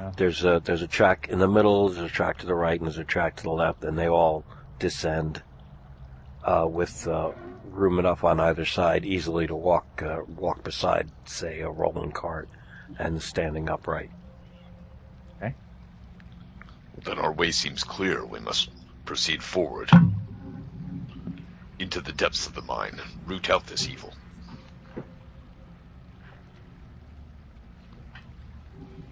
[0.01, 0.11] Yeah.
[0.18, 2.88] there's a there's a track in the middle, there's a track to the right, and
[2.88, 4.43] there's a track to the left, and they all
[4.80, 5.43] descend
[6.43, 7.32] uh, with uh,
[7.69, 12.50] room enough on either side, easily to walk uh, walk beside, say, a rolling cart,
[12.98, 14.10] and standing upright.
[15.38, 15.53] Okay.
[17.06, 18.26] Then our way seems clear.
[18.26, 18.69] We must
[19.06, 19.92] proceed forward
[21.82, 24.14] into the depths of the mine and root out this evil.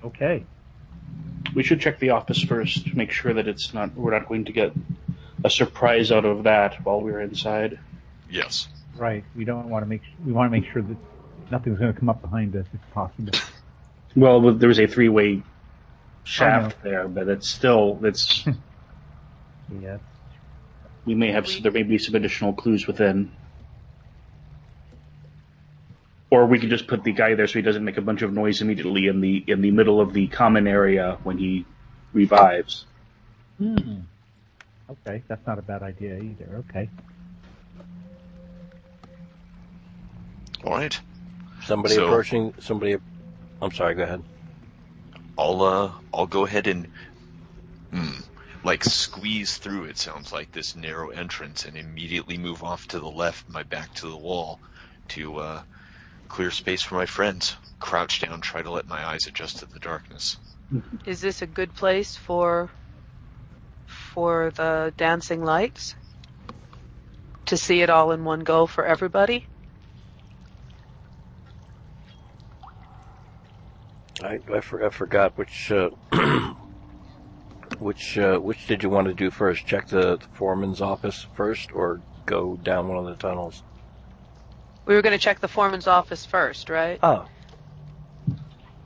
[0.04, 0.46] Okay.
[1.56, 4.46] We should check the office first to make sure that it's not we're not going
[4.46, 4.72] to get
[5.44, 7.80] a surprise out of that while we're inside.
[8.30, 8.68] Yes.
[8.96, 9.24] Right.
[9.36, 10.98] We don't want to make we want to make sure that
[11.52, 13.34] nothing's going to come up behind us if possible.
[14.16, 15.44] Well, there was a three-way
[16.24, 18.44] shaft there, but it's still it's
[19.82, 19.98] Yeah.
[21.06, 23.32] We may have there may be some additional clues within.
[26.32, 28.32] Or we could just put the guy there so he doesn't make a bunch of
[28.32, 31.66] noise immediately in the in the middle of the common area when he
[32.14, 32.86] revives.
[33.58, 34.02] Hmm.
[34.90, 36.64] Okay, that's not a bad idea either.
[36.70, 36.90] Okay.
[40.64, 41.00] All right.
[41.64, 42.54] Somebody So- approaching.
[42.60, 42.98] Somebody.
[43.62, 43.96] I'm sorry.
[43.96, 44.24] Go ahead.
[45.38, 46.88] I'll uh I'll go ahead and
[47.92, 48.12] hmm,
[48.64, 53.10] like squeeze through it sounds like this narrow entrance and immediately move off to the
[53.10, 54.60] left, my back to the wall,
[55.10, 55.62] to uh
[56.28, 57.56] clear space for my friends.
[57.80, 60.38] Crouch down, try to let my eyes adjust to the darkness.
[61.06, 62.70] Is this a good place for
[63.86, 65.96] for the dancing lights?
[67.48, 69.48] To see it all in one go for everybody?
[74.22, 75.90] I, I, for, I forgot which uh,
[77.80, 79.66] which uh, which did you want to do first?
[79.66, 83.64] Check the, the foreman's office first, or go down one of the tunnels?
[84.86, 87.00] We were going to check the foreman's office first, right?
[87.02, 87.26] Oh,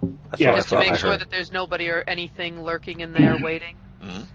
[0.01, 1.19] That's Yeah, Just to make I sure heard.
[1.19, 3.75] that there's nobody or anything lurking in there waiting.
[4.01, 4.27] Mhm.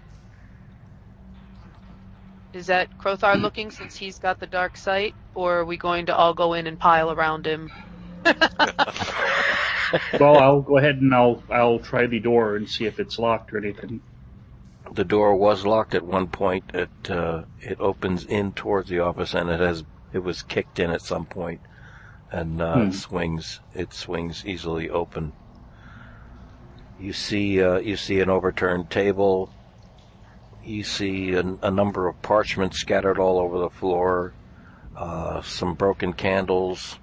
[2.53, 6.15] Is that Crothar looking since he's got the dark sight, or are we going to
[6.15, 7.69] all go in and pile around him?
[10.19, 13.53] well, I'll go ahead and I'll I'll try the door and see if it's locked
[13.53, 14.01] or anything.
[14.93, 16.63] The door was locked at one point.
[16.73, 20.91] It uh, it opens in towards the office, and it has it was kicked in
[20.91, 21.61] at some point,
[22.31, 22.81] and uh, Hmm.
[22.89, 25.33] it swings it swings easily open.
[26.99, 29.51] You see uh, you see an overturned table.
[30.63, 34.33] You see a, a number of parchments scattered all over the floor.
[34.95, 36.97] Uh, some broken candles.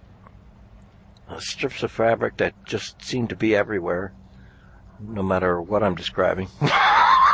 [1.29, 4.13] Uh, strips of fabric that just seem to be everywhere,
[5.01, 6.49] no matter what I'm describing.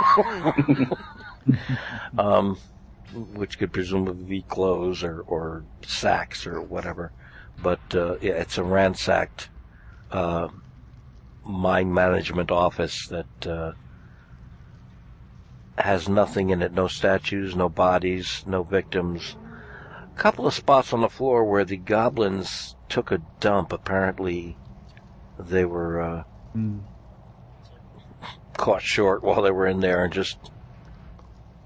[2.18, 2.58] um,
[3.14, 7.12] which could presumably be clothes or, or sacks or whatever.
[7.62, 9.50] But uh, yeah, it's a ransacked
[10.10, 10.48] uh,
[11.44, 13.72] mine management office that uh,
[15.78, 16.72] has nothing in it.
[16.72, 19.36] No statues, no bodies, no victims.
[20.16, 23.72] A couple of spots on the floor where the goblins took a dump.
[23.72, 24.56] Apparently,
[25.38, 26.80] they were Hmm.
[28.56, 30.38] Caught short while they were in there and just,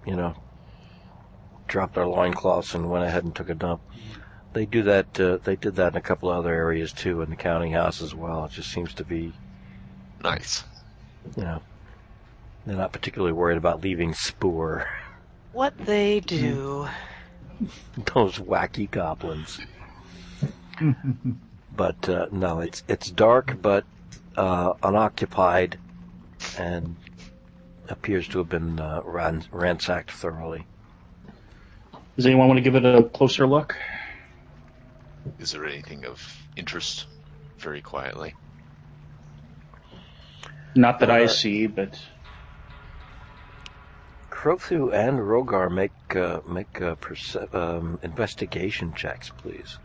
[0.06, 0.34] you know,
[1.68, 3.80] dropped their loincloths and went ahead and took a dump.
[4.52, 5.20] They do that.
[5.20, 8.00] Uh, they did that in a couple of other areas too, in the counting house
[8.00, 8.44] as well.
[8.46, 9.32] It just seems to be,
[10.22, 10.64] Nice.
[11.36, 11.60] you know,
[12.64, 14.88] they're not particularly worried about leaving spoor.
[15.52, 16.88] What they do.
[18.14, 19.60] Those wacky goblins.
[21.76, 23.84] But uh, no, it's it's dark but
[24.36, 25.78] uh, unoccupied,
[26.58, 26.96] and
[27.88, 30.66] appears to have been uh, ran, ransacked thoroughly.
[32.16, 33.76] Does anyone want to give it a closer look?
[35.38, 36.20] Is there anything of
[36.56, 37.06] interest?
[37.58, 38.34] Very quietly.
[40.74, 41.98] Not that I Uh, see, but
[44.30, 49.78] Crothu and Rhogar make uh, make uh, perce- um, investigation checks, please.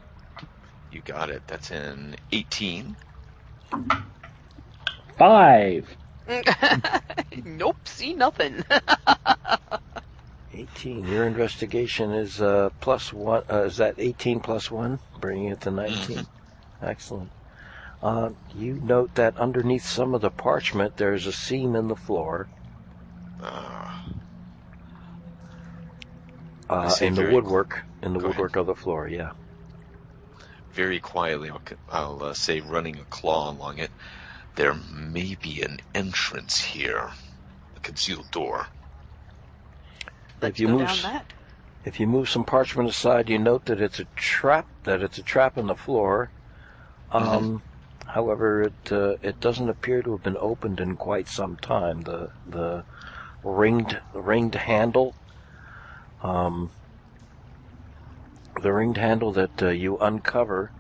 [0.92, 1.44] You got it.
[1.48, 2.96] That's an 18.
[5.18, 5.98] five.
[7.46, 8.64] nope, see nothing.
[10.54, 11.06] 18.
[11.08, 13.44] Your investigation is uh, plus one.
[13.50, 16.26] Uh, is that 18 plus one, bringing it to 19?
[16.82, 17.32] Excellent.
[18.02, 22.48] Uh, you note that underneath some of the parchment, there's a seam in the floor.
[23.42, 23.88] Uh,
[26.70, 28.38] Uh, in the woodwork, in the Go ahead.
[28.38, 29.32] woodwork of the floor, yeah.
[30.74, 31.62] very quietly, I'll,
[31.92, 33.92] I'll uh, say, running a claw along it.
[34.56, 37.12] There may be an entrance here,
[37.76, 38.68] a concealed door.
[40.42, 41.34] Let's If you go move down that.
[41.84, 44.68] If you move some parchment aside, you note that it's a trap.
[44.84, 46.30] That it's a trap in the floor.
[47.12, 47.62] Um,
[48.12, 52.02] However, it uh, it doesn't appear to have been opened in quite some time.
[52.02, 52.84] The the
[53.42, 55.16] ringed ringed handle.
[56.22, 56.72] Um,
[58.62, 60.72] the ringed handle that uh, you uncover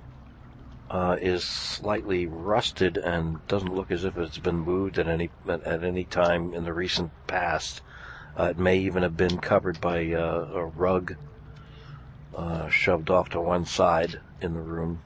[0.91, 5.83] uh, is slightly rusted and doesn't look as if it's been moved at any at,
[5.85, 7.81] any time in the recent past.
[8.37, 11.15] Uh, it may even have been covered by uh, a rug
[12.35, 15.01] uh, shoved off to one side in the room.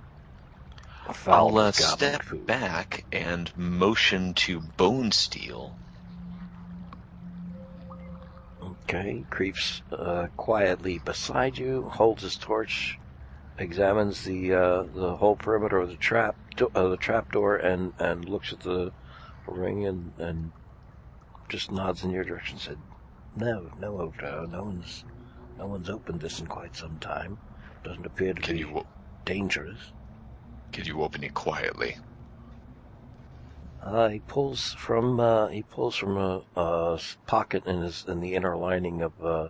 [1.14, 2.48] Foul I'll uh, step food.
[2.48, 5.72] back and motion to Bonesteele.
[8.64, 12.98] Okay, creeps uh, quietly beside you, holds his torch,
[13.58, 17.94] examines the uh, the whole perimeter of the trap do- uh, the trap door, and
[18.00, 18.92] and looks at the
[19.48, 20.52] ring and and
[21.50, 22.58] just nods in your direction.
[22.58, 22.78] Said,
[23.36, 24.50] "No, no, Overdrive.
[24.50, 25.04] No one's
[25.58, 27.38] no one's opened this in quite some time.
[27.84, 28.86] Doesn't appear to Can be you
[29.26, 29.92] dangerous."
[30.72, 31.96] can you open it quietly?
[33.82, 38.34] Uh, he pulls from uh, he pulls from a, a pocket in his in the
[38.34, 39.48] inner lining of uh,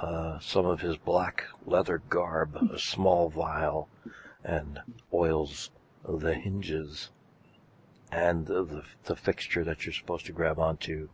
[0.00, 3.88] uh, some of his black leather garb a small vial,
[4.44, 4.80] and
[5.12, 5.70] oils
[6.08, 7.10] the hinges
[8.10, 11.08] and the, the fixture that you're supposed to grab onto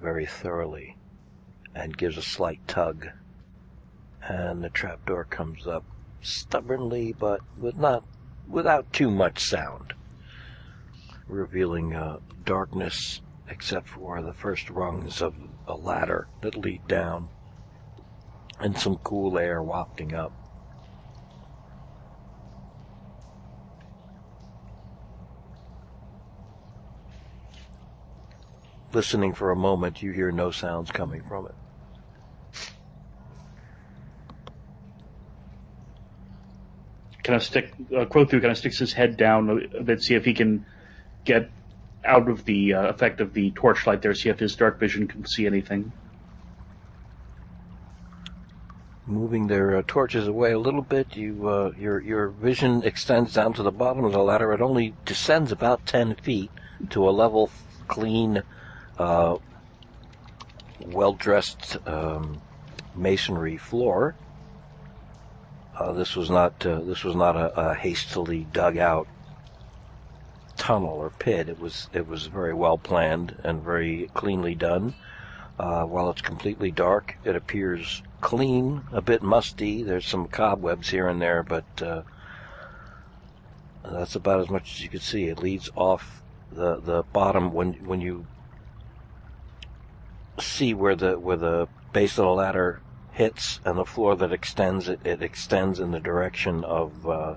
[0.00, 0.96] very thoroughly,
[1.74, 3.08] and gives a slight tug,
[4.22, 5.84] and the trapdoor comes up
[6.22, 8.04] stubbornly, but with not
[8.48, 9.92] without too much sound,
[11.26, 15.34] revealing uh, darkness except for the first rungs of
[15.66, 17.28] a ladder that lead down
[18.60, 20.32] and some cool air wafting up.
[28.92, 31.54] Listening for a moment, you hear no sounds coming from it.
[37.24, 40.24] Kind of stick, uh, Crothu kind of sticks his head down a bit, see if
[40.24, 40.64] he can
[41.24, 41.50] get
[42.04, 45.26] out of the uh, effect of the torchlight there, see if his dark vision can
[45.26, 45.92] see anything.
[49.06, 53.52] Moving their uh, torches away a little bit, you uh, your your vision extends down
[53.54, 54.52] to the bottom of the ladder.
[54.52, 56.50] It only descends about ten feet
[56.90, 57.50] to a level,
[57.86, 58.42] clean,
[58.98, 59.36] uh,
[60.86, 62.40] well-dressed um,
[62.94, 64.14] masonry floor.
[65.78, 69.06] Uh, this was not uh, this was not a, a hastily dug out
[70.56, 71.48] tunnel or pit.
[71.48, 74.94] It was it was very well planned and very cleanly done.
[75.58, 79.84] Uh, while it's completely dark, it appears clean, a bit musty.
[79.84, 82.02] There's some cobwebs here and there, but uh,
[83.84, 85.26] that's about as much as you can see.
[85.26, 88.26] It leads off the the bottom when when you
[90.38, 92.80] see where the where the base of the ladder
[93.12, 97.34] hits and the floor that extends it, it extends in the direction of uh,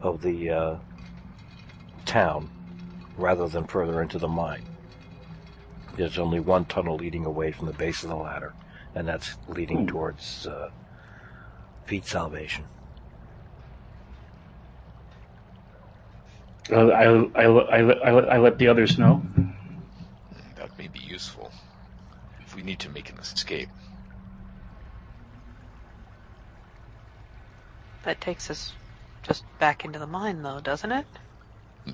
[0.00, 0.76] of the uh,
[2.08, 2.48] town
[3.16, 4.64] rather than further into the mine.
[5.96, 8.54] There's only one tunnel leading away from the base of the ladder,
[8.94, 10.70] and that's leading towards uh,
[11.86, 12.64] Pete Salvation.
[16.70, 17.04] I, I,
[17.34, 19.22] I, I, I let the others know.
[20.56, 21.50] That may be useful.
[22.40, 23.68] If we need to make an escape.
[28.04, 28.72] That takes us
[29.22, 31.06] just back into the mine, though, doesn't it?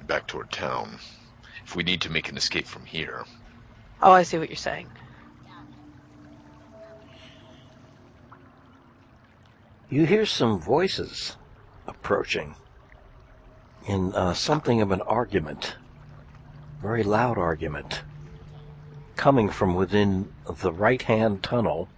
[0.07, 0.99] Back toward town.
[1.65, 3.25] If we need to make an escape from here.
[4.03, 4.89] Oh, I see what you're saying.
[9.89, 11.37] You hear some voices
[11.87, 12.57] approaching
[13.87, 15.77] in uh, something of an argument,
[16.83, 18.03] very loud argument,
[19.17, 21.89] coming from within the right hand tunnel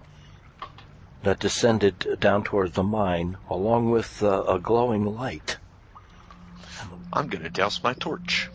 [1.23, 5.57] that descended down towards the mine, along with uh, a glowing light.
[7.16, 8.50] I'm gonna douse my torch.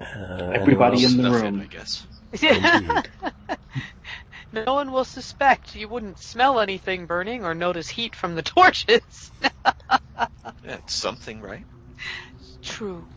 [0.00, 1.60] Uh, Everybody in the Snuff it, room.
[1.60, 2.06] I guess.
[2.46, 3.10] Indeed.
[4.52, 9.32] no one will suspect you wouldn't smell anything burning or notice heat from the torches.
[10.64, 11.66] Yeah, it's something, right?
[12.62, 13.08] True.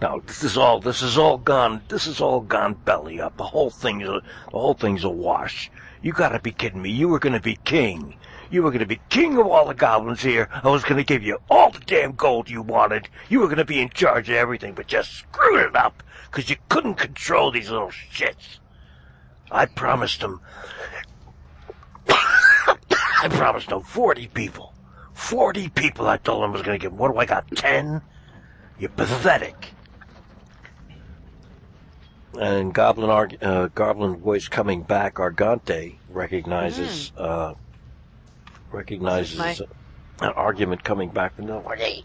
[0.00, 3.36] Now this is all this is all gone this is all gone belly up.
[3.36, 5.70] The whole thing's a the whole thing's a wash.
[6.02, 6.90] You gotta be kidding me.
[6.90, 8.16] You were gonna be king.
[8.50, 10.48] You were gonna be king of all the goblins here.
[10.50, 13.08] I was gonna give you all the damn gold you wanted.
[13.28, 16.56] You were gonna be in charge of everything, but just screwed it up because you
[16.68, 18.58] couldn't control these little shits.
[19.50, 20.40] I promised them.
[22.08, 24.72] I promised them forty people.
[25.12, 26.06] Forty people.
[26.06, 26.92] I told them I was gonna give.
[26.92, 26.98] 'em.
[26.98, 27.50] What do I got?
[27.54, 28.00] Ten.
[28.78, 29.72] You're pathetic.
[32.38, 33.10] And Goblin
[33.42, 37.54] uh, Goblin voice coming back, Argante recognizes uh,
[38.72, 39.56] recognizes My-
[40.20, 42.04] an argument coming back from the way.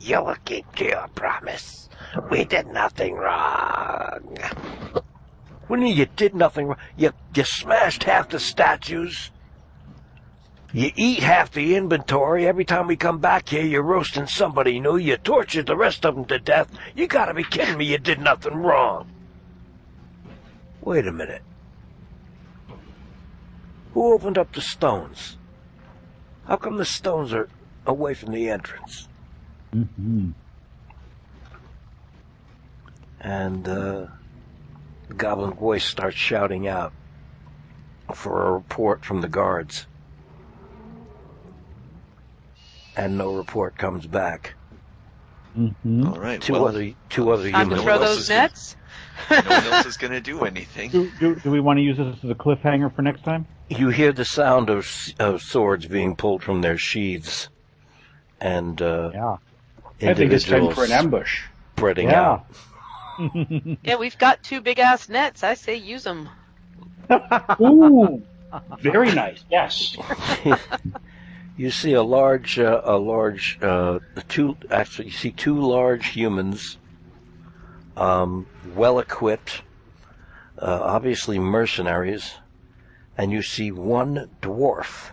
[0.00, 1.88] You will keep to your promise.
[2.30, 4.36] We did nothing wrong.
[5.66, 6.78] What do you mean you did nothing wrong?
[6.96, 9.30] You you smashed half the statues.
[10.72, 12.46] You eat half the inventory.
[12.46, 14.96] Every time we come back here, you're roasting somebody new.
[14.96, 16.70] You tortured the rest of them to death.
[16.94, 17.86] You gotta be kidding me.
[17.86, 19.10] You did nothing wrong.
[20.80, 21.42] Wait a minute.
[23.92, 25.36] Who opened up the stones?
[26.46, 27.48] How come the stones are
[27.86, 29.08] away from the entrance?
[29.72, 30.30] hmm
[33.20, 34.06] And, uh,
[35.08, 36.92] the goblin voice starts shouting out
[38.14, 39.86] for a report from the guards.
[42.96, 44.54] And no report comes back.
[45.54, 46.40] hmm All right.
[46.40, 47.82] Two well, other two other Time to humans.
[47.82, 48.76] throw those nets.
[49.30, 50.90] no one else is gonna do anything.
[50.92, 53.46] Do, do, do we want to use this as a cliffhanger for next time?
[53.70, 54.90] You hear the sound of,
[55.20, 57.48] of swords being pulled from their sheaths,
[58.40, 59.36] and uh, Yeah.
[60.02, 61.44] I think it's time for an ambush.
[61.76, 62.22] spreading Yeah.
[62.30, 62.46] out.
[63.84, 65.44] Yeah, we've got two big ass nets.
[65.44, 66.28] I say use them.
[67.60, 68.22] Ooh,
[68.80, 69.44] very nice.
[69.50, 69.96] Yes.
[71.56, 74.56] You see a large, uh, a large, uh, two.
[74.70, 76.78] Actually, you see two large humans,
[77.98, 79.60] um, well equipped,
[80.58, 82.32] uh, obviously mercenaries,
[83.20, 85.10] and you see one dwarf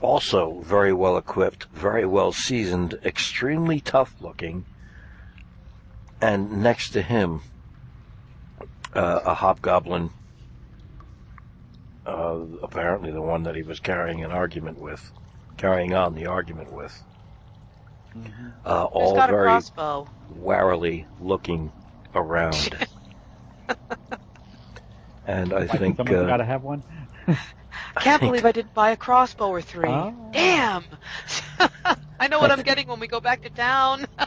[0.00, 4.64] also very well equipped, very well seasoned, extremely tough looking,
[6.22, 7.42] and next to him,
[8.94, 10.08] uh, a hobgoblin,
[12.06, 15.12] uh, apparently the one that he was carrying an argument with,
[15.58, 16.98] carrying on the argument with.
[18.64, 20.08] Uh, all got a very crossbow?
[20.34, 21.70] warily looking
[22.14, 22.74] around.
[25.30, 26.82] and I Like think someone's uh, got to have one.
[28.00, 29.88] Can't believe I didn't buy a crossbow or three.
[29.88, 30.30] Oh.
[30.32, 30.84] Damn!
[32.20, 34.06] I know what I'm getting when we go back to town.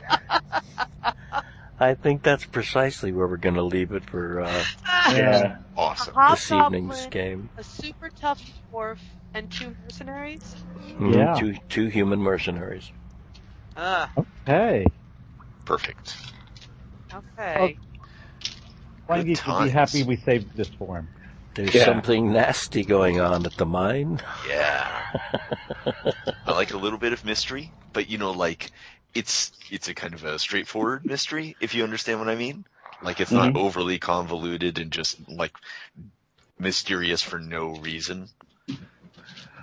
[1.80, 4.64] I think that's precisely where we're going to leave it for uh,
[5.12, 5.58] Yeah.
[5.76, 6.14] Awesome.
[6.30, 7.50] This evening's hobgoblin, game.
[7.58, 8.42] a super tough
[8.72, 9.00] dwarf,
[9.34, 10.56] and two mercenaries.
[11.00, 11.34] Mhm, Yeah.
[11.40, 12.92] Two two human mercenaries.
[13.76, 14.10] Ah,
[14.48, 14.86] Okay.
[15.66, 16.16] Perfect.
[17.14, 17.56] okay.
[17.58, 17.78] Flying
[19.08, 21.08] Good Geek would be happy we saved this for him.
[21.56, 21.86] There's Yeah.
[21.86, 24.22] something nasty going on at the mine.
[24.48, 25.20] Yeah.
[25.86, 28.72] I like a little bit of mystery, but you know, like
[29.14, 32.66] it's it's a kind of a straightforward mystery, if you understand what I mean.
[33.04, 33.58] Like it's not mm-hmm.
[33.58, 35.54] overly convoluted and just like
[36.58, 38.30] mysterious for no reason.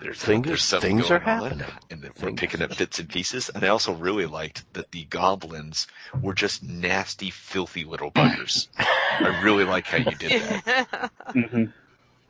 [0.01, 1.67] There's, Things- there's stuff things going are happening.
[1.91, 3.51] and that we're picking up bits and pieces.
[3.55, 5.87] And I also really liked that the goblins
[6.23, 8.69] were just nasty, filthy little buggers.
[8.79, 11.11] I really like how you did that.
[11.33, 11.65] hmm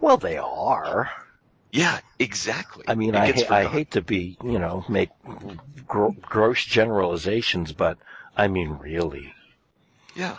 [0.01, 1.11] Well, they are.
[1.73, 2.85] Yeah, exactly.
[2.89, 5.11] I mean, It I gets ha- I hate to be, you know, make
[5.87, 7.99] gro- gross generalizations, but
[8.37, 9.33] I mean, really.
[10.17, 10.37] Yeah.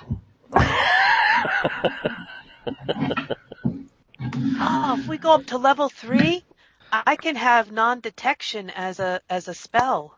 [4.59, 6.43] Oh, if we go up to level three,
[6.91, 10.17] I can have non-detection as a as a spell.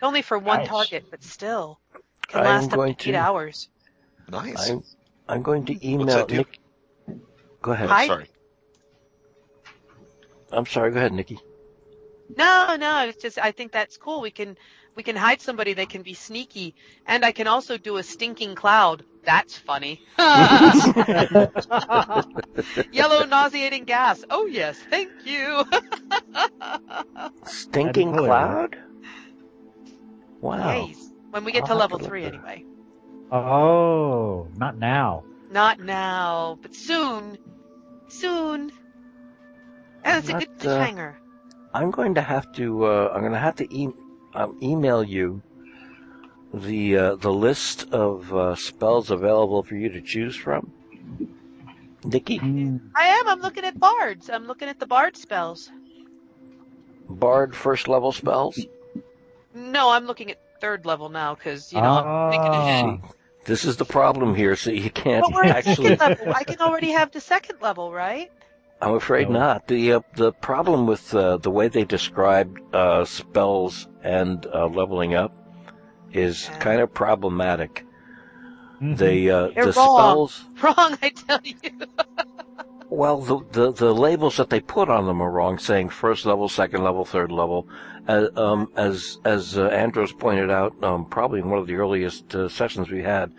[0.00, 0.68] Only for one Nice.
[0.68, 1.80] target, but still
[2.28, 3.68] can I'm last up to eight to- hours.
[4.28, 4.70] Nice.
[4.70, 4.82] I'm
[5.28, 6.26] I'm going to email?
[6.26, 6.58] Nick.
[7.60, 7.88] Go ahead.
[7.88, 8.06] Hi.
[8.06, 8.26] Sorry.
[10.50, 10.90] I'm sorry.
[10.90, 11.38] Go ahead, Nikki.
[12.36, 14.20] No, no, it's just I think that's cool.
[14.20, 14.56] We can
[14.94, 15.72] we can hide somebody.
[15.74, 16.74] They can be sneaky,
[17.06, 19.04] and I can also do a stinking cloud.
[19.24, 20.00] That's funny.
[22.92, 24.24] Yellow nauseating gas.
[24.30, 25.64] Oh yes, thank you.
[27.44, 28.76] Stinking cloud.
[30.40, 30.88] Wow.
[30.88, 30.96] Yes.
[31.30, 32.64] When we get I'll to have level to three, at anyway.
[33.30, 35.24] Oh, not now.
[35.50, 37.38] Not now, but soon.
[38.08, 38.72] Soon.
[40.04, 41.14] And it's a Not, good uh, cliffhanger.
[41.72, 42.84] I'm going to have to.
[42.84, 43.94] Uh, I'm going to have to e-
[44.34, 45.42] um, email you
[46.52, 50.70] the uh, the list of uh, spells available for you to choose from.
[52.04, 52.38] Nikki.
[52.40, 53.28] I am.
[53.28, 54.28] I'm looking at bards.
[54.28, 55.70] I'm looking at the bard spells.
[57.08, 58.58] Bard first level spells.
[59.54, 63.08] No, I'm looking at third level now because you know I'm thinking of Ah.
[63.44, 64.54] This is the problem here.
[64.56, 65.96] So you can't But we're at actually.
[65.96, 66.34] second level.
[66.34, 68.30] I can already have the second level, right?
[68.80, 69.38] I'm afraid No.
[69.40, 69.68] not.
[69.68, 75.14] The uh, the problem with uh, the way they describe uh, spells and uh, leveling
[75.14, 75.32] up
[76.12, 76.58] is Yeah.
[76.58, 77.84] kind of problematic.
[78.80, 79.94] They uh, They're the wrong.
[79.96, 80.44] spells.
[80.62, 81.54] Wrong, I tell you.
[82.90, 86.46] Well, the, the the labels that they put on them are wrong, saying first level,
[86.46, 87.66] second level, third level.
[88.06, 92.34] Uh, um, as as uh, Andros pointed out, um, probably in one of the earliest
[92.34, 93.32] uh, sessions we had,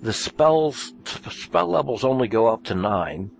[0.00, 0.94] the spells
[1.28, 3.30] spell levels only go up to nine,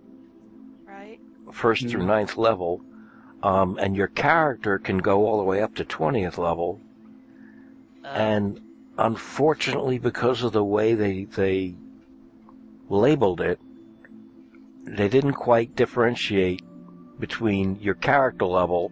[0.87, 1.19] Right.
[1.51, 2.81] first through ninth level,
[3.41, 6.79] um, and your character can go all the way up to twentieth level.
[8.03, 8.61] Uh, And
[8.97, 11.75] unfortunately, because of the way they they
[12.89, 13.59] labeled it,
[14.83, 16.61] they didn't quite differentiate
[17.19, 18.91] between your character level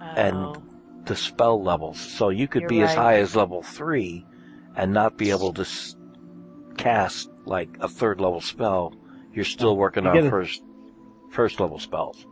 [0.00, 0.62] and oh.
[1.04, 1.98] the spell levels.
[2.00, 4.26] So you could You're be as high as level three
[4.76, 5.96] and not be able to s-
[6.76, 8.94] cast like a third level spell.
[9.32, 9.74] You're still oh.
[9.74, 10.62] working You on get a- first
[11.30, 12.26] first level spells.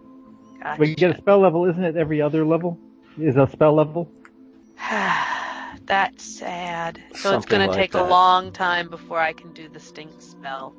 [0.63, 0.79] Gotcha.
[0.79, 1.97] But you get a spell level, isn't it?
[1.97, 2.79] Every other level
[3.19, 4.11] is a spell level.
[5.93, 7.03] That's sad.
[7.13, 10.23] So it's going like to take a long time before I can do the stink
[10.23, 10.75] spell.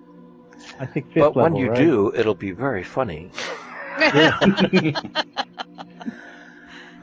[0.79, 1.43] I think fifth but level.
[1.43, 1.77] when you right?
[1.77, 3.29] do, it'll be very funny.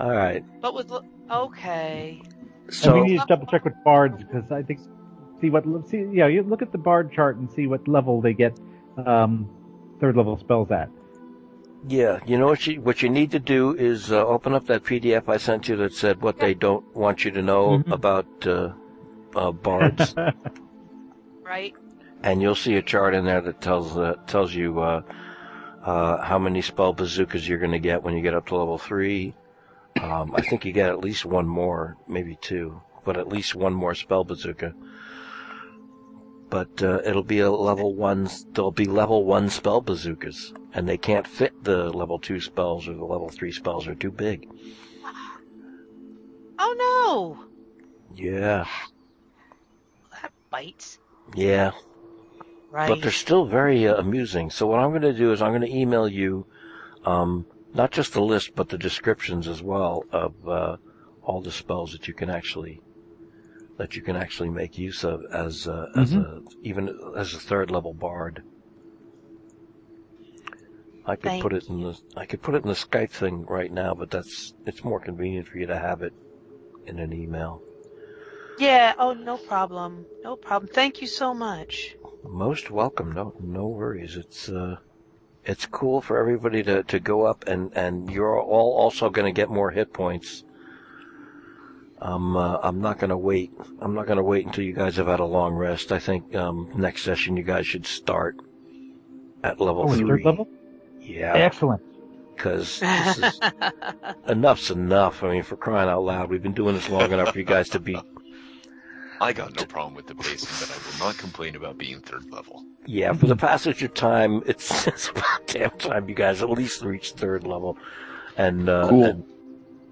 [0.00, 0.42] All right.
[0.60, 0.90] But with
[1.30, 2.20] okay,
[2.70, 4.80] So and we need to double check with bards because I think
[5.40, 8.34] see what see yeah you look at the bard chart and see what level they
[8.34, 8.58] get
[9.06, 9.48] um,
[10.00, 10.90] third level spells at.
[11.88, 14.84] Yeah, you know what you what you need to do is uh, open up that
[14.84, 17.90] PDF I sent you that said what they don't want you to know Mhm.
[17.92, 18.72] about uh,
[19.34, 20.14] uh, bards,
[21.42, 21.74] right?
[22.22, 25.00] and you'll see a chart in there that tells uh, tells you uh,
[25.82, 28.78] uh, how many spell bazookas you're going to get when you get up to level
[28.78, 29.34] three.
[29.98, 33.72] Um, I think you get at least one more, maybe two, but at least one
[33.74, 34.74] more spell bazooka.
[36.50, 38.28] But uh, it'll be a level one.
[38.52, 42.94] There'll be level one spell bazookas, and they can't fit the level two spells or
[42.94, 44.48] the level three spells are too big.
[46.58, 47.44] Oh no.
[48.14, 48.66] Yeah,
[50.10, 50.98] That bites.
[51.34, 51.70] yeah.
[52.70, 52.88] Right.
[52.88, 54.50] But they're still very uh, amusing.
[54.50, 56.46] So what I'm going to do is I'm going to email you,
[57.04, 60.76] um, not just the list, but the descriptions as well of uh,
[61.22, 62.80] all the spells that you can actually
[63.80, 67.70] that you can actually make use of as uh, as a even as a third
[67.70, 68.42] level bard.
[71.06, 73.46] I could Thank put it in the I could put it in the Skype thing
[73.46, 76.12] right now, but that's it's more convenient for you to have it
[76.86, 77.62] in an email.
[78.58, 80.04] Yeah, oh, no problem.
[80.22, 80.70] No problem.
[80.70, 81.96] Thank you so much.
[82.22, 83.12] Most welcome.
[83.12, 84.14] No, no worries.
[84.14, 84.76] It's uh,
[85.46, 89.40] it's cool for everybody to, to go up and, and you're all also going to
[89.40, 90.44] get more hit points.
[92.02, 93.52] Um, uh, I'm not going to wait.
[93.80, 95.92] I'm not going to wait until you guys have had a long rest.
[95.92, 98.36] I think um, next session you guys should start
[99.44, 100.08] at level Oh, three.
[100.08, 100.48] third level?
[101.00, 101.82] Yeah, Excellent.
[102.36, 102.80] because
[104.28, 105.22] enough's enough.
[105.22, 107.68] I mean, for crying out loud, we've been doing this long enough for you guys
[107.70, 107.96] to be
[109.22, 112.30] I got no problem with the pacing, but I will not complain about being third
[112.30, 112.64] level.
[112.86, 116.80] Yeah, for the passage of time, it's, it's about damn time you guys at least
[116.82, 117.76] reach third level,
[118.38, 119.04] and uh, Cool.
[119.04, 119.24] and,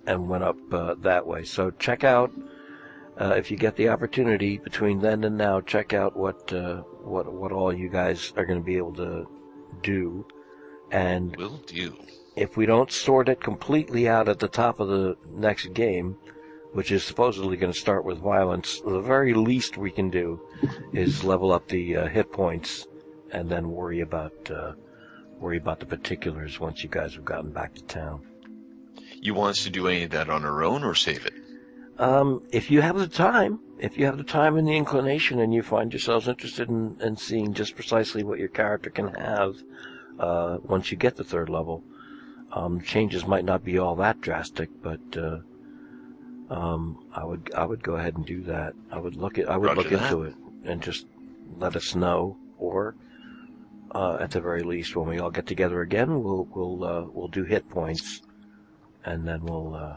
[0.09, 1.45] and went up uh, that way.
[1.45, 2.33] So check out
[3.21, 5.61] uh, if you get the opportunity between then and now.
[5.61, 9.29] Check out what uh, what what all you guys are going to be able to
[9.83, 10.27] do,
[10.91, 11.95] and Will do.
[12.37, 16.17] if we don't sort it completely out at the top of the next game,
[16.73, 20.41] which is supposedly going to start with violence, the very least we can do
[20.93, 22.87] is level up the uh, hit points
[23.31, 24.73] and then worry about uh,
[25.39, 28.28] worry about the particulars once you guys have gotten back to town.
[29.21, 31.35] You want us to do any of that on our own or save it?
[31.99, 35.53] Um, if you have the time, if you have the time and the inclination, and
[35.53, 39.57] you find yourselves interested in, in seeing just precisely what your character can have
[40.21, 41.83] uh, once you get to third level,
[42.53, 45.39] um, changes might not be all that drastic, but uh,
[46.51, 48.75] um, I would I would go ahead and do that.
[48.93, 50.13] I would look at I would Roger look that.
[50.13, 51.07] into it and just
[51.57, 52.95] let us know, or
[53.93, 57.29] uh, at the very least, when we all get together again, we'll we'll uh, we'll
[57.29, 58.23] do hit points,
[59.09, 59.75] and then we'll.
[59.75, 59.97] Uh,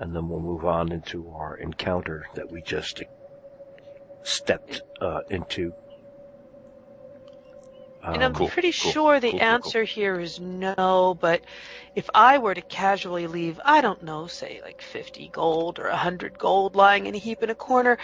[0.00, 3.02] and then we'll move on into our encounter that we just
[4.22, 5.72] stepped uh, into.
[8.04, 9.48] And I'm Um, Cool, pretty cool, sure the cool, cool, cool.
[9.48, 11.42] answer here is no, but
[11.96, 16.38] if I were to casually leave, I don't know, say like 50 gold or 100
[16.38, 17.98] gold lying in a heap in a corner,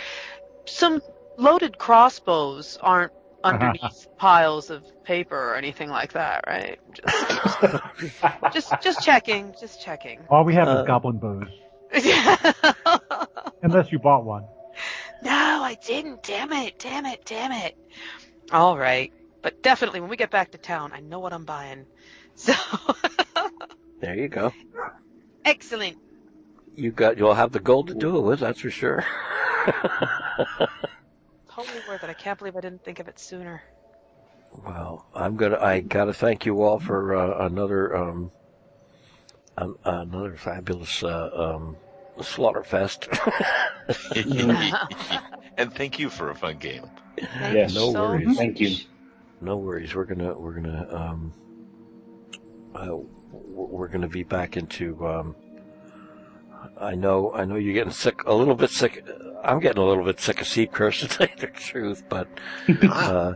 [0.66, 1.00] some
[1.36, 3.12] loaded crossbows aren't
[3.44, 6.78] underneath piles of paper or anything like that, right?
[6.92, 7.92] Just,
[8.52, 10.20] just, just checking, just checking.
[10.28, 11.47] All we have Uh, is goblin bows.
[12.05, 12.98] no,
[13.62, 14.44] Unless you bought one.
[15.23, 16.23] No, I didn't.
[16.24, 17.76] Damn it, damn it, damn it.
[18.52, 19.12] All right.
[19.42, 21.86] But definitely when we get back to town, I know what I'm buying.
[22.36, 22.52] So,
[24.00, 24.52] there you go.
[25.44, 25.97] excellent.
[26.74, 28.40] You got you'll have the gold to do it with.
[28.40, 29.05] That's for sure.
[31.55, 32.10] Totally worth it.
[32.10, 33.62] I can't believe I didn't think of it sooner.
[34.65, 35.58] well, I'm gonna.
[35.60, 38.31] I gotta thank you all for uh, another um,
[39.57, 41.76] an, another fabulous uh, um,
[42.18, 43.08] slaughterfest.
[45.57, 46.84] and thank you for a fun game.
[47.39, 47.74] Thank Yes.
[47.74, 48.26] No so worries.
[48.26, 48.36] much.
[48.36, 48.76] Thank you.
[49.41, 49.94] no worries.
[49.94, 51.33] We're gonna we're gonna um,
[52.74, 52.97] uh,
[53.33, 55.07] we're gonna be back into.
[55.07, 55.36] Um,
[56.80, 59.06] I know I know you're getting sick a little bit sick.
[59.42, 62.28] I'm getting a little bit sick of Seed Curse to tell you the truth, but
[62.84, 63.34] Ah, uh,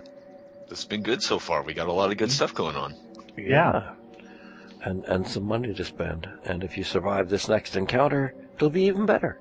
[0.71, 1.63] it's been good so far.
[1.63, 2.95] We got a lot of good stuff going on.
[3.37, 3.93] Yeah.
[4.83, 6.29] and and some money to spend.
[6.45, 9.41] And if you survive this next encounter, it'll be even better.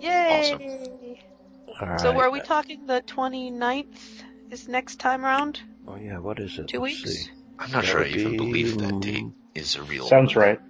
[0.00, 1.20] Yay!
[1.80, 2.00] All right.
[2.00, 5.60] So are we talking the 29th is next time around?
[5.86, 6.68] Oh yeah, what is it?
[6.68, 7.14] Two Let's weeks?
[7.24, 7.30] see.
[7.58, 9.24] I'm not That sure I even be, believe that date
[9.54, 10.44] is a real Sounds one.
[10.44, 10.60] right.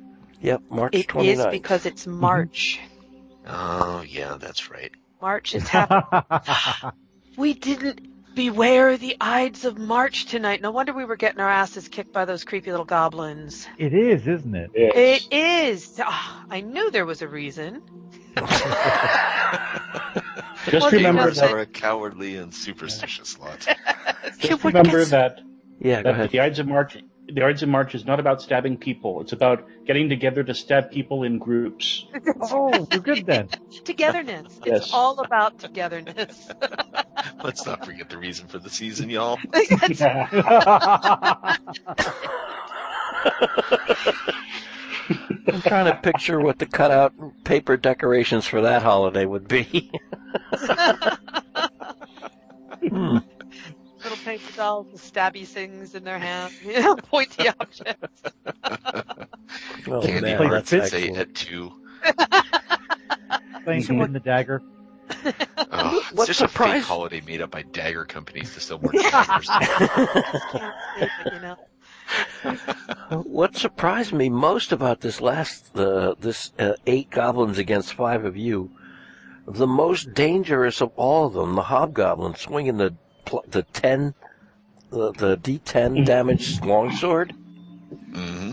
[0.40, 1.26] Yep, March It 29th.
[1.38, 2.80] is because it's March.
[3.46, 4.90] Oh, yeah, that's right.
[5.20, 6.92] March is happening.
[7.36, 10.62] we didn't beware the Ides of March tonight.
[10.62, 13.66] No wonder we were getting our asses kicked by those creepy little goblins.
[13.76, 14.70] it is, isn't it?
[14.74, 14.92] Yes.
[14.94, 16.00] It is.
[16.02, 17.82] Ah, I knew there was a reason.
[20.66, 21.50] Just Well, remember because that.
[21.50, 23.66] We're a cowardly and superstitious lot.
[24.38, 25.40] Just remember that,
[25.80, 26.30] yeah, go that ahead.
[26.30, 26.96] the Ides of March.
[27.32, 29.20] The Arts of March is not about stabbing people.
[29.20, 32.06] It's about getting together to stab people in groups.
[32.42, 33.48] Oh, you're good then.
[33.84, 34.60] Togetherness.
[34.64, 34.84] Yes.
[34.84, 36.50] It's all about togetherness.
[37.44, 39.38] Let's not forget the reason for the season, y'all.
[45.46, 47.12] I'm trying to picture what the cutout
[47.44, 49.90] paper decorations for that holiday would be.
[52.88, 53.18] Hmm.
[54.10, 58.22] Little paper dolls with stabby things in their hands, you know, pointy objects.
[59.86, 61.16] Oh, Candy man, Play that's hearts say excellent.
[61.18, 61.72] at two.
[63.62, 64.62] playing So what- in the dagger.
[65.72, 68.80] Oh, it's What just a surprised- fake holiday made up by dagger companies to sell
[68.80, 69.46] more daggers.
[69.46, 71.56] Can't say, but, you know.
[73.22, 78.36] What surprised me most about this last, uh, this uh, eight goblins against five of
[78.36, 78.70] you,
[79.46, 82.94] the most dangerous of all of them, the hobgoblin swinging the
[83.30, 84.14] pl- the ten,
[84.90, 87.32] the, the D10 damage longsword.
[88.12, 88.52] Mm-hmm.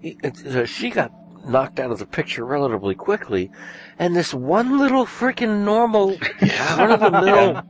[0.00, 1.12] He- uh, She got
[1.46, 3.50] knocked out of the picture relatively quickly,
[3.98, 7.62] and this one little freaking normal, Yeah, run of the mill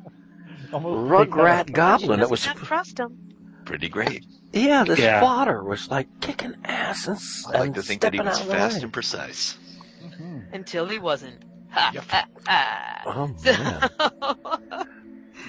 [0.71, 3.17] rugrat goblin that was, have trust him.
[3.65, 4.27] pretty great.
[4.53, 5.21] yeah, this Yeah.
[5.21, 8.29] fodder was like kicking ass and, s- I like and to think that he stepping
[8.31, 9.57] was out fast and precise.
[10.05, 10.53] Mhm.
[10.53, 11.43] Until he wasn't.
[11.71, 12.05] Ha, Yep.
[12.11, 13.03] ha, ha.
[13.07, 14.89] Oh man.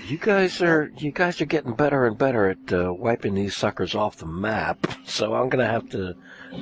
[0.09, 3.93] You guys are you guys are getting better and better at uh, wiping these suckers
[3.93, 4.87] off the map.
[5.05, 6.15] So I'm gonna have to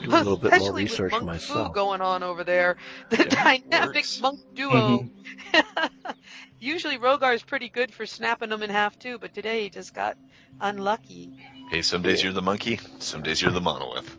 [0.04, 1.68] do a little bit more Especially research with monk myself.
[1.68, 2.76] Fu going on over there.
[3.10, 4.20] The Yeah, dynamic works.
[4.20, 5.10] monk duo.
[6.60, 10.18] Usually Rhogar's pretty good for snapping them in half too, but today he just got
[10.60, 11.32] unlucky.
[11.70, 14.18] Hey, some days you're the monkey, some days you're the monolith.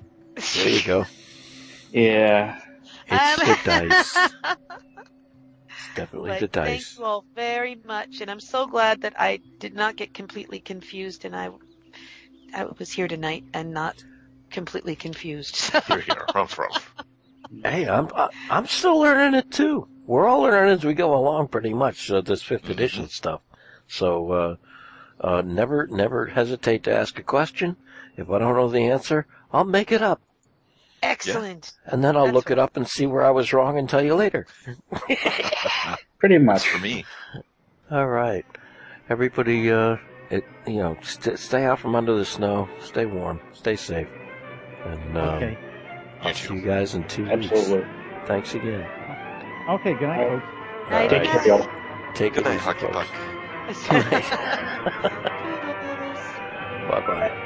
[0.55, 1.05] There you go.
[1.93, 2.61] Yeah.
[3.07, 4.17] It's Um, the dice.
[5.99, 9.41] It's definitely But the thank you all very much, and I'm so glad that I
[9.59, 11.51] did not get completely confused, and I,
[12.55, 14.05] I was here tonight and not
[14.51, 15.73] completely confused.
[15.89, 16.89] You're here, rumph rumph.
[17.65, 19.89] Hey, I'm I- I'm still learning it too.
[20.07, 22.11] We're all learning as we go along, pretty much.
[22.11, 23.41] Uh, this fifth edition stuff.
[23.89, 24.57] So uh,
[25.21, 27.77] uh, never never hesitate to ask a question.
[28.17, 30.21] If I don't know the answer, I'll make it up.
[31.03, 31.73] Excellent.
[31.87, 34.03] And then I'll That's look it up and see where I was wrong and tell
[34.05, 34.47] you later.
[36.19, 36.69] Pretty That's much.
[36.69, 37.05] for me.
[37.91, 38.45] All right.
[39.09, 39.97] Everybody, uh,
[40.31, 42.69] it, you know, st- stay out from under the snow.
[42.81, 43.41] Stay warm.
[43.55, 44.09] Stay safe.
[44.85, 45.59] And, um, Okay.
[46.21, 46.55] I'll You see too.
[46.57, 47.79] you guys in two Absolutely.
[47.79, 48.27] weeks.
[48.27, 48.87] Thanks again.
[49.69, 49.95] Okay.
[49.95, 50.91] Good night, folks.
[50.91, 51.69] Night, Take care, y'all.
[52.15, 53.07] Take Good night, hockey puck.
[56.89, 57.45] Bye bye.